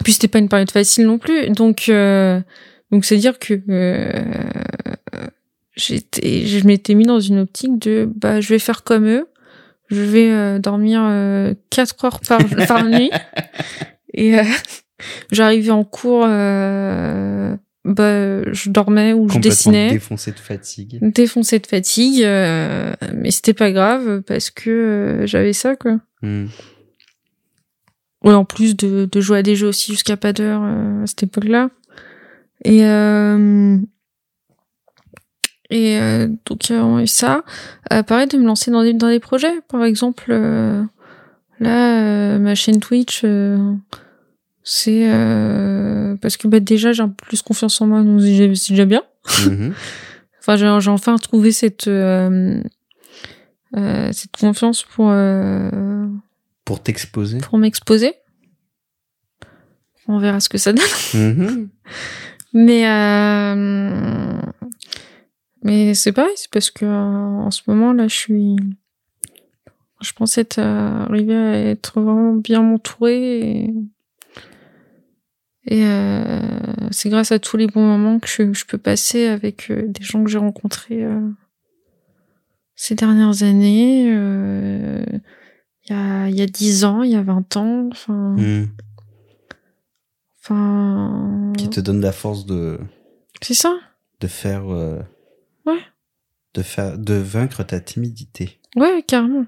Puis 0.02 0.12
c'était 0.14 0.28
pas 0.28 0.38
une 0.38 0.48
période 0.48 0.70
facile 0.70 1.06
non 1.06 1.18
plus, 1.18 1.48
donc, 1.50 1.88
euh, 1.88 2.40
donc 2.90 3.04
c'est 3.04 3.16
dire 3.16 3.38
que 3.38 3.60
euh, 3.68 4.10
j'étais, 5.76 6.46
je 6.46 6.66
m'étais 6.66 6.94
mis 6.94 7.04
dans 7.04 7.20
une 7.20 7.38
optique 7.38 7.78
de, 7.78 8.10
bah, 8.16 8.40
je 8.40 8.48
vais 8.48 8.58
faire 8.58 8.82
comme 8.82 9.06
eux, 9.06 9.28
je 9.90 10.00
vais 10.00 10.30
euh, 10.30 10.58
dormir 10.58 11.00
euh, 11.04 11.54
quatre 11.70 12.04
heures 12.04 12.20
par, 12.20 12.40
par 12.68 12.84
nuit, 12.84 13.10
et 14.12 14.38
euh, 14.38 14.42
j'arrivais 15.32 15.70
en 15.70 15.84
cours, 15.84 16.24
euh, 16.26 17.56
bah, 17.84 18.52
je 18.52 18.70
dormais 18.70 19.12
ou 19.12 19.28
je 19.28 19.38
dessinais 19.38 19.90
défoncé 19.92 20.32
de 20.32 20.38
fatigue. 20.40 20.98
défoncé 21.02 21.58
de 21.60 21.66
fatigue, 21.66 22.22
euh, 22.24 22.94
mais 23.14 23.30
c'était 23.30 23.54
pas 23.54 23.70
grave 23.70 24.22
parce 24.22 24.50
que 24.50 25.22
j'avais 25.26 25.52
ça 25.52 25.76
quoi. 25.76 26.00
Hum. 26.22 26.48
Ouais, 28.24 28.32
en 28.32 28.44
plus 28.44 28.74
de, 28.76 29.06
de 29.10 29.20
jouer 29.20 29.38
à 29.38 29.42
des 29.42 29.54
jeux 29.54 29.68
aussi 29.68 29.92
jusqu'à 29.92 30.16
pas 30.16 30.32
d'heure 30.32 30.62
euh, 30.64 31.02
à 31.02 31.06
cette 31.06 31.24
époque-là. 31.24 31.68
Et 32.64 32.84
euh, 32.86 33.76
et 35.70 35.98
euh, 35.98 36.28
donc 36.46 36.70
euh, 36.70 36.98
et 36.98 37.06
ça, 37.06 37.44
euh, 37.92 38.02
pareil 38.02 38.26
de 38.26 38.38
me 38.38 38.46
lancer 38.46 38.70
dans 38.70 38.82
des 38.82 38.94
dans 38.94 39.08
des 39.08 39.20
projets. 39.20 39.60
Par 39.68 39.84
exemple, 39.84 40.24
euh, 40.30 40.82
là 41.60 42.00
euh, 42.00 42.38
ma 42.38 42.54
chaîne 42.54 42.80
Twitch, 42.80 43.22
euh, 43.24 43.74
c'est 44.62 45.10
euh, 45.12 46.16
parce 46.16 46.38
que 46.38 46.48
bah 46.48 46.60
déjà 46.60 46.92
j'ai 46.92 47.02
un 47.02 47.08
peu 47.08 47.26
plus 47.26 47.42
confiance 47.42 47.78
en 47.82 47.86
moi, 47.86 48.02
donc 48.02 48.22
c'est 48.22 48.72
déjà 48.72 48.84
bien. 48.86 49.02
Mhm. 49.46 49.74
Enfin, 50.46 50.56
j'ai 50.56 50.78
j'ai 50.80 50.90
enfin 50.90 51.16
trouvé 51.16 51.52
cette 51.52 51.88
euh, 51.88 52.62
euh, 53.78 54.10
cette 54.12 54.36
confiance 54.36 54.82
pour 54.82 55.08
euh, 55.10 56.06
Pour 56.64 56.82
t'exposer. 56.82 57.38
pour 57.38 57.58
m'exposer. 57.58 58.14
On 60.06 60.18
verra 60.18 60.40
ce 60.40 60.48
que 60.48 60.58
ça 60.58 60.72
donne. 60.72 60.84
Mhm. 61.14 61.68
Mais 62.52 62.88
euh, 62.88 64.40
mais 65.62 65.94
c'est 65.94 66.12
pareil, 66.12 66.34
c'est 66.36 66.50
parce 66.50 66.70
que 66.70 66.84
euh, 66.84 66.90
en 66.90 67.50
ce 67.50 67.62
moment 67.66 67.92
là, 67.92 68.06
je 68.06 68.14
suis 68.14 68.56
je 70.00 70.12
pense 70.12 70.38
être 70.38 70.58
euh, 70.58 71.06
arrivée 71.08 71.34
à 71.34 71.54
être 71.70 72.00
vraiment 72.00 72.34
bien 72.34 72.60
entourée 72.60 73.40
et, 73.40 73.74
et 75.66 75.84
euh, 75.84 76.40
c'est 76.90 77.08
grâce 77.08 77.32
à 77.32 77.38
tous 77.38 77.56
les 77.56 77.66
bons 77.66 77.84
moments 77.86 78.18
que 78.18 78.28
je, 78.28 78.52
je 78.52 78.66
peux 78.66 78.78
passer 78.78 79.26
avec 79.26 79.72
des 79.72 80.04
gens 80.04 80.22
que 80.22 80.30
j'ai 80.30 80.38
rencontrés 80.38 81.02
euh, 81.04 81.20
ces 82.76 82.94
dernières 82.94 83.42
années. 83.42 84.14
Il 85.86 85.92
y 85.94 85.98
a 85.98 86.28
il 86.28 86.34
y 86.36 86.42
a 86.42 86.46
10 86.46 86.84
ans, 86.84 87.02
il 87.02 87.10
y 87.10 87.16
a 87.16 87.22
20 87.22 87.56
ans, 87.56 87.88
enfin 87.92 88.36
Hum. 88.38 88.68
enfin 90.40 91.52
Qui 91.56 91.70
te 91.70 91.80
donne 91.80 92.00
la 92.00 92.12
force 92.12 92.46
de, 92.46 92.78
c'est 93.42 93.54
ça. 93.54 93.74
de 94.20 94.26
faire. 94.26 94.72
euh, 94.72 95.00
Ouais. 95.66 95.80
De 96.54 96.62
faire, 96.62 96.98
de 96.98 97.14
vaincre 97.14 97.62
ta 97.64 97.80
timidité. 97.80 98.60
Ouais, 98.76 99.02
carrément. 99.06 99.46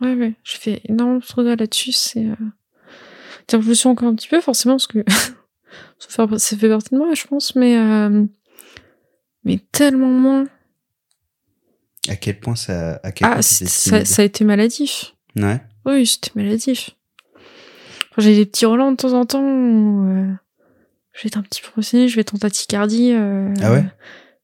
Ouais, 0.00 0.14
ouais. 0.14 0.34
J'ai 0.44 0.58
fait 0.58 0.80
énormément 0.88 1.18
de 1.20 1.24
progrès 1.24 1.56
là-dessus. 1.56 1.92
C'est. 1.92 2.26
Euh... 2.26 2.34
tiens, 3.46 3.60
Je 3.60 3.68
me 3.68 3.74
suis 3.74 3.88
encore 3.88 4.08
un 4.08 4.14
petit 4.14 4.28
peu, 4.28 4.40
forcément, 4.40 4.74
parce 4.74 4.86
que 4.86 4.98
ça, 5.98 6.28
fait, 6.28 6.38
ça 6.38 6.56
fait 6.56 6.68
partie 6.68 6.90
de 6.94 6.98
moi, 6.98 7.14
je 7.14 7.26
pense, 7.26 7.54
mais. 7.56 7.76
Euh... 7.78 8.24
Mais 9.44 9.58
tellement 9.72 10.10
moins. 10.10 10.44
À 12.08 12.16
quel 12.16 12.38
point 12.40 12.56
ça. 12.56 13.00
À 13.02 13.12
quel 13.12 13.26
Ah, 13.28 13.32
point 13.34 13.42
ça, 13.42 14.04
ça 14.04 14.22
a 14.22 14.24
été 14.24 14.44
maladif. 14.44 15.14
Ouais. 15.36 15.60
Oui, 15.86 16.06
c'était 16.06 16.30
maladif. 16.34 16.90
Enfin, 18.10 18.22
j'ai 18.22 18.36
des 18.36 18.46
petits 18.46 18.66
relents 18.66 18.92
de 18.92 18.96
temps 18.96 19.12
en 19.12 19.26
temps 19.26 19.42
où 19.42 20.08
euh, 20.08 20.26
je 21.12 21.22
vais 21.22 21.26
être 21.28 21.36
un 21.36 21.42
petit 21.42 21.60
peu 21.62 21.82
je 21.82 22.14
vais 22.14 22.20
être 22.20 22.34
en 22.34 22.38
tachycardie. 22.38 23.12
euh, 23.12 23.52
Ah 23.60 23.72
ouais? 23.72 23.84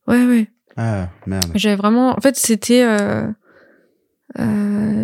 Ouais, 0.07 0.25
ouais. 0.27 0.49
Ah, 0.77 1.09
merde. 1.27 1.51
J'avais 1.55 1.77
vraiment. 1.77 2.11
En 2.17 2.21
fait, 2.21 2.37
c'était. 2.37 2.83
Euh... 2.83 3.29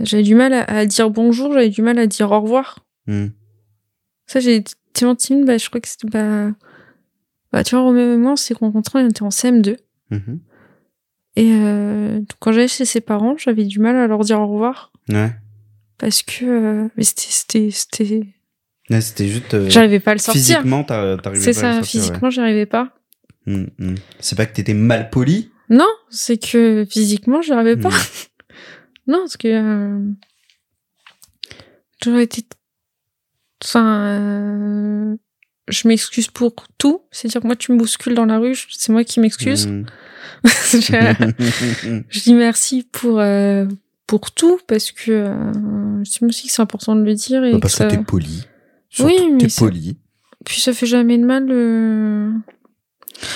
J'avais 0.04 0.22
du 0.22 0.34
mal 0.36 0.52
à, 0.52 0.62
à 0.64 0.86
dire 0.86 1.10
bonjour, 1.10 1.52
j'avais 1.52 1.68
du 1.68 1.82
mal 1.82 1.98
à 1.98 2.06
dire 2.06 2.30
au 2.30 2.40
revoir. 2.40 2.78
Hum. 3.08 3.32
Ça, 4.26 4.38
j'ai 4.40 4.56
été 4.56 4.74
tellement 4.92 5.16
timide, 5.16 5.46
bah, 5.46 5.58
je 5.58 5.68
crois 5.68 5.80
que 5.80 5.88
c'était. 5.88 6.08
Bah... 6.08 6.50
bah, 7.52 7.64
tu 7.64 7.74
vois, 7.74 7.84
Roméo 7.84 8.14
et 8.14 8.16
moi, 8.16 8.32
on 8.32 8.36
s'est 8.36 8.54
rencontrés, 8.54 9.02
on 9.02 9.08
était 9.08 9.22
en 9.22 9.28
CM2. 9.30 9.76
Mhm. 10.10 10.40
Et 11.36 11.50
euh, 11.52 12.20
quand 12.40 12.52
j'allais 12.52 12.68
chez 12.68 12.84
ses 12.84 13.00
parents, 13.00 13.36
j'avais 13.36 13.64
du 13.64 13.78
mal 13.80 13.96
à 13.96 14.06
leur 14.06 14.20
dire 14.20 14.40
au 14.40 14.46
revoir. 14.46 14.92
Ouais. 15.08 15.32
Parce 15.98 16.22
que. 16.22 16.44
euh, 16.44 16.88
Mais 16.96 17.04
c'était. 17.04 17.26
c'était- 17.30 17.70
c'était... 17.70 18.22
Ouais, 18.90 19.00
C'était 19.00 19.28
juste. 19.28 19.54
euh, 19.54 19.68
J'arrivais 19.68 19.98
pas 20.00 20.12
à 20.12 20.14
le 20.14 20.20
sortir. 20.20 20.40
physiquement, 20.42 20.84
t'a- 20.84 21.16
t'arrivais 21.16 21.52
C'est 21.52 21.60
pas 21.60 21.66
à 21.68 21.70
le 21.70 21.74
ça, 21.76 21.80
sortir, 21.82 22.00
ouais. 22.00 22.06
physiquement, 22.06 22.30
j'y 22.30 22.40
arrivais 22.40 22.66
pas. 22.66 22.92
Hum, 23.46 23.68
hum. 23.80 23.94
C'est 24.20 24.36
pas 24.36 24.46
que 24.46 24.54
t'étais 24.54 24.74
mal 24.74 25.10
poli? 25.10 25.50
Non, 25.70 25.88
c'est 26.10 26.36
que 26.38 26.86
physiquement, 26.88 27.42
j'y 27.42 27.52
arrivais 27.52 27.76
pas. 27.76 27.88
Hum. 27.88 27.94
Non, 29.08 29.18
parce 29.20 29.36
que 29.36 29.46
euh, 29.46 30.00
toujours 32.00 32.18
été. 32.18 32.42
Enfin, 33.64 34.04
euh, 34.04 35.16
je 35.68 35.88
m'excuse 35.88 36.26
pour 36.28 36.54
tout. 36.78 37.02
C'est-à-dire 37.12 37.40
que 37.40 37.46
moi, 37.46 37.54
tu 37.56 37.72
me 37.72 37.78
bouscules 37.78 38.14
dans 38.14 38.26
la 38.26 38.38
rue, 38.38 38.56
c'est 38.70 38.90
moi 38.92 39.04
qui 39.04 39.20
m'excuse. 39.20 39.68
Je, 40.44 42.02
je 42.08 42.20
dis 42.24 42.34
merci 42.34 42.86
pour 42.92 43.20
euh, 43.20 43.66
pour 44.06 44.30
tout 44.32 44.58
parce 44.66 44.90
que 44.92 45.10
euh, 45.10 45.52
je 46.04 46.10
sais 46.10 46.24
aussi 46.24 46.46
que 46.48 46.52
c'est 46.52 46.62
important 46.62 46.94
de 46.96 47.02
le 47.02 47.14
dire 47.14 47.44
et 47.44 47.52
Bah, 47.52 47.58
que 47.58 47.62
parce 47.62 47.74
ça... 47.76 47.86
que 47.86 47.96
t'es 47.96 48.02
poli. 48.02 48.46
Oui, 49.00 49.14
mais 49.32 49.38
t'es 49.38 49.48
c'est- 49.48 49.60
poli. 49.64 49.98
puis 50.44 50.60
ça 50.60 50.72
fait 50.72 50.86
jamais 50.86 51.18
de 51.18 51.24
mal. 51.24 51.46
euh, 51.50 52.30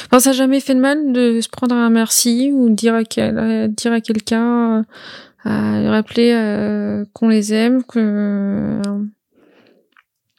Enfin, 0.07 0.21
ça 0.21 0.31
a 0.31 0.33
jamais 0.35 0.61
fait 0.61 0.75
de 0.75 0.81
mal 0.81 1.13
de 1.13 1.41
se 1.41 1.49
prendre 1.49 1.75
un 1.75 1.89
merci 1.91 2.51
ou 2.53 2.69
de 2.69 2.75
dire 2.75 2.95
à, 2.95 3.05
quel- 3.05 3.39
à 3.39 3.67
dire 3.69 3.93
à 3.93 4.01
quelqu'un, 4.03 4.81
euh, 4.81 4.83
à 5.45 5.81
lui 5.81 5.89
rappeler 5.89 6.33
euh, 6.33 7.05
qu'on 7.15 7.29
les 7.29 7.53
aime, 7.55 7.83
que 7.85 8.81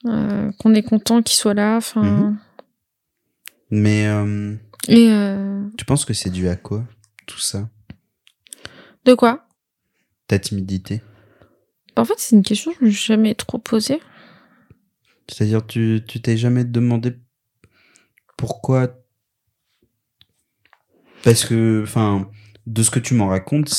euh, 0.06 0.52
qu'on 0.60 0.74
est 0.76 0.84
content 0.84 1.22
qu'ils 1.22 1.38
soient 1.38 1.54
là. 1.54 1.78
Enfin, 1.78 2.04
Mhm. 2.04 2.38
Mais 3.72 4.06
euh, 4.08 4.56
et 4.90 5.08
euh, 5.12 5.64
tu 5.78 5.86
penses 5.86 6.04
que 6.06 6.14
c'est 6.14 6.30
dû 6.30 6.48
à 6.50 6.56
quoi 6.56 6.84
tout 7.26 7.40
ça? 7.40 7.70
de 9.06 9.14
quoi? 9.14 9.48
Ta 10.28 10.38
timidité? 10.40 11.02
En 11.96 12.06
fait, 12.06 12.14
c'est 12.18 12.36
une 12.36 12.44
question 12.44 12.72
que 12.72 12.78
je 12.82 12.86
me 12.86 12.92
suis 12.92 13.06
jamais 13.08 13.36
trop 13.36 13.58
posée. 13.58 14.00
C'est-à-dire, 15.28 15.66
tu 15.66 16.02
tu 16.08 16.22
t'es 16.22 16.38
jamais 16.38 16.64
demandé 16.64 17.14
pourquoi 18.38 18.90
Parce 21.24 21.46
que, 21.46 21.82
enfin, 21.84 22.30
de 22.66 22.84
ce 22.84 22.90
que 22.90 23.00
tu 23.00 23.14
m'en 23.14 23.28
racontes, 23.28 23.70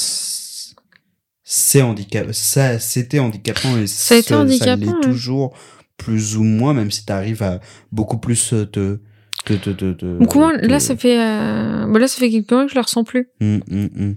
c'est 1.45 1.83
handicap, 1.83 2.33
ça, 2.33 2.79
c'était 2.79 3.19
handicapant 3.19 3.77
et 3.77 3.87
Ça 3.87 4.15
a 4.15 4.19
été 4.19 4.35
handicapant, 4.35 4.77
l'est 4.77 4.87
ouais. 4.87 5.01
toujours 5.03 5.57
plus 5.97 6.37
ou 6.37 6.43
moins, 6.45 6.73
même 6.75 6.91
si 6.91 7.05
tu 7.05 7.13
arrives 7.13 7.43
à 7.43 7.61
beaucoup 7.91 8.19
plus 8.19 8.53
euh, 8.53 8.65
te, 8.67 9.01
te, 9.45 9.55
te, 9.55 9.71
te, 9.71 9.93
te- 9.93 10.19
Donc 10.19 10.35
moi, 10.35 10.57
là, 10.57 10.81
ça 10.81 10.97
fait, 10.97 11.19
euh... 11.19 11.87
bah, 11.87 11.99
là, 11.99 12.07
ça 12.09 12.19
fait 12.19 12.31
quelques 12.31 12.51
mois 12.53 12.65
que 12.65 12.71
je 12.71 12.77
la 12.77 12.83
ressens 12.83 13.05
plus. 13.05 13.29
Hum, 13.41 13.61
hum, 13.71 13.91
hum. 13.97 14.17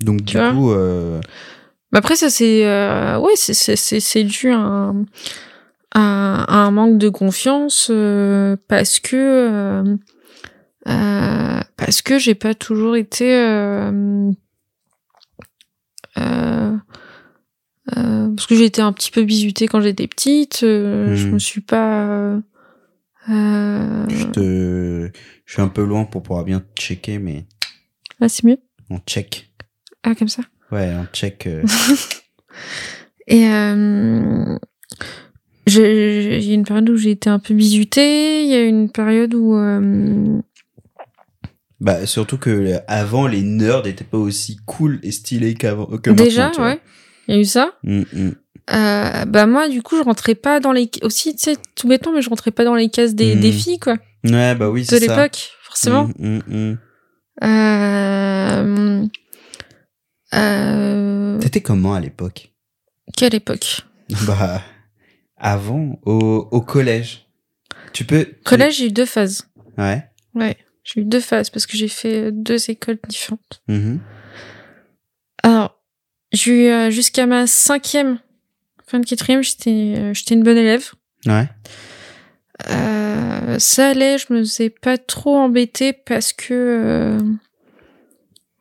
Donc 0.00 0.24
Tu 0.24 0.36
du 0.36 0.42
coup, 0.42 0.72
euh, 0.72 1.20
Mais 1.94 1.98
après, 1.98 2.16
ça, 2.16 2.28
c'est, 2.28 2.66
euh... 2.66 3.16
ouais, 3.18 3.32
c'est, 3.36 3.54
c'est, 3.54 3.76
c'est, 3.76 4.00
c'est 4.00 4.24
dû 4.24 4.50
à 4.50 4.56
un, 4.58 5.04
à, 5.94 6.42
à 6.42 6.56
un 6.66 6.70
manque 6.72 6.98
de 6.98 7.08
confiance 7.08 7.86
euh, 7.90 8.56
parce 8.68 8.98
que 8.98 9.16
euh, 10.86 11.60
parce 11.76 12.02
que 12.02 12.18
j'ai 12.18 12.34
pas 12.34 12.54
toujours 12.54 12.96
été 12.96 13.24
parce 17.76 18.46
que 18.48 18.56
j'ai 18.56 18.64
été 18.64 18.82
un 18.82 18.92
petit 18.92 19.10
peu 19.12 19.22
bisutée 19.22 19.68
quand 19.68 19.80
j'étais 19.80 20.06
petite. 20.08 20.58
Je 20.62 21.26
Mhm. 21.26 21.34
me 21.34 21.38
suis 21.38 21.60
pas. 21.60 22.38
Je 23.28 24.26
te, 24.32 25.10
je 25.46 25.52
suis 25.52 25.62
un 25.62 25.68
peu 25.68 25.84
loin 25.84 26.04
pour 26.04 26.22
pouvoir 26.22 26.44
bien 26.44 26.62
checker, 26.76 27.18
mais 27.18 27.46
Ah, 28.20 28.28
c'est 28.28 28.44
mieux. 28.44 28.58
on 28.90 28.98
check. 29.06 29.50
Ah, 30.02 30.14
comme 30.14 30.28
ça. 30.28 30.42
Ouais, 30.74 30.92
on 30.98 31.06
check. 31.12 31.46
euh, 31.46 31.62
Et 33.26 33.46
euh, 33.48 34.58
j'ai- 35.66 36.38
il 36.38 36.44
y 36.44 36.50
a 36.50 36.54
une 36.54 36.64
période 36.64 36.90
où 36.90 36.96
j'ai 36.96 37.12
été 37.12 37.30
un 37.30 37.38
peu 37.38 37.54
bisutée. 37.54 38.42
Il 38.44 38.50
y 38.50 38.54
a 38.54 38.62
une 38.64 38.90
période 38.90 39.34
où 39.34 39.54
euh, 39.56 40.40
Bah, 41.80 42.06
surtout 42.06 42.36
que 42.38 42.74
avant, 42.86 43.26
les 43.26 43.42
nerds 43.42 43.84
n'étaient 43.84 44.04
pas 44.04 44.18
aussi 44.18 44.56
cool 44.66 45.00
et 45.02 45.10
stylés 45.12 45.54
qu'avant. 45.54 45.86
Que 45.86 46.10
déjà, 46.10 46.50
ouais, 46.58 46.80
il 47.28 47.34
y 47.34 47.38
a 47.38 47.40
eu 47.40 47.44
ça. 47.44 47.72
Mm, 47.82 48.00
mm. 48.12 48.30
Euh, 48.72 49.24
bah 49.26 49.46
moi, 49.46 49.68
du 49.68 49.82
coup, 49.82 49.96
je 49.98 50.02
rentrais 50.02 50.34
pas 50.34 50.58
dans 50.60 50.72
les 50.72 50.90
aussi, 51.02 51.36
tu 51.36 51.42
sais, 51.44 51.56
tout 51.76 51.86
bêtement, 51.86 52.12
mais 52.12 52.22
je 52.22 52.30
rentrais 52.30 52.50
pas 52.50 52.64
dans 52.64 52.74
les 52.74 52.88
cases 52.88 53.14
des, 53.14 53.36
des 53.36 53.52
filles, 53.52 53.78
quoi, 53.78 53.96
Ouais, 54.24 54.54
bah 54.54 54.70
oui, 54.70 54.82
de 54.82 54.86
c'est 54.86 55.00
ça. 55.00 55.16
l'époque, 55.16 55.50
forcément. 55.62 56.08
Mm, 56.18 56.38
mm, 56.48 56.70
mm. 56.72 56.78
Euh, 57.44 59.06
euh, 60.34 61.38
T'étais 61.38 61.60
comment 61.62 61.94
à 61.94 62.00
l'époque? 62.00 62.50
quelle 63.16 63.34
époque? 63.34 63.82
Bah, 64.26 64.62
avant, 65.36 65.98
au, 66.04 66.48
au 66.50 66.60
collège. 66.60 67.26
Tu 67.92 68.04
peux. 68.04 68.26
Collège, 68.44 68.78
j'ai 68.78 68.86
eu 68.86 68.92
deux 68.92 69.06
phases. 69.06 69.48
Ouais. 69.78 70.04
Ouais, 70.34 70.56
j'ai 70.82 71.00
eu 71.00 71.04
deux 71.04 71.20
phases 71.20 71.48
parce 71.50 71.66
que 71.66 71.76
j'ai 71.76 71.88
fait 71.88 72.32
deux 72.32 72.70
écoles 72.70 72.98
différentes. 73.08 73.62
Mhm. 73.68 74.00
Alors, 75.42 75.78
j'ai 76.32 76.66
eu 76.66 76.70
euh, 76.70 76.90
jusqu'à 76.90 77.26
ma 77.26 77.46
cinquième, 77.46 78.18
fin 78.86 78.98
de 79.00 79.06
quatrième, 79.06 79.42
j'étais 79.42 79.94
euh, 79.96 80.12
j'étais 80.14 80.34
une 80.34 80.42
bonne 80.42 80.56
élève. 80.58 80.90
Ouais. 81.26 81.48
Euh, 82.70 83.58
ça 83.58 83.88
allait, 83.90 84.18
je 84.18 84.32
me 84.32 84.38
faisais 84.40 84.70
pas 84.70 84.98
trop 84.98 85.36
embêter 85.36 85.92
parce 85.92 86.32
que 86.32 86.52
euh, 86.54 87.18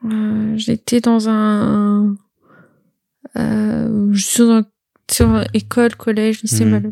euh, 0.05 0.53
j'étais 0.57 0.99
dans 1.01 1.29
un, 1.29 2.15
euh, 3.37 4.09
je 4.11 4.23
suis 4.25 4.39
dans 4.39 4.51
un, 4.53 4.65
sur 5.11 5.29
un 5.29 5.45
école, 5.53 5.95
collège, 5.95 6.41
lycée, 6.43 6.65
mal. 6.65 6.91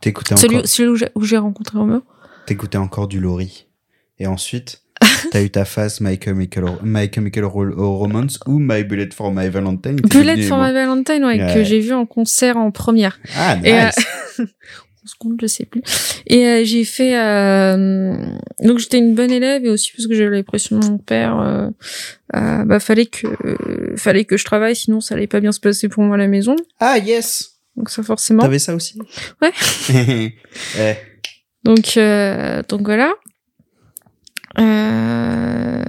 T'écoutais 0.00 0.36
Celui, 0.36 0.56
encore, 0.56 0.68
celui 0.68 1.08
où 1.14 1.22
j'ai- 1.24 1.36
rencontré 1.38 1.78
Roméo. 1.78 2.02
t'écoutais 2.46 2.78
encore 2.78 3.08
du 3.08 3.20
Laurie. 3.20 3.66
Et 4.18 4.26
ensuite, 4.26 4.82
t'as 5.32 5.42
eu 5.42 5.50
ta 5.50 5.64
phase 5.64 6.00
My 6.00 6.18
Chemical, 6.22 6.64
My 6.82 7.10
Chemical 7.12 7.44
Ro- 7.44 7.96
Romance 7.98 8.38
ou 8.46 8.58
My 8.58 8.84
Bullet 8.84 9.08
for 9.14 9.32
My 9.32 9.48
Valentine. 9.48 9.96
Bullet 9.96 10.42
for 10.42 10.58
my 10.58 10.72
Valentine, 10.72 11.24
ouais, 11.24 11.42
Ouais. 11.42 11.54
que 11.54 11.64
j'ai 11.64 11.80
vu 11.80 11.92
en 11.92 12.06
concert 12.06 12.56
en 12.56 12.70
première. 12.70 13.18
Ah, 13.36 13.56
Et, 13.64 13.72
euh, 13.80 13.88
je 15.40 15.46
sais 15.46 15.64
plus. 15.64 15.82
Et 16.26 16.46
euh, 16.46 16.64
j'ai 16.64 16.84
fait 16.84 17.18
euh, 17.18 18.14
donc 18.60 18.78
j'étais 18.78 18.98
une 18.98 19.14
bonne 19.14 19.30
élève 19.30 19.64
et 19.64 19.70
aussi 19.70 19.92
parce 19.92 20.06
que 20.06 20.14
j'avais 20.14 20.36
la 20.36 20.42
pression 20.42 20.78
de 20.78 20.86
mon 20.86 20.98
père. 20.98 21.38
Euh, 21.40 21.68
euh, 22.34 22.64
bah 22.64 22.80
fallait 22.80 23.06
que 23.06 23.26
euh, 23.26 23.96
fallait 23.96 24.24
que 24.24 24.36
je 24.36 24.44
travaille, 24.44 24.76
sinon 24.76 25.00
ça 25.00 25.14
allait 25.14 25.26
pas 25.26 25.40
bien 25.40 25.52
se 25.52 25.60
passer 25.60 25.88
pour 25.88 26.02
moi 26.02 26.16
à 26.16 26.18
la 26.18 26.28
maison. 26.28 26.56
Ah, 26.80 26.98
yes 26.98 27.58
Donc 27.76 27.90
ça 27.90 28.02
forcément. 28.02 28.42
T'avais 28.42 28.58
ça 28.58 28.74
aussi? 28.74 28.98
Ouais. 29.42 29.52
ouais. 30.78 31.02
Donc 31.64 31.96
euh, 31.96 32.62
donc 32.68 32.82
voilà. 32.82 33.12
Euh, 34.58 35.82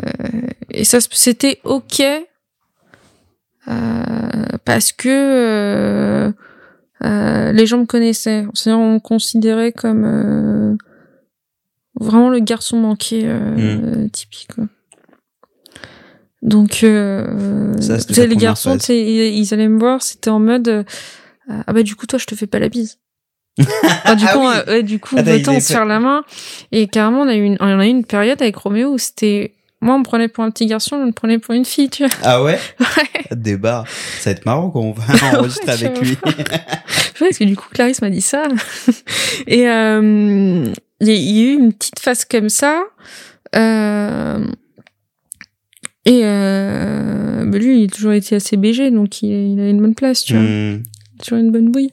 et 0.72 0.84
ça 0.84 0.99
c'était 1.11 1.59
ok 1.63 2.01
euh, 3.68 4.45
parce 4.66 4.91
que 4.91 6.34
euh, 7.06 7.51
les 7.51 7.66
gens 7.66 7.78
me 7.80 7.86
connaissaient. 7.86 8.45
C'est-à-dire 8.53 8.80
on 8.80 8.93
me 8.95 8.99
considérait 8.99 9.72
comme 9.72 10.03
euh, 10.06 10.76
vraiment 11.99 12.30
le 12.30 12.39
garçon 12.39 12.78
manqué 12.78 13.22
euh, 13.26 14.08
typique. 14.10 14.49
quoi. 14.53 14.66
Donc 16.41 16.84
euh, 16.84 17.74
Ça, 17.80 17.97
les 17.97 18.03
première 18.28 18.38
garçons, 18.38 18.78
ils, 18.89 19.38
ils 19.38 19.53
allaient 19.53 19.68
me 19.68 19.80
voir, 19.80 20.01
c'était 20.03 20.30
en 20.30 20.39
mode 20.39 20.68
euh, 20.68 20.84
ah 21.47 21.74
bah 21.74 21.84
du 21.84 21.95
coup 21.95 22.06
toi 22.08 22.20
je 22.20 22.26
te 22.26 22.36
fais 22.36 22.47
pas 22.47 22.60
la 22.60 22.70
bise. 22.70 22.97
Enfin, 23.58 24.16
du 24.16 24.26
Ah 24.28 24.34
coup, 24.34 24.39
oui. 24.41 24.47
euh, 24.47 24.66
ouais, 24.74 24.84
du 24.84 24.99
coup, 24.99 25.16
on 25.18 25.60
se 25.60 25.72
faire 25.72 25.86
la 25.86 25.99
main. 26.01 26.24
Et 26.74 26.88
carrément, 26.88 27.22
on 27.22 27.28
a 27.30 27.36
eu 27.36 27.43
une, 27.43 27.58
on 27.62 27.80
a 27.80 27.86
eu 27.88 27.89
une 27.89 28.03
période 28.03 28.41
avec 28.41 28.58
Roméo 28.58 28.89
où 28.93 28.97
c'était, 28.97 29.55
moi, 29.86 29.96
on 29.96 30.00
me 30.00 30.04
prenait 30.04 30.28
pour 30.28 30.44
un 30.44 30.52
petit 30.52 30.66
garçon, 30.66 30.96
on 30.98 31.06
me 31.08 31.12
prenait 31.12 31.40
pour 31.40 31.54
une 31.54 31.64
fille, 31.66 31.90
tu 31.90 32.06
vois. 32.06 32.14
Ah 32.24 32.44
ouais? 32.44 32.60
Ouais. 32.80 33.36
Débat. 33.36 33.84
Ça 34.20 34.30
va 34.30 34.36
être 34.38 34.46
marrant 34.46 34.70
quand 34.70 34.82
on 34.82 34.92
va 34.92 35.04
enregistrer 35.40 35.66
Ouais, 35.74 35.86
avec 35.86 36.00
lui. 36.02 36.18
Ouais, 36.26 36.34
parce 37.20 37.38
que 37.38 37.44
du 37.44 37.56
coup, 37.56 37.68
Clarisse 37.74 38.02
m'a 38.02 38.10
dit 38.10 38.22
ça. 38.22 38.48
Et 39.48 39.68
euh, 39.70 40.66
il 41.02 41.08
y, 41.08 41.12
a- 41.12 41.16
il 41.16 41.32
y 41.38 41.40
a 41.42 41.52
eu 41.52 41.54
une 41.56 41.74
petite 41.74 42.00
phase 42.00 42.26
comme 42.26 42.50
ça. 42.50 42.84
Euh, 43.56 44.46
et 46.06 46.22
euh, 46.24 47.46
bah, 47.46 47.58
lui, 47.58 47.82
il 47.82 47.86
a 47.86 47.88
toujours 47.88 48.12
été 48.14 48.36
assez 48.36 48.58
BG, 48.58 48.92
donc 48.92 49.22
il, 49.22 49.54
il 49.54 49.60
a 49.60 49.70
une 49.70 49.82
bonne 49.82 49.96
place, 49.96 50.24
tu 50.24 50.34
vois. 50.34 50.44
Hmm. 50.44 50.84
sur 51.22 51.38
une 51.38 51.52
bonne 51.52 51.72
bouille. 51.72 51.92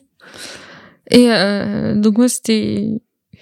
Et 1.11 1.31
euh, 1.31 1.95
donc 1.95 2.17
moi 2.17 2.29
c'était 2.29 2.87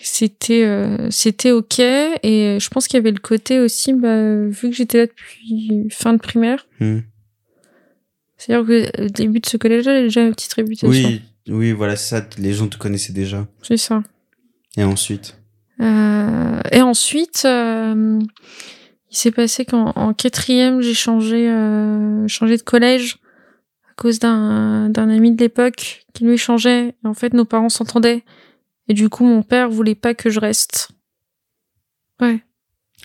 c'était 0.04 0.64
euh, 0.64 1.10
c'était 1.12 1.52
ok 1.52 1.80
et 1.80 2.58
je 2.60 2.70
pense 2.70 2.88
qu'il 2.88 2.98
y 2.98 3.00
avait 3.02 3.12
le 3.12 3.20
côté 3.20 3.60
aussi 3.60 3.94
bah, 3.94 4.46
vu 4.48 4.70
que 4.70 4.76
j'étais 4.76 4.98
là 5.00 5.06
depuis 5.08 5.88
fin 5.90 6.14
de 6.14 6.20
primaire 6.20 6.66
Hmm. 6.80 7.00
c'est 8.38 8.54
à 8.54 8.58
dire 8.64 8.68
que 8.68 9.02
le 9.02 9.10
début 9.10 9.40
de 9.40 9.46
ce 9.46 9.58
collège 9.58 9.86
là 9.86 9.96
j'ai 9.98 10.04
déjà 10.04 10.22
une 10.22 10.34
petite 10.34 10.54
réputation 10.54 10.90
Oui, 10.90 11.22
oui, 11.50 11.72
voilà, 11.72 11.96
c'est 11.96 12.16
ça. 12.20 12.26
Les 12.38 12.54
gens 12.54 12.68
te 12.68 12.78
connaissaient 12.78 13.14
déjà. 13.14 13.48
c'est 13.62 13.78
ça 13.78 14.04
Et 14.78 14.84
ensuite 14.84 15.38
Euh, 15.82 16.60
et 16.72 16.82
ensuite 16.82 17.44
euh, 17.46 18.20
il 19.12 19.18
s'est 19.18 19.32
passé 19.32 19.66
qu'en 19.66 19.92
en 19.96 20.14
quatrième 20.14 20.82
j'ai 20.82 20.94
changé 20.94 21.50
euh, 21.50 22.28
changé 22.28 22.58
de 22.58 22.62
collège 22.62 23.18
à 23.90 23.94
cause 24.02 24.20
d'un 24.20 24.90
d'un 24.90 25.10
ami 25.10 25.32
de 25.34 25.42
l'époque 25.42 26.06
qui 26.14 26.24
lui 26.24 26.38
changeait 26.38 26.90
et 27.04 27.08
en 27.08 27.14
fait 27.16 27.34
nos 27.34 27.46
parents 27.46 27.70
s'entendaient 27.70 28.24
et 28.92 28.94
du 28.94 29.08
coup 29.08 29.24
mon 29.24 29.42
père 29.42 29.70
voulait 29.70 29.96
pas 29.96 30.14
que 30.14 30.30
je 30.30 30.40
reste 30.42 30.90
ouais 32.22 32.44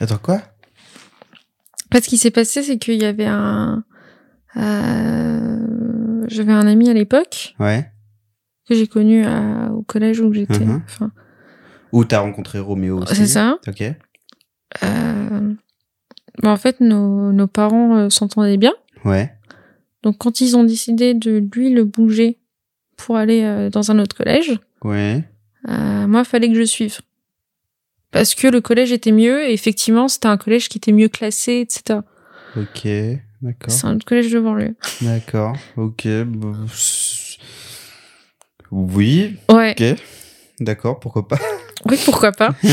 Attends, 0.01 0.19
quoi? 0.19 0.35
En 0.35 1.95
fait, 1.95 2.03
ce 2.03 2.09
qui 2.09 2.19
s'est 2.19 2.31
passé, 2.33 2.63
c'est 2.65 2.77
qu'il 2.77 3.01
y 3.01 3.05
avait 3.05 3.25
un. 3.25 3.85
euh, 4.57 6.25
J'avais 6.29 6.53
un 6.53 6.67
ami 6.67 6.91
à 6.91 6.93
l'époque 6.93 7.55
Ouais. 7.61 7.91
que 8.69 8.75
j'ai 8.75 8.87
connu 8.89 9.25
à- 9.25 9.71
au 9.73 9.83
collège 9.83 10.21
où 10.21 10.33
j'étais. 10.33 10.59
Mhm. 10.65 10.83
Enfin, 10.85 11.13
Ou 11.93 12.05
t'as 12.05 12.19
rencontré 12.21 12.59
Roméo 12.59 12.99
aussi 13.03 13.15
c'est 13.15 13.27
ça. 13.27 13.59
Ok. 13.69 13.81
Euh... 14.83 15.55
bon, 16.43 16.51
en 16.51 16.57
fait, 16.57 16.81
nos, 16.81 17.33
nos 17.33 17.47
parents 17.47 17.97
euh, 17.97 18.11
s'entendaient 18.11 18.57
bien. 18.59 18.75
Ouais. 19.05 19.33
Donc, 20.03 20.19
quand 20.19 20.41
ils 20.41 20.57
ont 20.57 20.65
décidé 20.65 21.15
de 21.15 21.49
lui 21.55 21.71
le 21.71 21.85
bouger 21.85 22.39
pour 22.97 23.17
aller 23.17 23.71
dans 23.73 23.91
un 23.91 23.99
autre 23.99 24.17
collège, 24.17 24.59
Ouais. 24.85 25.25
Euh, 25.69 26.07
moi, 26.07 26.25
fallait 26.25 26.49
que 26.49 26.55
je 26.55 26.65
suive. 26.65 27.01
Parce 28.11 28.35
que 28.35 28.47
le 28.47 28.61
collège 28.61 28.93
était 28.93 29.13
mieux, 29.13 29.49
et 29.49 29.53
effectivement, 29.53 30.09
c'était 30.09 30.29
un 30.29 30.37
collège 30.37 30.69
qui 30.69 30.79
était 30.79 30.93
mieux 30.93 31.09
classé, 31.09 31.61
etc. 31.61 32.01
Ok. 32.57 32.87
D'accord. 33.43 33.71
C'est 33.71 33.87
un 33.87 33.97
autre 33.97 34.07
collège 34.07 34.31
de 34.31 34.41
banlieue. 34.41 34.75
D'accord. 35.03 35.57
Ok. 35.77 36.07
bah, 36.07 36.53
Oui. 38.71 39.37
Ouais, 39.51 39.75
Ok. 39.79 39.99
D'accord. 40.61 40.99
Pourquoi 41.01 41.29
pas 41.29 41.39
oui, 41.85 41.99
pourquoi 42.05 42.33
pas. 42.33 42.55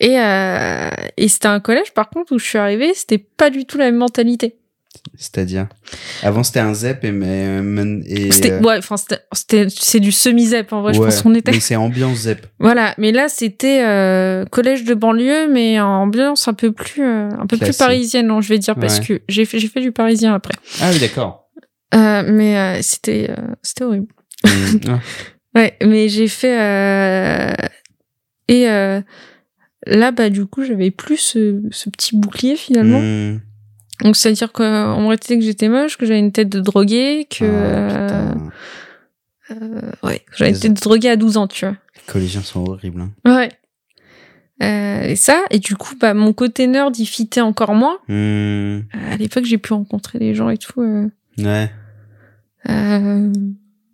Et, 0.00 0.18
euh, 0.18 0.90
et 1.16 1.28
c'était 1.28 1.46
un 1.46 1.60
collège, 1.60 1.92
par 1.94 2.10
contre, 2.10 2.34
où 2.34 2.38
je 2.38 2.44
suis 2.44 2.58
arrivée, 2.58 2.94
c'était 2.94 3.18
pas 3.18 3.48
du 3.50 3.64
tout 3.64 3.78
la 3.78 3.84
même 3.86 3.96
mentalité. 3.96 4.56
C'est-à-dire 5.16 5.68
Avant, 6.22 6.42
c'était 6.42 6.60
un 6.60 6.74
ZEP 6.74 7.04
et. 7.04 7.12
mais- 7.12 7.60
men- 7.62 8.02
et 8.06 8.30
euh, 8.50 8.60
ouais, 8.60 8.78
enfin, 8.78 8.96
c'est 9.34 10.00
du 10.00 10.12
semi-zep, 10.12 10.72
en 10.72 10.82
vrai, 10.82 10.94
je 10.94 10.98
pense 11.06 11.22
qu'on 11.22 11.34
était. 11.34 11.52
Mais 11.52 11.60
c'est 11.60 11.76
ambiance 11.76 12.18
ZEP. 12.20 12.46
Voilà. 12.58 12.94
Mais 12.98 13.12
là, 13.12 13.28
c'était, 13.28 13.82
euh, 13.84 14.44
collège 14.46 14.84
de 14.84 14.94
banlieue, 14.94 15.48
mais 15.52 15.80
en 15.80 16.02
ambiance 16.02 16.48
un 16.48 16.54
peu 16.54 16.72
plus, 16.72 17.02
euh, 17.02 17.28
un 17.38 17.46
peu 17.46 17.56
plus 17.56 17.66
parisienne, 17.78 18.26
non, 18.28 18.40
je 18.40 18.48
vais 18.48 18.58
dire, 18.58 18.74
parce 18.76 19.00
que 19.06 19.22
j'ai 19.28 19.44
fait, 19.44 19.60
fait 19.60 19.80
du 19.80 19.92
parisien 19.92 20.34
après. 20.34 20.54
Ah 20.80 20.90
oui, 20.92 20.98
d'accord. 21.00 21.48
Euh, 21.94 22.22
mais, 22.26 22.58
euh, 22.58 22.78
c'était, 22.82 23.30
euh, 23.30 23.54
c'était 23.62 23.84
horrible. 23.84 24.06
Hmm. 24.44 24.78
Ah. 24.88 25.00
Ouais, 25.54 25.76
mais 25.84 26.08
j'ai 26.08 26.26
fait, 26.28 26.58
euh, 26.60 27.52
et, 28.48 28.68
euh, 28.68 29.00
là, 29.86 30.10
bah, 30.10 30.28
du 30.28 30.46
coup, 30.46 30.64
j'avais 30.64 30.90
plus 30.90 31.16
ce, 31.18 31.62
ce 31.70 31.90
petit 31.90 32.16
bouclier, 32.16 32.56
finalement. 32.56 33.00
Hmm. 33.00 33.40
Donc, 34.02 34.16
c'est-à-dire 34.16 34.52
qu'on 34.52 35.00
m'aurait 35.00 35.16
dit 35.16 35.38
que 35.38 35.44
j'étais 35.44 35.68
moche, 35.68 35.96
que 35.96 36.04
j'avais 36.06 36.18
une 36.18 36.32
tête 36.32 36.48
de 36.48 36.60
droguée, 36.60 37.26
que, 37.30 37.44
Ah, 37.44 38.34
euh, 39.52 39.80
ouais, 40.02 40.22
j'avais 40.36 40.50
Les- 40.52 40.56
été 40.58 40.68
droguée 40.70 41.10
à 41.10 41.16
12 41.16 41.36
ans, 41.36 41.46
tu 41.46 41.64
vois. 41.66 41.76
Les 41.96 42.12
collégiens 42.12 42.42
sont 42.42 42.64
horribles. 42.68 43.02
hein. 43.02 43.12
Ouais. 43.24 43.50
Euh, 44.62 45.02
et 45.08 45.16
ça, 45.16 45.42
et 45.50 45.58
du 45.58 45.76
coup, 45.76 45.94
bah, 46.00 46.14
mon 46.14 46.32
côté 46.32 46.66
nerd, 46.66 46.96
il 46.98 47.06
fitait 47.06 47.40
encore 47.40 47.74
moins. 47.74 47.98
Hmm, 48.08 48.14
Euh, 48.14 48.80
à 49.12 49.16
l'époque, 49.16 49.44
j'ai 49.44 49.58
pu 49.58 49.72
rencontrer 49.72 50.18
des 50.18 50.34
gens 50.34 50.48
et 50.48 50.58
tout. 50.58 50.80
euh, 50.80 51.08
Ouais. 51.38 51.70
euh, 52.70 53.32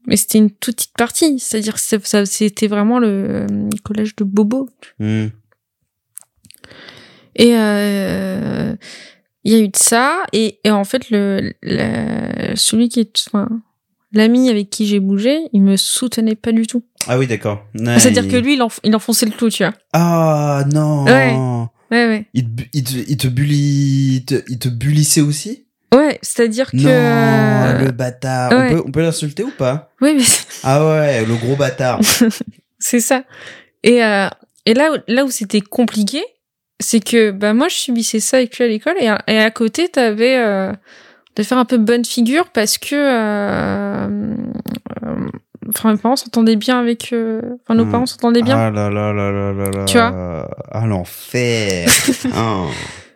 mais 0.07 0.16
c'était 0.16 0.38
une 0.38 0.51
toute 0.51 0.76
petite 0.76 0.96
partie. 0.96 1.38
C'est-à-dire 1.38 1.74
que 1.74 1.80
ça- 1.80 1.98
ça- 2.03 2.26
c'était 2.26 2.68
vraiment 2.68 2.98
le 2.98 3.46
euh, 3.51 3.68
collège 3.84 4.14
de 4.16 4.24
Bobo. 4.24 4.68
Hmm. 4.98 5.26
Et 7.36 7.57
euh, 7.57 8.74
il 9.45 9.53
y 9.53 9.55
a 9.57 9.59
eu 9.59 9.68
de 9.68 9.76
ça. 9.76 10.22
Et, 10.32 10.59
et 10.64 10.70
en 10.70 10.84
fait, 10.84 11.11
le, 11.11 11.53
la- 11.62 12.55
celui 12.57 12.88
qui 12.88 13.01
est... 13.01 13.24
Enfin, 13.28 13.49
L'ami 14.12 14.51
avec 14.51 14.70
qui 14.70 14.88
j'ai 14.88 14.99
bougé, 14.99 15.38
il 15.53 15.62
me 15.62 15.76
soutenait 15.76 16.34
pas 16.34 16.51
du 16.51 16.66
tout. 16.66 16.82
Ah 17.07 17.16
oui, 17.16 17.28
d'accord. 17.28 17.64
Ouais, 17.78 17.97
C'est-à-dire 18.01 18.24
il- 18.24 18.30
que 18.32 18.36
lui, 18.38 18.55
il, 18.55 18.61
enf- 18.61 18.80
il 18.82 18.97
enfonçait 18.97 19.24
le 19.24 19.30
clou, 19.30 19.51
tu 19.51 19.62
vois. 19.62 19.72
Ah 19.93 20.64
non. 20.72 21.05
Ouais. 21.05 21.32
Ouais, 21.93 22.07
ouais. 22.09 22.26
Il, 22.34 22.49
il, 22.72 22.82
te, 22.82 22.93
il 23.09 23.16
te 23.16 23.28
bully, 23.28 24.16
il 24.16 24.24
te, 24.24 24.34
il 24.49 24.59
te 24.59 24.68
bullissait 24.68 25.20
aussi? 25.20 25.64
Ouais, 25.95 26.18
c'est-à-dire 26.22 26.72
que... 26.72 26.76
Non, 26.78 26.88
euh, 26.91 27.84
le 27.84 27.91
bâtard. 27.93 28.51
ouais. 28.51 28.70
On 28.70 28.74
peut, 28.74 28.82
on 28.86 28.91
peut 28.91 29.03
l'insulter 29.03 29.45
ou 29.45 29.51
pas? 29.57 29.93
Ouais, 30.01 30.14
mais 30.14 30.24
c'est- 30.24 30.45
Ah 30.64 30.84
ouais, 30.84 31.24
le 31.24 31.36
gros 31.36 31.55
bâtard. 31.55 32.01
c'est 32.80 33.01
ça. 33.01 33.22
Et, 33.84 34.03
euh, 34.03 34.28
et 34.66 34.74
là, 34.74 34.91
là 35.07 35.24
où 35.24 35.30
c'était 35.30 35.61
compliqué, 35.61 36.20
c'est 36.81 37.01
que 37.01 37.31
bah, 37.31 37.55
moi, 37.55 37.68
je 37.68 37.74
subissais 37.76 38.18
ça 38.20 38.39
avec 38.39 38.57
lui 38.59 38.64
à 38.64 38.68
l'école. 38.68 38.95
Et, 39.01 39.09
à- 39.09 39.22
et 39.28 39.39
à 39.39 39.51
côté, 39.51 39.89
t'avais... 39.89 40.37
Euh, 40.39 40.72
de 41.37 41.45
faire 41.45 41.59
un 41.59 41.64
peu 41.64 41.78
bonne 41.78 42.05
figure 42.05 42.49
parce 42.49 42.76
que... 42.76 42.95
euh, 42.97 44.35
Enfin, 45.68 45.93
mes 45.93 45.99
parents 45.99 46.16
s'entendaient 46.16 46.57
bien 46.57 46.81
avec... 46.81 47.12
euh, 47.12 47.41
Enfin, 47.62 47.74
nos 47.76 47.85
Hmm. 47.85 47.91
parents 47.93 48.07
s'entendaient 48.07 48.43
bien. 48.43 48.57
Ah 48.59 48.70
là 48.70 48.91
là 48.91 49.12
là 49.12 49.31
là 49.31 49.53
là 49.53 49.70
là. 49.70 49.85
Tu 49.85 49.97
Ah 49.99 50.87
l'enfer. 50.87 51.89
Ah. 52.33 52.66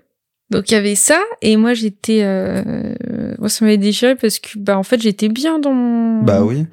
Donc 0.51 0.71
il 0.71 0.75
y 0.75 0.77
avait 0.77 0.95
ça 0.95 1.19
et 1.43 1.57
moi 1.57 1.75
j'étais 1.75 2.21
euh, 2.23 2.95
moi 3.39 3.49
ça 3.49 3.65
m'avait 3.65 3.79
déchiré 3.79 4.15
parce 4.15 4.39
que 4.39 4.57
bah 4.59 4.79
en 4.79 4.83
fait 4.85 5.01
j'étais 5.01 5.29
bien 5.29 5.59
dans 5.59 5.73
mon 5.73 6.23
Bah 6.23 6.43
oui. 6.45 6.67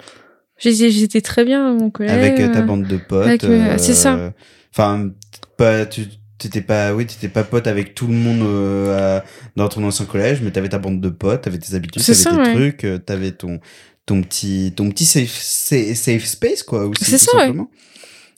j'étais 0.60 1.22
très 1.22 1.46
bien 1.46 1.74
mon 1.74 1.90
collège 1.90 2.12
Avec 2.12 2.40
euh, 2.42 2.54
ta 2.54 2.62
bande 2.62 2.84
de 2.86 2.98
potes. 2.98 3.44
euh, 3.46 3.78
c'est 3.78 3.96
ça. 3.96 4.34
Enfin, 4.74 5.10
pas, 5.58 5.86
tu 5.88 6.02
t'étais 6.42 6.62
pas, 6.62 6.94
oui, 6.94 7.06
t'étais 7.06 7.30
pas 7.30 7.44
pote 7.44 7.68
avec 7.68 7.94
tout 7.96 8.08
le 8.08 8.14
monde 8.14 8.42
euh, 8.42 9.20
à- 9.20 9.24
dans 9.56 9.70
ton 9.70 9.84
ancien 9.84 10.06
collège, 10.06 10.42
mais 10.42 10.52
t'avais 10.52 10.70
ta 10.70 10.80
bande 10.80 11.00
de 11.00 11.10
potes, 11.10 11.42
t'avais 11.44 11.58
tes 11.60 11.76
habitudes, 11.76 12.02
t'avais 12.04 12.24
tes 12.24 12.36
ouais. 12.42 12.54
trucs, 12.54 12.84
euh, 12.86 12.98
t'avais 12.98 13.32
ton, 13.32 13.60
ton 14.06 14.22
petit, 14.22 14.74
ton 14.76 14.90
petit 14.90 15.06
safe, 15.06 15.32
safe, 15.40 16.26
space, 16.26 16.64
quoi, 16.64 16.86
aussi, 16.88 17.06
C'est 17.06 17.18
ça, 17.18 17.32
ouais. 17.38 17.42
simplement. 17.44 17.70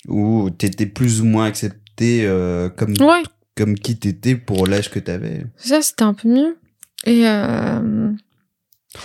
Où 0.08 0.50
t'étais 0.50 0.86
plus 0.86 1.22
ou 1.22 1.26
moins 1.26 1.46
accepté 1.46 2.26
euh, 2.26 2.70
comme, 2.70 2.94
ouais 3.00 3.24
comme 3.56 3.76
qui 3.76 3.96
t'étais 3.98 4.36
pour 4.36 4.66
l'âge 4.68 4.90
que 4.90 5.00
t'avais. 5.00 5.46
ça 5.58 5.82
c'était 5.82 6.04
un 6.04 6.14
peu 6.16 6.28
mieux 6.28 6.58
et 7.06 7.24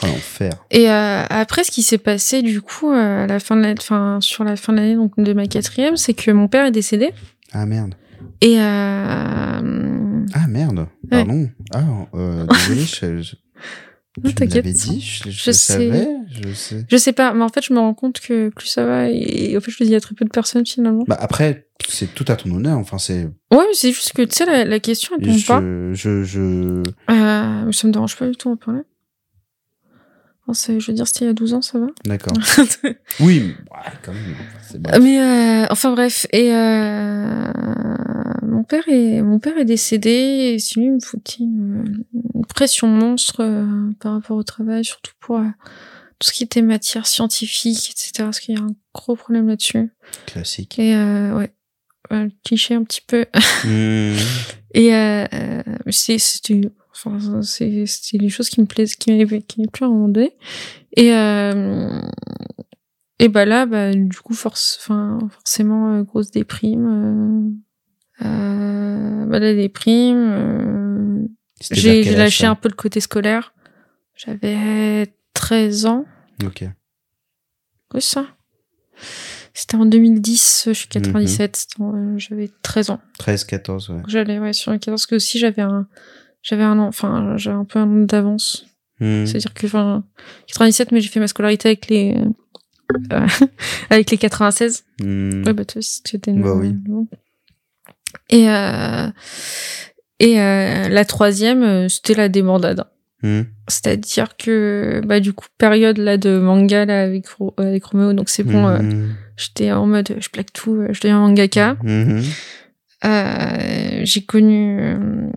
Oh, 0.03 0.07
l'enfer. 0.07 0.53
et 0.71 0.91
euh, 0.91 1.23
après 1.31 1.65
ce 1.65 1.71
qui 1.71 1.83
s'est 1.83 1.97
passé 1.99 2.43
du 2.43 2.61
coup 2.61 2.91
à 2.91 3.27
la 3.27 3.41
fin 3.41 3.57
de 3.57 3.63
l'année 3.63 3.75
enfin 3.79 4.19
sur 4.21 4.45
la 4.45 4.55
fin 4.57 4.75
de 4.75 4.79
l'année 4.79 4.95
donc 4.97 5.19
de 5.19 5.33
ma 5.33 5.47
quatrième 5.47 5.97
c'est 5.97 6.13
que 6.13 6.31
mon 6.31 6.47
père 6.47 6.67
est 6.67 6.71
décédé 6.71 7.11
Ah 7.53 7.65
merde. 7.65 7.95
Et 8.41 8.59
euh, 8.61 10.25
Ah 10.35 10.47
merde. 10.49 10.87
Pardon. 11.11 11.49
Ah, 11.73 11.83
euh, 12.15 12.47
désolé, 12.47 12.81
je, 12.83 13.23
je, 13.23 13.35
Non, 14.25 14.31
t'inquiète. 14.33 14.65
dit, 14.67 15.01
je, 15.01 15.25
je, 15.25 15.31
Je 15.31 15.51
sais. 15.53 15.75
savais, 15.75 16.09
je 16.29 16.53
sais. 16.53 16.85
je 16.91 16.97
sais 16.97 17.13
pas 17.13 17.33
mais 17.35 17.45
en 17.45 17.49
fait 17.49 17.63
je 17.65 17.73
me 17.73 17.79
rends 17.79 17.95
compte 17.95 18.19
que 18.21 18.49
plus 18.49 18.67
ça 18.67 18.85
va 18.85 19.09
et, 19.11 19.57
en 19.57 19.61
fait 19.61 19.71
je 19.71 19.77
le 19.81 19.87
dis 19.87 19.95
à 19.95 20.01
très 20.01 20.15
peu 20.17 20.25
de 20.25 20.31
personnes 20.31 20.67
finalement 20.67 21.05
Bah 21.07 21.17
après, 21.21 21.69
c'est 21.89 22.13
tout 22.15 22.25
à 22.29 22.35
ton 22.37 22.51
honneur. 22.53 22.79
Enfin, 22.79 22.99
c'est. 22.99 23.29
ouais 23.53 23.65
c'est 23.75 23.93
juste 23.93 24.13
que 24.15 24.23
tu 24.23 24.35
sais 24.35 24.45
la, 24.47 24.65
la 24.65 24.81
question 24.81 25.15
elle 25.21 25.27
tombe 25.29 25.45
pas 25.47 25.61
Je, 25.93 26.25
je. 26.25 26.41
Euh, 26.41 27.65
mais 27.67 27.73
ça 27.73 27.87
me 27.87 27.93
dérange 27.93 28.17
pas 28.17 28.27
du 28.29 28.35
tout 28.37 28.51
en 28.51 28.57
parler. 28.57 28.81
Enfin, 30.47 30.55
c'est- 30.55 30.81
je 30.81 30.87
veux 30.91 30.95
dire, 30.95 31.07
c'était 31.07 31.27
il 31.27 31.29
y 31.29 31.31
a 31.31 31.35
12 31.35 31.53
ans, 31.55 31.61
ça 31.63 31.79
va. 31.79 31.87
D'accord. 32.07 32.33
Oui, 33.21 33.41
mais- 33.41 33.77
ouais, 33.77 33.93
quand 34.03 34.13
même. 34.13 34.81
bon. 34.81 35.03
mais 35.03 35.21
euh, 35.21 35.67
enfin 35.71 35.93
bref, 35.93 36.27
et 36.33 36.51
euh, 36.53 37.53
mon 38.43 38.65
père 38.65 38.89
est 38.89 39.23
mon 39.23 39.39
père 39.39 39.57
est 39.59 39.65
décédé 39.65 40.11
et 40.11 40.59
c'est 40.59 40.81
lui 40.81 40.91
me 40.91 41.01
foutait 41.01 41.43
une, 41.45 42.05
une 42.35 42.45
pression 42.47 42.89
monstre 42.89 43.41
euh, 43.41 43.91
par 44.01 44.13
rapport 44.13 44.37
au 44.37 44.43
travail, 44.43 44.85
surtout 44.85 45.13
pour 45.21 45.39
euh, 45.39 45.45
tout 46.19 46.29
ce 46.29 46.33
qui 46.33 46.45
était 46.45 46.63
matière 46.63 47.07
scientifique, 47.07 47.91
etc. 47.91 48.13
Parce 48.19 48.41
qu'il 48.41 48.55
y 48.57 48.59
a 48.59 48.63
un 48.63 48.75
gros 48.95 49.17
problème 49.17 49.49
là-dessus. 49.49 49.91
Classique. 50.27 50.79
Et 50.79 50.95
euh, 50.95 51.37
ouais, 51.37 51.53
un 52.11 52.29
cliché 52.45 52.75
un 52.75 52.85
petit 52.85 53.03
peu. 53.07 53.25
Hmm. 53.65 54.15
Et 54.75 54.95
euh, 54.95 55.27
c'est 55.91 56.19
c'était 56.19 56.61
enfin 56.93 57.43
c'est 57.43 57.87
c'était 57.87 58.19
les 58.19 58.29
choses 58.29 58.49
qui 58.51 58.61
me 58.61 58.67
plaisent 58.67 58.95
qui 58.95 59.11
m'avaient 59.13 59.43
qui 59.43 59.61
m'avaient 59.61 59.71
plu 59.71 59.85
à 59.85 59.89
un 59.89 59.91
moment 59.91 60.09
donné. 60.09 60.37
Et 60.97 61.13
euh, 61.13 62.01
et 63.19 63.29
bah 63.29 63.45
là 63.45 63.67
bah 63.67 63.93
du 63.93 64.19
coup 64.19 64.35
force 64.35 64.79
enfin 64.81 65.19
forcément 65.31 65.95
euh, 65.95 66.03
grosse 66.03 66.31
déprime 66.31 67.59
euh, 68.25 69.27
bah 69.27 69.39
la 69.39 69.55
déprime 69.55 70.17
euh, 70.19 71.27
j'ai 71.71 72.05
lâché 72.15 72.47
un 72.47 72.55
peu 72.55 72.69
le 72.69 72.75
côté 72.75 73.01
scolaire. 73.01 73.53
J'avais 74.15 75.13
13 75.35 75.87
ans, 75.87 76.05
Ok. 76.45 76.65
quoi 77.89 78.01
ça 78.01 78.27
C'était 79.55 79.77
en 79.77 79.87
2010, 79.87 80.63
je 80.67 80.71
Mhm. 80.71 80.75
suis 80.75 80.89
97, 80.89 81.57
c'était 81.57 81.81
en- 81.83 81.95
euh, 81.95 82.19
j'avais 82.19 82.51
13 82.63 82.91
ans. 82.91 83.01
13, 83.19 83.45
14, 83.45 83.91
ouais. 83.91 84.03
J'allais 84.09 84.39
ouais 84.39 84.53
sur 84.53 84.73
les 84.73 84.79
14 84.79 85.03
parce 85.03 85.07
que 85.07 85.15
aussi 85.17 85.39
j'avais 85.39 85.63
un 85.63 85.87
j'avais 86.43 86.63
un 86.65 86.79
an 86.79 86.87
enfin 86.87 87.37
j'avais 87.37 87.57
un 87.57 87.65
peu 87.65 87.79
un 87.79 87.85
an 87.89 88.05
d'avance. 88.05 88.67
Hmm. 89.01 89.25
C'est-à-dire 89.27 89.55
que 89.55 89.67
enfin 89.67 90.05
97 90.49 90.91
mais 90.93 91.01
j'ai 91.01 91.09
fait 91.09 91.21
ma 91.21 91.29
scolarité 91.29 91.69
avec 91.69 91.89
les 91.89 92.17
euh, 93.13 93.27
avec 93.91 94.11
les 94.11 94.19
96. 94.19 94.85
Hmm. 95.01 95.45
Ouais 95.47 95.53
bah 95.53 95.65
toi 95.65 95.79
aussi 95.79 96.03
tu 96.03 96.17
étais 96.17 96.33
Bah 96.33 96.55
oui. 96.55 96.71
bon. 96.73 97.07
Et 98.31 98.49
euh, 98.49 99.09
et 100.21 100.41
euh, 100.41 100.89
la 100.89 101.05
troisième 101.05 101.63
euh, 101.63 101.89
c'était 101.89 102.15
la 102.15 102.29
débandade. 102.29 102.85
Hmm. 103.23 103.43
C'est-à-dire 103.67 104.37
que 104.37 105.01
bah 105.05 105.19
du 105.21 105.33
coup 105.33 105.47
période 105.59 105.99
là 105.99 106.17
de 106.17 106.39
manga 106.39 106.85
là 106.85 107.03
avec 107.03 107.27
avec 107.57 107.85
Roméo 107.85 108.13
donc 108.13 108.29
c'est 108.29 108.45
bon 108.45 108.67
euh, 108.69 108.79
Mhm. 108.79 109.15
j'étais 109.37 109.73
en 109.73 109.87
mode 109.87 110.15
je 110.21 110.29
plaque 110.29 110.53
tout 110.53 110.85
je 110.91 111.01
deviens 111.01 111.19
mangaka. 111.19 111.77
Euh, 113.05 114.01
j'ai 114.05 114.23
connu. 114.23 114.79
euh, 114.81 115.31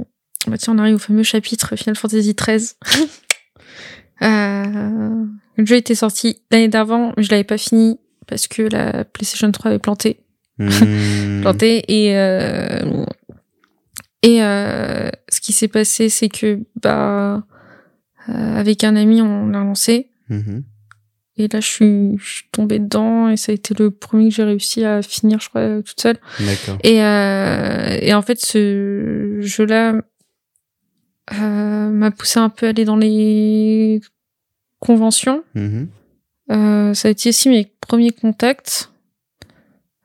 bah 0.47 0.57
tiens, 0.57 0.73
on 0.75 0.79
arrive 0.79 0.95
au 0.95 0.99
fameux 0.99 1.21
chapitre 1.23 1.75
Final 1.75 1.95
Fantasy 1.95 2.35
XIII. 2.35 2.69
le 4.21 5.65
jeu 5.65 5.75
était 5.75 5.95
sorti 5.95 6.41
l'année 6.51 6.67
d'avant, 6.67 7.13
mais 7.17 7.23
je 7.23 7.29
l'avais 7.29 7.43
pas 7.43 7.57
fini 7.57 7.99
parce 8.27 8.47
que 8.47 8.63
la 8.63 9.03
PlayStation 9.03 9.51
3 9.51 9.69
avait 9.71 9.79
planté. 9.79 10.19
Hmm. 10.69 11.41
planté 11.41 11.83
et 11.87 12.17
euh, 12.17 13.05
et 14.21 14.43
euh, 14.43 15.09
ce 15.29 15.41
qui 15.41 15.53
s'est 15.53 15.67
passé, 15.67 16.09
c'est 16.09 16.29
que 16.29 16.59
bah 16.81 17.43
euh, 18.29 18.55
avec 18.55 18.83
un 18.83 18.95
ami, 18.95 19.21
on 19.21 19.47
l'a 19.47 19.59
lancé. 19.59 20.09
Mhm. 20.29 20.63
Et 21.37 21.47
là, 21.47 21.59
je 21.59 21.67
suis, 21.67 22.17
je 22.19 22.33
suis 22.35 22.45
tombée 22.51 22.79
dedans 22.79 23.29
et 23.29 23.37
ça 23.37 23.51
a 23.51 23.55
été 23.55 23.73
le 23.73 23.89
premier 23.89 24.29
que 24.29 24.35
j'ai 24.35 24.43
réussi 24.43 24.83
à 24.83 25.01
finir, 25.01 25.39
je 25.39 25.49
crois, 25.49 25.81
toute 25.81 25.99
seule. 25.99 26.17
D'accord. 26.39 26.77
Et, 26.83 27.01
euh, 27.01 27.97
et 28.01 28.13
en 28.13 28.21
fait, 28.21 28.39
ce 28.39 29.37
jeu-là 29.39 30.01
euh, 31.33 31.89
m'a 31.89 32.11
poussé 32.11 32.39
un 32.39 32.49
peu 32.49 32.67
à 32.67 32.69
aller 32.69 32.85
dans 32.85 32.97
les 32.97 34.01
conventions. 34.79 35.43
Mhm. 35.55 35.87
Euh, 36.51 36.93
ça 36.93 37.07
a 37.07 37.11
été 37.11 37.29
aussi 37.29 37.49
mes 37.49 37.71
premiers 37.79 38.11
contacts 38.11 38.90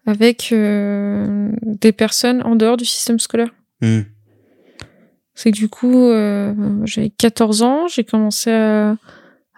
avec 0.07 0.51
euh, 0.53 1.51
des 1.63 1.93
personnes 1.93 2.43
en 2.43 2.57
dehors 2.57 2.77
du 2.77 2.85
système 2.85 3.19
scolaire. 3.19 3.53
Hmm. 3.81 4.03
C'est 5.35 5.51
que 5.51 5.57
du 5.57 5.69
coup, 5.69 6.07
euh, 6.09 6.55
j'avais 6.85 7.11
14 7.11 7.63
ans, 7.63 7.89
j'ai 7.89 8.05
commencé 8.05 8.51
à, 8.51 8.97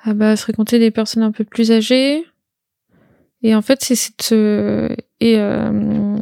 à 0.02 0.14
bah, 0.14 0.34
fréquenter 0.36 0.78
des 0.78 0.90
personnes 0.90 1.22
un 1.22 1.30
peu 1.30 1.44
plus 1.44 1.70
âgées. 1.70 2.24
Et 3.42 3.54
en 3.54 3.62
fait, 3.62 3.82
c'est 3.84 3.94
cette 3.94 4.32
euh, 4.32 4.88
et 5.20 5.38
euh, 5.38 6.18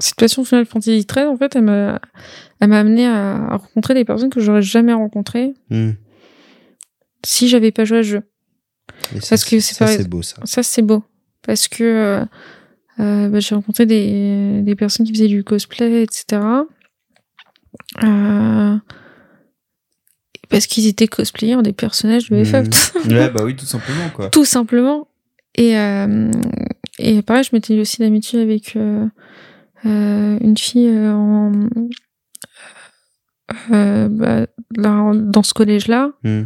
cette 0.00 0.16
passion 0.16 0.44
Final 0.44 0.66
Fantasy 0.66 1.06
XIII, 1.06 1.26
en 1.26 1.36
fait, 1.36 1.54
elle 1.54 1.62
m'a 1.62 2.00
elle 2.60 2.68
m'a 2.70 2.80
amené 2.80 3.06
à, 3.06 3.36
à 3.36 3.56
rencontrer 3.58 3.94
des 3.94 4.04
personnes 4.04 4.30
que 4.30 4.40
j'aurais 4.40 4.62
jamais 4.62 4.92
rencontrées 4.92 5.54
Hmm. 5.70 5.92
si 7.24 7.48
j'avais 7.48 7.70
pas 7.70 7.84
joué 7.84 7.98
à 7.98 8.02
ce 8.02 8.08
jeu. 8.08 8.22
Et 9.14 9.20
ça, 9.20 9.30
Parce 9.30 9.44
que 9.44 9.60
c'est 9.60 9.74
ça, 9.74 9.86
c'est 9.86 10.08
beau, 10.08 10.22
ça. 10.22 10.36
Ça, 10.44 10.62
c'est 10.64 10.82
beau. 10.82 11.04
Parce 11.46 11.68
que 11.68 11.84
euh, 11.84 12.24
euh, 13.00 13.28
bah, 13.28 13.40
j'ai 13.40 13.54
rencontré 13.54 13.86
des, 13.86 14.62
des 14.62 14.74
personnes 14.74 15.06
qui 15.06 15.12
faisaient 15.12 15.28
du 15.28 15.44
cosplay, 15.44 16.02
etc. 16.02 16.42
Euh, 18.02 18.76
parce 20.48 20.66
qu'ils 20.66 20.86
étaient 20.86 21.08
cosplayers 21.08 21.62
des 21.62 21.72
personnages 21.72 22.30
de 22.30 22.44
FF. 22.44 22.94
Hmm. 22.94 23.10
Ouais, 23.12 23.30
bah 23.30 23.44
oui, 23.44 23.54
tout 23.54 23.66
simplement, 23.66 24.08
quoi. 24.14 24.30
Tout 24.30 24.44
simplement. 24.44 25.08
Et, 25.56 25.76
euh, 25.76 26.30
et 26.98 27.22
pareil, 27.22 27.44
je 27.44 27.50
m'étais 27.52 27.78
aussi 27.78 27.98
d'amitié 27.98 28.40
avec 28.40 28.74
une 29.84 30.56
fille 30.56 30.90
en, 30.90 31.52
bah, 33.70 34.46
là, 34.76 35.12
dans 35.14 35.42
ce 35.42 35.52
collège-là. 35.52 36.12
Hmm. 36.22 36.44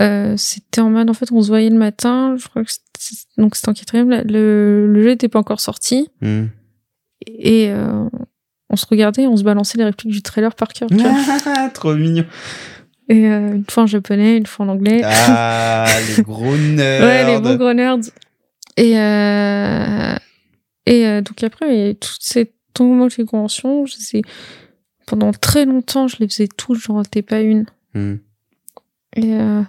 Euh, 0.00 0.34
c'était 0.36 0.80
en 0.80 0.90
mode, 0.90 1.10
en 1.10 1.14
fait, 1.14 1.30
on 1.32 1.42
se 1.42 1.48
voyait 1.48 1.70
le 1.70 1.78
matin. 1.78 2.36
Je 2.38 2.48
crois 2.48 2.64
que 2.64 2.70
c'était, 2.70 3.22
donc 3.36 3.56
c'était 3.56 3.68
en 3.68 3.74
quatrième. 3.74 4.10
Le, 4.10 4.86
le 4.86 5.02
jeu 5.02 5.10
n'était 5.10 5.28
pas 5.28 5.38
encore 5.38 5.60
sorti. 5.60 6.08
Hmm. 6.20 6.46
Et 7.26 7.70
euh, 7.70 8.08
on 8.70 8.76
se 8.76 8.86
regardait, 8.86 9.26
on 9.26 9.36
se 9.36 9.44
balançait 9.44 9.78
les 9.78 9.84
répliques 9.84 10.12
du 10.12 10.22
trailer 10.22 10.54
par 10.54 10.68
cœur. 10.68 10.88
trop 11.74 11.94
mignon. 11.94 12.24
Et 13.08 13.26
euh, 13.28 13.54
une 13.54 13.64
fois 13.68 13.82
en 13.82 13.86
japonais, 13.86 14.36
une 14.38 14.46
fois 14.46 14.66
en 14.66 14.70
anglais. 14.70 15.02
Ah, 15.04 15.86
les 16.16 16.22
gros 16.22 16.56
nerds. 16.56 17.02
Ouais, 17.02 17.26
les 17.26 17.40
bons 17.40 17.56
gros 17.56 17.72
nerds. 17.74 17.98
Et, 18.76 18.98
euh, 18.98 20.14
et 20.86 21.06
euh, 21.06 21.20
donc 21.20 21.42
après, 21.42 21.76
il 21.76 21.86
y 21.86 21.90
a 21.90 21.94
toutes 21.94 22.22
ces 22.22 22.52
tournois 22.72 23.08
les 23.18 23.26
conventions, 23.26 23.84
je 23.84 23.96
sais, 23.98 24.22
pendant 25.06 25.32
très 25.32 25.66
longtemps, 25.66 26.08
je 26.08 26.16
les 26.20 26.28
faisais 26.28 26.48
toutes, 26.48 26.78
j'en 26.80 26.96
ratais 26.96 27.20
pas 27.20 27.40
une. 27.40 27.66
Hmm. 27.94 28.16
Et 29.16 29.34
euh, 29.34 29.62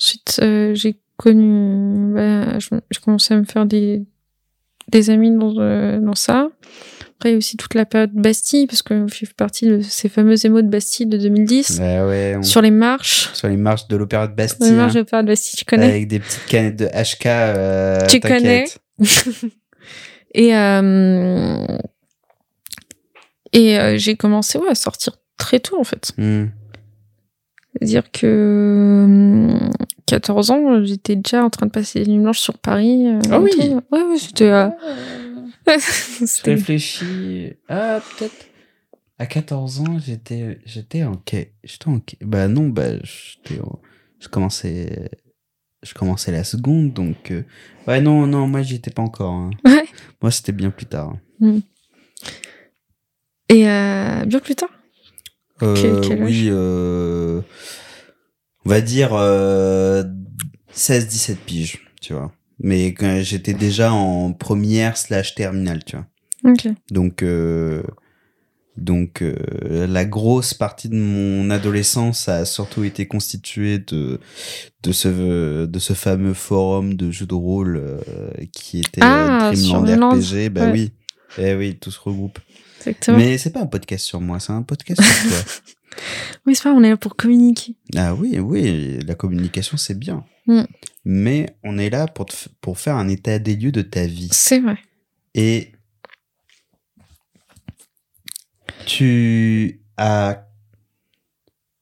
ensuite, 0.00 0.38
euh, 0.42 0.74
j'ai 0.74 1.00
connu, 1.16 2.14
bah, 2.14 2.58
j'ai 2.58 3.00
commencé 3.04 3.34
à 3.34 3.36
me 3.38 3.44
faire 3.44 3.66
des, 3.66 4.02
des 4.88 5.10
amis 5.10 5.30
dans, 5.36 5.54
euh, 5.58 5.98
dans 6.00 6.14
ça. 6.14 6.48
Après, 7.16 7.30
il 7.30 7.32
y 7.32 7.34
a 7.34 7.38
aussi 7.38 7.56
toute 7.56 7.72
la 7.74 7.86
période 7.86 8.12
Bastille, 8.12 8.66
parce 8.66 8.82
que 8.82 9.06
je 9.06 9.14
fais 9.14 9.26
partie 9.34 9.66
de 9.66 9.80
ces 9.80 10.10
fameux 10.10 10.44
émos 10.44 10.62
de 10.62 10.68
Bastille 10.68 11.06
de 11.06 11.16
2010, 11.16 11.78
Bah 11.78 12.06
ouais, 12.06 12.34
on- 12.36 12.42
sur... 12.42 12.52
sur 12.52 12.60
les 12.62 12.70
marches. 12.70 13.30
les 13.44 13.56
marches 13.56 13.88
de 13.88 13.96
l'opéra 13.96 14.26
de 14.26 14.32
Les 14.32 14.36
Bastille. 14.36 14.72
marches 14.72 14.96
hein, 14.96 14.98
de 14.98 15.02
période 15.04 15.26
Bastille, 15.26 15.56
tu 15.56 15.64
connais 15.64 15.86
Avec 15.88 16.08
des 16.08 16.18
petites 16.20 16.44
canettes 16.46 16.76
de 16.76 16.86
HK. 16.86 17.26
euh, 17.26 18.06
Tu 18.08 18.20
t'inquiète. 18.20 18.78
Et, 20.34 20.54
euh, 20.54 21.66
et 23.54 23.78
euh, 23.78 23.96
j'ai 23.96 24.16
commencé 24.16 24.58
ouais, 24.58 24.68
à 24.68 24.74
sortir 24.74 25.16
très 25.38 25.60
tôt, 25.60 25.80
en 25.80 25.84
fait. 25.84 26.12
Hmm. 26.18 26.46
C'est-à-dire 27.78 28.10
que 28.10 28.26
euh, 29.56 29.68
14 30.06 30.50
ans, 30.50 30.82
j'étais 30.84 31.16
déjà 31.16 31.44
en 31.44 31.50
train 31.50 31.66
de 31.66 31.70
passer 31.70 32.04
les 32.04 32.12
nuits 32.12 32.22
blanches 32.22 32.40
sur 32.40 32.56
Paris. 32.58 33.06
euh, 33.06 33.20
Ah 33.30 33.40
oui. 33.40 33.50
et. 33.60 33.74
Ouais, 33.92 34.02
ouais, 34.02 34.18
c'était... 34.18 34.50
euh, 34.50 34.68
Je 35.66 36.42
réfléchis. 36.44 37.52
Ah, 37.68 38.00
peut-être. 38.18 38.46
À 39.18 39.26
14 39.26 39.80
ans, 39.80 39.98
j'étais, 39.98 40.58
j'étais 40.66 41.02
en 41.04 41.14
quai. 41.16 41.52
J'étais 41.64 41.88
en 41.88 42.00
quai. 42.00 42.18
Bah 42.22 42.48
non, 42.48 42.68
bah, 42.68 42.98
j'étais 43.02 43.60
en- 43.60 43.78
je 44.20 44.28
commençais, 44.28 45.10
je 45.82 45.94
commençais 45.94 46.32
la 46.32 46.44
seconde, 46.44 46.92
donc, 46.92 47.30
euh, 47.30 47.42
ouais, 47.86 48.00
non, 48.00 48.26
non, 48.26 48.46
moi, 48.46 48.62
j'y 48.62 48.74
étais 48.76 48.90
pas 48.90 49.02
encore. 49.02 49.32
hein. 49.32 49.50
Ouais. 49.64 49.84
Moi, 50.22 50.30
c'était 50.30 50.52
bien 50.52 50.70
plus 50.70 50.86
tard. 50.86 51.16
Et 53.48 53.68
euh, 53.68 54.24
bien 54.26 54.38
plus 54.40 54.54
tard? 54.54 54.68
Euh, 55.62 55.74
Quel- 55.74 56.00
quel 56.00 56.22
oui, 56.24 56.48
euh, 56.50 57.40
on 58.64 58.68
va 58.70 58.80
dire 58.80 59.10
euh, 59.14 60.04
16-17 60.74 61.36
piges, 61.46 61.78
tu 62.00 62.12
vois. 62.12 62.32
Mais 62.58 62.92
quand 62.94 63.20
j'étais 63.22 63.54
déjà 63.54 63.92
en 63.92 64.32
première 64.32 64.96
slash 64.96 65.34
terminale, 65.34 65.84
tu 65.84 65.96
vois. 65.96 66.06
Ok. 66.52 66.68
Donc, 66.90 67.22
euh, 67.22 67.82
donc 68.76 69.22
euh, 69.22 69.86
la 69.86 70.04
grosse 70.04 70.52
partie 70.52 70.88
de 70.90 70.94
mon 70.96 71.48
adolescence 71.50 72.28
a 72.28 72.44
surtout 72.44 72.84
été 72.84 73.06
constituée 73.06 73.78
de 73.78 74.20
de 74.82 74.92
ce 74.92 75.64
de 75.64 75.78
ce 75.78 75.92
fameux 75.94 76.34
forum 76.34 76.94
de 76.94 77.10
jeux 77.10 77.26
de 77.26 77.34
rôle 77.34 77.76
euh, 77.78 77.98
qui 78.52 78.80
était 78.80 79.00
Ah, 79.02 79.48
euh, 79.50 79.52
Dreamland 79.54 79.84
Dreamland, 79.86 80.14
RPG. 80.22 80.50
Bah 80.50 80.66
ouais. 80.66 80.72
oui, 80.72 80.92
eh 81.38 81.54
oui, 81.54 81.76
tout 81.78 81.90
se 81.90 81.98
regroupe. 82.00 82.38
Exactement. 82.86 83.18
Mais 83.18 83.38
c'est 83.38 83.50
pas 83.50 83.60
un 83.60 83.66
podcast 83.66 84.04
sur 84.04 84.20
moi, 84.20 84.40
c'est 84.40 84.52
un 84.52 84.62
podcast 84.62 85.02
sur 85.02 85.30
toi. 85.30 85.38
Oui, 86.44 86.54
c'est 86.54 86.64
pas, 86.64 86.72
on 86.72 86.82
est 86.82 86.90
là 86.90 86.98
pour 86.98 87.16
communiquer. 87.16 87.74
Ah 87.96 88.14
oui, 88.14 88.38
oui, 88.38 88.98
la 89.06 89.14
communication 89.14 89.78
c'est 89.78 89.98
bien. 89.98 90.26
Mm. 90.46 90.64
Mais 91.06 91.56
on 91.64 91.78
est 91.78 91.88
là 91.88 92.06
pour 92.06 92.26
te 92.26 92.34
pour 92.60 92.78
faire 92.78 92.96
un 92.96 93.08
état 93.08 93.38
des 93.38 93.56
lieux 93.56 93.72
de 93.72 93.80
ta 93.80 94.06
vie. 94.06 94.28
C'est 94.30 94.60
vrai. 94.60 94.76
Et 95.34 95.72
tu 98.84 99.80
as 99.96 100.46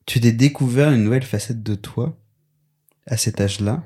tu 0.07 0.21
t'es 0.21 0.33
découvert 0.33 0.93
une 0.93 1.03
nouvelle 1.03 1.25
facette 1.25 1.63
de 1.63 1.75
toi 1.75 2.17
à 3.07 3.17
cet 3.17 3.41
âge-là? 3.41 3.83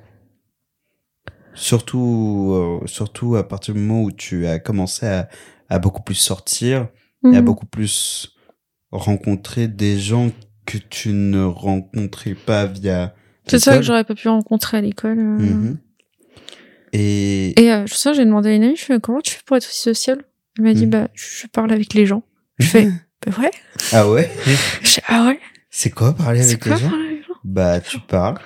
Surtout 1.55 2.53
euh, 2.53 2.87
surtout 2.87 3.37
à 3.37 3.49
partir 3.49 3.73
du 3.73 3.81
moment 3.81 4.03
où 4.03 4.13
tu 4.13 4.47
as 4.47 4.59
commencé 4.59 5.07
à, 5.07 5.29
à 5.69 5.79
beaucoup 5.79 6.03
plus 6.03 6.15
sortir 6.15 6.89
et 7.25 7.37
à 7.37 7.43
beaucoup 7.43 7.67
plus 7.67 8.35
rencontrer 8.93 9.69
des 9.69 9.99
gens 9.99 10.31
que 10.67 10.79
tu 10.79 11.11
ne 11.11 11.43
rencontrais 11.45 12.35
pas 12.35 12.67
via 12.67 13.15
C'est 13.47 13.59
ça 13.59 13.77
que 13.77 13.83
j'aurais 13.83 14.05
pas 14.05 14.15
pu 14.15 14.29
rencontrer 14.29 14.79
à 14.79 14.81
l'école. 14.81 15.19
euh. 15.19 15.39
Mhm. 15.39 15.79
Et, 16.93 17.61
Et 17.61 17.73
euh, 17.73 17.87
je 17.87 17.95
sais, 17.95 18.15
j'ai 18.15 18.25
demandé 18.25 18.49
à 18.51 18.53
une 18.55 18.65
amie, 18.65 18.77
je 18.77 18.85
fais 18.85 18.99
comment 19.01 19.21
tu 19.21 19.33
fais 19.35 19.43
pour 19.45 19.57
être 19.57 19.67
aussi 19.67 19.81
sociable 19.83 20.25
Elle 20.59 20.65
m'a 20.65 20.75
dit, 20.75 20.85
Mhm. 20.87 20.91
bah, 20.91 21.09
je 21.15 21.47
parle 21.47 21.73
avec 21.73 21.95
les 21.95 22.07
gens. 22.07 22.23
Je 22.59 22.67
fais, 22.67 22.89
bah 23.27 23.33
ouais. 23.41 23.51
ah 23.93 24.09
ouais? 24.11 24.31
Je 24.83 24.89
fais, 24.89 25.03
ah 25.09 25.27
ouais. 25.27 25.39
C'est 25.71 25.91
quoi 25.91 26.15
parler 26.15 26.41
avec 26.43 26.63
quoi 26.63 26.73
les 26.77 26.79
gens? 26.83 26.89
Parler 26.91 27.23
Bah 27.45 27.81
tu 27.81 27.99
parles. 28.01 28.39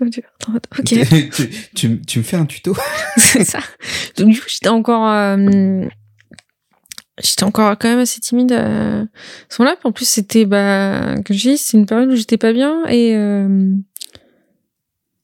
Ok. 0.00 0.84
tu, 0.84 1.50
tu, 1.74 2.00
tu 2.02 2.18
me 2.18 2.22
fais 2.22 2.36
un 2.36 2.46
tuto? 2.46 2.74
C'est 3.16 3.44
ça. 3.44 3.58
Donc 4.16 4.28
du 4.30 4.38
coup, 4.40 4.46
j'étais 4.48 4.68
encore, 4.68 5.08
euh, 5.08 5.86
j'étais 7.22 7.44
encore 7.44 7.76
quand 7.78 7.88
même 7.88 7.98
assez 7.98 8.20
timide 8.20 8.52
à 8.52 9.04
ce 9.48 9.60
moment-là. 9.62 9.76
En 9.84 9.92
plus, 9.92 10.08
c'était, 10.08 10.44
bah, 10.46 11.14
comme 11.26 11.36
je 11.36 11.50
dis, 11.50 11.58
c'est 11.58 11.76
une 11.76 11.86
période 11.86 12.10
où 12.10 12.16
j'étais 12.16 12.38
pas 12.38 12.52
bien 12.52 12.84
et 12.88 13.14
euh, 13.16 13.70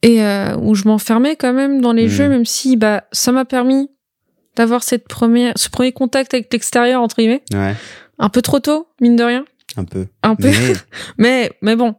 et 0.03 0.23
euh, 0.23 0.57
où 0.59 0.75
je 0.75 0.85
m'enfermais 0.87 1.37
quand 1.37 1.53
même 1.53 1.81
dans 1.81 1.93
les 1.93 2.05
Mhm. 2.05 2.09
jeux, 2.11 2.29
même 2.29 2.45
si 2.47 2.77
bah 2.77 3.05
ça 3.13 3.33
m'a 3.33 3.45
permis 3.45 3.91
d'avoir 4.57 4.83
cette 4.83 5.09
première, 5.09 5.53
ce 5.57 5.69
premier 5.71 5.93
contact 5.93 6.35
avec 6.35 6.53
l'extérieur 6.53 7.03
entre 7.03 7.17
guillemets, 7.17 7.43
Ouais, 7.53 7.75
un 8.19 8.29
peu 8.29 8.43
trop 8.43 8.61
tôt, 8.61 8.89
mine 9.01 9.17
de 9.17 9.25
rien, 9.25 9.45
un 9.77 9.85
peu. 9.85 10.07
un 10.23 10.35
peu. 10.37 10.49
Mais, 10.49 10.73
Mais 11.19 11.51
mais 11.63 11.77
bon, 11.77 11.95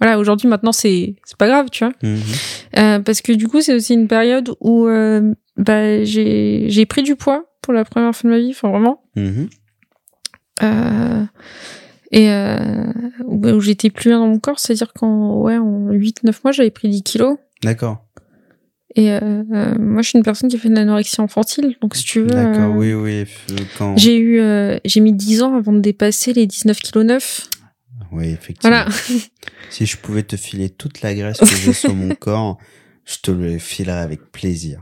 voilà, 0.00 0.18
aujourd'hui 0.18 0.48
maintenant 0.48 0.72
c'est 0.72 1.14
c'est 1.24 1.36
pas 1.36 1.46
grave, 1.48 1.66
tu 1.70 1.84
vois. 1.84 1.92
Mhm. 2.02 2.18
Euh, 2.78 2.98
parce 3.00 3.20
que 3.20 3.32
du 3.32 3.46
coup, 3.48 3.60
c'est 3.60 3.74
aussi 3.74 3.94
une 3.94 4.08
période 4.08 4.50
où 4.60 4.86
euh, 4.88 5.32
bah, 5.56 6.02
j'ai 6.04 6.66
j'ai 6.68 6.86
pris 6.86 7.02
du 7.04 7.14
poids 7.14 7.44
pour 7.68 7.74
la 7.74 7.84
première 7.84 8.16
fois 8.16 8.30
de 8.30 8.34
ma 8.34 8.40
vie, 8.40 8.52
enfin 8.52 8.70
vraiment. 8.70 9.02
Mhm. 9.14 9.50
Euh, 10.62 11.24
et 12.10 12.30
euh, 12.30 12.86
où, 13.26 13.60
j'étais 13.60 13.90
plus 13.90 14.08
bien 14.08 14.20
dans 14.20 14.28
mon 14.28 14.38
corps, 14.38 14.58
c'est-à-dire 14.58 14.94
qu'en 14.94 15.42
ouais, 15.42 15.58
en 15.58 15.90
8-9 15.90 16.32
mois, 16.44 16.52
j'avais 16.52 16.70
pris 16.70 16.88
10 16.88 17.02
kilos. 17.02 17.36
D'accord. 17.62 18.06
Et 18.96 19.12
euh, 19.12 19.20
euh, 19.20 19.74
moi, 19.78 20.00
je 20.00 20.08
suis 20.08 20.16
une 20.16 20.24
personne 20.24 20.48
qui 20.48 20.56
a 20.56 20.58
fait 20.58 20.70
de 20.70 20.74
l'anorexie 20.74 21.20
infantile, 21.20 21.76
donc 21.82 21.94
si 21.94 22.04
tu 22.04 22.20
veux... 22.20 22.28
D'accord, 22.28 22.74
euh, 22.74 22.78
oui, 22.78 22.94
oui. 22.94 23.26
Quand... 23.76 23.98
J'ai 23.98 24.18
eu, 24.18 24.40
j'ai 24.86 25.00
mis 25.00 25.12
10 25.12 25.42
ans 25.42 25.54
avant 25.54 25.72
de 25.72 25.80
dépasser 25.80 26.32
les 26.32 26.46
19 26.46 26.80
kg 26.80 27.00
9. 27.00 27.50
Oui, 28.12 28.28
effectivement. 28.28 28.76
Voilà. 28.76 28.88
Si 29.68 29.84
je 29.84 29.98
pouvais 29.98 30.22
te 30.22 30.36
filer 30.36 30.70
toute 30.70 31.02
la 31.02 31.14
graisse 31.14 31.40
que 31.40 31.44
j'ai 31.44 31.74
sur 31.74 31.94
mon 31.94 32.14
corps, 32.18 32.56
je 33.04 33.18
te 33.18 33.30
le 33.30 33.58
filerais 33.58 33.98
avec 33.98 34.32
plaisir. 34.32 34.80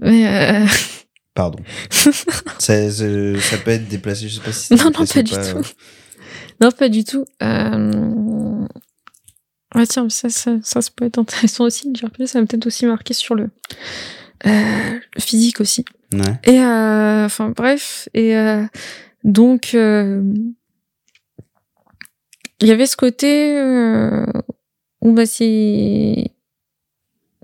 Mais 0.00 0.64
Pardon. 1.34 1.58
ça, 1.90 2.12
ça, 2.58 2.90
ça 2.90 3.56
peut 3.64 3.70
être 3.70 3.88
déplacé, 3.88 4.28
je 4.28 4.36
sais 4.36 4.40
pas 4.40 4.52
si 4.52 4.66
c'est 4.66 4.76
Non, 4.76 4.90
non, 4.90 5.06
pas 5.06 5.22
du 5.22 5.32
tout. 5.32 5.62
non, 6.60 6.70
pas 6.70 6.88
du 6.88 7.04
tout. 7.04 7.24
Euh... 7.42 8.66
Ah 9.72 9.86
tiens, 9.86 10.08
ça, 10.08 10.28
ça, 10.28 10.56
ça, 10.62 10.82
ça 10.82 10.90
peut 10.94 11.04
être 11.04 11.18
intéressant 11.18 11.64
aussi. 11.64 11.92
J'ai 11.94 12.06
rappelé, 12.06 12.26
ça 12.26 12.40
m'a 12.40 12.46
peut-être 12.46 12.66
aussi 12.66 12.86
marqué 12.86 13.14
sur 13.14 13.36
le, 13.36 13.50
euh, 14.46 14.98
le 15.14 15.20
physique 15.20 15.60
aussi. 15.60 15.84
Ouais. 16.12 16.40
Et 16.44 16.58
euh, 16.60 17.26
enfin 17.26 17.50
bref, 17.50 18.08
et 18.14 18.36
euh, 18.36 18.64
donc 19.22 19.74
il 19.74 20.54
y 22.62 22.70
avait 22.72 22.86
ce 22.86 22.96
côté 22.96 23.54
où 25.02 25.12
bah 25.12 25.26
c'est 25.26 26.32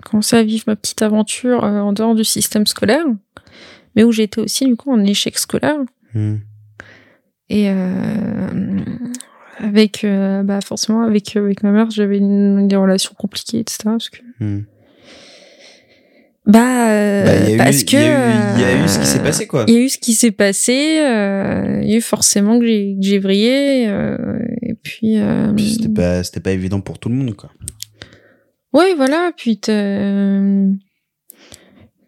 commencé 0.05 0.37
à 0.37 0.43
vivre 0.43 0.65
ma 0.67 0.77
petite 0.77 1.03
aventure 1.03 1.63
en 1.63 1.93
dehors 1.93 2.15
du 2.15 2.25
système 2.25 2.67
scolaire, 2.67 3.05
mais 3.97 4.05
où 4.05 4.13
j'étais 4.13 4.41
aussi 4.41 4.67
du 4.67 4.77
coup 4.77 4.93
en 4.93 5.03
échec 5.05 5.37
scolaire 5.39 5.79
Mhm. 6.15 6.41
et 7.49 7.71
euh, 7.71 8.81
avec 9.59 10.05
euh, 10.05 10.43
bah 10.43 10.61
forcément 10.61 11.03
avec 11.03 11.35
avec 11.37 11.63
ma 11.63 11.71
mère 11.73 11.91
j'avais 11.91 12.21
des 12.21 12.77
relations 12.77 13.15
compliquées 13.19 13.59
etc 13.61 13.79
parce 13.85 14.09
que 14.11 14.19
Mhm. 14.41 14.65
bah, 16.47 16.91
euh, 16.91 17.25
Bah, 17.25 17.35
il 17.37 17.49
y 17.49 17.53
a 17.53 17.55
eu- 17.55 17.59
parce 17.59 17.81
il 17.83 17.85
que 17.87 17.97
y 17.97 17.99
il 17.99 18.61
y 18.61 18.65
a 18.65 18.85
eu 18.85 18.89
ce 18.89 18.99
qui 19.01 19.07
s'est 19.07 19.19
euh, 19.19 19.23
passé, 19.23 19.47
quoi. 19.49 19.65
Il 19.67 19.75
y 19.75 19.77
a 19.79 19.81
eu 19.81 19.89
ce 19.89 19.99
qui 19.99 20.13
s'est 20.15 20.31
passé. 20.31 21.01
euh, 21.01 21.81
il 21.83 21.91
y 21.91 21.95
a 21.95 21.97
eu 21.97 22.01
forcément 22.01 22.59
que 22.61 22.67
j'ai 22.67 22.95
que 23.01 23.05
j'ai 23.07 23.19
vrillé. 23.19 23.89
euh, 23.89 24.39
et 24.63 24.75
puis. 24.75 25.19
euh, 25.19 25.53
Puis 25.55 25.73
c'était 25.75 25.89
pas, 25.89 26.23
c'était 26.23 26.41
pas 26.41 26.53
évident 26.53 26.81
pour 26.81 26.99
tout 27.01 27.09
le 27.09 27.17
monde, 27.17 27.35
quoi. 27.35 27.51
ouais, 28.75 28.95
voilà. 28.95 29.33
Puis 29.37 29.59
t'as- 29.59 30.41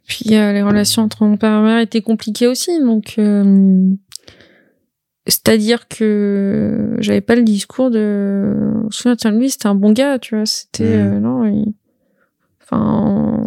Puis 0.09 0.35
euh, 0.35 0.53
les 0.53 0.63
relations 0.63 1.03
entre 1.03 1.23
mon 1.25 1.37
père 1.37 1.51
et 1.51 1.61
ma 1.61 1.63
mère 1.63 1.79
étaient 1.81 2.01
compliquées 2.03 2.47
aussi, 2.49 2.81
donc 2.81 3.15
euh, 3.19 3.85
c'est-à-dire 5.27 5.87
que 5.89 6.97
j'avais 7.01 7.21
pas 7.21 7.35
le 7.37 7.43
discours 7.43 7.91
de. 7.91 8.55
Je 8.81 8.87
me 8.87 8.91
souviens, 8.91 9.17
tiens, 9.17 9.31
lui, 9.33 9.51
c'était 9.51 9.67
un 9.67 9.75
bon 9.75 9.93
gars, 9.93 10.19
tu 10.19 10.35
vois. 10.35 10.47
C'était 10.47 10.85
Mm. 10.85 11.13
euh, 11.17 11.21
non, 11.21 11.45
il- 11.45 11.75
enfin, 12.63 13.47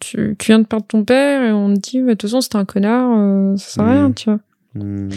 tu, 0.00 0.36
tu 0.38 0.46
viens 0.46 0.60
de 0.60 0.66
perdre 0.66 0.86
ton 0.86 1.04
père 1.04 1.42
et 1.42 1.52
on 1.52 1.74
te 1.74 1.80
dit, 1.80 1.98
mais 2.00 2.12
de 2.12 2.18
toute 2.18 2.30
façon, 2.30 2.40
c'était 2.40 2.56
un 2.56 2.64
connard, 2.64 3.10
euh, 3.18 3.56
ça 3.58 3.68
sert 3.74 3.84
à 3.84 3.86
Mm. 3.86 3.90
rien, 3.92 4.12
tu 4.12 4.24
vois. 4.30 4.40
Hmm. 4.74 5.08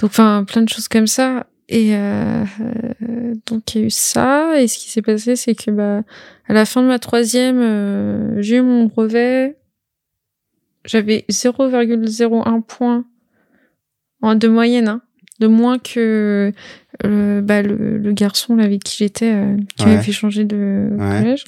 Donc, 0.00 0.10
enfin, 0.10 0.44
plein 0.46 0.62
de 0.62 0.68
choses 0.68 0.88
comme 0.88 1.06
ça. 1.06 1.46
Et 1.68 1.94
euh, 1.94 2.42
euh, 3.02 3.34
donc, 3.46 3.74
il 3.74 3.80
y 3.80 3.84
a 3.84 3.86
eu 3.86 3.90
ça. 3.90 4.60
Et 4.60 4.66
ce 4.66 4.76
qui 4.78 4.90
s'est 4.90 5.02
passé, 5.02 5.36
c'est 5.36 5.54
que 5.54 5.70
bah, 5.70 6.02
à 6.48 6.52
la 6.52 6.64
fin 6.64 6.82
de 6.82 6.88
ma 6.88 6.98
troisième, 6.98 7.60
euh, 7.60 8.40
j'ai 8.42 8.56
eu 8.56 8.62
mon 8.62 8.86
brevet. 8.86 9.56
J'avais 10.84 11.24
0,01 11.30 12.62
point 12.62 13.04
en 14.22 14.34
de 14.34 14.48
moyenne, 14.48 14.88
hein, 14.88 15.02
de 15.40 15.46
moins 15.46 15.78
que 15.78 16.52
euh, 17.04 17.40
bah, 17.40 17.62
le, 17.62 17.98
le 17.98 18.12
garçon 18.12 18.56
là, 18.56 18.64
avec 18.64 18.82
qui 18.84 18.96
j'étais, 18.98 19.32
euh, 19.32 19.56
qui 19.76 19.84
Ouais. 19.84 19.90
m'avait 19.92 20.02
fait 20.02 20.12
changer 20.12 20.44
de 20.44 20.88
Ouais. 20.92 21.18
collège. 21.20 21.44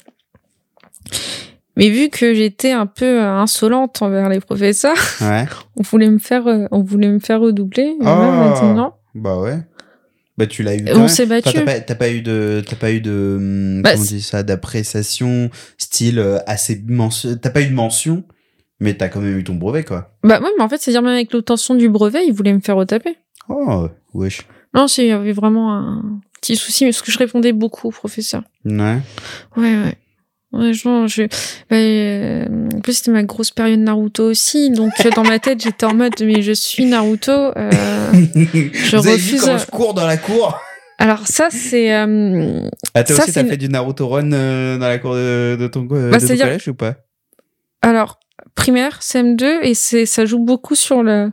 Mais 1.75 1.89
vu 1.89 2.09
que 2.09 2.33
j'étais 2.35 2.71
un 2.71 2.85
peu 2.85 3.05
euh, 3.21 3.33
insolente 3.33 4.01
envers 4.01 4.29
les 4.29 4.39
professeurs, 4.39 4.97
Ouais. 5.21 5.45
on 5.75 5.81
voulait 5.81 6.09
me 6.09 6.19
faire, 6.19 6.43
on 6.71 6.81
voulait 6.83 7.09
me 7.09 7.19
faire 7.19 7.39
redoubler. 7.39 7.95
Ah. 8.03 8.73
non. 8.75 8.93
Bah 9.15 9.39
ouais. 9.39 9.57
Bah 10.37 10.47
tu 10.47 10.63
l'as 10.63 10.75
eu. 10.75 10.85
On 10.95 11.07
s'est 11.07 11.23
Enfin, 11.23 11.35
battu. 11.41 11.53
t'as 11.53 11.61
pas, 11.65 11.79
t'as 11.79 11.95
pas 11.95 12.09
eu 12.11 12.21
de, 12.21 12.63
t'as 12.67 12.75
pas 12.75 12.91
eu 12.91 13.01
de, 13.01 13.35
hum, 13.39 13.81
Bah, 13.83 13.91
comment 13.91 14.03
on 14.03 14.05
dit 14.05 14.21
ça, 14.21 14.41
d'appréciation, 14.43 15.49
style 15.77 16.19
assez 16.47 16.81
mention. 16.87 17.35
T'as 17.39 17.51
pas 17.51 17.61
eu 17.61 17.67
de 17.67 17.73
mention, 17.73 18.23
mais 18.79 18.95
t'as 18.95 19.07
quand 19.09 19.19
même 19.21 19.37
eu 19.37 19.43
ton 19.43 19.55
brevet 19.55 19.83
quoi. 19.83 20.11
Bah 20.23 20.39
ouais, 20.41 20.49
mais 20.57 20.63
en 20.63 20.69
fait, 20.69 20.77
c'est-à-dire 20.81 21.01
même 21.01 21.13
avec 21.13 21.31
l'obtention 21.33 21.75
du 21.75 21.89
brevet, 21.89 22.25
ils 22.25 22.33
voulaient 22.33 22.53
me 22.53 22.59
faire 22.59 22.75
retaper. 22.75 23.17
Oh 23.49 23.87
wesh. 24.13 24.41
Non, 24.73 24.87
il 24.97 25.05
y 25.05 25.11
avait 25.11 25.33
vraiment 25.33 25.73
un 25.73 26.19
petit 26.41 26.55
souci, 26.55 26.85
parce 26.85 27.01
que 27.01 27.11
je 27.11 27.17
répondais 27.19 27.51
beaucoup 27.53 27.87
au 27.89 27.91
professeur. 27.91 28.43
Ouais. 28.65 28.97
Ouais, 29.55 29.75
ouais. 29.77 29.95
Ouais, 30.51 30.71
genre, 30.73 31.07
je... 31.07 31.23
bah, 31.69 31.75
euh, 31.77 32.45
en 32.75 32.79
plus, 32.81 32.93
c'était 32.93 33.11
ma 33.11 33.23
grosse 33.23 33.49
période 33.51 33.79
Naruto 33.79 34.23
aussi, 34.29 34.69
donc 34.69 34.91
euh, 35.03 35.09
dans 35.15 35.23
ma 35.23 35.39
tête, 35.39 35.63
j'étais 35.63 35.85
en 35.85 35.95
mode, 35.95 36.13
mais 36.21 36.41
je 36.43 36.51
suis 36.51 36.85
Naruto. 36.85 37.31
euh, 37.31 37.71
Vous 38.11 39.07
avez 39.07 39.17
vu 39.17 39.33
refuse, 39.35 39.41
comment 39.41 39.57
je 39.57 39.65
cours 39.65 39.93
dans 39.95 40.05
la 40.05 40.17
cour? 40.17 40.59
Alors 40.99 41.25
ça, 41.27 41.47
c'est... 41.49 41.93
euh, 41.95 42.67
Ah 42.93 43.03
toi 43.03 43.15
ça, 43.15 43.23
aussi 43.23 43.33
t'as 43.33 43.45
fait 43.45 43.57
du 43.57 43.67
Naruto 43.67 44.07
Run 44.07 44.29
dans 44.29 44.77
la 44.79 44.99
cour 44.99 45.15
de, 45.15 45.57
de 45.59 45.67
ton, 45.67 45.81
Bah, 45.81 46.11
de 46.19 46.27
ton 46.27 46.37
collège 46.37 46.67
ou 46.67 46.75
pas? 46.75 46.95
Alors, 47.81 48.19
primaire, 48.55 48.99
CM2, 49.01 49.59
et 49.63 49.73
c'est 49.73 50.05
ça 50.05 50.25
joue 50.25 50.39
beaucoup 50.39 50.75
sur 50.75 51.03
le... 51.03 51.31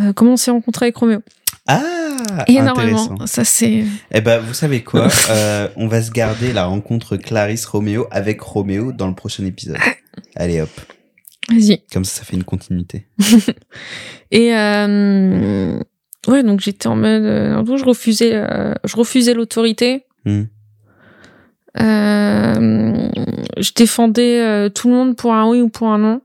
euh, 0.00 0.12
comment 0.14 0.32
on 0.32 0.36
s'est 0.36 0.50
rencontré 0.50 0.86
avec 0.86 0.96
Roméo. 0.96 1.20
Ah 1.66 1.82
Énormément. 2.48 3.02
intéressant. 3.02 3.26
Ça, 3.26 3.44
c'est... 3.44 3.84
Eh 4.10 4.20
ben, 4.20 4.40
vous 4.40 4.54
savez 4.54 4.82
quoi 4.82 5.08
Euh, 5.30 5.68
On 5.76 5.86
va 5.86 6.02
se 6.02 6.10
garder 6.10 6.52
la 6.52 6.64
rencontre 6.64 7.16
Clarisse-Roméo 7.16 8.06
avec 8.10 8.40
Roméo 8.40 8.92
dans 8.92 9.06
le 9.08 9.14
prochain 9.14 9.44
épisode. 9.44 9.76
Allez 10.34 10.60
hop, 10.60 10.70
Vas-y. 11.50 11.82
comme 11.92 12.04
ça, 12.04 12.20
ça 12.20 12.24
fait 12.24 12.36
une 12.36 12.44
continuité. 12.44 13.06
Et 14.30 14.54
euh, 14.56 15.78
ouais, 16.26 16.42
donc 16.42 16.60
j'étais 16.60 16.86
en 16.88 16.96
mode, 16.96 17.22
euh, 17.22 17.54
en 17.56 17.64
tout, 17.64 17.76
je 17.76 17.84
refusais, 17.84 18.32
je 18.84 18.96
refusais 18.96 19.34
l'autorité. 19.34 20.04
Hmm. 20.24 20.44
Euh, 21.80 23.08
je 23.58 23.70
défendais 23.74 24.40
euh, 24.40 24.68
tout 24.68 24.88
le 24.88 24.94
monde 24.94 25.16
pour 25.16 25.32
un 25.34 25.48
oui 25.48 25.60
ou 25.60 25.68
pour 25.68 25.88
un 25.88 25.98
non. 25.98 26.20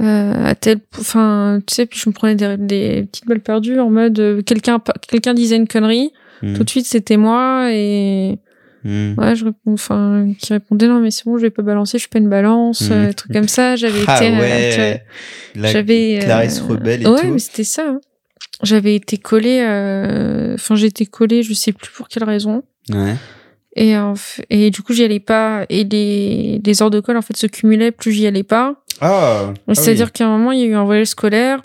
Euh, 0.00 0.44
à 0.46 0.54
tel, 0.54 0.78
enfin, 0.98 1.60
tu 1.66 1.74
sais, 1.74 1.84
puis 1.86 1.98
je 2.02 2.08
me 2.08 2.14
prenais 2.14 2.34
des, 2.34 2.56
des 2.56 3.02
petites 3.10 3.26
balles 3.26 3.40
perdues 3.40 3.78
en 3.80 3.90
mode 3.90 4.18
euh, 4.18 4.40
quelqu'un, 4.42 4.80
quelqu'un 5.08 5.34
disait 5.34 5.56
une 5.56 5.68
connerie, 5.68 6.10
Hmm. 6.42 6.54
tout 6.54 6.64
de 6.64 6.70
suite 6.70 6.86
c'était 6.86 7.18
moi 7.18 7.68
et 7.70 8.38
Hmm. 8.82 9.12
ouais, 9.18 9.36
je 9.36 9.44
réponds, 9.44 9.74
enfin, 9.74 10.32
qui 10.38 10.54
répondait 10.54 10.88
non 10.88 11.00
mais 11.00 11.10
c'est 11.10 11.26
bon, 11.26 11.36
je 11.36 11.42
vais 11.42 11.50
pas 11.50 11.60
balancer, 11.60 11.98
je 11.98 12.02
suis 12.04 12.08
pas 12.08 12.18
une 12.18 12.30
balance, 12.30 12.88
Hmm. 12.88 12.92
euh, 12.92 13.06
des 13.08 13.14
trucs 13.14 13.32
comme 13.32 13.46
ça. 13.48 13.76
J'avais 13.76 14.00
Ah 14.06 14.16
été, 14.24 14.34
euh, 14.34 14.38
ouais, 14.38 15.04
j'avais 15.70 16.16
euh, 16.16 16.24
Clarisse 16.24 16.60
rebelle 16.60 17.02
et 17.02 17.06
ouais, 17.06 17.20
tout. 17.20 17.30
mais 17.32 17.38
c'était 17.38 17.64
ça. 17.64 17.84
hein. 17.90 18.00
J'avais 18.62 18.94
été 18.94 19.18
collée, 19.18 19.60
euh, 19.62 20.54
enfin 20.54 20.76
j'ai 20.76 20.86
été 20.86 21.04
collée, 21.04 21.42
je 21.42 21.52
sais 21.52 21.72
plus 21.72 21.90
pour 21.90 22.08
quelle 22.08 22.24
raison. 22.24 22.62
Ouais. 22.90 23.16
Et 23.76 23.92
f- 23.92 24.42
et 24.50 24.70
du 24.70 24.82
coup 24.82 24.92
j'y 24.92 25.04
allais 25.04 25.20
pas 25.20 25.64
et 25.68 25.84
les 25.84 26.60
les 26.64 26.82
heures 26.82 26.90
de 26.90 26.98
colle 27.00 27.16
en 27.16 27.22
fait 27.22 27.36
se 27.36 27.46
cumulaient 27.46 27.92
plus 27.92 28.10
j'y 28.12 28.26
allais 28.26 28.42
pas. 28.42 28.82
Ah, 29.00 29.52
ah 29.68 29.74
C'est-à-dire 29.74 30.06
oui. 30.06 30.12
qu'à 30.12 30.26
un 30.26 30.36
moment 30.36 30.50
il 30.52 30.60
y 30.60 30.62
a 30.64 30.66
eu 30.66 30.74
un 30.74 30.84
voyage 30.84 31.06
scolaire. 31.08 31.62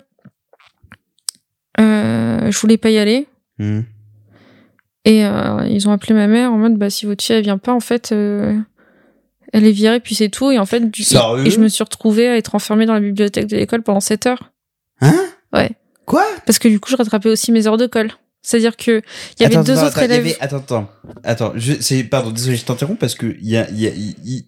Euh, 1.80 2.50
je 2.50 2.58
voulais 2.58 2.78
pas 2.78 2.90
y 2.90 2.98
aller 2.98 3.26
Hmm. 3.58 3.80
et 5.06 5.24
euh, 5.24 5.66
ils 5.66 5.88
ont 5.88 5.92
appelé 5.92 6.12
ma 6.12 6.26
mère 6.26 6.52
en 6.52 6.58
mode 6.58 6.76
bah 6.76 6.90
si 6.90 7.06
votre 7.06 7.24
fille 7.24 7.34
elle 7.36 7.42
vient 7.42 7.56
pas 7.56 7.72
en 7.72 7.80
fait 7.80 8.12
euh, 8.12 8.54
elle 9.54 9.64
est 9.66 9.72
virée 9.72 9.98
puis 9.98 10.14
c'est 10.14 10.28
tout 10.28 10.50
et 10.50 10.58
en 10.58 10.66
fait 10.66 10.90
du 10.90 11.00
et 11.00 11.50
je 11.50 11.58
me 11.58 11.68
suis 11.68 11.82
retrouvée 11.82 12.28
à 12.28 12.36
être 12.36 12.54
enfermée 12.54 12.84
dans 12.84 12.92
la 12.92 13.00
bibliothèque 13.00 13.46
de 13.46 13.56
l'école 13.56 13.82
pendant 13.82 14.00
7 14.00 14.26
heures. 14.26 14.52
Hein? 15.00 15.14
Ouais. 15.54 15.70
Quoi? 16.04 16.22
Parce 16.44 16.58
que 16.58 16.68
du 16.68 16.78
coup, 16.80 16.90
je 16.90 16.96
rattrapais 16.96 17.30
aussi 17.30 17.50
mes 17.50 17.66
heures 17.66 17.78
de 17.78 17.86
colle. 17.86 18.10
C'est-à-dire 18.48 18.76
que 18.76 19.02
il 19.40 19.42
y 19.42 19.44
avait 19.44 19.56
Attends, 19.56 19.64
deux 19.64 19.72
attends, 19.72 19.86
autres 19.88 19.98
attends, 19.98 20.06
il 20.06 20.10
y 20.12 20.18
élèves. 20.20 20.36
avait- 20.38 20.40
Attends, 20.40 20.56
attends, 20.58 20.90
attends. 21.24 21.52
Je, 21.56 21.72
c'est, 21.80 22.04
pardon, 22.04 22.30
désolé, 22.30 22.56
je 22.56 22.64
t'interromps 22.64 22.96
parce 23.00 23.16
que 23.16 23.36
il 23.40 23.48
y 23.48 23.56
a, 23.56 23.68
il 23.70 23.80
y 23.80 23.88
a, 23.88 23.90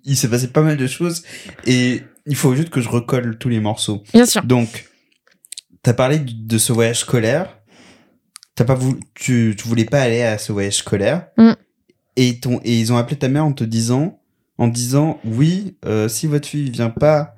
il, 0.05 0.17
s'est 0.17 0.29
passé 0.29 0.47
pas 0.47 0.63
mal 0.63 0.77
de 0.77 0.87
choses 0.87 1.25
et 1.67 2.03
il 2.25 2.37
faut 2.37 2.55
juste 2.55 2.71
que 2.71 2.81
je 2.81 2.89
recolle 2.89 3.39
tous 3.39 3.49
les 3.49 3.59
morceaux. 3.59 4.05
Bien 4.15 4.25
sûr. 4.25 4.45
Donc, 4.45 4.89
t'as 5.83 5.95
parlé 5.95 6.21
de 6.21 6.31
de 6.33 6.59
ce 6.59 6.73
voyage 6.73 7.01
scolaire. 7.01 7.59
T'as 8.55 8.65
pas 8.65 8.75
voulu, 8.77 9.01
tu, 9.17 9.57
tu 9.59 9.67
voulais 9.67 9.85
pas 9.85 10.01
aller 10.01 10.23
à 10.23 10.39
ce 10.39 10.53
voyage 10.53 10.75
scolaire. 10.77 11.27
Mm. 11.37 11.53
Et 12.15 12.39
ton, 12.39 12.61
et 12.65 12.79
ils 12.79 12.93
ont 12.93 12.99
appelé 12.99 13.17
ta 13.19 13.27
mère 13.27 13.45
en 13.47 13.53
te 13.53 13.65
disant, 13.65 14.21
en 14.59 14.69
disant, 14.69 15.19
oui, 15.25 15.77
euh, 15.85 16.09
si 16.09 16.29
votre 16.29 16.47
fille 16.47 16.71
vient 16.71 16.91
pas, 16.91 17.35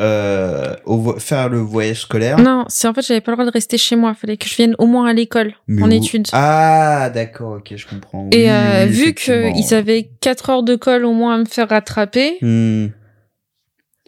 euh, 0.00 0.74
au 0.86 1.12
faire 1.18 1.48
le 1.48 1.58
voyage 1.58 2.00
scolaire. 2.00 2.38
Non, 2.38 2.64
c'est 2.68 2.88
en 2.88 2.94
fait, 2.94 3.02
j'avais 3.02 3.20
pas 3.20 3.32
le 3.32 3.36
droit 3.36 3.44
de 3.46 3.50
rester 3.52 3.76
chez 3.78 3.94
moi. 3.96 4.14
Fallait 4.14 4.36
que 4.36 4.48
je 4.48 4.56
vienne 4.56 4.74
au 4.78 4.86
moins 4.86 5.06
à 5.06 5.12
l'école, 5.12 5.52
en 5.68 5.90
où- 5.90 5.92
études. 5.92 6.26
Ah, 6.32 7.10
d'accord, 7.14 7.58
ok, 7.58 7.74
je 7.76 7.86
comprends. 7.86 8.28
Et 8.32 8.44
Oui, 8.44 8.48
euh, 8.50 8.86
vu 8.88 9.14
qu'ils 9.14 9.74
avaient 9.74 10.10
4 10.20 10.50
heures 10.50 10.62
de 10.62 10.74
colle 10.76 11.04
au 11.04 11.12
moins 11.12 11.34
à 11.34 11.38
me 11.38 11.44
faire 11.44 11.68
rattraper, 11.68 12.38
euh, 12.42 12.88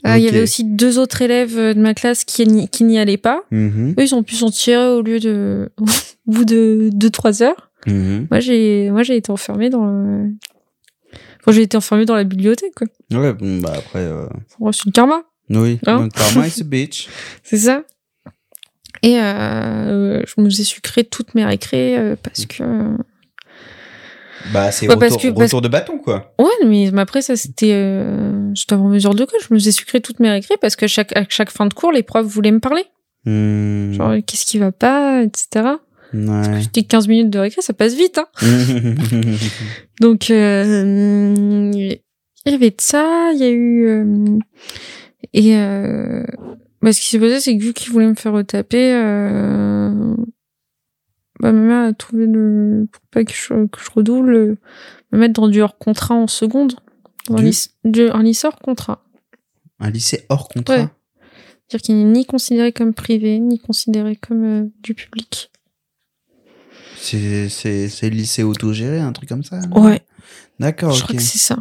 il 0.04 0.22
y 0.22 0.28
avait 0.28 0.42
aussi 0.42 0.64
deux 0.64 0.98
autres 0.98 1.22
élèves 1.22 1.54
de 1.56 1.78
ma 1.80 1.94
classe 1.94 2.24
qui, 2.24 2.44
n'y- 2.46 2.68
qui 2.68 2.82
n'y 2.84 2.98
allaient 2.98 3.16
pas. 3.16 3.42
Mhm. 3.50 3.94
Eux, 3.98 4.02
ils 4.02 4.14
ont 4.14 4.22
pu 4.24 4.34
s'en 4.34 4.50
tirer 4.50 4.88
au 4.88 5.02
lieu 5.02 5.20
de, 5.20 5.70
au 5.80 5.84
bout 6.26 6.44
de 6.44 6.90
2-3 6.92 7.42
heures. 7.42 7.70
Mhm. 7.86 8.26
Moi, 8.30 8.40
j'ai, 8.40 8.90
moi, 8.90 9.02
j'ai 9.02 9.16
été 9.16 9.30
enfermée 9.30 9.70
dans 9.70 9.84
le... 9.84 10.30
Enfin, 11.40 11.52
j'ai 11.52 11.62
été 11.62 11.76
enfermée 11.76 12.04
dans 12.04 12.14
la 12.14 12.24
bibliothèque, 12.24 12.72
quoi. 12.76 12.86
Ouais, 13.12 13.32
bon, 13.32 13.58
bah 13.58 13.72
après, 13.76 13.98
euh, 13.98 14.26
c'est 14.72 14.86
le 14.86 14.92
karma. 14.92 15.22
Oui, 15.50 15.78
Hein 15.86 16.08
karma 16.08 16.46
is 16.46 16.60
a 16.60 16.64
bitch. 16.64 17.08
C'est 17.42 17.58
ça. 17.58 17.82
Et 19.02 19.18
euh, 19.20 20.22
je 20.26 20.40
me 20.40 20.48
suis 20.50 20.64
sucré 20.64 21.04
toutes 21.04 21.34
mes 21.34 21.44
récré 21.44 21.98
euh, 21.98 22.14
parce 22.22 22.46
que. 22.46 22.62
Bah, 24.52 24.72
c'est 24.72 24.86
Ouais, 24.88 24.94
retour, 24.94 25.08
parce 25.08 25.22
que- 25.22 25.28
parce- 25.28 25.44
retour 25.44 25.62
de 25.62 25.68
bâton, 25.68 25.98
quoi. 25.98 26.34
Ouais, 26.38 26.66
mais 26.66 26.90
après, 26.98 27.22
ça, 27.22 27.36
c'était. 27.36 27.72
Euh... 27.72 28.50
J'étais 28.54 28.74
avant 28.74 28.88
mesure 28.88 29.14
de 29.14 29.24
colle. 29.24 29.38
Je 29.48 29.54
me 29.54 29.58
suis 29.58 29.72
sucré 29.72 30.00
toutes 30.00 30.18
mes 30.20 30.30
récré 30.30 30.56
parce 30.60 30.74
que 30.76 30.86
chaque, 30.88 31.16
à 31.16 31.24
chaque 31.28 31.50
fin 31.50 31.66
de 31.66 31.74
cours, 31.74 31.92
les 31.92 32.02
profs 32.02 32.26
voulaient 32.26 32.50
me 32.52 32.58
parler. 32.60 32.84
Hmm. 33.24 33.92
Genre, 33.92 34.14
qu'est-ce 34.26 34.44
qui 34.44 34.58
va 34.58 34.72
pas, 34.72 35.22
etc. 35.22 35.66
Ouais. 36.12 36.60
J'étais 36.60 36.82
15 36.82 37.06
minutes 37.08 37.30
de 37.30 37.38
récré, 37.38 37.62
ça 37.62 37.72
passe 37.72 37.94
vite, 37.94 38.18
hein. 38.18 38.26
Donc, 40.00 40.30
euh, 40.30 41.70
il 41.74 42.00
y 42.52 42.54
avait 42.54 42.70
de 42.70 42.80
ça, 42.80 43.30
il 43.32 43.38
y 43.38 43.44
a 43.44 43.50
eu. 43.50 43.86
euh, 43.86 44.38
et 45.32 45.56
euh, 45.56 46.24
bah, 46.82 46.92
ce 46.92 47.00
qui 47.00 47.08
s'est 47.08 47.18
passé, 47.20 47.40
c'est 47.40 47.56
que 47.56 47.62
vu 47.62 47.72
qu'ils 47.72 47.92
voulaient 47.92 48.06
me 48.08 48.14
faire 48.14 48.32
retaper, 48.32 48.92
euh, 48.94 50.14
bah, 51.40 51.52
ma 51.52 51.60
mère 51.60 51.88
a 51.88 51.92
trouvé 51.92 52.26
le. 52.26 52.86
Pour 52.90 53.02
pas 53.10 53.24
que 53.24 53.32
je, 53.32 53.66
que 53.66 53.80
je 53.80 53.90
redouble, 53.90 54.56
me 55.12 55.18
mettre 55.18 55.40
dans 55.40 55.48
du 55.48 55.60
hors 55.62 55.78
contrat 55.78 56.14
en 56.14 56.26
seconde. 56.26 56.74
Dans 57.28 57.36
un, 57.36 57.42
lycée, 57.42 57.70
du- 57.84 58.10
un 58.10 58.22
lycée 58.22 58.46
hors 58.48 58.58
contrat. 58.58 59.04
Un 59.80 59.90
lycée 59.90 60.24
hors 60.28 60.48
contrat. 60.48 60.76
Ouais. 60.76 60.88
C'est-à-dire 61.68 61.82
qu'il 61.86 61.96
n'est 61.96 62.04
ni 62.18 62.26
considéré 62.26 62.72
comme 62.72 62.92
privé, 62.94 63.38
ni 63.38 63.58
considéré 63.58 64.16
comme 64.16 64.44
euh, 64.44 64.66
du 64.82 64.94
public. 64.94 65.50
C'est, 66.96 67.48
le 68.02 68.08
lycée 68.10 68.42
autogéré, 68.42 69.00
un 69.00 69.12
truc 69.12 69.28
comme 69.28 69.42
ça 69.42 69.58
Ouais, 69.74 70.02
D'accord, 70.60 70.92
je 70.92 71.02
crois 71.02 71.16
que 71.16 71.22
c'est 71.22 71.38
ça. 71.38 71.56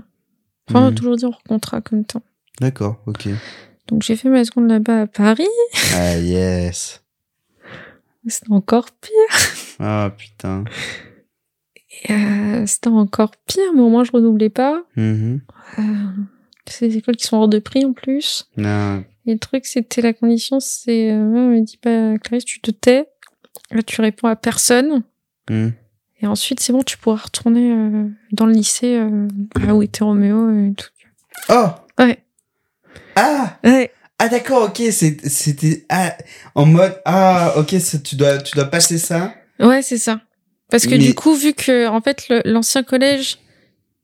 Enfin, 0.70 0.80
on 0.80 0.84
va 0.86 0.92
Hmm. 0.92 0.96
toujours 0.96 1.16
dire 1.16 1.30
hors 1.30 1.42
contrat 1.44 1.82
comme 1.82 2.06
temps. 2.06 2.22
D'accord, 2.62 3.02
ok. 3.08 3.28
Donc 3.88 4.04
j'ai 4.04 4.16
fait 4.16 4.30
ma 4.30 4.46
seconde 4.46 4.70
là-bas 4.70 5.02
à 5.02 5.08
Paris. 5.08 5.48
Ah, 5.96 6.16
yes. 6.18 7.04
C'était 8.28 8.52
encore 8.52 8.92
pire. 8.92 9.40
Ah, 9.80 10.14
putain. 10.16 10.64
Euh, 12.12 12.64
C'était 12.68 12.88
encore 12.90 13.32
pire, 13.48 13.74
mais 13.74 13.82
au 13.82 13.90
moins 13.90 14.04
je 14.04 14.12
redoublais 14.12 14.50
pas. 14.52 14.84
Mhm. 14.96 15.42
Euh, 15.80 15.82
C'est 16.68 16.88
des 16.90 16.98
écoles 16.98 17.16
qui 17.18 17.26
sont 17.26 17.38
hors 17.38 17.48
de 17.48 17.58
prix 17.60 17.84
en 17.84 17.94
plus. 17.94 18.48
Non. 18.58 19.04
Et 19.26 19.34
le 19.34 19.40
truc, 19.40 19.66
c'était 19.66 20.02
la 20.02 20.14
condition, 20.14 20.60
c'est, 20.60 21.12
euh, 21.12 21.16
on 21.18 21.48
me 21.50 21.60
dit, 21.62 21.80
bah, 21.84 22.18
Clarisse, 22.20 22.46
tu 22.46 22.62
te 22.62 22.72
tais, 22.72 23.08
là, 23.72 23.82
tu 23.84 24.02
réponds 24.02 24.28
à 24.28 24.36
personne, 24.36 25.04
Hmm. 25.50 25.70
et 26.22 26.28
ensuite, 26.28 26.60
c'est 26.60 26.72
bon, 26.72 26.82
tu 26.84 26.98
pourras 27.00 27.24
retourner 27.24 27.72
euh, 27.74 28.08
dans 28.32 28.46
le 28.46 28.54
lycée, 28.54 28.96
euh, 28.98 29.28
là 29.66 29.76
où 29.76 29.82
était 29.82 30.04
Roméo 30.04 30.50
et 30.52 30.74
tout. 30.76 30.88
Oh 31.50 31.66
Ouais. 32.00 32.24
Ah 33.16 33.58
Ouais. 33.64 33.92
Ah 34.20 34.30
d'accord, 34.30 34.70
ok, 34.70 34.84
c'était 34.92 35.86
ah, 35.90 36.16
en 36.54 36.68
mode 36.68 36.96
ah 37.06 37.56
ok, 37.58 37.74
tu 38.04 38.16
dois 38.16 38.38
tu 38.38 38.56
dois 38.56 38.66
passer 38.66 39.00
ça. 39.00 39.34
Ouais, 39.60 39.82
c'est 39.82 39.98
ça. 39.98 40.22
Parce 40.70 40.86
que 40.86 40.92
Mais- 40.92 41.00
du 41.00 41.16
coup, 41.16 41.34
vu 41.36 41.54
que, 41.54 41.88
en 41.88 42.02
fait, 42.02 42.32
l'ancien 42.46 42.84
collège, 42.84 43.40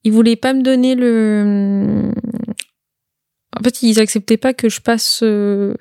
ils 0.04 0.12
voulaient 0.12 0.36
pas 0.36 0.54
me 0.54 0.64
donner 0.64 0.96
le, 0.96 2.12
en 3.58 3.64
fait, 3.64 3.82
ils 3.84 4.00
acceptaient 4.00 4.38
pas 4.38 4.54
que 4.54 4.70
je 4.70 4.82
passe 4.82 5.22
euh, 5.24 5.74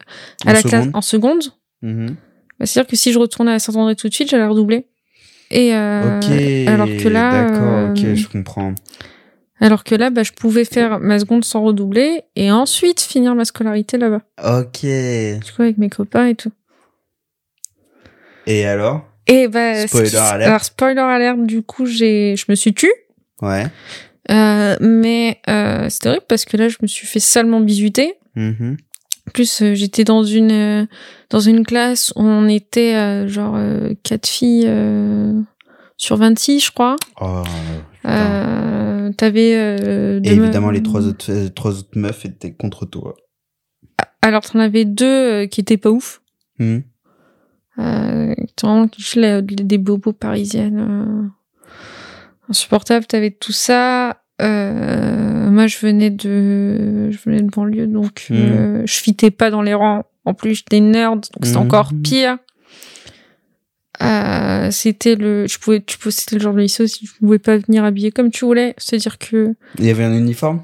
à 0.44 0.50
En 0.50 0.52
la 0.52 0.62
classe 0.62 0.86
en 0.92 1.02
seconde. 1.02 1.44
Mhm. 1.82 2.16
Bah, 2.58 2.66
C'est-à-dire 2.66 2.88
que 2.88 2.96
si 2.96 3.12
je 3.12 3.18
retournais 3.18 3.52
à 3.52 3.58
Saint-André 3.58 3.96
tout 3.96 4.08
de 4.08 4.14
suite, 4.14 4.30
j'allais 4.30 4.46
redoubler. 4.46 4.86
Et 5.50 5.74
euh, 5.74 6.66
alors 6.66 6.88
que 6.88 7.08
là, 7.08 7.48
D'accord, 7.48 7.90
ok, 7.90 8.04
euh, 8.04 8.14
je 8.14 8.28
comprends. 8.28 8.74
Alors 9.60 9.84
que 9.84 9.94
là, 9.94 10.10
bah, 10.10 10.22
je 10.22 10.32
pouvais 10.32 10.64
faire 10.64 11.00
ma 11.00 11.18
seconde 11.18 11.44
sans 11.44 11.62
redoubler 11.62 12.22
et 12.36 12.50
ensuite 12.50 13.00
finir 13.00 13.34
ma 13.34 13.44
scolarité 13.44 13.96
là-bas. 13.98 14.20
Ok. 14.60 14.80
Du 14.82 15.52
coup, 15.52 15.62
avec 15.62 15.78
mes 15.78 15.88
copains 15.88 16.26
et 16.26 16.34
tout. 16.34 16.52
Et 18.46 18.64
alors? 18.66 19.04
Et 19.26 19.48
bah, 19.48 19.86
Spoiler 19.88 20.10
qui- 20.10 20.16
alert. 20.16 20.48
alors 20.48 20.64
spoiler 20.64 21.00
alert, 21.00 21.38
du 21.46 21.62
coup, 21.62 21.86
j'ai, 21.86 22.36
je 22.36 22.44
me 22.48 22.54
suis 22.54 22.74
tue. 22.74 22.92
Ouais. 23.42 23.66
Euh, 24.30 24.76
mais 24.80 25.40
euh, 25.48 25.88
c'était 25.88 26.08
horrible 26.10 26.26
parce 26.28 26.44
que 26.44 26.56
là, 26.56 26.68
je 26.68 26.76
me 26.82 26.86
suis 26.86 27.06
fait 27.06 27.20
salement 27.20 27.60
bisuter. 27.60 28.14
Mhm. 28.34 28.76
En 29.28 29.30
plus, 29.32 29.62
euh, 29.62 29.74
j'étais 29.74 30.04
dans 30.04 30.22
une 30.22 30.52
euh, 30.52 30.86
dans 31.30 31.40
une 31.40 31.64
classe 31.66 32.12
où 32.14 32.22
on 32.22 32.46
était 32.48 32.94
euh, 32.94 33.26
genre 33.26 33.54
euh, 33.56 33.94
quatre 34.04 34.26
filles 34.28 34.66
euh, 34.66 35.32
sur 35.96 36.16
26, 36.16 36.66
je 36.66 36.70
crois. 36.70 36.94
Oh. 37.20 37.42
putain. 38.02 38.08
Euh, 38.14 38.95
T'avais 39.12 39.54
euh, 39.54 40.20
Et 40.24 40.32
évidemment, 40.32 40.70
les 40.70 40.82
trois 40.82 41.06
autres 41.06 41.30
euh, 41.30 41.48
trois 41.48 41.78
autres 41.78 41.96
meufs 41.98 42.24
étaient 42.24 42.52
contre 42.52 42.86
toi. 42.86 43.14
Alors, 44.22 44.42
t'en 44.42 44.58
avais 44.58 44.84
deux 44.84 45.06
euh, 45.06 45.46
qui 45.46 45.60
étaient 45.60 45.76
pas 45.76 45.90
ouf. 45.90 46.22
Hmm. 46.58 46.78
Euh, 47.78 48.34
vraiment 48.62 48.88
des 49.44 49.78
bobos 49.78 50.12
parisiennes 50.12 51.30
insupportables. 52.48 53.06
T'avais 53.06 53.30
tout 53.30 53.52
ça. 53.52 54.22
Moi, 54.40 55.66
je 55.68 55.78
venais 55.78 56.10
de, 56.10 57.10
je 57.10 57.18
venais 57.24 57.40
de 57.42 57.48
banlieue, 57.50 57.86
donc 57.86 58.26
euh, 58.30 58.82
je 58.84 58.98
fitais 58.98 59.30
pas 59.30 59.50
dans 59.50 59.62
les 59.62 59.74
rangs. 59.74 60.04
En 60.24 60.34
plus, 60.34 60.56
j'étais 60.56 60.80
nerd, 60.80 61.20
donc 61.32 61.46
c'était 61.46 61.58
Mhm. 61.58 61.64
encore 61.64 61.92
pire. 62.02 62.38
Euh, 64.02 64.70
c'était 64.70 65.14
le, 65.14 65.46
je 65.46 65.58
pouvais, 65.58 65.80
tu 65.80 65.96
pouvais, 65.98 66.10
c'était 66.12 66.36
le 66.36 66.42
genre 66.42 66.54
de 66.54 66.60
lycée 66.60 66.82
aussi, 66.82 67.06
tu 67.06 67.12
pouvais 67.20 67.38
pas 67.38 67.56
venir 67.56 67.84
habillé 67.84 68.10
comme 68.10 68.30
tu 68.30 68.44
voulais. 68.44 68.74
C'est-à-dire 68.78 69.18
que 69.18 69.54
Il 69.78 69.84
y 69.86 69.90
avait 69.90 70.04
un 70.04 70.12
uniforme? 70.16 70.62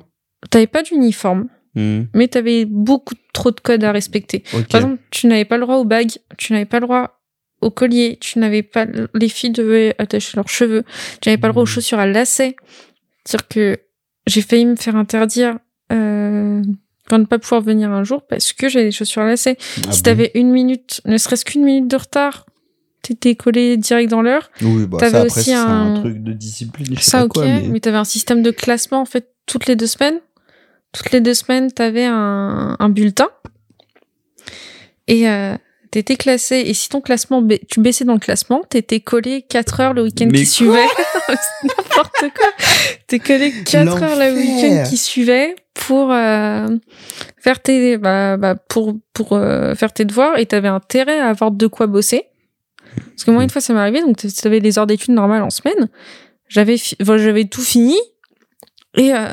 t'avais 0.51 0.67
pas 0.67 0.83
d'uniforme, 0.83 1.49
Hmm. 1.75 2.03
mais 2.15 2.29
t'avais 2.29 2.67
beaucoup 2.67 3.15
trop 3.33 3.51
de 3.51 3.59
codes 3.59 3.83
à 3.85 3.93
respecter. 3.93 4.41
Par 4.51 4.61
exemple, 4.81 4.99
tu 5.11 5.27
n'avais 5.27 5.47
pas 5.47 5.57
le 5.57 5.63
droit 5.63 5.77
aux 5.77 5.85
bagues, 5.87 6.11
tu 6.37 6.53
n'avais 6.53 6.67
pas 6.67 6.81
le 6.81 6.87
droit 6.87 7.19
au 7.63 7.71
collier, 7.71 8.19
tu 8.21 8.39
n'avais 8.41 8.63
pas, 8.63 8.87
les 9.15 9.29
filles 9.31 9.53
devaient 9.53 9.95
attacher 9.99 10.37
leurs 10.37 10.51
cheveux, 10.51 10.83
tu 11.23 11.29
n'avais 11.31 11.41
pas 11.41 11.47
le 11.47 11.53
droit 11.55 11.63
aux 11.63 11.67
Mhm. 11.67 11.73
chaussures 11.73 11.99
à 11.99 12.07
lacets. 12.07 12.57
C'est-à-dire 13.25 13.49
que 13.49 13.79
j'ai 14.27 14.43
failli 14.43 14.67
me 14.67 14.77
faire 14.77 14.97
interdire, 14.97 15.59
euh, 15.93 16.61
de 17.11 17.17
ne 17.17 17.25
pas 17.25 17.39
pouvoir 17.39 17.63
venir 17.63 17.91
un 17.91 18.05
jour 18.05 18.21
parce 18.29 18.53
que 18.53 18.69
j'avais 18.69 18.87
des 18.87 18.91
chaussures 18.91 19.23
à 19.23 19.27
lacets. 19.29 19.57
Ah 19.59 19.93
si 19.93 20.01
bon? 20.01 20.03
t'avais 20.03 20.31
une 20.35 20.51
minute, 20.51 21.01
ne 21.07 21.17
serait-ce 21.17 21.45
qu'une 21.47 21.65
minute 21.65 21.89
de 21.89 21.97
retard, 21.97 22.45
t'étais 23.03 23.35
collé 23.35 23.77
direct 23.77 24.11
dans 24.11 24.23
l'heure. 24.23 24.51
Oui, 24.63 24.87
bah 24.87 24.99
ça 25.01 25.07
après 25.07 25.21
aussi 25.27 25.53
un... 25.53 25.95
un- 25.97 26.01
truc 26.01 26.23
de 26.23 26.33
discipline, 26.33 26.87
je 26.97 27.01
sais 27.03 27.11
Ça, 27.11 27.19
pas 27.19 27.25
ok, 27.25 27.33
quoi, 27.33 27.45
mais, 27.45 27.63
mais... 27.69 27.81
t'avais 27.81 27.97
un 27.99 28.05
système 28.05 28.43
de 28.43 28.51
classement, 28.51 29.01
en 29.01 29.05
fait, 29.05 29.29
toutes 29.47 29.67
les 29.67 29.77
deux 29.77 29.87
semaines. 29.87 30.21
Toutes 30.93 31.11
les 31.13 31.21
deux 31.21 31.35
semaines, 31.35 31.73
t'avais 31.73 32.05
un, 32.05 32.77
un 32.79 32.89
bulletin. 32.89 33.29
Et 35.09 35.29
euh, 35.29 35.57
t'étais 35.91 36.17
classé. 36.17 36.63
Et 36.67 36.75
si 36.75 36.89
ton 36.89 37.01
classement, 37.01 37.43
ba- 37.43 37.57
tu 37.71 37.81
baissais 37.81 38.05
dans 38.05 38.13
le 38.15 38.19
classement, 38.19 38.63
t'étais 38.69 39.01
collé 39.01 39.43
4 39.49 39.81
heures 39.81 39.95
le 39.95 40.03
week-end 40.03 40.29
qui 40.29 40.47
suivait. 40.47 40.87
N'importe 41.65 42.21
quoi. 42.37 42.49
T'es 43.07 43.19
collé 43.19 43.53
4 43.65 44.03
heures 44.03 44.17
le 44.19 44.37
week-end 44.37 44.85
qui 44.89 44.97
suivait 44.97 45.57
pour 45.75 46.13
euh, 46.13 46.69
faire 47.39 47.61
tes 47.63 47.97
bah, 47.97 48.37
bah, 48.37 48.55
pour 48.55 48.95
pour 49.15 49.33
euh, 49.33 49.75
faire 49.75 49.93
tes 49.93 50.05
devoirs 50.05 50.39
et 50.39 50.45
t'avais 50.47 50.69
intérêt 50.69 51.19
à 51.19 51.29
avoir 51.29 51.51
de 51.51 51.67
quoi 51.67 51.87
bosser 51.87 52.25
parce 52.97 53.25
que 53.25 53.31
moi 53.31 53.43
une 53.43 53.51
fois 53.51 53.61
ça 53.61 53.73
m'est 53.73 53.81
arrivé 53.81 54.01
donc 54.01 54.17
t'avais 54.17 54.61
des 54.61 54.79
heures 54.79 54.87
d'études 54.87 55.15
normales 55.15 55.43
en 55.43 55.51
semaine 55.51 55.89
j'avais 56.49 56.77
fi- 56.77 56.97
enfin, 57.01 57.19
j'avais 57.19 57.45
tout 57.45 57.63
fini 57.63 57.97
et 58.97 59.15
euh, 59.15 59.27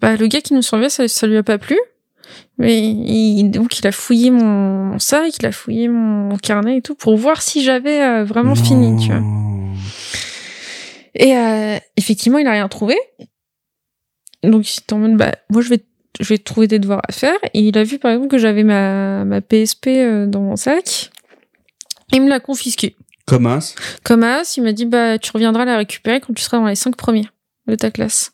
bah 0.00 0.16
le 0.16 0.26
gars 0.26 0.40
qui 0.40 0.54
nous 0.54 0.62
surveillait 0.62 0.88
ça, 0.88 1.06
ça 1.08 1.26
lui 1.26 1.36
a 1.36 1.42
pas 1.42 1.58
plu 1.58 1.78
mais 2.58 2.78
il, 2.82 3.50
donc 3.50 3.78
il 3.78 3.86
a 3.86 3.92
fouillé 3.92 4.30
mon, 4.30 4.98
sac 4.98 5.38
il 5.38 5.46
a 5.46 5.52
fouillé 5.52 5.88
mon, 5.88 6.36
carnet 6.36 6.78
et 6.78 6.82
tout 6.82 6.94
pour 6.94 7.16
voir 7.16 7.42
si 7.42 7.62
j'avais 7.62 8.02
euh, 8.02 8.24
vraiment 8.24 8.54
fini 8.54 9.00
tu 9.00 9.12
vois 9.12 9.22
et 11.18 11.34
euh, 11.36 11.78
effectivement, 11.96 12.38
il 12.38 12.46
a 12.46 12.52
rien 12.52 12.68
trouvé. 12.68 12.96
Donc 14.42 14.70
il 14.70 14.80
était 14.80 14.92
en 14.92 14.98
mode, 14.98 15.16
bah, 15.16 15.32
moi 15.50 15.62
je 15.62 15.70
vais, 15.70 15.82
je 16.20 16.28
vais 16.28 16.38
trouver 16.38 16.68
des 16.68 16.78
devoirs 16.78 17.00
à 17.08 17.12
faire. 17.12 17.38
Et 17.54 17.60
il 17.60 17.76
a 17.78 17.84
vu 17.84 17.98
par 17.98 18.12
exemple 18.12 18.28
que 18.28 18.38
j'avais 18.38 18.62
ma, 18.62 19.24
ma 19.24 19.40
PSP 19.40 19.88
euh, 19.88 20.26
dans 20.26 20.42
mon 20.42 20.56
sac. 20.56 21.10
Il 22.12 22.22
me 22.22 22.28
l'a 22.28 22.40
confisqué. 22.40 22.96
Comment 23.26 23.58
Comme 24.04 24.22
as, 24.22 24.56
il 24.56 24.62
m'a 24.62 24.72
dit, 24.72 24.86
bah, 24.86 25.18
tu 25.18 25.30
reviendras 25.32 25.64
la 25.64 25.76
récupérer 25.76 26.20
quand 26.20 26.32
tu 26.32 26.42
seras 26.42 26.58
dans 26.58 26.66
les 26.66 26.76
cinq 26.76 26.96
premiers 26.96 27.28
de 27.66 27.74
ta 27.74 27.90
classe. 27.90 28.32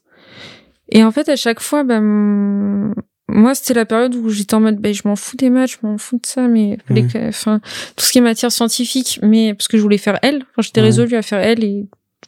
Et 0.90 1.02
en 1.02 1.10
fait, 1.10 1.28
à 1.30 1.36
chaque 1.36 1.60
fois, 1.60 1.82
bah, 1.84 2.00
moi, 2.00 3.54
c'était 3.54 3.72
la 3.72 3.86
période 3.86 4.14
où 4.14 4.28
j'étais 4.28 4.52
en 4.54 4.60
mode, 4.60 4.76
bah, 4.76 4.92
je 4.92 5.02
m'en 5.06 5.16
fous 5.16 5.36
des 5.38 5.48
maths, 5.48 5.70
je 5.70 5.86
m'en 5.86 5.96
fous 5.96 6.16
de 6.16 6.26
ça, 6.26 6.48
mais 6.48 6.76
fallait 6.86 7.06
que- 7.06 7.28
enfin, 7.28 7.60
tout 7.96 8.04
ce 8.04 8.12
qui 8.12 8.18
est 8.18 8.22
matière 8.22 8.52
scientifique, 8.52 9.18
mais 9.22 9.54
parce 9.54 9.68
que 9.68 9.78
je 9.78 9.82
voulais 9.82 9.96
faire 9.96 10.18
L, 10.22 10.42
enfin, 10.50 10.60
j'étais 10.62 10.80
Mhm. 10.80 10.86
résolue 10.86 11.16
à 11.16 11.22
faire 11.22 11.38
L 11.40 11.64
et 11.64 11.86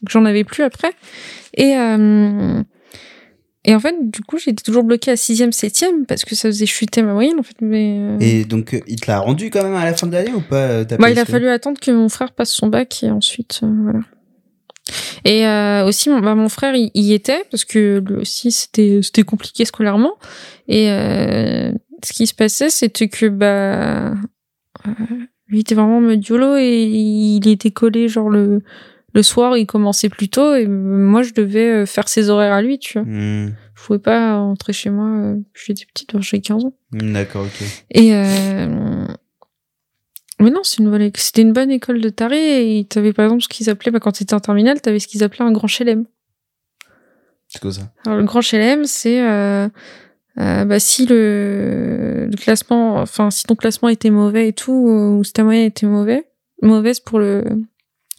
j'en 0.09 0.25
avais 0.25 0.45
plus 0.45 0.63
après. 0.63 0.93
Et, 1.55 1.77
euh, 1.77 2.63
et 3.65 3.75
en 3.75 3.81
fait, 3.81 3.95
du 4.01 4.21
coup, 4.21 4.39
j'étais 4.39 4.63
toujours 4.63 4.85
bloquée 4.85 5.11
à 5.11 5.17
sixième, 5.17 5.53
septième 5.53 6.05
parce 6.07 6.25
que 6.25 6.35
ça 6.35 6.49
faisait 6.49 6.67
chuter 6.67 7.03
ma 7.03 7.15
moyenne, 7.15 7.39
en 7.39 7.43
fait, 7.43 7.57
mais, 7.61 7.99
euh, 7.99 8.17
Et 8.21 8.45
donc, 8.45 8.75
euh, 8.75 8.81
il 8.87 9.01
te 9.01 9.11
l'a 9.11 9.19
rendu 9.19 9.51
quand 9.51 9.63
même 9.63 9.75
à 9.75 9.85
la 9.85 9.95
fin 9.95 10.07
de 10.07 10.13
l'année 10.13 10.33
ou 10.33 10.43
pas 10.43 10.57
euh, 10.57 10.85
bah, 10.99 11.11
il 11.11 11.19
a 11.19 11.25
fallu 11.25 11.49
attendre 11.49 11.81
que 11.81 11.91
mon 11.91 12.09
frère 12.09 12.33
passe 12.33 12.51
son 12.51 12.67
bac 12.67 13.03
et 13.03 13.11
ensuite, 13.11 13.61
euh, 13.63 13.71
voilà. 13.83 14.01
Et 15.25 15.47
euh, 15.47 15.87
aussi, 15.87 16.11
mon, 16.11 16.21
bah, 16.21 16.35
mon 16.35 16.51
frère, 16.51 16.75
il 16.75 16.91
y 16.95 17.15
était 17.15 17.45
parce 17.51 17.65
que 17.65 18.03
lui 18.07 18.17
aussi, 18.17 18.53
c'était 18.53 19.01
c'était 19.03 19.23
compliqué 19.23 19.65
scolairement. 19.65 20.15
Et 20.69 20.91
euh, 20.91 21.73
ce 22.05 22.13
qui 22.13 22.27
se 22.27 22.35
passait, 22.35 22.69
c'était 22.69 23.09
que 23.09 23.27
bah, 23.27 24.11
euh, 24.87 24.93
lui 25.49 25.61
était 25.61 25.75
vraiment 25.75 25.99
en 25.99 26.03
mode 26.03 26.27
YOLO 26.27 26.57
et 26.57 26.83
il 26.85 27.49
était 27.49 27.71
collé 27.71 28.09
genre 28.09 28.29
le 28.29 28.61
le 29.15 29.23
soir, 29.23 29.57
il 29.57 29.67
commençait 29.67 30.09
plus 30.09 30.29
tôt 30.29 30.55
et 30.55 30.67
moi, 30.67 31.23
je 31.23 31.33
devais 31.33 31.71
euh, 31.71 31.87
faire 31.87 32.09
ses 32.09 32.31
horaires 32.31 32.53
à 32.53 32.63
lui, 32.63 32.79
tu 32.79 32.99
vois. 32.99 33.07
Hmm. 33.09 33.55
Je 33.77 33.83
pouvais 33.85 33.99
pas 33.99 34.37
rentrer 34.39 34.73
chez 34.73 34.91
moi. 34.91 35.07
euh, 35.07 35.37
J'étais 35.55 35.85
petite, 35.87 36.19
j'avais 36.21 36.41
15 36.41 36.65
ans. 36.65 36.73
Hmm, 36.93 37.13
D'accord, 37.13 37.45
ok. 37.45 37.67
Et 37.91 38.15
euh... 38.15 39.07
mais 40.41 40.51
non, 40.51 40.61
c'est 40.65 40.79
une 40.83 40.91
bonne, 40.91 41.11
c'était 41.17 41.43
une 41.43 41.53
bonne 41.53 41.71
école 41.71 42.01
de 42.01 42.09
taré. 42.09 42.79
Et 42.79 42.85
t'avais 42.85 43.13
par 43.13 43.27
exemple 43.27 43.43
ce 43.43 43.49
qu'ils 43.49 43.71
appelaient, 43.71 43.93
bah, 43.93 44.01
quand 44.01 44.13
t'étais 44.13 44.35
en 44.35 44.41
terminale, 44.41 44.81
t'avais 44.81 44.99
ce 44.99 45.07
qu'ils 45.07 45.23
appelaient 45.23 45.45
un 45.45 45.53
grand 45.53 45.69
chelem. 45.69 46.05
C'est 47.49 47.61
quoi 47.61 47.73
ça? 47.73 47.93
Alors 48.07 48.19
le 48.19 48.25
grand 48.25 48.41
chelem, 48.41 48.85
c'est 48.85 49.21
euh, 49.21 49.69
euh, 50.41 50.65
bah, 50.65 50.81
si 50.81 51.07
le, 51.07 52.27
le 52.31 52.37
classement, 52.37 52.97
enfin 52.97 53.31
si 53.31 53.45
ton 53.45 53.55
classement 53.55 53.89
était 53.89 54.11
mauvais 54.11 54.49
et 54.49 54.53
tout, 54.53 54.73
ou 54.73 55.23
si 55.23 55.33
ta 55.33 55.45
moyenne 55.45 55.67
était 55.67 55.87
mauvais, 55.87 56.25
mauvaise 56.63 56.99
pour 57.01 57.19
le 57.21 57.45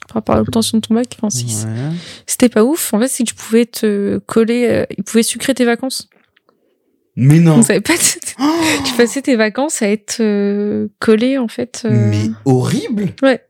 par 0.08 0.16
rapport 0.16 0.36
à 0.36 0.38
l'obtention 0.40 0.78
de 0.78 0.86
ton 0.86 0.94
bac, 0.94 1.08
enfin 1.22 1.36
Ouais. 1.36 1.92
c'était 2.28 2.50
pas 2.50 2.64
ouf, 2.64 2.94
en 2.94 3.00
fait 3.00 3.08
c'est 3.08 3.24
que 3.24 3.30
tu 3.30 3.36
pouvais 3.36 3.66
te 3.66 4.18
coller, 4.20 4.68
euh, 4.70 4.86
ils 4.98 5.04
pouvaient 5.04 5.24
sucrer 5.24 5.54
tes 5.54 5.66
vacances. 5.66 6.08
Mais 7.18 7.40
non 7.40 7.62
pas, 7.64 7.80
tu 7.82 8.36
Oh 8.40 8.98
passais 8.98 9.22
tes 9.22 9.36
vacances 9.38 9.82
à 9.82 9.88
être 9.90 10.18
euh, 10.20 10.88
collé 11.00 11.38
en 11.38 11.48
fait. 11.48 11.84
euh, 11.86 11.90
Mais 12.10 12.30
horrible 12.46 13.14
Ouais. 13.24 13.42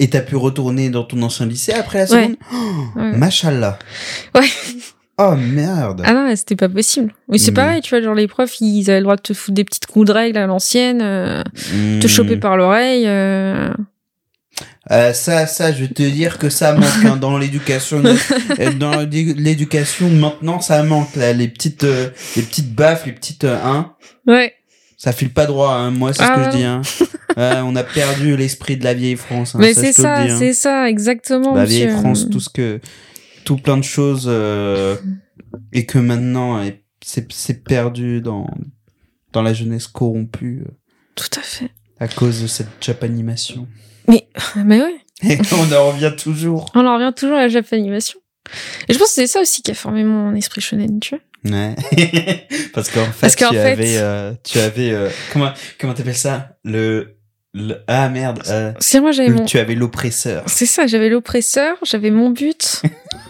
Et 0.00 0.10
t'as 0.10 0.20
pu 0.20 0.36
retourner 0.36 0.90
dans 0.90 1.02
ton 1.04 1.20
ancien 1.22 1.46
lycée 1.46 1.72
après 1.72 1.98
la 1.98 2.04
Ouais. 2.04 2.22
seconde 2.24 2.36
oh, 2.52 2.98
Ouais. 3.00 3.16
Machallah 3.16 3.78
Ouais. 4.34 4.46
Oh 5.20 5.34
merde 5.34 6.02
Ah 6.04 6.12
non, 6.12 6.32
c'était 6.36 6.54
pas 6.54 6.68
possible. 6.68 7.12
Oui, 7.26 7.40
c'est 7.40 7.50
pareil, 7.50 7.80
tu 7.80 7.90
vois, 7.90 8.00
genre 8.00 8.14
les 8.14 8.28
profs, 8.28 8.60
ils 8.60 8.88
avaient 8.88 9.00
le 9.00 9.02
droit 9.02 9.16
de 9.16 9.20
te 9.22 9.32
foutre 9.34 9.52
des 9.56 9.64
petites 9.64 9.86
coups 9.86 10.06
de 10.06 10.12
règle 10.12 10.38
à 10.38 10.46
l'ancienne, 10.46 11.00
euh, 11.02 11.42
te 12.00 12.06
Hmm. 12.06 12.08
choper 12.08 12.36
par 12.36 12.56
l'oreille. 12.56 13.02
Euh. 14.90 15.10
Euh, 15.10 15.12
ça, 15.12 15.46
ça, 15.46 15.72
je 15.72 15.80
vais 15.84 15.88
te 15.88 16.02
dire 16.02 16.38
que 16.38 16.48
ça 16.48 16.74
manque 16.74 17.04
hein, 17.04 17.16
dans 17.16 17.38
l'éducation. 17.38 18.02
euh, 18.60 18.72
dans 18.72 19.00
l'éducation, 19.00 20.08
maintenant, 20.10 20.60
ça 20.60 20.82
manque 20.82 21.14
là, 21.16 21.32
les 21.32 21.48
petites, 21.48 21.84
euh, 21.84 22.10
les 22.36 22.42
petites 22.42 22.74
baffes, 22.74 23.06
les 23.06 23.12
petites 23.12 23.44
euh, 23.44 23.58
hein. 23.62 23.94
Ouais. 24.26 24.54
Ça 24.96 25.12
file 25.12 25.30
pas 25.32 25.46
droit, 25.46 25.72
hein. 25.74 25.90
moi, 25.90 26.12
c'est 26.12 26.22
ce 26.24 26.28
Ah 26.28 26.34
que 26.34 26.40
ouais. 26.40 26.50
je 26.52 26.56
dis. 26.56 26.64
Hein. 26.64 26.82
Ouais, 27.36 27.60
on 27.64 27.76
a 27.76 27.84
perdu 27.84 28.36
l'esprit 28.36 28.76
de 28.76 28.84
la 28.84 28.94
vieille 28.94 29.16
France. 29.16 29.54
Hein, 29.54 29.58
Mais 29.60 29.74
c'est 29.74 29.92
ça, 29.92 30.18
hein. 30.22 30.36
c'est 30.38 30.54
ça, 30.54 30.88
exactement. 30.88 31.54
la 31.54 31.64
vieille 31.64 31.86
monsieur. 31.86 32.00
France, 32.00 32.28
tout 32.30 32.40
ce 32.40 32.48
que, 32.48 32.80
tout 33.44 33.56
plein 33.58 33.76
de 33.76 33.84
choses, 33.84 34.26
euh, 34.26 34.96
et 35.72 35.86
que 35.86 35.98
maintenant, 35.98 36.60
c'est, 37.04 37.30
c'est 37.32 37.62
perdu 37.62 38.20
dans, 38.20 38.48
dans 39.32 39.42
la 39.42 39.54
jeunesse 39.54 39.86
corrompue 39.86 40.64
euh, 40.66 40.70
Tout 41.14 41.30
à 41.38 41.42
fait. 41.42 41.70
à 42.00 42.08
cause 42.08 42.42
de 42.42 42.46
cette 42.48 42.66
japanimation. 42.80 43.68
Mais 44.56 44.80
ouais, 44.80 44.96
Et 45.22 45.38
on 45.52 45.72
en 45.72 45.88
revient 45.88 46.12
toujours. 46.16 46.70
on 46.74 46.86
en 46.86 46.94
revient 46.94 47.12
toujours 47.14 47.36
à 47.36 47.40
la 47.40 47.48
Japanimation. 47.48 48.18
Et 48.88 48.94
je 48.94 48.98
pense 48.98 49.08
que 49.08 49.14
c'est 49.14 49.26
ça 49.26 49.40
aussi 49.40 49.60
qui 49.62 49.70
a 49.70 49.74
formé 49.74 50.04
mon 50.04 50.34
esprit 50.34 50.60
shonen, 50.62 51.00
tu 51.00 51.14
vois. 51.44 51.54
Ouais. 51.56 51.74
Parce 52.72 52.88
qu'en 52.90 53.04
fait, 53.12 53.28
tu, 53.30 53.44
fait- 53.44 53.58
avais, 53.58 53.96
euh, 53.98 54.32
tu 54.42 54.58
avais, 54.58 54.90
euh, 54.90 55.10
comment, 55.32 55.52
comment 55.78 55.92
t'appelles 55.94 56.16
ça? 56.16 56.56
Le, 56.64 57.18
le, 57.52 57.76
ah 57.86 58.08
merde, 58.08 58.42
euh, 58.48 58.72
C'est 58.80 59.00
moi, 59.00 59.12
j'avais 59.12 59.28
mon. 59.30 59.44
tu 59.44 59.58
avais 59.58 59.74
l'oppresseur. 59.74 60.44
C'est 60.46 60.66
ça, 60.66 60.86
j'avais 60.86 61.10
l'oppresseur, 61.10 61.76
j'avais 61.84 62.10
mon 62.10 62.30
but. 62.30 62.82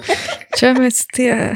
tu 0.57 0.64
vois, 0.70 0.74
mais 0.74 0.91
c'était. 0.91 1.53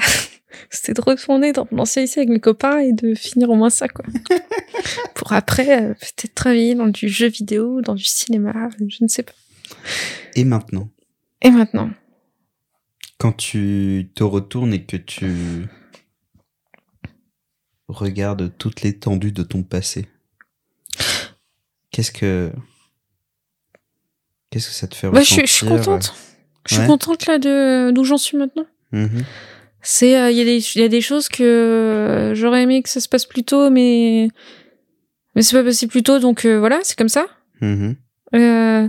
Euh, 0.72 0.76
C'était 0.76 0.94
de 0.94 1.00
retourner 1.00 1.52
dans 1.52 1.66
mon 1.70 1.82
ancien 1.82 2.02
lycée 2.02 2.20
avec 2.20 2.30
mes 2.30 2.40
copains 2.40 2.78
et 2.78 2.92
de 2.92 3.14
finir 3.14 3.50
au 3.50 3.54
moins 3.54 3.70
ça, 3.70 3.88
quoi. 3.88 4.04
Pour 5.14 5.32
après, 5.32 5.82
euh, 5.82 5.94
peut-être 5.94 6.34
travailler 6.34 6.74
dans 6.74 6.86
du 6.88 7.08
jeu 7.08 7.28
vidéo, 7.28 7.80
dans 7.82 7.94
du 7.94 8.04
cinéma, 8.04 8.68
je 8.78 8.98
ne 9.02 9.08
sais 9.08 9.22
pas. 9.22 9.32
Et 10.34 10.44
maintenant, 10.44 10.88
Et 11.42 11.50
maintenant 11.50 11.90
quand 13.18 13.32
tu 13.32 14.10
te 14.16 14.24
retournes 14.24 14.74
et 14.74 14.82
que 14.84 14.96
tu 14.96 15.68
regardes 17.88 18.56
toute 18.58 18.82
l'étendue 18.82 19.30
de 19.30 19.44
ton 19.44 19.62
passé, 19.62 20.08
qu'est-ce 21.92 22.10
que, 22.10 22.52
qu'est-ce 24.50 24.66
que 24.68 24.74
ça 24.74 24.88
te 24.88 24.96
fait 24.96 25.08
bah, 25.08 25.20
je, 25.22 25.34
ressentir 25.34 25.46
suis- 25.46 25.46
je 25.46 25.52
suis 25.52 25.66
contente. 25.68 26.14
Je 26.66 26.74
suis 26.74 26.82
Ouais. 26.82 26.88
contente 26.88 27.26
là 27.26 27.38
de 27.38 27.92
d'où 27.92 28.02
j'en 28.04 28.18
suis 28.18 28.36
maintenant. 28.36 28.66
Mhm. 28.92 29.22
C'est 29.82 30.16
euh, 30.16 30.30
il 30.30 30.36
y 30.36 30.40
a 30.40 30.44
des 30.44 30.58
il 30.76 30.80
y 30.80 30.84
a 30.84 30.88
des 30.88 31.00
choses 31.00 31.28
que 31.28 31.42
euh, 31.42 32.34
j'aurais 32.34 32.62
aimé 32.62 32.82
que 32.82 32.88
ça 32.88 33.00
se 33.00 33.08
passe 33.08 33.26
plus 33.26 33.42
tôt 33.42 33.68
mais 33.68 34.28
mais 35.34 35.42
c'est 35.42 35.56
pas 35.56 35.64
passé 35.64 35.86
plus 35.88 36.02
tôt 36.02 36.18
donc 36.20 36.44
euh, 36.44 36.58
voilà, 36.58 36.78
c'est 36.82 36.96
comme 36.96 37.08
ça. 37.08 37.26
Mhm. 37.60 37.96
Euh, 38.34 38.88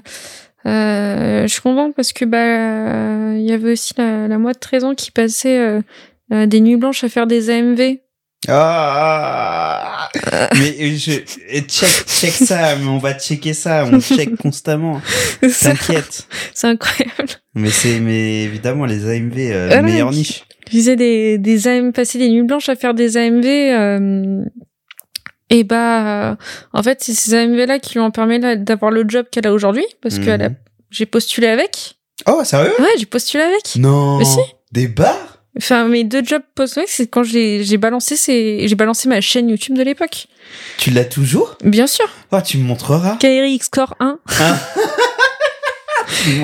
euh, 0.66 1.41
je 1.41 1.48
suis 1.48 1.62
contente 1.62 1.94
parce 1.96 2.14
que 2.14 2.26
bah 2.26 3.36
il 3.38 3.44
y 3.44 3.52
avait 3.52 3.72
aussi 3.74 3.94
la, 3.98 4.28
la 4.28 4.38
moi 4.38 4.54
de 4.54 4.60
13 4.60 4.84
ans 4.86 4.96
qui 4.96 5.12
passait 5.12 5.58
euh, 5.58 5.82
euh, 6.32 6.46
des 6.46 6.62
nuits 6.62 6.78
blanches 6.78 7.04
à 7.04 7.10
faire 7.10 7.28
des 7.28 7.50
AMV. 7.50 7.98
Ah, 8.50 10.10
mais 10.56 10.96
je, 10.98 11.12
check, 11.62 12.06
check 12.08 12.32
ça, 12.34 12.76
mais 12.76 12.88
on 12.88 12.98
va 12.98 13.14
checker 13.14 13.54
ça, 13.54 13.86
on 13.89 14.02
check 14.02 14.36
constamment. 14.36 15.02
T'inquiète. 15.62 16.28
c'est 16.54 16.68
incroyable. 16.68 17.30
Mais 17.56 17.70
c'est, 17.70 18.00
mais 18.02 18.44
évidemment, 18.44 18.86
les 18.86 19.06
AMV, 19.08 19.34
euh, 19.38 19.68
Voilà. 19.68 19.82
meilleure 19.82 20.12
niche. 20.12 20.44
Faisais 20.80 20.96
des 20.96 21.38
des 21.38 21.68
AM 21.68 21.94
passer 21.94 22.18
des 22.20 22.30
nuits 22.30 22.44
blanches 22.44 22.70
à 22.70 22.76
faire 22.76 22.94
des 22.94 23.18
AMV 23.18 23.46
euh, 23.46 24.44
et 25.50 25.64
bah 25.64 26.32
euh, 26.32 26.36
en 26.74 26.82
fait 26.84 27.00
c'est 27.04 27.14
ces 27.14 27.34
AMV 27.36 27.66
là 27.68 27.80
qui 27.80 27.94
lui 27.94 28.00
ont 28.00 28.12
permis 28.12 28.40
d'avoir 28.40 28.92
le 28.92 29.06
job 29.08 29.26
qu'elle 29.32 29.46
a 29.48 29.54
aujourd'hui 29.54 29.86
parce 30.02 30.20
que 30.20 30.30
Mhm. 30.38 30.56
j'ai 30.90 31.06
postulé 31.06 31.48
avec. 31.48 31.96
Oh, 32.28 32.44
sérieux? 32.44 32.72
Ouais, 32.80 32.94
j'ai 32.98 33.06
postulé 33.06 33.44
avec. 33.44 33.76
Non. 33.76 34.18
Mais 34.18 34.26
si. 34.26 34.40
Des 34.72 34.88
bars? 34.88 35.40
Enfin, 35.58 35.88
mes 35.88 36.04
deux 36.04 36.24
jobs 36.24 36.42
postulés, 36.56 36.86
c'est 36.88 37.06
quand 37.08 37.22
j'ai 37.24 37.78
balancé 37.78 38.16
j'ai 38.68 38.76
balancé 38.76 39.08
ma 39.08 39.22
chaîne 39.22 39.50
YouTube 39.50 39.78
de 39.78 39.84
l'époque. 39.84 40.26
Tu 40.80 40.90
l'as 40.90 41.06
toujours? 41.06 41.56
Bien 41.64 41.86
sûr. 41.86 42.06
Oh, 42.32 42.40
tu 42.44 42.58
me 42.58 42.64
montreras. 42.64 43.18
Kairi 43.18 43.54
X-Core 43.54 43.94
1. 44.00 44.18
Hein 44.40 44.58
Tu 44.76 44.80
me 44.80 44.93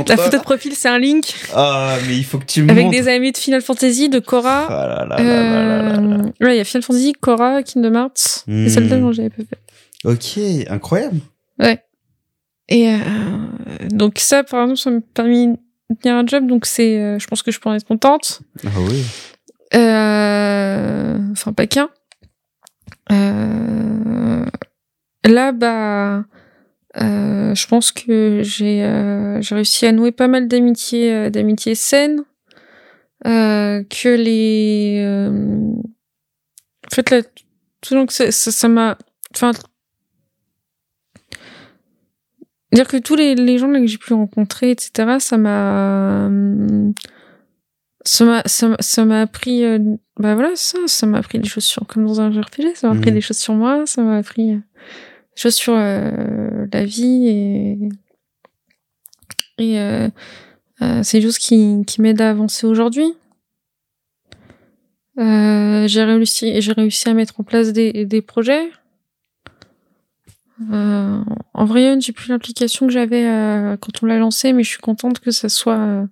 La 0.08 0.18
photo 0.18 0.38
de 0.38 0.44
profil, 0.44 0.74
c'est 0.76 0.90
un 0.90 1.00
link 1.00 1.34
Ah, 1.56 1.98
mais 2.08 2.16
il 2.18 2.24
faut 2.26 2.38
que 2.40 2.46
tu 2.46 2.64
me 2.64 2.72
avec 2.72 2.86
montres. 2.86 2.98
des 2.98 3.08
amis 3.08 3.32
de 3.32 3.38
Final 3.38 3.62
Fantasy, 3.62 4.10
de 4.10 4.18
Oh 4.20 4.22
Korra. 4.22 4.68
là 4.70 4.88
là 4.88 5.06
là 5.06 5.24
là. 5.24 5.98
Euh, 6.00 6.18
ouais, 6.42 6.56
il 6.56 6.58
y 6.58 6.60
a 6.60 6.64
Final 6.64 6.84
Fantasy, 6.84 7.14
Korra, 7.14 7.64
Kingdom 7.64 7.94
Hearts. 7.96 8.44
Hmm. 8.48 8.66
Et 8.66 8.70
celle-là, 8.70 8.98
non, 8.98 9.12
j'avais 9.12 9.30
pas 9.30 9.44
fait. 9.44 9.60
Ok, 10.06 10.40
incroyable. 10.70 11.20
Ouais. 11.60 11.84
Et 12.70 12.90
euh, 12.90 12.98
donc 13.92 14.20
ça, 14.20 14.44
par 14.44 14.62
exemple, 14.64 14.80
ça 14.80 14.92
m'a 14.92 15.00
permis 15.14 15.48
de 15.48 15.96
tenir 16.02 16.16
un 16.16 16.26
job, 16.26 16.46
donc 16.48 16.66
c'est, 16.66 16.98
euh, 17.00 17.20
je 17.20 17.26
pense 17.28 17.42
que 17.42 17.52
je 17.52 17.60
peux 17.60 17.70
en 17.70 17.74
être 17.74 17.86
contente. 17.88 18.42
Ah 18.66 18.70
oui. 18.78 19.04
Euh, 19.76 21.18
enfin, 21.32 21.54
pas 21.54 21.68
qu'un. 21.68 21.90
Euh, 23.12 24.46
là, 25.26 25.52
bah, 25.52 26.24
euh, 26.98 27.54
je 27.56 27.68
pense 27.68 27.92
que 27.92 28.42
j'ai 28.44 28.84
euh, 28.84 29.40
réussi 29.52 29.86
à 29.86 29.92
nouer 29.92 30.12
pas 30.12 30.28
mal 30.28 30.48
d'amitiés 30.48 31.14
euh, 31.14 31.30
d'amitiés 31.30 31.76
saines. 31.76 32.24
Euh, 33.28 33.84
que 33.84 34.10
les. 34.16 35.02
euh, 35.06 35.30
en 36.92 36.96
fait, 36.96 37.10
là, 37.12 37.22
tout 37.82 37.94
donc 37.96 38.12
ça 38.12 38.32
ça- 38.32 38.52
ça 38.52 38.68
m'a. 38.70 38.98
Enfin. 39.36 39.52
Dire 42.72 42.88
que 42.88 42.98
tous 42.98 43.16
les, 43.16 43.34
les 43.36 43.58
gens 43.58 43.68
là, 43.68 43.80
que 43.80 43.88
j'ai 43.88 43.98
pu 43.98 44.14
rencontrer, 44.14 44.72
etc., 44.72 45.18
ça 45.20 45.38
m'a. 45.38 46.28
euh, 46.30 46.92
ça 48.06 48.24
m'a 48.26 48.42
ça 48.46 48.68
m'a- 48.70 48.78
ça 48.80 49.06
m'a 49.06 49.22
appris 49.22 49.62
bah 50.18 50.34
voilà 50.34 50.56
ça 50.56 50.78
ça 50.88 51.06
m'a 51.06 51.18
appris 51.18 51.38
des 51.40 51.48
choses 51.50 51.66
sur 51.66 51.86
comme 51.86 52.06
dans 52.06 52.22
un 52.22 52.30
RPG 52.30 52.74
ça 52.76 52.88
m'a 52.88 52.96
appris 52.96 53.10
Mhm. 53.10 53.16
des 53.16 53.22
choses 53.22 53.38
sur 53.38 53.54
moi 53.56 53.86
ça 53.86 54.02
m'a 54.02 54.16
appris 54.18 54.58
choses 55.40 55.56
sur 55.56 55.74
euh, 55.76 56.66
la 56.74 56.86
vie 56.86 57.28
et 57.28 57.80
et 59.58 59.80
euh, 59.80 60.10
euh, 60.82 61.02
c'est 61.04 61.22
choses 61.22 61.38
qui 61.38 61.84
qui 61.88 62.02
m'aident 62.02 62.22
à 62.22 62.30
avancer 62.32 62.66
aujourd'hui. 62.68 63.14
Euh, 65.20 65.88
j'ai 65.88 66.04
réussi 66.04 66.62
j'ai 66.62 66.72
réussi 66.72 67.10
à 67.10 67.14
mettre 67.14 67.40
en 67.40 67.44
place 67.44 67.74
des 67.74 68.06
des 68.06 68.22
projets. 68.22 68.70
Euh, 70.72 71.22
en 71.54 71.66
vrai 71.66 72.00
j'ai 72.02 72.12
plus 72.12 72.30
l'implication 72.30 72.86
que 72.88 72.92
j'avais 72.92 73.26
euh, 73.26 73.78
quand 73.78 74.04
on 74.04 74.06
l'a 74.08 74.18
lancé 74.18 74.52
mais 74.52 74.64
je 74.64 74.70
suis 74.70 74.80
contente 74.82 75.20
que 75.22 75.32
ça 75.32 75.48
soit 75.48 75.78
euh, 75.78 76.06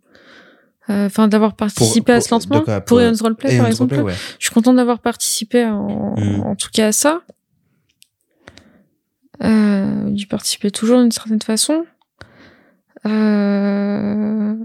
enfin 1.06 1.28
d'avoir 1.28 1.54
participé 1.58 2.14
à 2.14 2.22
ce 2.22 2.32
lancement. 2.34 2.62
quoi, 2.62 2.80
pour 2.80 3.00
pour- 3.00 3.20
Roleplay 3.22 3.58
par 3.58 3.68
exemple. 3.68 3.96
ouais. 3.96 4.14
je 4.40 4.46
suis 4.46 4.54
contente 4.54 4.78
d'avoir 4.78 5.00
participé 5.00 5.66
en, 5.66 6.16
Mm. 6.18 6.42
en 6.46 6.56
tout 6.56 6.70
cas 6.72 6.88
à 6.88 6.92
ça 6.94 7.22
euh, 9.44 10.10
d'y 10.10 10.26
participer 10.26 10.72
toujours 10.72 11.02
d'une 11.02 11.12
certaine 11.12 11.42
façon 11.42 11.86
euh, 13.06 14.56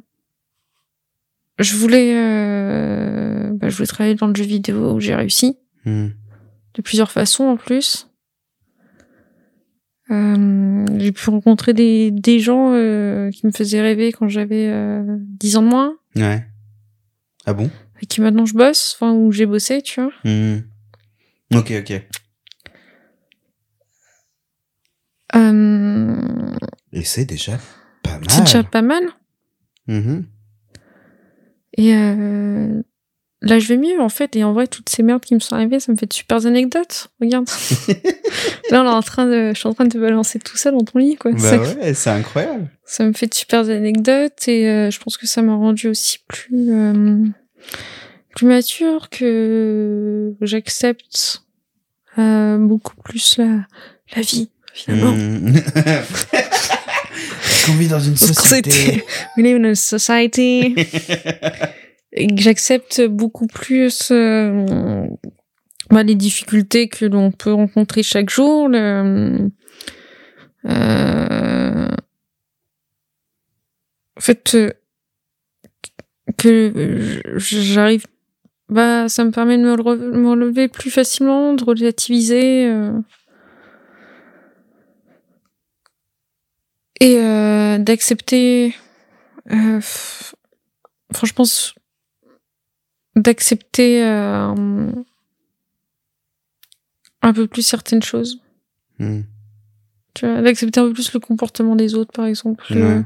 je 1.59 1.77
voulais 1.77 2.15
euh, 2.16 3.51
bah, 3.55 3.69
je 3.69 3.77
voulais 3.77 3.86
travailler 3.86 4.15
dans 4.15 4.27
le 4.28 4.35
jeu 4.35 4.44
vidéo 4.44 4.94
où 4.94 5.01
j'ai 5.01 5.15
réussi 5.15 5.57
Hmm. 5.85 6.11
de 6.74 6.82
plusieurs 6.82 7.11
façons 7.11 7.43
en 7.44 7.57
plus 7.57 8.09
euh, 10.11 10.85
j'ai 10.99 11.11
pu 11.11 11.28
rencontrer 11.31 11.73
des, 11.73 12.11
des 12.12 12.39
gens 12.39 12.73
euh, 12.74 13.31
qui 13.31 13.47
me 13.47 13.51
faisaient 13.53 13.81
rêver 13.81 14.12
quand 14.12 14.28
j'avais 14.28 14.69
euh, 14.69 15.03
10 15.19 15.57
ans 15.57 15.62
de 15.62 15.69
moins 15.69 15.97
Ouais. 16.15 16.47
Ah 17.47 17.53
bon? 17.55 17.69
Avec 17.97 18.09
qui 18.09 18.20
maintenant 18.20 18.47
je 18.47 18.55
bosse, 18.55 18.94
enfin 18.97 19.12
où 19.12 19.32
j'ai 19.32 19.47
bossé, 19.47 19.82
tu 19.82 20.01
vois. 20.01 20.12
Hmm. 20.24 20.59
Ok, 21.55 21.73
ok. 21.81 21.90
Euh, 21.90 22.01
Et 25.35 27.05
c'est 27.05 27.25
déjà 27.25 27.59
pas 28.03 28.19
mal. 28.19 28.25
c'est 28.29 28.45
déjà 28.45 28.63
pas 28.63 28.83
mal. 28.83 29.03
Mhm. 29.87 30.27
Et 31.79 31.95
euh, 31.95 32.83
là, 33.41 33.59
je 33.59 33.69
vais 33.69 33.79
mieux, 33.79 34.01
en 34.01 34.09
fait. 34.09 34.37
Et 34.37 34.45
en 34.45 34.53
vrai, 34.53 34.67
toutes 34.67 34.89
ces 34.89 35.03
merdes 35.03 35.25
qui 35.25 35.35
me 35.35 35.41
sont 35.41 35.55
arrivées, 35.55 35.81
ça 35.81 35.91
me 35.91 35.97
fait 35.97 36.07
de 36.07 36.13
super 36.13 36.45
anecdotes. 36.47 37.09
Regarde. 37.21 37.49
là, 38.71 38.83
on 38.83 38.87
est 38.87 38.95
en 38.95 39.03
train 39.03 39.27
de, 39.27 39.53
je 39.55 39.59
suis 39.59 39.69
en 39.69 39.75
train 39.75 39.87
de 39.87 39.99
balancer 39.99 40.39
tout 40.39 40.57
ça 40.57 40.71
dans 40.71 40.83
ton 40.85 40.99
lit, 40.99 41.17
quoi. 41.17 41.33
Bah 41.33 41.39
ça, 41.39 41.59
ouais, 41.59 41.95
c'est 41.95 42.11
incroyable. 42.11 42.69
ça 42.85 43.05
me 43.05 43.13
fait 43.13 43.27
de 43.27 43.35
super 43.35 43.69
anecdotes 43.69 44.49
et 44.49 44.69
euh, 44.69 44.91
je 44.91 45.01
pense 45.01 45.17
que 45.17 45.27
ça 45.27 45.43
m'a 45.43 45.55
rendu 45.55 45.89
aussi 45.89 46.19
plus, 46.29 46.71
euh, 46.71 47.25
plus 48.35 48.47
mature, 48.47 49.09
que 49.09 50.35
j'accepte 50.43 51.45
euh, 52.19 52.59
beaucoup 52.59 52.97
plus 52.97 53.39
la, 53.39 53.67
la 54.15 54.23
vie, 54.23 54.51
finalement. 54.74 55.15
Parce 55.74 57.66
qu'on 57.66 57.74
vit 57.74 57.89
dans 57.89 58.01
une 58.01 58.16
société. 58.16 59.05
We 59.36 59.44
live 59.44 59.57
in 59.57 59.65
a 59.65 59.74
society. 59.74 60.74
et 62.12 62.27
que 62.35 62.40
j'accepte 62.40 63.03
beaucoup 63.07 63.47
plus 63.47 64.11
euh, 64.11 65.07
bah, 65.90 66.03
les 66.03 66.15
difficultés 66.15 66.89
que 66.89 67.05
l'on 67.05 67.31
peut 67.31 67.53
rencontrer 67.53 68.03
chaque 68.03 68.31
jour. 68.31 68.69
Le, 68.69 69.51
euh, 70.66 71.89
en 74.16 74.20
fait, 74.20 74.55
euh, 74.55 74.70
que 76.39 77.20
j'arrive, 77.36 78.07
bah, 78.69 79.09
ça 79.09 79.24
me 79.24 79.31
permet 79.31 79.59
de 79.59 79.62
me 79.62 79.73
relever, 79.73 80.16
me 80.16 80.31
relever 80.31 80.69
plus 80.69 80.90
facilement, 80.90 81.55
de 81.55 81.65
relativiser. 81.65 82.66
euh, 82.66 82.93
et 87.03 87.19
euh, 87.19 87.79
d'accepter, 87.79 88.77
euh, 89.51 89.81
d'accepter 93.16 94.05
euh, 94.05 94.93
un 97.23 97.33
peu 97.33 97.49
plus 97.49 97.62
certaines 97.62 98.05
choses. 98.05 98.41
Hmm. 99.01 99.23
Tu 100.15 100.27
vois, 100.27 100.43
d'accepter 100.43 100.79
un 100.79 100.85
peu 100.85 100.93
plus 100.93 101.12
le 101.12 101.19
comportement 101.19 101.74
des 101.74 101.97
autres, 101.97 102.12
par 102.12 102.27
exemple. 102.27 102.65
Ouais. 102.70 103.03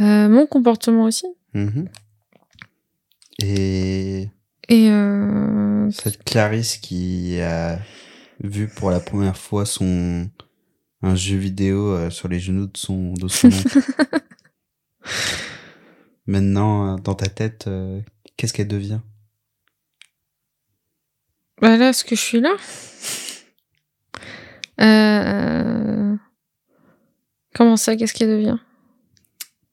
Euh, 0.00 0.28
mon 0.28 0.46
comportement 0.46 1.04
aussi. 1.04 1.26
Mhm. 1.54 1.88
Et 3.40 4.28
Et 4.68 4.90
cette 5.92 6.24
Clarisse 6.24 6.76
qui 6.78 7.40
a 7.40 7.78
vu 8.42 8.66
pour 8.66 8.90
la 8.90 8.98
première 8.98 9.36
fois 9.36 9.64
son 9.64 10.28
un 11.02 11.14
jeu 11.14 11.36
vidéo 11.36 11.88
euh, 11.94 12.10
sur 12.10 12.28
les 12.28 12.40
genoux 12.40 12.66
de 12.66 12.76
son 12.76 13.12
de 13.14 13.28
son 13.28 13.48
oncle. 13.48 13.78
Maintenant, 16.26 16.94
euh, 16.94 16.96
dans 16.98 17.14
ta 17.14 17.26
tête, 17.28 17.66
euh, 17.66 18.00
qu'est-ce 18.36 18.52
qu'elle 18.52 18.68
devient? 18.68 19.00
Bah 21.60 21.76
là, 21.76 21.90
est-ce 21.90 22.04
que 22.04 22.14
je 22.16 22.20
suis 22.20 22.40
là 22.40 22.54
euh, 24.80 26.16
Comment 27.54 27.76
ça, 27.76 27.96
qu'est-ce 27.96 28.14
qu'elle 28.14 28.30
devient? 28.30 28.58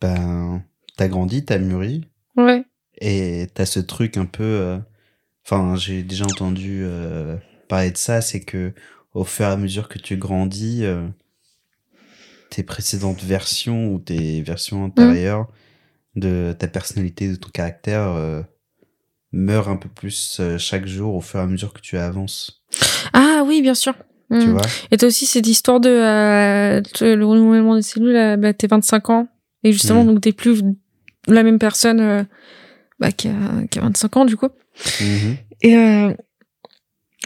Ben, 0.01 0.63
t'as 0.97 1.07
grandi, 1.07 1.45
t'as 1.45 1.57
mûri, 1.59 2.05
Ouais. 2.35 2.65
et 2.99 3.47
t'as 3.53 3.65
ce 3.65 3.79
truc 3.79 4.17
un 4.17 4.25
peu. 4.25 4.43
euh, 4.43 4.79
Enfin, 5.45 5.77
j'ai 5.77 6.03
déjà 6.03 6.25
entendu 6.25 6.81
euh, 6.83 7.37
parler 7.69 7.91
de 7.91 7.97
ça, 7.97 8.19
c'est 8.21 8.41
que 8.41 8.73
au 9.13 9.23
fur 9.23 9.45
et 9.45 9.49
à 9.49 9.57
mesure 9.57 9.87
que 9.89 9.97
tu 9.99 10.17
grandis, 10.17 10.83
euh, 10.85 11.07
tes 12.49 12.63
précédentes 12.63 13.23
versions 13.23 13.87
ou 13.93 13.99
tes 13.99 14.41
versions 14.41 14.85
antérieures 14.85 15.47
de 16.15 16.55
ta 16.57 16.67
personnalité, 16.67 17.29
de 17.29 17.35
ton 17.35 17.49
caractère 17.49 18.07
euh, 18.09 18.41
meurent 19.31 19.69
un 19.69 19.75
peu 19.77 19.89
plus 19.89 20.37
euh, 20.39 20.57
chaque 20.57 20.87
jour 20.87 21.15
au 21.15 21.21
fur 21.21 21.39
et 21.39 21.43
à 21.43 21.47
mesure 21.47 21.73
que 21.73 21.81
tu 21.81 21.97
avances. 21.97 22.63
Ah 23.13 23.43
oui, 23.45 23.61
bien 23.61 23.75
sûr. 23.75 23.93
Tu 24.31 24.37
Mm. 24.47 24.51
vois? 24.51 24.61
Et 24.91 24.97
t'as 24.97 25.07
aussi 25.07 25.25
cette 25.25 25.47
histoire 25.47 25.79
de 25.79 25.89
euh, 25.89 26.81
de- 26.81 27.13
le 27.13 27.25
renouvellement 27.25 27.75
des 27.75 27.81
cellules, 27.81 28.37
bah, 28.37 28.53
t'es 28.53 28.67
25 28.67 29.09
ans, 29.09 29.27
et 29.63 29.71
justement, 29.71 30.03
Mm. 30.03 30.07
donc 30.07 30.21
t'es 30.21 30.33
plus 30.33 30.61
la 31.27 31.43
même 31.43 31.59
personne 31.59 32.27
bah, 32.99 33.11
qui, 33.11 33.27
a, 33.29 33.33
qui 33.69 33.79
a 33.79 33.83
25 33.83 34.17
ans, 34.17 34.25
du 34.25 34.35
coup. 34.37 34.49
Mhm. 35.01 35.37
Et 35.61 35.75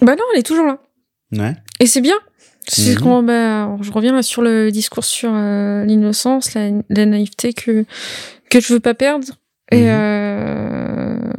bah 0.01 0.15
non, 0.15 0.23
elle 0.33 0.39
est 0.39 0.43
toujours 0.43 0.65
là. 0.67 0.79
Ouais. 1.33 1.55
Et 1.81 1.87
c'est 1.87 1.99
bien. 2.01 2.15
C'est 2.67 2.95
comment, 2.95 3.23
bah, 3.23 3.75
je 3.81 3.91
reviens 3.91 4.21
sur 4.21 4.41
le 4.43 4.71
discours 4.71 5.03
sur 5.03 5.31
euh, 5.33 5.83
l'innocence, 5.83 6.53
la, 6.53 6.69
la 6.89 7.05
naïveté 7.05 7.53
que 7.53 7.85
que 8.49 8.59
je 8.61 8.71
veux 8.73 8.79
pas 8.79 8.93
perdre. 8.93 9.25
Et 9.71 9.81
Mhm. 9.83 9.87
euh, 9.89 11.33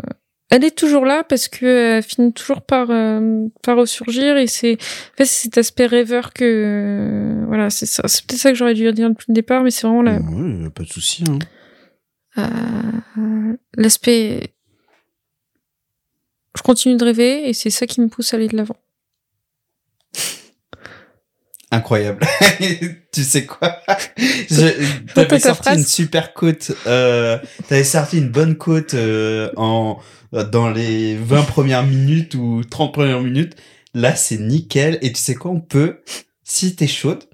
elle 0.50 0.64
est 0.64 0.76
toujours 0.76 1.06
là 1.06 1.22
parce 1.22 1.46
que 1.48 1.96
elle 1.96 2.02
finit 2.02 2.32
toujours 2.32 2.62
par 2.62 2.88
euh, 2.90 3.46
par 3.62 3.76
ressurgir 3.78 4.36
et 4.36 4.46
c'est 4.48 4.74
en 4.74 5.16
fait 5.18 5.24
cet 5.26 5.58
aspect 5.58 5.86
rêveur 5.86 6.32
que 6.32 6.44
euh, 6.44 7.44
voilà 7.46 7.70
c'est 7.70 7.86
ça 7.86 8.02
c'est 8.08 8.24
peut-être 8.26 8.40
ça 8.40 8.50
que 8.50 8.56
j'aurais 8.56 8.74
dû 8.74 8.90
dire 8.92 9.08
depuis 9.10 9.26
le 9.28 9.34
départ 9.34 9.62
mais 9.62 9.70
c'est 9.70 9.86
vraiment 9.86 10.02
la- 10.02 10.18
Ouais, 10.20 10.68
pas 10.70 10.82
de 10.82 10.88
souci. 10.88 11.24
Hein. 11.28 11.38
euh, 13.18 13.56
l'aspect 13.76 14.52
je 16.56 16.62
continue 16.62 16.96
de 16.96 17.04
rêver 17.04 17.48
et 17.48 17.52
c'est 17.54 17.70
ça 17.70 17.86
qui 17.86 18.00
me 18.00 18.08
pousse 18.08 18.34
à 18.34 18.36
aller 18.36 18.48
de 18.48 18.56
l'avant. 18.56 18.76
Incroyable. 21.72 22.26
tu 23.12 23.24
sais 23.24 23.46
quoi? 23.46 23.80
T'avais 25.14 25.26
ta 25.26 25.40
sorti 25.40 25.70
une 25.70 25.84
super 25.84 26.34
côte. 26.34 26.72
Euh, 26.86 27.38
T'avais 27.66 27.82
sorti 27.82 28.18
une 28.18 28.28
bonne 28.28 28.56
côte 28.56 28.92
euh, 28.92 29.50
en 29.56 29.98
dans 30.32 30.70
les 30.70 31.16
20 31.16 31.42
premières 31.44 31.82
minutes 31.82 32.34
ou 32.34 32.62
30 32.62 32.92
premières 32.92 33.22
minutes. 33.22 33.56
Là, 33.94 34.14
c'est 34.14 34.36
nickel. 34.36 34.98
Et 35.00 35.12
tu 35.12 35.20
sais 35.20 35.34
quoi? 35.34 35.50
On 35.50 35.60
peut, 35.60 36.02
si 36.44 36.76
t'es 36.76 36.86
chaude, 36.86 37.24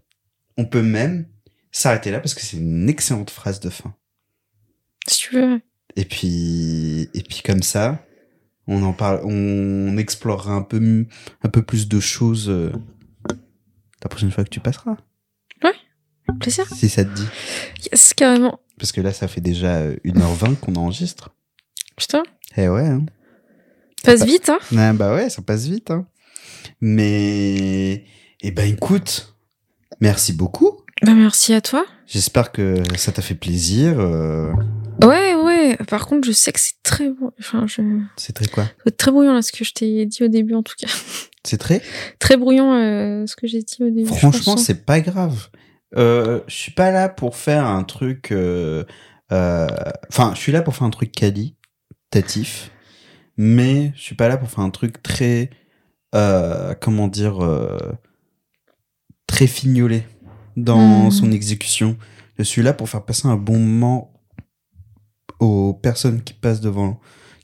on 0.56 0.65
peut 0.65 0.82
même 0.82 1.27
s'arrêter 1.73 2.12
là 2.12 2.20
parce 2.20 2.35
que 2.35 2.40
c'est 2.40 2.59
une 2.59 2.89
excellente 2.89 3.31
phrase 3.31 3.59
de 3.59 3.70
fin. 3.70 3.93
Si 5.09 5.19
tu 5.19 5.35
veux. 5.35 5.60
Et 5.97 6.05
puis, 6.05 7.10
et 7.12 7.23
puis 7.23 7.43
comme 7.44 7.62
ça, 7.62 8.05
on 8.69 8.85
en 8.85 8.93
parle, 8.93 9.20
on 9.24 9.97
explorera 9.97 10.52
un 10.52 10.62
peu, 10.62 11.06
un 11.43 11.48
peu 11.48 11.62
plus 11.62 11.89
de 11.89 11.98
choses 11.98 12.48
euh, 12.48 12.70
la 14.03 14.09
prochaine 14.09 14.31
fois 14.31 14.45
que 14.45 14.51
tu 14.51 14.61
passeras. 14.61 14.97
Plaisir. 16.41 16.66
Si 16.75 16.91
ça 16.91 17.05
te 17.07 17.15
dit. 17.15 17.27
Yes, 17.91 18.12
carrément. 18.12 18.61
Parce 18.79 18.93
que 18.93 19.01
là, 19.01 19.12
ça 19.15 19.29
fait 19.29 19.41
déjà 19.41 19.77
euh, 19.77 19.97
1h20 20.05 20.57
qu'on 20.57 20.75
enregistre. 20.77 21.31
Putain. 21.97 22.23
Eh 22.59 22.69
ouais. 22.69 22.87
Hein. 22.87 23.07
Passe 24.05 24.25
vite, 24.27 24.51
hein. 24.51 24.59
Ah 24.77 24.93
bah 24.93 25.15
ouais, 25.15 25.31
ça 25.31 25.41
passe 25.41 25.65
vite. 25.66 25.91
Hein. 25.91 26.07
Mais, 26.83 28.05
eh 28.43 28.51
ben 28.51 28.69
écoute, 28.70 29.35
merci 30.01 30.33
beaucoup. 30.35 30.83
Bah, 31.03 31.15
merci 31.15 31.55
à 31.55 31.61
toi. 31.62 31.85
J'espère 32.07 32.53
que 32.53 32.83
ça 32.97 33.11
t'a 33.11 33.23
fait 33.23 33.35
plaisir. 33.35 33.99
euh, 33.99 34.53
Ouais, 35.03 35.35
ouais. 35.35 35.77
Par 35.89 36.07
contre, 36.07 36.27
je 36.29 36.33
sais 36.33 36.53
que 36.53 36.61
c'est 36.61 36.81
très 36.83 37.09
bon. 37.09 37.33
Enfin, 37.41 37.66
je. 37.66 37.81
C'est 38.16 38.35
très 38.35 38.47
quoi? 38.49 38.66
C'est 38.85 38.97
très 38.97 39.11
brouillon, 39.11 39.33
là, 39.33 39.43
ce 39.43 39.51
que 39.51 39.65
je 39.65 39.73
t'ai 39.73 40.05
dit 40.07 40.23
au 40.23 40.29
début, 40.29 40.55
en 40.55 40.62
tout 40.62 40.75
cas. 40.79 40.89
C'est 41.49 41.59
très 41.59 41.83
Très 42.19 42.37
brouillon, 42.37 42.73
euh, 42.75 43.27
ce 43.27 43.35
que 43.37 43.47
j'ai 43.47 43.62
dit 43.62 43.77
au 43.83 43.91
début. 43.91 44.07
Franchement, 44.07 44.55
hein. 44.55 44.57
c'est 44.57 44.85
pas 44.85 45.01
grave. 45.01 45.49
Euh, 45.97 46.41
je 46.47 46.55
suis 46.55 46.73
pas 46.73 46.91
là 46.91 47.09
pour 47.09 47.37
faire 47.37 47.65
un 47.66 47.83
truc. 47.85 48.31
euh, 48.33 48.85
euh, 49.33 49.66
Enfin, 50.11 50.33
je 50.35 50.41
suis 50.41 50.53
là 50.53 50.62
pour 50.62 50.75
faire 50.77 50.87
un 50.87 50.91
truc 50.91 51.12
qualitatif, 51.12 52.70
mais 53.37 53.93
je 53.97 54.03
suis 54.03 54.15
pas 54.15 54.29
là 54.29 54.37
pour 54.37 54.51
faire 54.51 54.61
un 54.65 54.70
truc 54.70 55.03
très. 55.03 55.51
comment 56.81 57.09
dire. 57.09 57.39
très 59.27 59.47
fignolé 59.47 60.03
dans 60.57 61.07
Hmm. 61.07 61.11
son 61.11 61.31
exécution. 61.33 61.97
Je 62.39 62.43
suis 62.45 62.62
là 62.62 62.73
pour 62.73 62.89
faire 62.89 63.05
passer 63.05 63.29
un 63.29 63.37
bon 63.37 63.59
moment 63.59 64.12
aux 65.39 65.73
personnes 65.75 66.23
qui 66.23 66.35
passent 66.35 66.61
devant, 66.61 66.99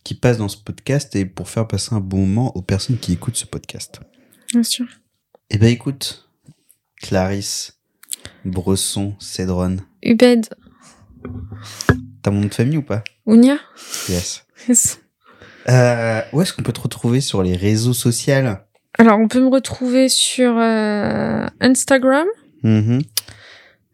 qui 0.05 0.15
passent 0.15 0.39
dans 0.39 0.49
ce 0.49 0.59
podcast 0.59 1.17
et 1.17 1.25
pour 1.25 1.49
faire 1.49 1.67
passer 1.67 1.95
un 1.95 2.01
bon 2.01 2.19
moment 2.19 2.57
aux 2.57 2.63
personnes 2.63 2.99
qui 2.99 3.13
écoutent 3.13 3.37
ce 3.37 3.47
podcast. 3.47 4.01
Bien 4.53 4.63
sûr. 4.63 4.87
Eh 5.51 5.59
ben 5.59 5.69
écoute, 5.69 6.29
Clarisse, 7.01 7.79
Bresson, 8.45 9.15
Cédron, 9.19 9.79
Ubed. 10.03 10.47
t'as 12.23 12.31
mon 12.31 12.43
nom 12.43 12.47
de 12.49 12.55
famille 12.55 12.77
ou 12.79 12.83
pas? 12.83 13.03
Ounia? 13.27 13.59
Yes. 14.09 14.47
Yes. 14.69 15.01
Euh, 15.69 16.21
où 16.33 16.43
est-ce 16.43 16.53
qu'on 16.53 16.63
peut 16.63 16.73
te 16.73 16.81
retrouver 16.81 17.21
sur 17.21 17.43
les 17.43 17.57
réseaux 17.57 17.95
sociaux? 17.95 18.35
Alors, 18.99 19.19
on 19.19 19.29
peut 19.29 19.41
me 19.41 19.49
retrouver 19.49 20.09
sur 20.09 20.57
euh, 20.59 21.47
Instagram. 21.61 22.27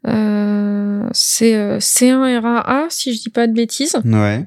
Euh, 0.07 1.07
c'est 1.11 1.55
euh, 1.55 1.77
C1RAA, 1.79 2.87
si 2.89 3.13
je 3.13 3.21
dis 3.21 3.29
pas 3.29 3.47
de 3.47 3.53
bêtises. 3.53 3.97
Ouais. 4.03 4.45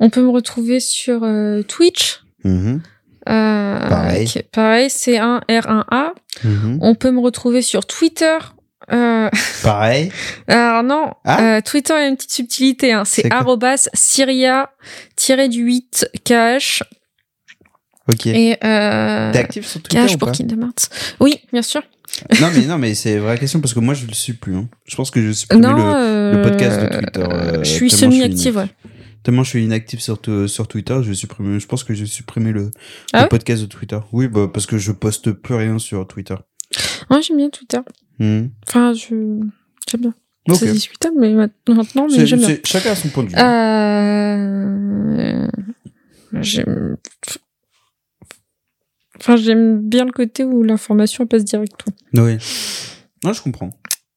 On 0.00 0.10
peut 0.10 0.22
me 0.22 0.30
retrouver 0.30 0.80
sur 0.80 1.22
euh, 1.24 1.62
Twitch. 1.62 2.22
Mhm. 2.44 2.80
Euh, 3.28 3.88
Pareil. 3.88 4.28
pareil, 4.52 4.88
C1R1A. 4.88 6.12
Mhm. 6.44 6.78
On 6.82 6.94
peut 6.94 7.10
me 7.10 7.20
retrouver 7.20 7.62
sur 7.62 7.86
Twitter. 7.86 8.36
Euh, 8.92 9.30
Pareil. 9.62 10.12
alors 10.46 10.82
non, 10.82 11.12
Ah. 11.24 11.62
Twitter, 11.62 11.94
il 11.96 12.00
y 12.02 12.04
a 12.04 12.08
une 12.08 12.16
petite 12.16 12.32
subtilité. 12.32 12.92
Hein. 12.92 13.04
C'est 13.06 13.32
arrobas 13.32 13.88
Syria-du-8 13.94 16.04
KH. 16.24 16.82
Ok. 18.12 18.26
Et 18.26 18.58
euh, 18.62 19.32
T'es 19.32 19.38
actif 19.38 19.66
sur 19.66 19.80
Twitter 19.82 20.06
KH 20.06 20.14
ou 20.14 20.18
pour 20.18 20.28
pas 20.30 20.34
Hearts. 20.36 20.90
Oui, 21.20 21.40
bien 21.52 21.62
sûr. 21.62 21.80
Non 22.40 22.48
mais 22.54 22.64
non 22.66 22.78
mais 22.78 22.94
c'est 22.94 23.16
vraie 23.18 23.36
question 23.38 23.60
parce 23.60 23.74
que 23.74 23.80
moi 23.80 23.92
je 23.94 24.06
le 24.06 24.12
suis 24.12 24.34
plus. 24.34 24.54
hein. 24.54 24.68
Je 24.84 24.94
pense 24.94 25.10
que 25.10 25.20
je 25.20 25.30
suis 25.32 25.48
plus 25.48 25.58
non, 25.58 25.72
le 25.74 25.82
euh, 25.82 26.32
le 26.36 26.42
podcast 26.42 26.80
de 26.80 26.86
Twitter, 26.86 27.26
euh, 27.28 27.64
je 27.64 27.64
suis 27.64 27.64
tellement 27.64 27.64
je 27.64 27.74
suis 27.74 27.90
semi-active, 27.90 28.56
ouais. 28.58 28.68
Tellement 29.24 29.42
je 29.42 29.48
suis 29.50 29.64
inactif 29.64 29.98
sur 30.00 30.20
sur 30.46 30.68
Twitter, 30.68 30.94
je 31.02 31.08
vais 31.08 31.14
supprimer. 31.14 31.58
Je 31.58 31.66
pense 31.66 31.82
que 31.82 31.94
je 31.94 32.00
vais 32.00 32.06
supprimer 32.06 32.52
le, 32.52 32.70
Ah 33.12 33.22
le 33.24 33.28
podcast 33.28 33.60
de 33.62 33.66
Twitter. 33.66 33.98
Oui 34.12 34.28
bah 34.28 34.48
parce 34.52 34.66
que 34.66 34.78
je 34.78 34.92
poste 34.92 35.32
plus 35.32 35.54
rien 35.56 35.78
sur 35.80 36.06
Twitter. 36.06 36.36
Ouais, 37.10 37.20
j'aime 37.22 37.38
bien 37.38 37.50
Twitter. 37.50 37.80
Mhm. 38.20 38.50
Enfin, 38.68 38.92
je 38.92 39.08
j'aime 39.88 40.00
bien. 40.00 40.14
C'est 40.54 40.70
discutable, 40.72 41.16
mais 41.18 41.32
ma- 41.32 41.48
maintenant, 41.74 42.06
mais 42.10 42.26
j'aime 42.26 42.38
bien. 42.40 42.56
Chacun 42.64 42.90
a 42.92 42.94
son 42.94 43.08
point 43.08 43.24
de 43.24 43.30
vue. 43.30 43.36
Euh... 43.36 45.48
J'aime... 46.40 46.96
Enfin, 49.18 49.36
j'aime 49.36 49.80
bien 49.88 50.04
le 50.04 50.12
côté 50.12 50.44
où 50.44 50.62
l'information 50.62 51.26
passe 51.26 51.44
directement. 51.44 51.96
Oui. 52.14 52.36
Non, 53.24 53.32
je 53.32 53.42
comprends. 53.42 53.70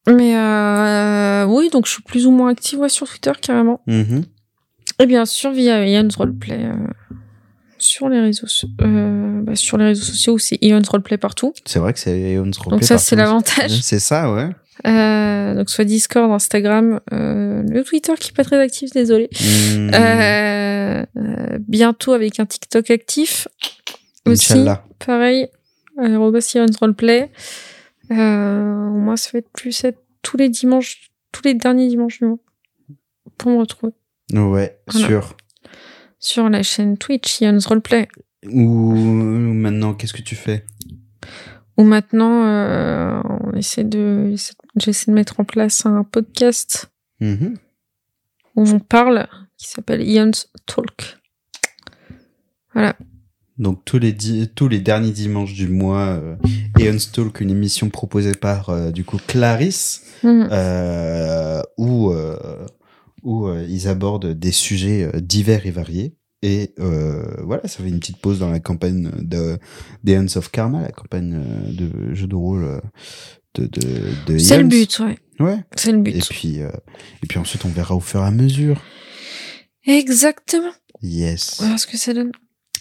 Mais 0.07 0.35
euh, 0.37 1.45
oui, 1.45 1.69
donc 1.69 1.85
je 1.85 1.91
suis 1.91 2.03
plus 2.03 2.25
ou 2.27 2.31
moins 2.31 2.49
active 2.49 2.79
ouais, 2.79 2.89
sur 2.89 3.07
Twitter 3.07 3.31
carrément. 3.41 3.81
Mhm. 3.87 4.23
Et 4.99 5.05
bien 5.05 5.25
sûr 5.25 5.51
via 5.51 5.85
Ion's 5.85 6.15
Roleplay 6.15 6.65
euh, 6.65 6.73
sur 7.77 8.09
les 8.09 8.19
réseaux 8.19 8.47
euh, 8.81 9.41
bah, 9.43 9.55
sur 9.55 9.77
les 9.77 9.85
réseaux 9.85 10.03
sociaux 10.03 10.37
c'est 10.37 10.57
Ion's 10.63 10.89
Roleplay 10.89 11.17
partout. 11.17 11.53
C'est 11.65 11.79
vrai 11.79 11.93
que 11.93 11.99
c'est 11.99 12.33
Eon's 12.33 12.57
Roleplay 12.57 12.79
Donc 12.79 12.83
ça 12.83 12.97
c'est 12.97 13.15
l'avantage. 13.15 13.81
C'est 13.81 13.99
ça, 13.99 14.31
ouais. 14.33 14.49
Euh, 14.85 15.55
donc 15.55 15.69
soit 15.69 15.85
Discord, 15.85 16.31
Instagram, 16.31 16.99
euh, 17.11 17.63
le 17.63 17.83
Twitter 17.83 18.13
qui 18.19 18.29
est 18.29 18.35
pas 18.35 18.43
très 18.43 18.59
actif, 18.59 18.91
désolé. 18.91 19.29
Euh, 19.75 21.05
bientôt 21.59 22.13
avec 22.13 22.39
un 22.39 22.45
TikTok 22.45 22.91
actif 22.91 23.47
aussi. 24.25 24.65
Pareil, 25.05 25.47
arobase 25.97 26.53
Ion's 26.53 26.77
Roleplay. 26.77 27.31
Euh, 28.11 28.15
moi 28.89 29.17
ça 29.17 29.31
va 29.33 29.39
être 29.39 29.49
plus 29.49 29.83
être 29.83 29.99
tous 30.21 30.37
les 30.37 30.49
dimanches, 30.49 31.11
tous 31.31 31.43
les 31.43 31.53
derniers 31.53 31.87
dimanches 31.87 32.19
du 32.19 32.25
mois 32.25 32.37
pour 33.37 33.51
me 33.51 33.59
retrouver 33.59 33.93
Ouais, 34.33 34.79
Voilà. 34.87 35.07
sûr. 35.07 35.37
sur 36.19 36.49
la 36.49 36.63
chaîne 36.63 36.97
Twitch 36.97 37.41
Ion's 37.41 37.65
Roleplay. 37.65 38.07
Ou 38.51 38.93
maintenant, 38.95 39.93
qu'est-ce 39.93 40.13
que 40.13 40.21
tu 40.21 40.35
fais? 40.35 40.65
Où 41.77 41.83
maintenant 41.83 42.43
euh, 42.45 43.21
on 43.43 43.53
essaie 43.55 43.83
de 43.83 44.33
j'essaie 44.77 45.11
de 45.11 45.15
mettre 45.15 45.39
en 45.39 45.43
place 45.43 45.85
un 45.85 46.03
podcast 46.03 46.89
Mhm. 47.21 47.55
où 48.55 48.67
on 48.67 48.79
parle 48.79 49.27
qui 49.57 49.67
s'appelle 49.69 50.01
Ion's 50.01 50.51
Talk. 50.65 51.17
Voilà. 52.73 52.95
Donc 53.57 53.85
tous 53.85 53.97
les 53.97 54.15
tous 54.55 54.67
les 54.67 54.79
derniers 54.79 55.11
dimanches 55.11 55.53
du 55.53 55.67
mois, 55.67 56.19
euh, 56.21 56.35
Eon's 56.79 57.11
Talk, 57.11 57.41
une 57.41 57.49
émission 57.49 57.89
proposée 57.89 58.33
par 58.35 58.69
euh, 58.69 58.91
du 58.91 59.03
coup 59.03 59.17
Clarisse, 59.25 60.03
euh, 60.23 61.61
où 61.77 62.11
euh, 62.11 62.37
où 63.27 63.47
euh, 63.47 63.65
ils 63.67 63.89
abordent 63.89 64.33
des 64.33 64.53
sujets 64.53 65.03
euh, 65.03 65.19
divers 65.19 65.65
et 65.65 65.71
variés. 65.71 66.15
Et 66.41 66.73
euh, 66.79 67.25
voilà, 67.43 67.67
ça 67.67 67.83
fait 67.83 67.89
une 67.89 67.99
petite 67.99 68.17
pause 68.17 68.39
dans 68.39 68.49
la 68.49 68.61
campagne 68.61 69.11
de 69.19 69.57
d'Eons 70.03 70.37
of 70.37 70.49
Karma, 70.49 70.81
la 70.81 70.91
campagne 70.91 71.43
de 71.73 72.13
jeu 72.13 72.27
de 72.27 72.35
rôle 72.35 72.81
de 73.55 73.65
de, 73.65 74.13
de 74.27 74.37
C'est 74.37 74.57
le 74.57 74.63
but, 74.63 74.99
ouais. 74.99 75.17
Ouais. 75.39 75.57
C'est 75.75 75.91
le 75.91 75.97
but. 75.97 76.15
Et 76.15 76.21
puis 76.21 76.61
euh, 76.61 76.71
et 77.21 77.27
puis 77.27 77.37
ensuite 77.37 77.65
on 77.65 77.69
verra 77.69 77.95
au 77.95 77.99
fur 77.99 78.21
et 78.21 78.25
à 78.25 78.31
mesure. 78.31 78.81
Exactement. 79.85 80.71
Yes. 81.01 81.61
Voir 81.61 81.77
ce 81.77 81.85
que 81.85 81.97
ça 81.97 82.13
donne. 82.13 82.31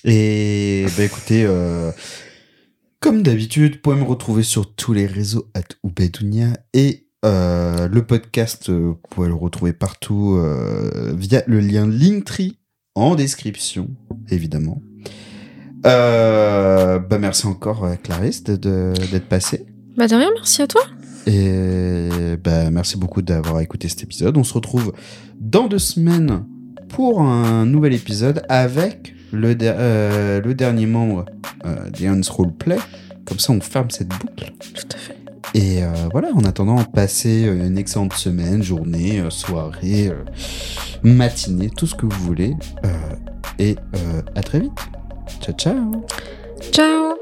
Et 0.05 0.87
bah 0.97 1.05
écoutez, 1.05 1.45
euh, 1.45 1.91
comme 3.01 3.23
d'habitude, 3.23 3.75
vous 3.75 3.81
pouvez 3.81 3.97
me 3.97 4.05
retrouver 4.05 4.45
sur 4.45 4.75
tous 4.75 4.93
les 4.93 5.07
réseaux 5.07 5.51
at 5.55 5.63
Ubedounia 5.83 6.53
et 6.73 7.06
euh, 7.25 7.89
le 7.89 8.03
podcast, 8.05 8.69
euh, 8.71 8.89
vous 8.89 8.99
pouvez 9.11 9.29
le 9.29 9.35
retrouver 9.35 9.73
partout 9.73 10.37
euh, 10.39 11.13
via 11.17 11.43
le 11.47 11.61
lien 11.61 11.87
Linktree 11.87 12.59
en 12.95 13.15
description, 13.15 13.89
évidemment. 14.31 14.83
Bah 15.83 17.19
merci 17.21 17.47
encore 17.47 17.87
Clarisse 18.03 18.43
d'être 18.43 19.29
passée. 19.29 19.67
Bah 19.97 20.09
de 20.09 20.15
rien, 20.17 20.31
merci 20.35 20.63
à 20.63 20.67
toi. 20.67 20.83
Et 21.27 22.09
bah, 22.43 22.71
merci 22.71 22.97
beaucoup 22.97 23.23
d'avoir 23.23 23.61
écouté 23.61 23.89
cet 23.89 24.03
épisode. 24.03 24.37
On 24.37 24.45
se 24.45 24.55
retrouve 24.55 24.93
dans 25.41 25.67
deux 25.69 25.79
semaines 25.79 26.45
pour 26.89 27.21
un 27.21 27.67
nouvel 27.67 27.95
épisode 27.95 28.43
avec 28.49 29.15
le, 29.33 29.55
der- 29.55 30.43
le 30.43 30.55
dernier 30.55 30.87
membre 30.87 31.25
euh, 31.65 31.91
d'Eon's 31.91 32.29
Roleplay. 32.29 32.79
Comme 33.25 33.39
ça, 33.39 33.53
on 33.53 33.61
ferme 33.61 33.91
cette 33.91 34.09
boucle. 34.09 34.53
Tout 34.75 34.89
à 34.95 34.99
fait. 34.99 35.16
Et 35.55 35.83
euh, 35.83 35.93
voilà, 36.13 36.29
en 36.35 36.45
attendant, 36.45 36.83
passez 36.85 37.47
euh, 37.47 37.67
une 37.67 37.79
excellente 37.79 38.15
semaine, 38.15 38.63
journée, 38.63 39.21
euh, 39.21 39.31
soirée, 39.31 40.11
matinée, 41.03 41.71
tout 41.71 41.87
ce 41.87 41.95
que 41.95 42.07
vous 42.07 42.25
voulez. 42.25 42.55
Et 43.59 43.77
à 44.35 44.43
très 44.43 44.61
vite. 44.61 44.73
Ciao, 45.41 45.55
ciao. 45.55 46.05
Ciao 46.73 47.17